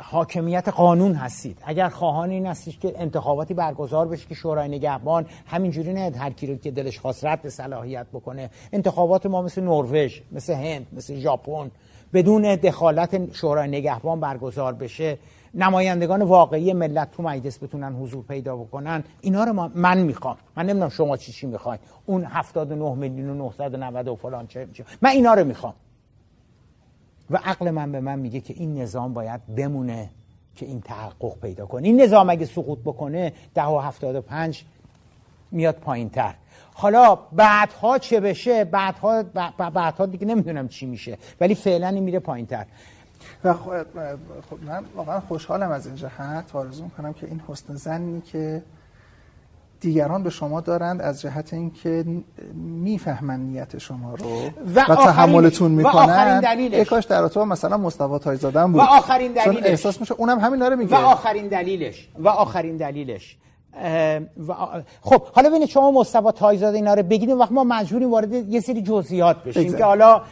حاکمیت 0.00 0.68
قانون 0.68 1.14
هستید 1.14 1.58
اگر 1.64 1.88
خواهان 1.88 2.30
این 2.30 2.46
هستید 2.46 2.78
که 2.80 2.92
انتخاباتی 2.96 3.54
برگزار 3.54 4.08
بشه 4.08 4.26
که 4.28 4.34
شورای 4.34 4.68
نگهبان 4.68 5.26
همینجوری 5.46 5.92
نه 5.92 6.12
هر 6.16 6.30
کی 6.30 6.46
رو 6.46 6.56
که 6.56 6.70
دلش 6.70 6.98
خواست 6.98 7.24
رد 7.24 7.48
صلاحیت 7.48 8.06
بکنه. 8.12 8.50
انتخابات 8.72 9.26
ما 9.26 9.42
مثل 9.42 9.62
نروژ 9.62 10.20
مثل 10.32 10.52
هند 10.52 10.86
مثل 10.92 11.14
ژاپن 11.14 11.70
بدون 12.12 12.56
دخالت 12.56 13.34
شورای 13.34 13.68
نگهبان 13.68 14.20
برگزار 14.20 14.72
بشه. 14.72 15.18
نمایندگان 15.54 16.22
واقعی 16.22 16.72
ملت 16.72 17.10
تو 17.10 17.22
مجلس 17.22 17.58
بتونن 17.62 17.92
حضور 17.92 18.24
پیدا 18.24 18.56
بکنن 18.56 19.04
اینا 19.20 19.44
رو 19.44 19.70
من 19.74 19.98
می‌خوام. 19.98 20.36
من 20.56 20.66
نمی‌دونم 20.66 20.88
شما 20.88 21.16
چی 21.16 21.32
چی 21.32 21.46
می‌خواین. 21.46 21.80
اون 22.06 22.24
79 22.24 22.94
میلیون 22.94 23.30
و 23.30 23.34
990 23.34 24.08
و 24.08 24.14
فلان 24.14 24.46
چه 24.46 24.66
من 25.02 25.10
اینا 25.10 25.34
رو 25.34 25.44
می‌خوام. 25.44 25.74
و 27.30 27.36
عقل 27.44 27.70
من 27.70 27.92
به 27.92 28.00
من 28.00 28.18
میگه 28.18 28.40
که 28.40 28.54
این 28.56 28.82
نظام 28.82 29.14
باید 29.14 29.40
بمونه 29.56 30.10
که 30.56 30.66
این 30.66 30.80
تحقق 30.80 31.40
پیدا 31.40 31.66
کنه. 31.66 31.88
این 31.88 32.02
نظام 32.02 32.30
اگه 32.30 32.46
سقوط 32.46 32.78
بکنه 32.78 33.32
ده 33.54 33.66
و 33.66 33.78
هفتاد 33.78 34.14
و 34.14 34.20
پنج 34.20 34.64
میاد 35.50 35.74
پایین 35.74 36.10
تر 36.10 36.34
حالا 36.74 37.14
بعدها 37.14 37.98
چه 37.98 38.20
بشه؟ 38.20 38.64
بعدها 38.64 39.22
بعدها 39.58 40.06
دیگه 40.06 40.26
نمی‌دونم 40.26 40.68
چی 40.68 40.86
میشه. 40.86 41.18
ولی 41.40 41.54
فعلا 41.54 41.90
میره 41.90 42.18
پایین 42.18 42.46
تر 42.46 42.66
و 43.44 43.52
خب 43.52 44.64
من 44.66 44.84
واقعا 44.96 45.20
خوشحالم 45.20 45.70
از 45.70 45.86
این 45.86 45.94
جهت 45.94 46.56
آرزو 46.56 46.84
می‌کنم 46.84 47.12
که 47.12 47.26
این 47.26 47.42
حسن 47.48 47.74
زنی 47.74 48.20
که 48.20 48.62
دیگران 49.80 50.22
به 50.22 50.30
شما 50.30 50.60
دارند 50.60 51.00
از 51.00 51.20
جهت 51.20 51.54
اینکه 51.54 52.04
می‌فهمن 52.54 53.40
نیت 53.40 53.78
شما 53.78 54.14
رو 54.14 54.26
و, 54.74 54.80
و 54.80 54.96
تحملتون 54.96 55.70
می‌کنن 55.70 56.42
یک 56.58 56.88
کاش 56.88 57.04
در 57.04 57.28
تو 57.28 57.44
مثلا 57.44 57.76
مصطفی 57.76 58.18
تایزاده 58.18 58.66
بود. 58.66 58.74
و 58.74 58.80
آخرین 58.80 59.32
دلیلش. 59.32 59.44
چون 59.44 59.64
احساس 59.64 60.00
میشه 60.00 60.14
اونم 60.18 60.38
همین 60.38 60.60
داره 60.60 60.76
میگه. 60.76 60.96
و 60.96 60.98
آخرین 60.98 61.48
دلیلش. 61.48 62.08
و 62.18 62.28
آخرین 62.28 62.76
دلیلش. 62.76 63.36
و 64.48 64.54
خب 65.00 65.22
حالا 65.22 65.48
ببینید 65.48 65.68
شما 65.68 65.90
مصطفی 65.90 66.30
تایزاده 66.30 66.76
اینا 66.76 66.94
رو 66.94 67.02
بگیریم. 67.02 67.40
وقت 67.40 67.52
ما 67.52 67.64
مجبوریم 67.64 68.10
وارد 68.10 68.32
یه 68.32 68.60
سری 68.60 68.82
جزئیات 68.82 69.44
بشیم 69.44 69.76
که 69.76 69.84
حالا 69.84 70.22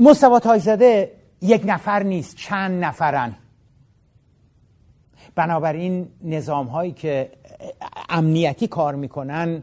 مصطفی 0.00 0.38
تایزاده 0.38 1.12
یک 1.40 1.62
نفر 1.66 2.02
نیست 2.02 2.36
چند 2.36 2.84
نفرن. 2.84 3.34
بنابراین 5.34 6.08
نظام 6.22 6.66
هایی 6.66 6.92
که 6.92 7.30
امنیتی 8.08 8.66
کار 8.66 8.94
می‌کنن 8.94 9.62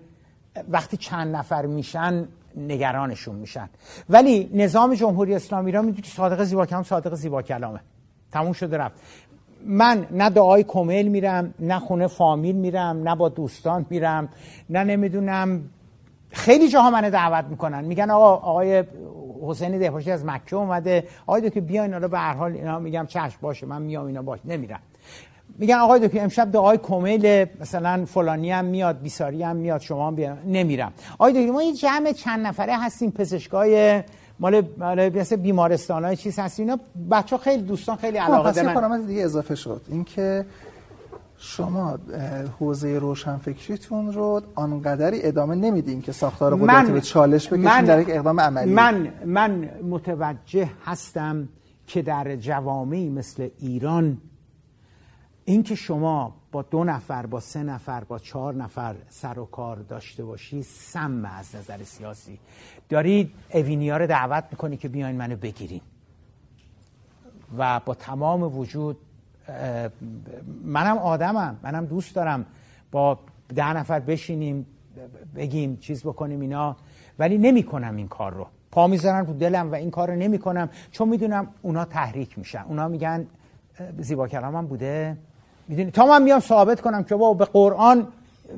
وقتی 0.69 0.97
چند 0.97 1.35
نفر 1.35 1.65
میشن 1.65 2.27
نگرانشون 2.57 3.35
میشن. 3.35 3.69
ولی 4.09 4.49
نظام 4.53 4.93
جمهوری 4.93 5.35
اسلامی 5.35 5.71
را 5.71 5.81
می‌دونی 5.81 6.01
که 6.01 6.09
صادق 6.09 6.43
زیبا 6.43 6.65
کلام 6.65 6.83
صادق 6.83 7.15
زیبا 7.15 7.41
کلامه. 7.41 7.79
تموم 8.31 8.53
شده 8.53 8.77
رفت. 8.77 8.95
من 9.65 10.07
نه 10.11 10.29
دعای 10.29 10.63
کمیل 10.63 11.07
میرم 11.07 11.53
نه 11.59 11.79
خونه 11.79 12.07
فامیل 12.07 12.55
میرم 12.55 13.09
نه 13.09 13.15
با 13.15 13.29
دوستان 13.29 13.85
میرم 13.89 14.29
نه 14.69 14.83
نمی‌دونم. 14.83 15.69
خیلی 16.31 16.69
جاها 16.69 16.89
من 16.89 17.09
دعوت 17.09 17.45
می‌کنن. 17.45 17.85
میگن 17.85 18.09
آقا 18.09 18.33
آقای 18.35 18.83
حسین 19.41 19.79
دهپاشی 19.79 20.11
از 20.11 20.25
مکه 20.25 20.55
اومده. 20.55 21.03
آقای 21.27 21.49
که 21.49 21.61
بیاین 21.61 21.93
حالا 21.93 22.07
به 22.07 22.19
هر 22.19 22.33
حال 22.33 22.51
اینا 22.51 22.79
میگم 22.79 23.05
چشم 23.07 23.37
باشه 23.41 23.65
من 23.65 23.81
میام 23.81 24.05
اینا 24.05 24.21
باشه 24.21 24.41
نمیرم. 24.45 24.79
میگن 25.57 25.75
آقای 25.75 26.07
دکتر 26.07 26.19
امشب 26.23 26.51
دعای 26.51 26.77
کمیل 26.77 27.45
مثلا 27.61 28.05
فلانی 28.05 28.51
هم 28.51 28.65
میاد 28.65 29.01
بیساری 29.01 29.43
هم 29.43 29.55
میاد 29.55 29.81
شما 29.81 30.07
هم 30.07 30.15
بیان 30.15 30.37
نمیرم. 30.45 30.93
آقای 31.13 31.33
دکتر 31.33 31.51
ما 31.51 31.63
یه 31.63 31.73
جمع 31.73 32.11
چند 32.11 32.47
نفره 32.47 32.77
هستیم 32.77 33.11
پزشکای 33.11 34.03
مال 34.39 34.63
مثل 35.15 35.35
بیمارستان 35.35 36.05
های 36.05 36.15
چیز 36.15 36.39
هست 36.39 36.59
اینا 36.59 36.79
بچه 37.11 37.37
خیلی 37.37 37.63
دوستان 37.63 37.95
خیلی 37.95 38.17
علاقه 38.17 38.51
دارن. 38.51 39.05
دیگه 39.05 39.23
اضافه 39.23 39.55
شد. 39.55 39.81
اینکه 39.89 40.45
شما 41.41 41.99
حوزه 42.59 42.99
روشنفکریتون 42.99 44.13
رو 44.13 44.41
آنقدری 44.55 45.23
ادامه 45.23 45.55
نمیدین 45.55 46.01
که 46.01 46.11
ساختار 46.11 46.55
قدرت 46.55 46.89
به 46.89 47.01
چالش 47.01 47.47
بکشین 47.47 47.81
در 47.81 48.01
یک 48.01 48.09
اقدام 48.09 48.39
عملی. 48.39 48.73
من 48.73 49.13
من 49.25 49.69
متوجه 49.83 50.69
هستم 50.85 51.49
که 51.87 52.01
در 52.01 52.35
جوامعی 52.35 53.09
مثل 53.09 53.49
ایران 53.59 54.17
اینکه 55.45 55.75
شما 55.75 56.35
با 56.51 56.61
دو 56.61 56.83
نفر 56.83 57.25
با 57.25 57.39
سه 57.39 57.63
نفر 57.63 58.03
با 58.03 58.19
چهار 58.19 58.53
نفر 58.53 58.95
سر 59.09 59.39
و 59.39 59.45
کار 59.45 59.77
داشته 59.77 60.25
باشی 60.25 60.63
سم 60.63 61.25
از 61.25 61.55
نظر 61.55 61.83
سیاسی. 61.83 62.39
دارید 62.89 63.31
اوینیا 63.53 63.97
رو 63.97 64.07
دعوت 64.07 64.43
می‌کنی 64.51 64.77
که 64.77 64.87
بیاین 64.87 65.15
منو 65.15 65.35
بگیرین. 65.35 65.81
و 67.57 67.79
با 67.85 67.93
تمام 67.93 68.57
وجود 68.57 68.97
منم 70.63 70.97
آدمم 70.97 71.59
منم 71.63 71.85
دوست 71.85 72.15
دارم 72.15 72.45
با 72.91 73.19
ده 73.55 73.73
نفر 73.73 73.99
بشینیم 73.99 74.65
بگیم 75.35 75.77
چیز 75.77 76.03
بکنیم 76.03 76.39
اینا 76.39 76.75
ولی 77.19 77.37
نمی‌کنم 77.37 77.95
این 77.95 78.07
کار 78.07 78.33
رو. 78.33 78.47
پا 78.71 78.87
می‌ذارن 78.87 79.25
رو 79.25 79.33
دلم 79.33 79.71
و 79.71 79.75
این 79.75 79.91
کار 79.91 80.11
رو 80.11 80.15
نمی‌کنم 80.15 80.69
چون 80.91 81.09
می‌دونم 81.09 81.47
اونا 81.61 81.85
تحریک 81.85 82.37
میشن. 82.37 82.63
اونا 82.67 82.87
میگن 82.87 83.27
زیبا 83.97 84.27
کلامم 84.27 84.67
بوده. 84.67 85.17
می‌دونی؟ 85.67 85.91
تا 85.91 86.05
من 86.05 86.23
میام 86.23 86.39
ثابت 86.39 86.81
کنم 86.81 87.03
که 87.03 87.15
با 87.15 87.33
به 87.33 87.45
قرآن 87.45 88.07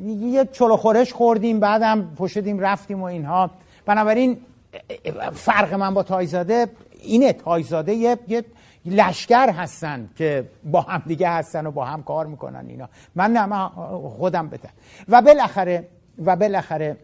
یه 0.05 0.45
چلو 0.45 0.77
خورش 0.77 1.13
خوردیم 1.13 1.59
بعدم 1.59 2.15
پشدیم 2.15 2.59
رفتیم 2.59 3.01
و 3.01 3.03
اینها. 3.03 3.51
بنابراین 3.85 4.37
فرق 5.33 5.73
من 5.73 5.93
با 5.93 6.03
تایزاده 6.03 6.67
اینه. 7.01 7.33
تایزاده 7.33 7.93
یه, 7.93 8.17
یه, 8.27 8.45
لشکر 8.85 9.49
هستن 9.49 10.09
که 10.15 10.49
با 10.63 10.81
هم 10.81 11.03
دیگه 11.05 11.29
هستن 11.29 11.65
و 11.65 11.71
با 11.71 11.85
هم 11.85 12.03
کار 12.03 12.25
می‌کنن 12.25 12.65
اینا. 12.67 12.89
من 13.15 13.31
نه 13.31 13.69
خودم 14.17 14.47
بده 14.47 14.69
و 15.09 15.21
بالاخره 15.21 15.87
و 16.25 16.35
بالاخره 16.35 16.97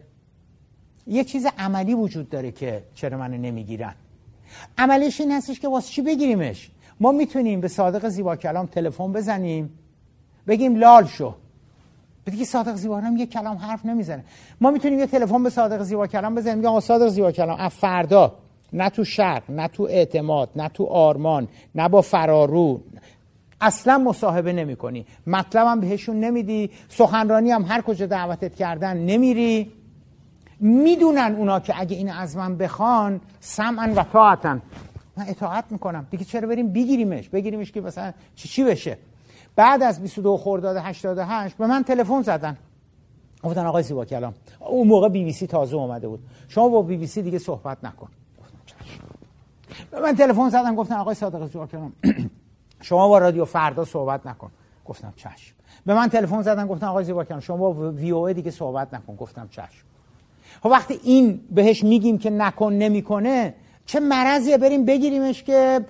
یه 1.06 1.24
چیز 1.24 1.46
عملی 1.58 1.94
وجود 1.94 2.30
داره 2.30 2.52
که 2.52 2.82
چرا 2.94 3.18
من 3.18 3.30
نمی‌گیرن. 3.30 3.94
عملیش 4.78 5.20
این 5.20 5.32
هستش 5.32 5.60
که 5.60 5.68
واسه 5.68 5.88
چی 5.88 6.02
بگیریمش؟ 6.02 6.70
ما 7.00 7.12
می‌تونیم 7.12 7.60
به 7.60 7.68
صادق 7.68 8.08
زیبا 8.08 8.36
کلام 8.36 8.66
تلفن 8.66 9.12
بزنیم 9.12 9.78
بگیم 10.46 10.76
لال 10.76 11.06
شو. 11.06 11.34
دیگه 12.24 12.44
صادق 12.44 12.74
زیبا 12.74 13.00
هم 13.00 13.16
یه 13.16 13.26
کلام 13.26 13.56
حرف 13.56 13.86
نمی‌زنه. 13.86 14.24
ما 14.60 14.70
می‌تونیم 14.70 14.98
یه 14.98 15.06
تلفن 15.06 15.42
به 15.42 15.50
صادق 15.50 15.82
زیبا 15.82 16.06
کلام 16.06 16.34
بزنیم 16.34 16.58
میگم 16.58 16.80
صادق 16.80 17.08
زیبا 17.08 17.32
کلام 17.32 17.60
از 17.60 17.72
فردا. 17.72 18.34
نه 18.72 18.90
تو 18.90 19.04
شرق 19.04 19.50
نه 19.50 19.68
تو 19.68 19.82
اعتماد 19.82 20.50
نه 20.56 20.68
تو 20.68 20.84
آرمان 20.84 21.48
نه 21.74 21.88
با 21.88 22.00
فرارو. 22.00 22.80
اصلا 23.60 23.98
مصاحبه 23.98 24.52
نمی 24.52 24.76
کنی. 24.76 25.06
مطلبم 25.26 25.80
بهشون 25.80 26.20
نمیدی 26.20 26.70
سخنرانی 26.88 27.50
هم 27.50 27.62
هر 27.62 27.80
کجا 27.80 28.06
دعوتت 28.06 28.54
کردن 28.54 28.96
نمیری 28.96 29.72
می‌دونن 30.60 31.34
اونا 31.38 31.60
که 31.60 31.80
اگه 31.80 31.96
این 31.96 32.12
از 32.12 32.36
من 32.36 32.56
بخوان 32.56 33.20
سمعا 33.40 33.92
و 33.96 34.02
طاعتن. 34.12 34.62
من 35.16 35.24
اطاعت 35.28 35.64
می‌کنم. 35.70 36.06
دیگه 36.10 36.24
چرا 36.24 36.48
بریم 36.48 36.72
بگیریمش؟ 36.72 37.28
بگیریمش 37.28 37.72
که 37.72 37.80
مثلا 37.80 38.12
چی 38.34 38.48
چی 38.48 38.64
بشه؟ 38.64 38.98
بعد 39.56 39.82
از 39.82 40.02
22 40.02 40.36
خرداد 40.36 40.76
88 40.76 41.56
به 41.56 41.66
من 41.66 41.82
تلفن 41.82 42.22
زدن. 42.22 42.56
گفتن 43.42 43.66
آقای 43.66 43.82
زیبا 43.82 44.04
کلام 44.04 44.34
اون 44.60 44.88
موقع 44.88 45.08
بی 45.08 45.24
بی 45.24 45.32
سی 45.32 45.46
تازه 45.46 45.76
اومده 45.76 46.08
بود. 46.08 46.20
شما 46.48 46.68
با 46.68 46.82
بی 46.82 46.96
بی 46.96 47.06
سی 47.06 47.22
دیگه 47.22 47.38
صحبت 47.38 47.84
نکن. 47.84 48.08
من 49.92 50.16
تلفن 50.16 50.48
زدن 50.48 50.74
گفتن 50.74 50.94
آقای 50.94 51.14
صادق 51.14 51.66
کلام 51.66 51.92
شما 52.80 53.08
با 53.08 53.18
رادیو 53.18 53.44
فردا 53.44 53.84
صحبت 53.84 54.26
نکن. 54.26 54.50
گفتم 54.84 55.12
چشم. 55.16 55.54
به 55.86 55.94
من 55.94 56.08
تلفن 56.08 56.42
زدن 56.42 56.66
گفتن 56.66 56.86
آقای 56.86 57.04
زیبا 57.04 57.24
کلام 57.24 57.40
شما 57.40 57.56
با 57.56 57.90
وی 57.92 58.10
او 58.10 58.32
دیگه 58.32 58.50
صحبت 58.50 58.94
نکن. 58.94 59.16
گفتم 59.16 59.48
چشم. 59.50 59.84
خب 60.62 60.66
وقتی 60.66 61.00
این 61.02 61.40
بهش 61.50 61.84
میگیم 61.84 62.18
که 62.18 62.30
نکن 62.30 62.72
نمی‌کنه 62.72 63.54
چه 63.86 64.00
مرضیه؟ 64.00 64.58
بریم 64.58 64.84
بگیریمش 64.84 65.42
که 65.42 65.80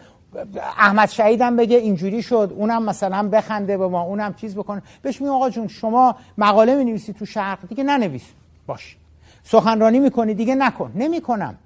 احمد 0.78 1.08
شهیدم 1.08 1.56
بگه 1.56 1.76
اینجوری 1.76 2.22
شد 2.22 2.52
اونم 2.56 2.82
مثلا 2.82 3.28
بخنده 3.28 3.76
به 3.76 3.88
ما 3.88 4.02
اونم 4.02 4.34
چیز 4.34 4.54
بکنه. 4.54 4.82
بهش 5.02 5.20
میگم 5.20 5.32
آقا 5.32 5.50
جون 5.50 5.68
شما 5.68 6.16
مقاله 6.38 6.74
می 6.74 6.84
نویسی 6.84 7.12
تو 7.12 7.26
شرق 7.26 7.68
دیگه 7.68 7.84
ننویس. 7.84 8.24
باش. 8.66 8.96
سخنرانی 9.42 9.98
می‌کنی 9.98 10.34
دیگه 10.34 10.54
نکن. 10.54 10.92
نمی‌کنم. 10.94 11.58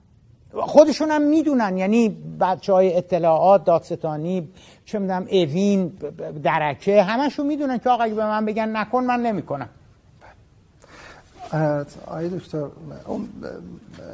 خودشون 0.53 1.11
هم 1.11 1.23
می‌دونن. 1.23 1.77
یعنی 1.79 2.09
بچه 2.41 2.73
های 2.73 2.97
اطلاعات 2.97 3.65
دادستانی 3.65 4.49
چه 4.85 4.99
می‌دونم 4.99 5.27
اوین 5.31 5.93
درکه 6.43 7.03
همشون 7.03 7.47
می‌دونن 7.47 7.79
که 7.79 7.91
آقا 7.91 8.03
اگه 8.03 8.15
به 8.15 8.25
من 8.25 8.45
بگن 8.45 8.77
نکن 8.77 9.05
من 9.05 9.21
نمی‌کنم. 9.21 9.69
آقای 12.07 12.29
دکتر 12.29 12.67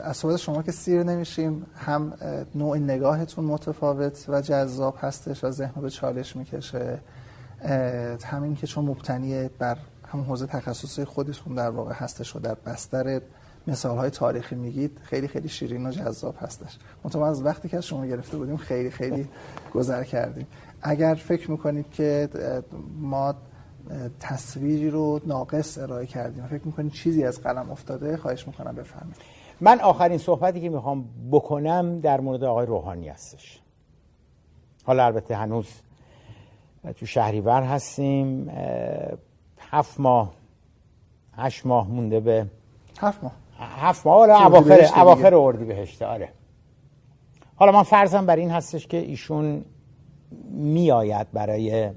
از 0.02 0.16
صحبت 0.16 0.36
شما 0.36 0.62
که 0.62 0.72
سیر 0.72 1.02
نمیشیم 1.02 1.66
هم 1.76 2.12
نوع 2.54 2.78
نگاهتون 2.78 3.44
متفاوت 3.44 4.24
و 4.28 4.40
جذاب 4.40 4.94
هستش 5.00 5.44
و 5.44 5.50
ذهن 5.50 5.82
به 5.82 5.90
چالش 5.90 6.36
می‌کشه. 6.36 6.98
همین 8.24 8.56
که 8.56 8.66
چون 8.66 8.84
مبتنی 8.84 9.48
بر 9.58 9.76
هم 10.12 10.20
حوزه 10.20 10.46
تخصصی 10.46 11.04
خودتون 11.04 11.54
در 11.54 11.70
واقع 11.70 11.92
هستش 11.94 12.36
و 12.36 12.38
در 12.38 12.56
بستر 12.66 13.20
مثال 13.68 13.98
های 13.98 14.10
تاریخی 14.10 14.54
میگید 14.54 14.98
خیلی 15.02 15.28
خیلی 15.28 15.48
شیرین 15.48 15.86
و 15.86 15.90
جذاب 15.90 16.34
هستش. 16.38 16.78
منطقه 17.04 17.24
از 17.24 17.44
وقتی 17.44 17.68
که 17.68 17.76
از 17.76 17.86
شما 17.86 18.06
گرفته 18.06 18.36
بودیم 18.36 18.56
خیلی 18.56 18.90
خیلی 18.90 19.28
گذر 19.74 20.04
کردیم. 20.04 20.46
اگر 20.82 21.14
فکر 21.14 21.50
می‌کنید 21.50 21.90
که 21.90 22.28
ما 22.98 23.34
تصویری 24.20 24.90
رو 24.90 25.20
ناقص 25.26 25.78
ارائه 25.78 26.06
کردیم 26.06 26.46
فکر 26.46 26.64
می‌کنید 26.64 26.92
چیزی 26.92 27.24
از 27.24 27.40
قلم 27.42 27.70
افتاده 27.70 28.16
خواهش 28.16 28.46
می‌کنم 28.46 28.74
بفهمید 28.74 29.16
من 29.60 29.80
آخرین 29.80 30.18
صحبتی 30.18 30.60
که 30.60 30.68
می‌خوام 30.68 31.04
بکنم 31.30 32.00
در 32.00 32.20
مورد 32.20 32.44
آقای 32.44 32.66
روحانی 32.66 33.08
هستش. 33.08 33.60
حالا 34.84 35.04
البته 35.06 35.36
هنوز 35.36 35.68
تو 36.96 37.06
شهریور 37.06 37.62
هستیم 37.62 38.50
هفت 39.58 40.00
ماه 40.00 40.34
هشت 41.36 41.66
ماه 41.66 41.88
مونده 41.88 42.20
به 42.20 42.46
هفت 43.00 43.24
ماه. 43.24 43.32
هفت 43.58 44.06
ماه 44.06 44.18
حالا 44.18 44.46
اواخر 44.46 45.00
اواخر 45.00 45.34
اردی 45.34 45.64
بهشته 45.64 46.06
آره. 46.06 46.32
حالا 47.56 47.72
من 47.72 47.82
فرضم 47.82 48.26
بر 48.26 48.36
این 48.36 48.50
هستش 48.50 48.86
که 48.86 48.96
ایشون 48.96 49.64
میآید 50.50 51.32
برای 51.32 51.90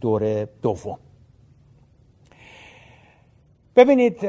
دور 0.00 0.44
دوم. 0.44 0.98
ببینید 3.76 4.24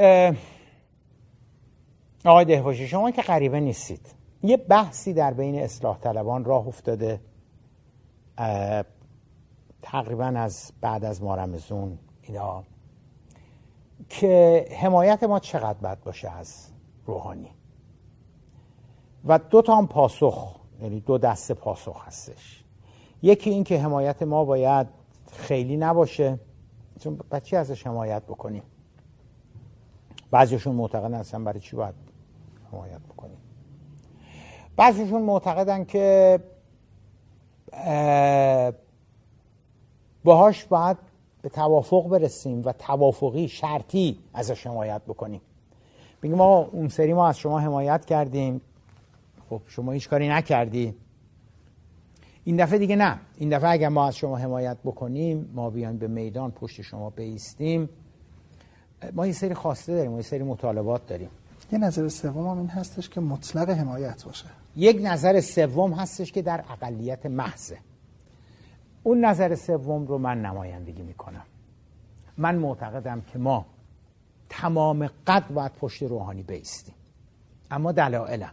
آقای 2.26 2.46
دهواشی 2.46 2.88
شما 2.88 3.12
که 3.12 3.22
غریبه 3.22 3.60
نیستید 3.60 4.16
یه 4.44 4.58
بحثی 4.58 5.14
در 5.14 5.34
بین 5.34 5.60
اصلاح 5.60 6.00
طلبان 6.00 6.46
راه 6.46 6.68
افتاده 6.68 7.20
تقریبا 9.82 10.26
از 10.26 10.72
بعد 10.82 11.06
از 11.06 11.24
مارمزون 11.24 12.00
اینا 12.22 12.64
که 14.10 14.66
حمایت 14.72 15.24
ما 15.24 15.40
چقدر 15.40 15.80
بد 15.80 16.04
باشه 16.04 16.30
از 16.30 16.68
روحانی. 17.06 17.52
و 19.26 19.40
دو 19.40 19.62
تا 19.62 19.76
هم 19.76 19.88
پاسخ 19.88 20.56
یعنی 20.82 21.00
دو 21.00 21.18
دسته 21.18 21.54
پاسخ 21.54 22.08
هستش. 22.08 22.64
یکی 23.22 23.50
این 23.50 23.64
که 23.64 23.80
حمایت 23.80 24.24
ما 24.24 24.46
باید 24.46 24.88
خیلی 25.32 25.78
نباشه. 25.78 26.40
چون 27.00 27.20
بچه 27.32 27.58
ازش 27.58 27.88
حمایت 27.88 28.24
بکنیم. 28.24 28.64
بعضیشون 30.32 30.76
معتقد 30.76 31.14
هستن 31.14 31.44
برای 31.44 31.60
چی 31.60 31.76
باید 31.76 31.96
حمایت 32.72 33.00
بکنیم؟ 33.00 33.38
بعضیشون 34.76 35.22
معتقدن 35.22 35.86
که 35.86 36.40
باهاش 40.24 40.66
باید 40.66 40.98
به 41.48 41.54
توافق 41.54 42.10
برسیم 42.10 42.62
و 42.66 42.72
توافقی 42.72 43.48
شرطی 43.48 44.20
ازش 44.34 44.68
حمایت 44.68 45.02
بکنیم. 45.02 45.42
بگیم 46.24 46.36
ما 46.36 46.70
اون 46.72 46.90
سری 46.90 47.14
ما 47.14 47.28
از 47.28 47.38
شما 47.38 47.60
حمایت 47.60 48.06
کردیم. 48.06 48.62
خب 49.50 49.62
شما 49.68 49.92
هیچ 49.92 50.10
کاری 50.10 50.30
نکردی. 50.30 50.96
این 52.44 52.56
دفعه 52.56 52.80
دیگه 52.80 52.96
نه. 52.96 53.20
این 53.38 53.50
دفعه 53.50 53.70
اگر 53.70 53.90
ما 53.90 54.08
از 54.08 54.16
شما 54.18 54.38
حمایت 54.38 54.78
بکنیم 54.86 55.50
ما 55.54 55.70
بیایم 55.70 55.98
به 55.98 56.08
میدان 56.08 56.52
پشت 56.52 56.82
شما 56.82 57.10
بیستیم. 57.10 57.90
ما 59.14 59.28
یه 59.28 59.34
سری 59.34 59.54
خواسته 59.54 59.96
داریم 59.96 60.12
ما 60.12 60.18
یه 60.18 60.24
سری 60.24 60.44
مطالبات 60.44 61.08
داریم. 61.08 61.30
یه 61.72 61.80
نظر 61.80 62.08
سوم 62.08 62.48
هم 62.48 62.58
این 62.58 62.68
هستش 62.68 63.10
که 63.10 63.22
مطلق 63.22 63.70
حمایت 63.70 64.24
باشه. 64.26 64.46
یک 64.76 65.00
نظر 65.04 65.42
سوم 65.42 65.94
هستش 65.94 66.32
که 66.32 66.42
در 66.42 66.64
اقلیت 66.70 67.26
محضه. 67.26 67.78
اون 69.08 69.26
نظر 69.26 69.56
سوم 69.56 70.08
رو 70.08 70.18
من 70.18 70.42
نمایندگی 70.42 71.02
می‌کنم. 71.02 71.44
من 72.38 72.56
معتقدم 72.56 73.22
که 73.22 73.40
ما 73.40 73.66
تمام 74.50 75.10
قد 75.28 75.48
باید 75.48 75.72
پشت 75.72 76.04
روحانی 76.04 76.44
بیستیم. 76.44 76.96
اما 77.72 77.92
دلایلم. 77.92 78.52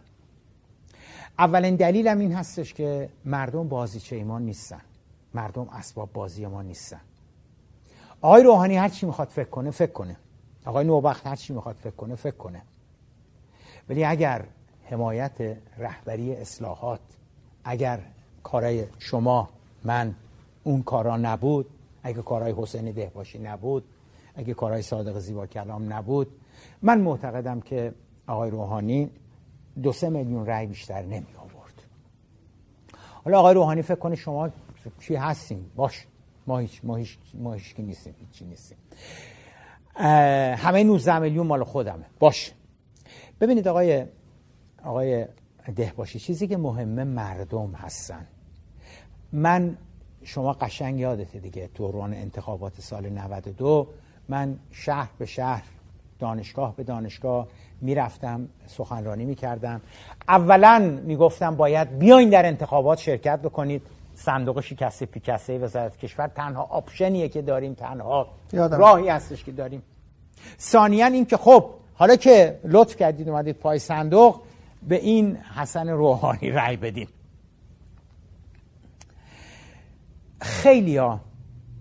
اولین 1.39 1.75
دلیلم 1.75 2.19
این 2.19 2.33
هستش 2.33 2.73
که 2.73 3.09
مردم 3.25 3.67
بازیچه 3.67 4.23
ما 4.23 4.39
نیستن. 4.39 4.81
مردم 5.33 5.69
اسباب 5.69 6.13
بازی 6.13 6.45
ما 6.45 6.61
نیستن. 6.61 7.01
آقای 8.21 8.43
روحانی 8.43 8.77
هر 8.77 8.89
چی 8.89 9.05
می‌خواد 9.05 9.27
فکر 9.27 9.49
کنه 9.49 9.71
فکر 9.71 9.91
کنه. 9.91 10.17
آقای 10.65 10.85
نوبخت 10.85 11.27
هر 11.27 11.35
چی 11.35 11.53
می‌خواد 11.53 11.75
فکر 11.75 11.95
کنه 11.95 12.15
فکر 12.15 12.37
کنه. 12.37 12.61
ولی 13.89 14.05
اگر 14.05 14.45
حمایت 14.83 15.57
رهبری 15.77 16.35
اصلاحات 16.35 17.01
اگر 17.63 17.99
کارای 18.43 18.85
شما 18.99 19.49
من 19.83 20.15
اون 20.65 20.83
کارا 20.83 21.17
نبود 21.17 21.65
اگه 22.03 22.21
کارهای 22.21 22.53
حسین 22.57 22.91
دهباشی 22.91 23.39
نبود 23.39 23.83
اگه 24.35 24.53
کارهای 24.53 24.81
صادق 24.81 25.19
زیبا 25.19 25.47
کلام 25.47 25.93
نبود. 25.93 26.27
من 26.81 27.01
معتقدم 27.01 27.61
که 27.61 27.93
آقای 28.27 28.49
روحانی 28.49 29.09
دو 29.83 29.91
سه 29.91 30.09
میلیون 30.09 30.45
رأی 30.45 30.67
بیشتر 30.67 31.01
نمی 31.01 31.35
آورد. 31.37 31.73
حالا 33.25 33.39
آقای 33.39 33.53
روحانی 33.53 33.81
فکر 33.81 33.95
کنه 33.95 34.15
شما 34.15 34.49
چی 34.99 35.15
هستیم 35.15 35.71
باش 35.75 36.07
ما 36.47 36.59
هیچ 36.59 36.81
ما 36.83 36.95
هیچ 36.95 37.17
ما 37.33 37.53
هیچ 37.53 37.79
نیستیم 37.79 38.15
هیچی 38.19 38.45
نیستیم. 38.45 38.77
همه 40.57 40.83
19 40.83 41.19
میلیون 41.19 41.47
مال 41.47 41.63
خودمه. 41.63 42.05
باش. 42.19 42.51
ببینید 43.41 43.67
آقای 43.67 44.05
آقای 44.83 45.25
دهباشی 45.75 46.19
چیزی 46.19 46.47
که 46.47 46.57
مهمه 46.57 47.03
مردم 47.03 47.71
هستن. 47.71 48.27
من 49.31 49.77
شما 50.25 50.53
قشنگ 50.53 50.99
یادته 50.99 51.39
دیگه 51.39 51.69
دوران 51.75 52.13
انتخابات 52.13 52.81
سال 52.81 53.09
92 53.09 53.87
من 54.29 54.59
شهر 54.71 55.09
به 55.17 55.25
شهر 55.25 55.63
دانشگاه 56.19 56.75
به 56.75 56.83
دانشگاه 56.83 57.47
می‌رفتم 57.81 58.47
سخنرانی 58.67 59.25
می‌کردم. 59.25 59.81
اولا 60.27 60.99
می‌گفتم 61.03 61.55
باید 61.55 61.99
بیاین 61.99 62.29
در 62.29 62.45
انتخابات 62.45 62.99
شرکت 62.99 63.39
بکنید. 63.39 63.81
صندوق 64.15 64.61
شکسته 64.61 65.05
پیکسته 65.05 65.57
وزارت 65.59 65.97
کشور 65.97 66.27
تنها 66.27 66.63
آپشنیه 66.63 67.29
که 67.29 67.41
داریم 67.41 67.73
تنها 67.73 68.27
راهی 68.53 69.09
هستش 69.09 69.43
که 69.43 69.51
داریم. 69.51 69.81
ثانیا 70.59 71.05
این 71.05 71.25
که 71.25 71.37
خب 71.37 71.69
حالا 71.93 72.15
که 72.15 72.59
لطف 72.63 72.95
کردید 72.95 73.29
اومدید 73.29 73.55
پای 73.55 73.79
صندوق 73.79 74.41
به 74.87 74.95
این 74.95 75.35
حسن 75.35 75.89
روحانی 75.89 76.49
رأی 76.51 76.77
بدیم 76.77 77.07
خیلی 80.41 80.97
ها 80.97 81.19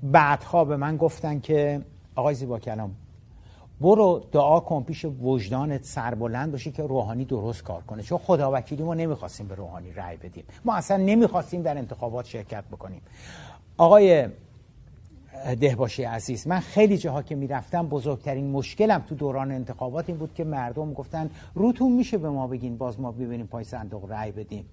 بعدها 0.02 0.64
به 0.64 0.76
من 0.76 0.96
گفتن 0.96 1.40
که 1.40 1.80
آقای 2.14 2.34
زیبا 2.34 2.58
کلام 2.58 2.94
برو 3.80 4.22
دعا 4.32 4.60
کن 4.60 4.82
پیش 4.82 5.04
وجدانت 5.04 5.84
سربلند 5.84 6.52
باشی 6.52 6.72
که 6.72 6.82
روحانی 6.82 7.24
درست 7.24 7.62
کار 7.62 7.82
کنه. 7.82 8.02
چون 8.02 8.18
خدا 8.18 8.52
وکیلی 8.52 8.82
ما 8.82 8.94
نمی‌خواستیم 8.94 9.48
به 9.48 9.54
روحانی 9.54 9.92
رأی 9.92 10.16
بدیم. 10.16 10.44
ما 10.64 10.74
اصلا 10.74 10.96
نمی‌خواستیم 10.96 11.62
در 11.62 11.78
انتخابات 11.78 12.26
شرکت 12.26 12.64
بکنیم. 12.64 13.02
آقای 13.76 14.28
دهباشی 15.60 16.04
عزیز 16.04 16.46
من 16.46 16.60
خیلی 16.60 16.98
جاها 16.98 17.22
که 17.22 17.34
می‌رفتم 17.34 17.88
بزرگترین 17.88 18.50
مشکلم 18.50 18.98
تو 18.98 19.14
دوران 19.14 19.52
انتخابات 19.52 20.08
این 20.08 20.18
بود 20.18 20.34
که 20.34 20.44
مردم 20.44 20.92
گفتن 20.92 21.30
روتون 21.54 21.92
میشه 21.92 22.18
به 22.18 22.30
ما 22.30 22.46
بگین 22.46 22.78
باز 22.78 23.00
ما 23.00 23.12
ببینیم 23.12 23.46
پای 23.46 23.64
صندوق 23.64 24.12
رأی 24.12 24.32
بدیم. 24.32 24.64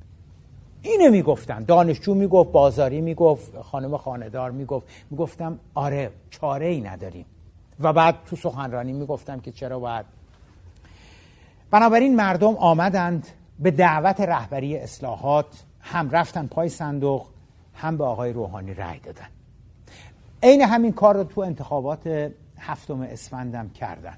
اینه 0.81 1.09
می‌گفتن. 1.09 1.63
دانشجو 1.63 2.13
می‌گفت 2.13 2.51
بازاری 2.51 3.01
می‌گفت 3.01 3.61
خانم 3.61 3.97
خاندار 3.97 4.51
می‌گفت. 4.51 4.87
می‌گفتم 5.11 5.59
آره 5.73 6.11
چاره 6.29 6.65
ای 6.65 6.81
نداریم. 6.81 7.25
و 7.79 7.93
بعد 7.93 8.15
تو 8.25 8.35
سخنرانی 8.35 8.93
می‌گفتم 8.93 9.39
که 9.39 9.51
چرا 9.51 9.79
باید. 9.79 10.05
بنابراین 11.71 12.15
مردم 12.15 12.55
آمدند 12.55 13.27
به 13.59 13.71
دعوت 13.71 14.21
رهبری 14.21 14.77
اصلاحات 14.77 15.63
هم 15.81 16.09
رفتن 16.09 16.47
پای 16.47 16.69
صندوق 16.69 17.27
هم 17.73 17.97
به 17.97 18.03
آقای 18.03 18.33
روحانی 18.33 18.73
رأی 18.73 18.99
دادن. 18.99 19.27
عین 20.43 20.61
همین 20.61 20.91
کار 20.91 21.15
رو 21.15 21.23
تو 21.23 21.41
انتخابات 21.41 22.31
هفتم 22.59 23.01
اسفندم 23.01 23.69
کردن. 23.69 24.17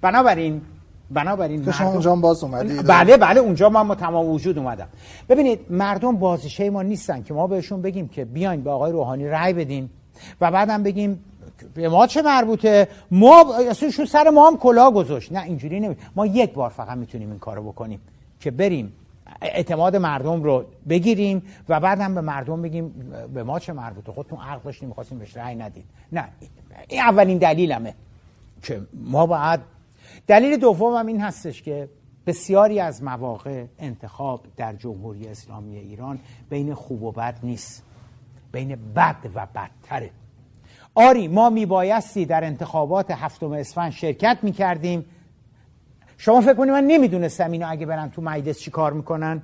بنابراین 0.00 0.62
بنابراین 1.10 1.64
تو 1.64 1.72
شما 1.72 1.90
اونجا 1.90 2.16
باز 2.16 2.44
اومدید 2.44 2.86
بله 2.86 3.16
بله 3.16 3.40
اونجا 3.40 3.68
من 3.68 3.94
تمام 3.94 4.26
وجود 4.26 4.58
اومدم. 4.58 4.88
ببینید 5.28 5.60
مردم 5.70 6.16
بازیشه 6.16 6.70
ما 6.70 6.82
نیستن 6.82 7.22
که 7.22 7.34
ما 7.34 7.46
بهشون 7.46 7.82
بگیم 7.82 8.08
که 8.08 8.24
بیاین 8.24 8.62
به 8.62 8.70
آقای 8.70 8.92
روحانی 8.92 9.28
رأی 9.28 9.52
بدین 9.52 9.90
و 10.40 10.50
بعدم 10.50 10.82
بگیم 10.82 11.24
به 11.74 11.88
ما 11.88 12.06
چه 12.06 12.22
مربوطه؟ 12.22 12.88
ما 13.10 13.56
اصلا 13.70 14.06
سر 14.06 14.30
ما 14.30 14.48
هم 14.48 14.56
کلا 14.56 14.90
گذاشت. 14.90 15.32
نه 15.32 15.42
اینجوری 15.42 15.80
نمی 15.80 15.96
ما 16.16 16.26
یک 16.26 16.52
بار 16.52 16.70
فقط 16.70 16.98
می‌تونیم 16.98 17.30
این 17.30 17.38
کارو 17.38 17.62
بکنیم 17.62 18.00
که 18.40 18.50
بریم 18.50 18.92
اعتماد 19.42 19.96
مردم 19.96 20.42
رو 20.42 20.64
بگیریم 20.88 21.42
و 21.68 21.80
بعدم 21.80 22.14
به 22.14 22.20
مردم 22.20 22.62
بگیم 22.62 22.94
به 23.34 23.42
ما 23.42 23.58
چه 23.58 23.72
مربوطه؟ 23.72 24.12
خودتون 24.12 24.38
عقل 24.38 24.60
داشتیم 24.64 24.88
می‌خواستیم 24.88 25.18
بهش 25.18 25.36
رأی 25.36 25.54
ندید 25.54 25.84
نه 26.12 26.28
این 26.88 27.00
اولین 27.00 27.38
دلیلمه 27.38 27.94
که 28.62 28.80
ما 28.94 29.26
باید 29.26 29.60
دلیل 30.26 30.56
دومم 30.56 31.06
این 31.06 31.20
هستش 31.20 31.62
که 31.62 31.88
بسیاری 32.26 32.80
از 32.80 33.02
مواقع 33.02 33.64
انتخاب 33.78 34.46
در 34.56 34.72
جمهوری 34.72 35.28
اسلامی 35.28 35.76
ایران 35.76 36.18
بین 36.50 36.74
خوب 36.74 37.02
و 37.02 37.12
بد 37.12 37.38
نیست. 37.42 37.82
بین 38.52 38.76
بد 38.96 39.16
و 39.34 39.46
بدتره. 39.46 40.10
آری 40.94 41.28
ما 41.28 41.50
میبایستی 41.50 42.24
در 42.24 42.44
انتخابات 42.44 43.10
هفتم 43.10 43.52
اسفند 43.52 43.92
شرکت 43.92 44.38
می‌کردیم. 44.42 45.04
شما 46.18 46.40
فکر 46.40 46.54
کنید 46.54 46.70
من 46.70 46.84
نمی‌دونستم 46.84 47.50
اینا 47.50 47.68
اگه 47.68 47.86
برن 47.86 48.10
تو 48.10 48.22
مجلس 48.22 48.58
چی 48.58 48.70
کار 48.70 48.92
می‌کنن؟ 48.92 49.42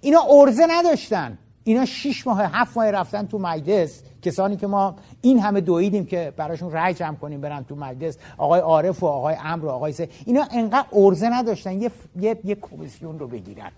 اینا 0.00 0.20
ارزه 0.30 0.66
نداشتن. 0.70 1.38
اینا 1.66 1.84
شیش 1.84 2.26
ماه 2.26 2.42
هفت 2.42 2.76
ماه 2.76 2.90
رفتن 2.90 3.26
تو 3.26 3.38
مجلس. 3.38 4.02
کسانی 4.22 4.56
که 4.56 4.66
ما 4.66 4.94
این 5.22 5.38
همه 5.38 5.60
دویدیم 5.60 6.06
که 6.06 6.32
براشون 6.36 6.72
رأی 6.72 6.94
جمع 6.94 7.16
کنیم 7.16 7.40
برن 7.40 7.64
تو 7.64 7.74
مجلس. 7.74 8.18
آقای 8.38 8.60
عارف 8.60 9.02
و 9.02 9.06
آقای 9.06 9.36
امر 9.44 9.64
و 9.64 9.68
آقای 9.68 9.92
سه. 9.92 10.08
اینا 10.26 10.46
انقدر 10.50 10.86
ارزه 10.92 11.28
نداشتن. 11.28 11.82
یه, 11.82 11.90
یه،, 12.20 12.38
یه 12.44 12.54
کمیسیون 12.54 13.18
رو 13.18 13.28
بگیرن. 13.28 13.70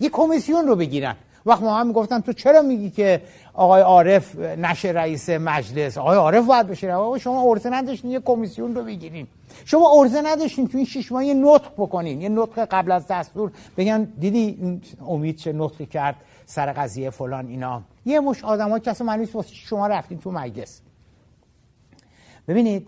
یه 0.00 0.08
کمیسیون 0.08 0.66
رو 0.66 0.76
بگیرن. 0.76 1.16
وقت 1.46 1.62
ما 1.62 1.78
هم 1.78 1.86
می‌گفتن 1.86 2.20
تو 2.20 2.32
چرا 2.32 2.62
میگی 2.62 2.90
که 2.90 3.22
آقای 3.54 3.82
عارف 3.82 4.36
نشه 4.38 4.88
رئیس 4.88 5.30
مجلس؟ 5.30 5.98
آقای 5.98 6.16
عارف 6.16 6.46
باید 6.46 6.66
بشه. 6.66 6.92
آقا 6.92 7.18
شما 7.18 7.50
ارزه 7.50 7.70
نداشتین 7.70 8.10
یه 8.10 8.20
کمیسیون 8.20 8.74
رو 8.74 8.84
بگیریم 8.84 9.28
شما 9.64 10.00
ارزه 10.00 10.22
نداشتین 10.22 10.68
تو 10.68 10.78
این 10.78 10.86
شش 10.86 11.12
ماه 11.12 11.26
یه 11.26 11.34
نطق 11.34 11.70
بکنین. 11.78 12.22
یه 12.22 12.28
نطق 12.28 12.68
قبل 12.70 12.92
از 12.92 13.06
دستور. 13.06 13.52
بگن 13.76 14.04
دیدی 14.04 14.80
امید 15.08 15.36
چه 15.36 15.52
نطقی 15.52 15.86
کرد؟ 15.86 16.16
سر 16.46 16.72
قضیه 16.72 17.10
فلان 17.10 17.46
اینا. 17.46 17.82
یه 18.04 18.20
مش 18.20 18.44
آدم 18.44 18.78
که 18.78 18.90
اصلا 18.90 19.06
معنی 19.06 19.28
شما 19.52 19.86
رفتین 19.86 20.18
تو 20.18 20.30
مجلس. 20.30 20.80
ببینید 22.48 22.86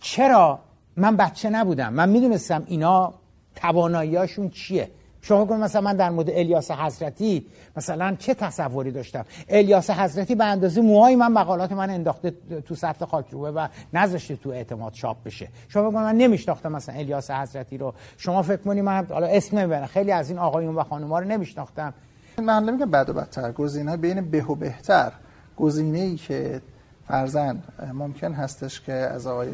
چرا 0.00 0.58
من 0.96 1.16
بچه 1.16 1.50
نبودم؟ 1.50 1.92
من 1.92 2.08
می‌دونستم 2.08 2.62
اینا 2.66 3.14
تواناییاشون 3.56 4.50
چیه. 4.50 4.90
شما 5.20 5.44
کنید 5.44 5.60
مثلا 5.60 5.80
من 5.80 5.96
در 5.96 6.10
مورد 6.10 6.30
الیاس 6.30 6.70
حضرتی 6.70 7.46
مثلا 7.76 8.16
چه 8.18 8.34
تصوری 8.34 8.90
داشتم؟ 8.90 9.24
الیاس 9.48 9.90
حضرتی 9.90 10.34
به 10.34 10.44
اندازه 10.44 10.80
موهای 10.80 11.16
من 11.16 11.32
مقالات 11.32 11.72
من 11.72 11.90
انداخته 11.90 12.34
تو 12.66 12.74
سطح 12.74 13.04
خاکروبه 13.04 13.50
و 13.50 13.68
نذاشته 13.92 14.36
تو 14.36 14.50
اعتماد 14.50 14.92
چاپ 14.92 15.16
بشه. 15.24 15.48
شما 15.68 15.90
کنید 15.90 16.02
من 16.02 16.16
نمیشناختم 16.16 16.72
مثلا 16.72 16.94
الیاس 16.94 17.30
حضرتی 17.30 17.78
رو. 17.78 17.94
شما 18.16 18.42
فکر 18.42 18.56
کنید 18.56 18.84
من 18.84 19.06
حالا 19.06 19.26
اسم 19.26 19.58
نمی‌برم. 19.58 19.86
خیلی 19.86 20.12
از 20.12 20.30
این 20.30 20.38
آقایون 20.38 20.74
و 20.74 20.82
خانم‌ها 20.82 21.18
رو 21.18 21.24
نمیشناختم. 21.24 21.94
من 22.42 22.64
نمیگم 22.64 22.90
بد 22.90 23.08
و 23.08 23.12
بدتر. 23.12 23.52
گزینه 23.52 23.96
بین 23.96 24.30
به 24.30 24.44
و 24.44 24.54
بهتر. 24.54 25.12
گزینه 25.56 25.98
ای 25.98 26.16
که 26.16 26.60
فرزن 27.08 27.62
ممکن 27.94 28.32
هستش 28.32 28.80
که 28.80 28.92
از 28.92 29.26
آقای 29.26 29.48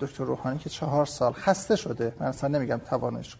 دکتر 0.00 0.24
روحانی 0.24 0.58
که 0.58 0.70
چهار 0.70 1.06
سال 1.06 1.32
خسته 1.32 1.76
شده 1.76 2.12
من 2.20 2.26
اصلا 2.26 2.58
نمیگم 2.58 2.80
توانش 2.90 3.36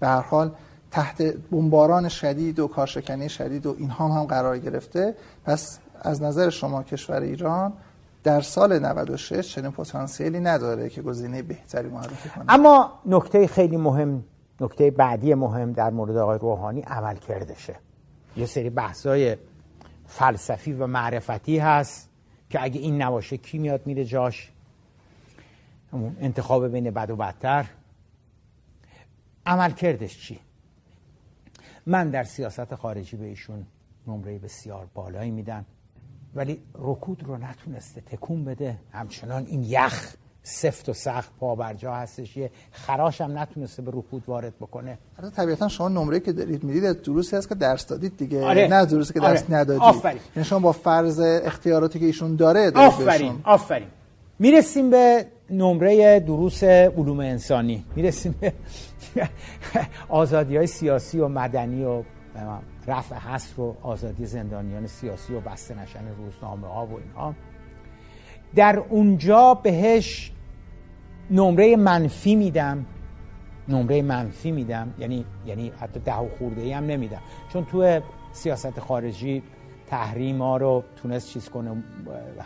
به 0.00 0.06
هر 0.06 0.20
حال 0.20 0.50
تحت 0.90 1.22
بمباران 1.22 2.08
شدید 2.08 2.58
و 2.58 2.68
کارشکنی 2.68 3.28
شدید 3.28 3.66
و 3.66 3.74
اینها 3.78 4.08
هم, 4.08 4.24
قرار 4.24 4.58
گرفته. 4.58 5.14
پس 5.44 5.78
از 6.02 6.22
نظر 6.22 6.50
شما 6.50 6.82
کشور 6.82 7.20
ایران 7.20 7.72
در 8.24 8.40
سال 8.40 8.78
96 8.78 9.54
چنین 9.54 9.70
پتانسیلی 9.70 10.40
نداره 10.40 10.88
که 10.88 11.02
گزینه 11.02 11.42
بهتری 11.42 11.88
معرفی 11.88 12.28
کنه. 12.28 12.44
اما 12.48 12.92
نکته 13.06 13.46
خیلی 13.46 13.76
مهم 13.76 14.24
نکته 14.60 14.90
بعدی 14.90 15.34
مهم 15.34 15.72
در 15.72 15.90
مورد 15.90 16.16
آقای 16.16 16.38
روحانی 16.38 16.80
عمل 16.80 17.16
کردشه 17.16 17.74
یه 18.36 18.46
سری 18.46 18.70
بحثای 18.70 19.36
فلسفی 20.06 20.72
و 20.72 20.86
معرفتی 20.86 21.58
هست 21.58 22.08
که 22.50 22.62
اگه 22.62 22.80
این 22.80 23.02
نباشه 23.02 23.36
کی 23.36 23.58
میاد 23.58 23.86
میره 23.86 24.04
جاش؟ 24.04 24.50
انتخاب 26.20 26.68
بین 26.68 26.90
بد 26.90 27.10
و 27.10 27.16
بدتر. 27.16 27.66
عمل 29.46 29.70
کردش 29.70 30.18
چی؟ 30.18 30.40
من 31.86 32.10
در 32.10 32.24
سیاست 32.24 32.74
خارجی 32.74 33.16
به 33.16 33.24
ایشون 33.24 33.66
نمره 34.06 34.38
بسیار 34.38 34.88
بالایی 34.94 35.30
میدم 35.30 35.64
ولی 36.34 36.62
رکود 36.74 37.22
رو 37.22 37.36
نتونسته 37.36 38.00
تکون 38.00 38.44
بده. 38.44 38.78
همچنان 38.92 39.46
این 39.46 39.64
یخ 39.64 40.16
سفت 40.46 40.88
و 40.88 40.92
سخت 40.92 41.30
پا 41.40 41.54
بر 41.54 41.74
جا 41.74 41.94
هستش. 41.94 42.36
یه 42.36 42.50
خراش 42.72 43.20
هم 43.20 43.38
نتونسته 43.38 43.82
به 43.82 43.90
رکود 43.94 44.22
وارد 44.26 44.56
بکنه. 44.60 44.98
آره 45.18 45.30
طبیعتا 45.30 45.68
شما 45.68 45.88
نمره 45.88 46.20
که 46.20 46.32
دارید 46.32 46.64
می‌دید 46.64 47.02
دروسی 47.02 47.36
هست 47.36 47.48
که 47.48 47.54
درس 47.54 47.86
دادید 47.86 48.16
دیگه. 48.16 48.44
آره. 48.44 48.68
نه 48.68 48.84
دروسی 48.84 49.12
که 49.12 49.20
درس 49.20 49.42
آره. 49.42 49.54
ندادید. 49.54 49.82
آفرین. 49.82 50.20
یعنی 50.36 50.44
شما 50.44 50.58
با 50.58 50.72
فرض 50.72 51.20
اختیاراتی 51.20 51.98
که 51.98 52.06
ایشون 52.06 52.36
داره 52.36 52.70
آفرین 52.74 53.40
آفرین. 53.44 53.88
می‌رسیم 54.38 54.90
به 54.90 55.26
نمره 55.50 56.20
دروس 56.20 56.64
علوم 56.64 57.20
انسانی. 57.20 57.84
می‌رسیم 57.96 58.34
به 58.40 58.52
آزادی 60.08 60.56
های 60.56 60.66
سیاسی 60.66 61.18
و 61.18 61.28
مدنی 61.28 61.84
و 61.84 62.02
رفع 62.86 63.16
حصر 63.16 63.60
و 63.60 63.76
آزادی 63.82 64.26
زندانیان 64.26 64.86
سیاسی 64.86 65.34
و 65.34 65.40
بسته 65.40 65.74
نشن 65.82 66.00
روزنامه 66.18 66.68
ها 66.68 66.86
و 66.86 66.98
اینها. 66.98 67.34
در 68.54 68.78
اونجا 68.78 69.54
بهش 69.54 70.32
نمره 71.30 71.76
منفی 71.76 72.34
میدم. 72.34 72.86
نمره 73.68 74.02
منفی 74.02 74.50
میدم. 74.50 74.94
یعنی 74.98 75.24
یعنی 75.46 75.72
حتی 75.80 76.00
ده 76.00 76.16
و 76.16 76.28
خورده 76.38 76.62
ای 76.62 76.72
هم 76.72 76.86
نمیدم. 76.86 77.20
چون 77.52 77.64
تو 77.64 78.00
سیاست 78.32 78.80
خارجی 78.80 79.42
تحریم 79.86 80.42
ها 80.42 80.56
رو 80.56 80.84
تونست 81.02 81.28
چیز 81.28 81.48
کنه 81.48 81.82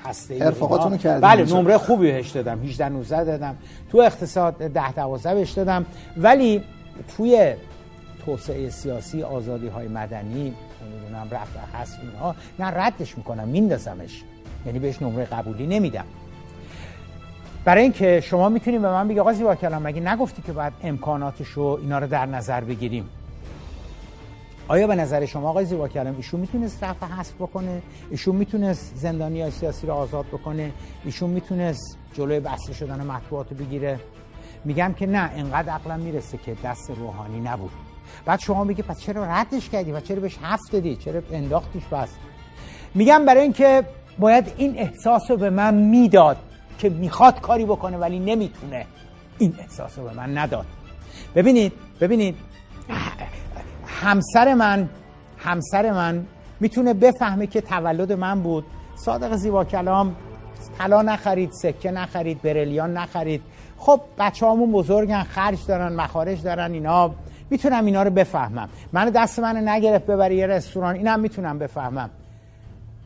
هسته 0.05 0.39
ارفاقاتونو 0.41 0.97
کردیم 0.97 1.21
بله 1.21 1.55
نمره 1.55 1.79
خوبی 1.79 2.13
بهش 2.13 2.31
دادم. 2.31 2.63
18 2.63 2.89
19 2.89 3.25
دادم. 3.25 3.57
تو 3.91 3.99
اقتصاد 3.99 4.59
10 4.59 4.93
12 4.93 5.35
بهش 5.35 5.51
دادم. 5.51 5.87
ولی 6.17 6.63
توی 7.17 7.55
توسعه 8.25 8.71
سیاسی 8.71 9.23
آزادی 9.23 9.69
های 9.69 9.89
مدنی 9.89 10.55
نمی‌دونم 10.83 11.29
رفع 11.31 11.61
هست 11.79 11.99
اینها 12.03 12.35
نه 12.59 12.67
ردش 12.67 13.19
می‌کنم 13.19 13.49
میندازمش. 13.49 14.23
یعنی 14.67 14.79
بهش 14.79 15.03
نمره 15.03 15.25
قبولی 15.25 15.67
نمیدم. 15.67 16.05
برای 17.69 17.83
اینکه 17.83 18.21
شما 18.21 18.49
می‌تونید 18.49 18.83
به 18.83 18.89
من 18.89 19.09
بگی 19.09 19.21
آقا 19.21 19.33
زیبا 19.33 19.55
کلام 19.55 19.83
مگه 19.83 20.01
نگفتی 20.01 20.43
که 20.43 20.53
باید 20.53 20.73
امکاناتش 20.83 21.49
رو 21.49 21.79
اینا 21.83 21.99
رو 21.99 22.07
در 22.07 22.27
نظر 22.27 22.61
بگیریم؟ 22.61 23.09
آیا 24.69 24.87
به 24.87 24.95
نظر 24.95 25.27
شما 25.27 25.49
آقای 25.49 25.65
زیبا 25.65 25.89
کلام 25.89 26.17
ایشون 26.17 26.41
می‌تونست 26.41 26.85
رفع 26.85 27.07
حذف 27.07 27.35
بکنه؟ 27.35 27.83
ایشون 28.11 28.37
می‌تونست 28.37 28.93
زندانی 28.97 29.51
سیاسی 29.51 29.87
رو 29.87 29.93
آزاد 29.93 30.27
بکنه؟ 30.27 30.73
ایشون 31.05 31.31
می‌تونست 31.31 31.99
جلوی 32.15 32.41
بسته 32.41 32.73
شدن 32.73 33.07
مطبوعات 33.07 33.47
رو 33.51 33.57
بگیره؟ 33.57 34.01
میگم 34.65 34.95
که 34.99 35.07
نه 35.07 35.31
انقدر 35.37 35.73
عقلم 35.73 36.01
می‌رسه 36.01 36.39
که 36.39 36.57
دست 36.65 36.91
روحانی 36.91 37.41
نبود. 37.41 37.71
بعد 38.25 38.41
شما 38.41 38.65
میگه 38.65 38.83
پس 38.83 39.01
چرا 39.01 39.25
ردش 39.25 39.69
کردی؟ 39.69 39.93
و 39.93 40.01
چرا 40.01 40.21
بهش 40.21 40.39
هفت 40.43 40.73
دادی؟ 40.73 40.97
چرا 40.97 41.23
انداختیش 41.33 41.85
بس؟ 41.85 42.09
میگم 42.95 43.25
برای 43.25 43.43
اینکه 43.43 43.85
باید 44.19 44.53
این 44.57 44.79
احساس 44.79 45.31
رو 45.31 45.37
به 45.37 45.51
من 45.51 45.75
می‌داد. 45.75 46.37
که 46.79 46.89
می‌خواد 46.89 47.41
کاری 47.41 47.65
بکنه 47.65 47.97
ولی 47.97 48.19
نمی‌تونه. 48.19 48.87
این 49.39 49.55
احساس 49.59 49.99
رو 49.99 50.05
به 50.05 50.15
من 50.15 50.39
نداد. 50.39 50.67
ببینید 51.35 51.73
ببینید 52.01 52.37
همسر 53.87 54.55
من 54.55 54.89
همسر 55.39 55.93
من 55.93 56.27
می‌تونه 56.61 56.95
بفهمه 56.95 57.47
که 57.47 57.61
تولد 57.61 58.13
من 58.13 58.43
بود. 58.43 58.65
صادق 58.97 59.37
زیبا 59.37 59.65
کلام 59.65 60.17
طلا 60.79 61.03
نخرید 61.03 61.53
سکه 61.53 61.91
نخرید 61.91 62.43
برلیان 62.43 62.97
نخرید. 62.97 63.43
خب 63.79 64.01
بچه 64.19 64.47
همون 64.47 64.73
بزرگن 64.73 65.23
خرج 65.23 65.67
دارن 65.67 65.93
مخارج 65.93 66.43
دارن 66.43 66.73
اینا. 66.73 67.15
می‌تونم 67.51 67.85
اینا 67.85 68.03
رو 68.03 68.11
بفهمم. 68.11 68.69
من 68.93 69.11
دست 69.11 69.39
من 69.39 69.69
نگرفت 69.69 70.07
ببری 70.07 70.37
یه 70.37 70.47
رستوران 70.47 70.95
اینم 70.95 71.21
می‌تونم 71.21 71.59
بفهمم. 71.59 72.11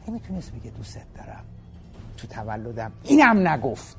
نمی‌تونست 0.08 0.52
بگه 0.52 0.70
دوست 0.70 0.98
دارم. 1.16 1.44
تو 2.22 2.28
تولدم. 2.28 2.92
اینم 3.04 3.48
نگفت. 3.48 3.96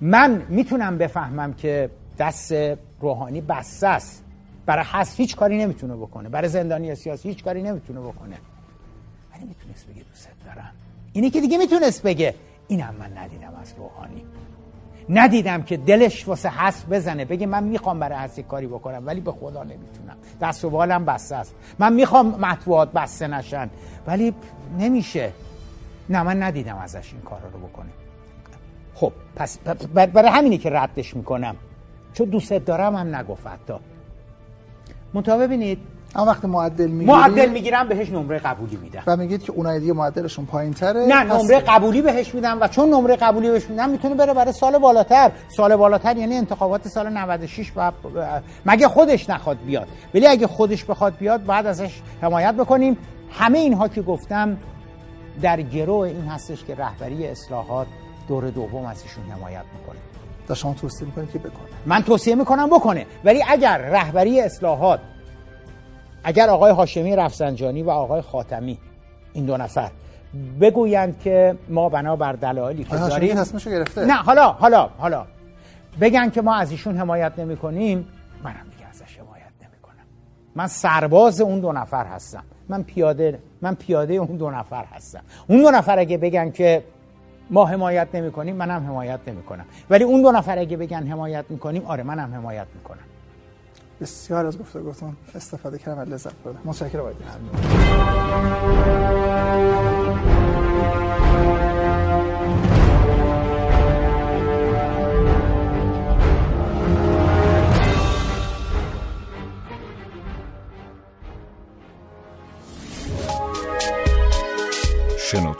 من 0.00 0.46
می‌تونم 0.48 0.98
بفهمم 0.98 1.52
که 1.52 1.90
دست 2.18 2.52
روحانی 3.00 3.40
بسته 3.40 3.86
است. 3.86 4.24
برای 4.66 4.84
حس 4.84 5.16
هیچ 5.16 5.36
کاری 5.36 5.58
نمی‌تونه 5.58 5.96
بکنه. 5.96 6.28
برای 6.28 6.48
زندانی 6.48 6.94
سیاسی 6.94 7.28
هیچ 7.28 7.44
کاری 7.44 7.62
نمی‌تونه 7.62 8.00
بکنه. 8.00 8.36
ولی 9.34 9.44
می‌تونست 9.44 9.86
بگه 9.86 10.02
دوست 10.02 10.28
دارم. 10.46 10.72
اینی 11.12 11.30
که 11.30 11.40
دیگه 11.40 11.58
می‌تونست 11.58 12.02
بگه. 12.02 12.34
اینم 12.68 12.94
من 12.98 13.18
ندیدم 13.18 13.52
از 13.62 13.74
روحانی. 13.78 14.22
ندیدم 15.08 15.62
که 15.62 15.76
دلش 15.76 16.28
واسه 16.28 16.48
حس 16.48 16.84
بزنه. 16.90 17.24
بگه 17.24 17.46
من 17.46 17.64
می‌خوام 17.64 17.98
برای 17.98 18.18
حس 18.18 18.38
کاری 18.40 18.66
بکنم 18.66 19.02
ولی 19.06 19.20
به 19.20 19.32
خدا 19.32 19.62
نمی‌تونم. 19.62 20.16
دست 20.40 20.64
و 20.64 20.70
بالم 20.70 21.04
بسته 21.04 21.36
است. 21.36 21.54
من 21.78 21.92
می‌خوام 21.92 22.26
مطبوعات 22.26 22.92
بسته 22.92 23.26
نشن. 23.26 23.70
ولی 24.06 24.34
نمیشه. 24.78 25.32
نه 26.10 26.22
من 26.22 26.42
ندیدم 26.42 26.76
ازش 26.76 27.12
این 27.12 27.22
کار 27.22 27.40
رو 27.52 27.58
بکنه. 27.68 27.90
خب 28.94 29.12
پس 29.36 29.58
برای 29.94 30.30
همینی 30.30 30.58
که 30.58 30.70
ردش 30.70 31.16
می‌کنم. 31.16 31.56
چون 32.14 32.28
دوست 32.28 32.52
دارم 32.52 32.96
هم 32.96 33.16
نگفت 33.16 33.46
حتی. 33.46 33.74
منتها 35.14 35.38
ببینید 35.38 35.78
اما 36.14 36.26
وقتی 36.26 36.46
معدل 36.46 36.86
می‌گیری 36.86 37.18
معدل 37.18 37.48
می‌گیرم 37.48 37.88
بهش 37.88 38.10
نمره 38.10 38.38
قبولی 38.38 38.76
میدم. 38.76 39.02
و 39.06 39.16
میگید 39.16 39.42
که 39.42 39.52
اونای 39.52 39.80
دیگه 39.80 39.92
معدلشون 39.92 40.46
پایین 40.46 40.74
تره 40.74 41.06
نه 41.06 41.22
نمره 41.22 41.60
قبولی 41.60 42.02
بهش 42.02 42.34
میدم 42.34 42.58
و 42.60 42.68
چون 42.68 42.88
نمره 42.88 43.16
قبولی 43.16 43.50
بهش 43.50 43.70
میدم 43.70 43.90
می‌تونه 43.90 44.14
بره 44.14 44.34
برای 44.34 44.52
سال 44.52 44.78
بالاتر. 44.78 45.30
سال 45.56 45.76
بالاتر 45.76 46.16
یعنی 46.16 46.36
انتخابات 46.36 46.88
سال 46.88 47.08
96 47.12 47.72
و 47.76 47.92
مگه 48.66 48.88
خودش 48.88 49.30
نخواد 49.30 49.58
بیاد. 49.66 49.88
ولی 50.14 50.26
اگه 50.26 50.46
خودش 50.46 50.84
بخواد 50.84 51.16
بیاد 51.16 51.44
بعد 51.44 51.66
ازش 51.66 52.00
حمایت 52.22 52.54
بکنیم. 52.54 52.98
همه 53.30 53.58
اینها 53.58 53.88
که 53.88 54.02
گفتم 54.02 54.56
در 55.42 55.62
گروه 55.62 56.08
این 56.08 56.26
هستش 56.26 56.64
که 56.64 56.74
رهبری 56.74 57.26
اصلاحات 57.26 57.86
دور 58.28 58.50
دوم 58.50 58.84
ازشون 58.84 59.24
حمایت 59.24 59.64
می‌کنه. 59.80 59.98
در 60.48 60.54
شما 60.54 60.74
توصیه 60.74 61.06
می‌کنید 61.06 61.30
که 61.30 61.38
بکنه. 61.38 61.66
من 61.86 62.02
توصیه 62.02 62.34
می‌کنم 62.34 62.66
بکنه. 62.70 63.06
ولی 63.24 63.44
اگر 63.48 63.78
رهبری 63.78 64.40
اصلاحات 64.40 65.00
اگر 66.24 66.48
آقای 66.50 66.72
هاشمی 66.72 67.16
رفسنجانی 67.16 67.82
و 67.82 67.90
آقای 67.90 68.20
خاتمی 68.20 68.78
این 69.32 69.46
دو 69.46 69.56
نفر 69.56 69.90
بگویند 70.60 71.20
که 71.20 71.58
ما 71.68 71.88
بنا 71.88 72.16
بر 72.16 72.32
دلایلی 72.32 72.84
که 72.84 72.96
داریم 72.96 73.44
گرفته. 73.66 74.04
نه 74.04 74.14
حالا 74.14 74.52
حالا 74.52 74.90
حالا. 74.98 75.26
بگن 76.00 76.30
که 76.30 76.42
ما 76.42 76.54
از 76.54 76.70
ایشون 76.70 76.96
حمایت 76.96 77.38
نمی 77.38 77.56
کنیم 77.56 78.08
منم 78.44 78.66
من 80.56 80.66
سرباز 80.66 81.40
اون 81.40 81.60
دو 81.60 81.72
نفر 81.72 82.06
هستم. 82.06 82.42
من 82.68 82.82
پیاده 82.82 83.38
من 83.62 83.74
پیاده 83.74 84.14
اون 84.14 84.36
دو 84.36 84.50
نفر 84.50 84.84
هستم. 84.84 85.20
اون 85.48 85.62
دو 85.62 85.70
نفر 85.70 85.98
اگه 85.98 86.18
بگن 86.18 86.50
که 86.50 86.84
ما 87.50 87.66
حمایت 87.66 88.08
نمی 88.14 88.32
کنیم 88.32 88.56
منم 88.56 88.86
حمایت 88.86 89.20
نمی 89.26 89.42
کنم 89.42 89.64
ولی 89.90 90.04
اون 90.04 90.22
دو 90.22 90.32
نفر 90.32 90.58
اگه 90.58 90.76
بگن 90.76 91.06
حمایت 91.06 91.44
می 91.48 91.58
کنیم 91.58 91.84
آره 91.86 92.02
منم 92.02 92.34
حمایت 92.34 92.66
می 92.74 92.80
کنم 92.84 92.98
بسیار 94.00 94.46
از 94.46 94.58
گفتگوتون 94.58 95.16
استفاده 95.34 95.78
کردم 95.78 96.00
و 96.00 96.04
لذت 96.04 96.34
بردم. 96.44 96.58
متشکرم. 96.64 97.12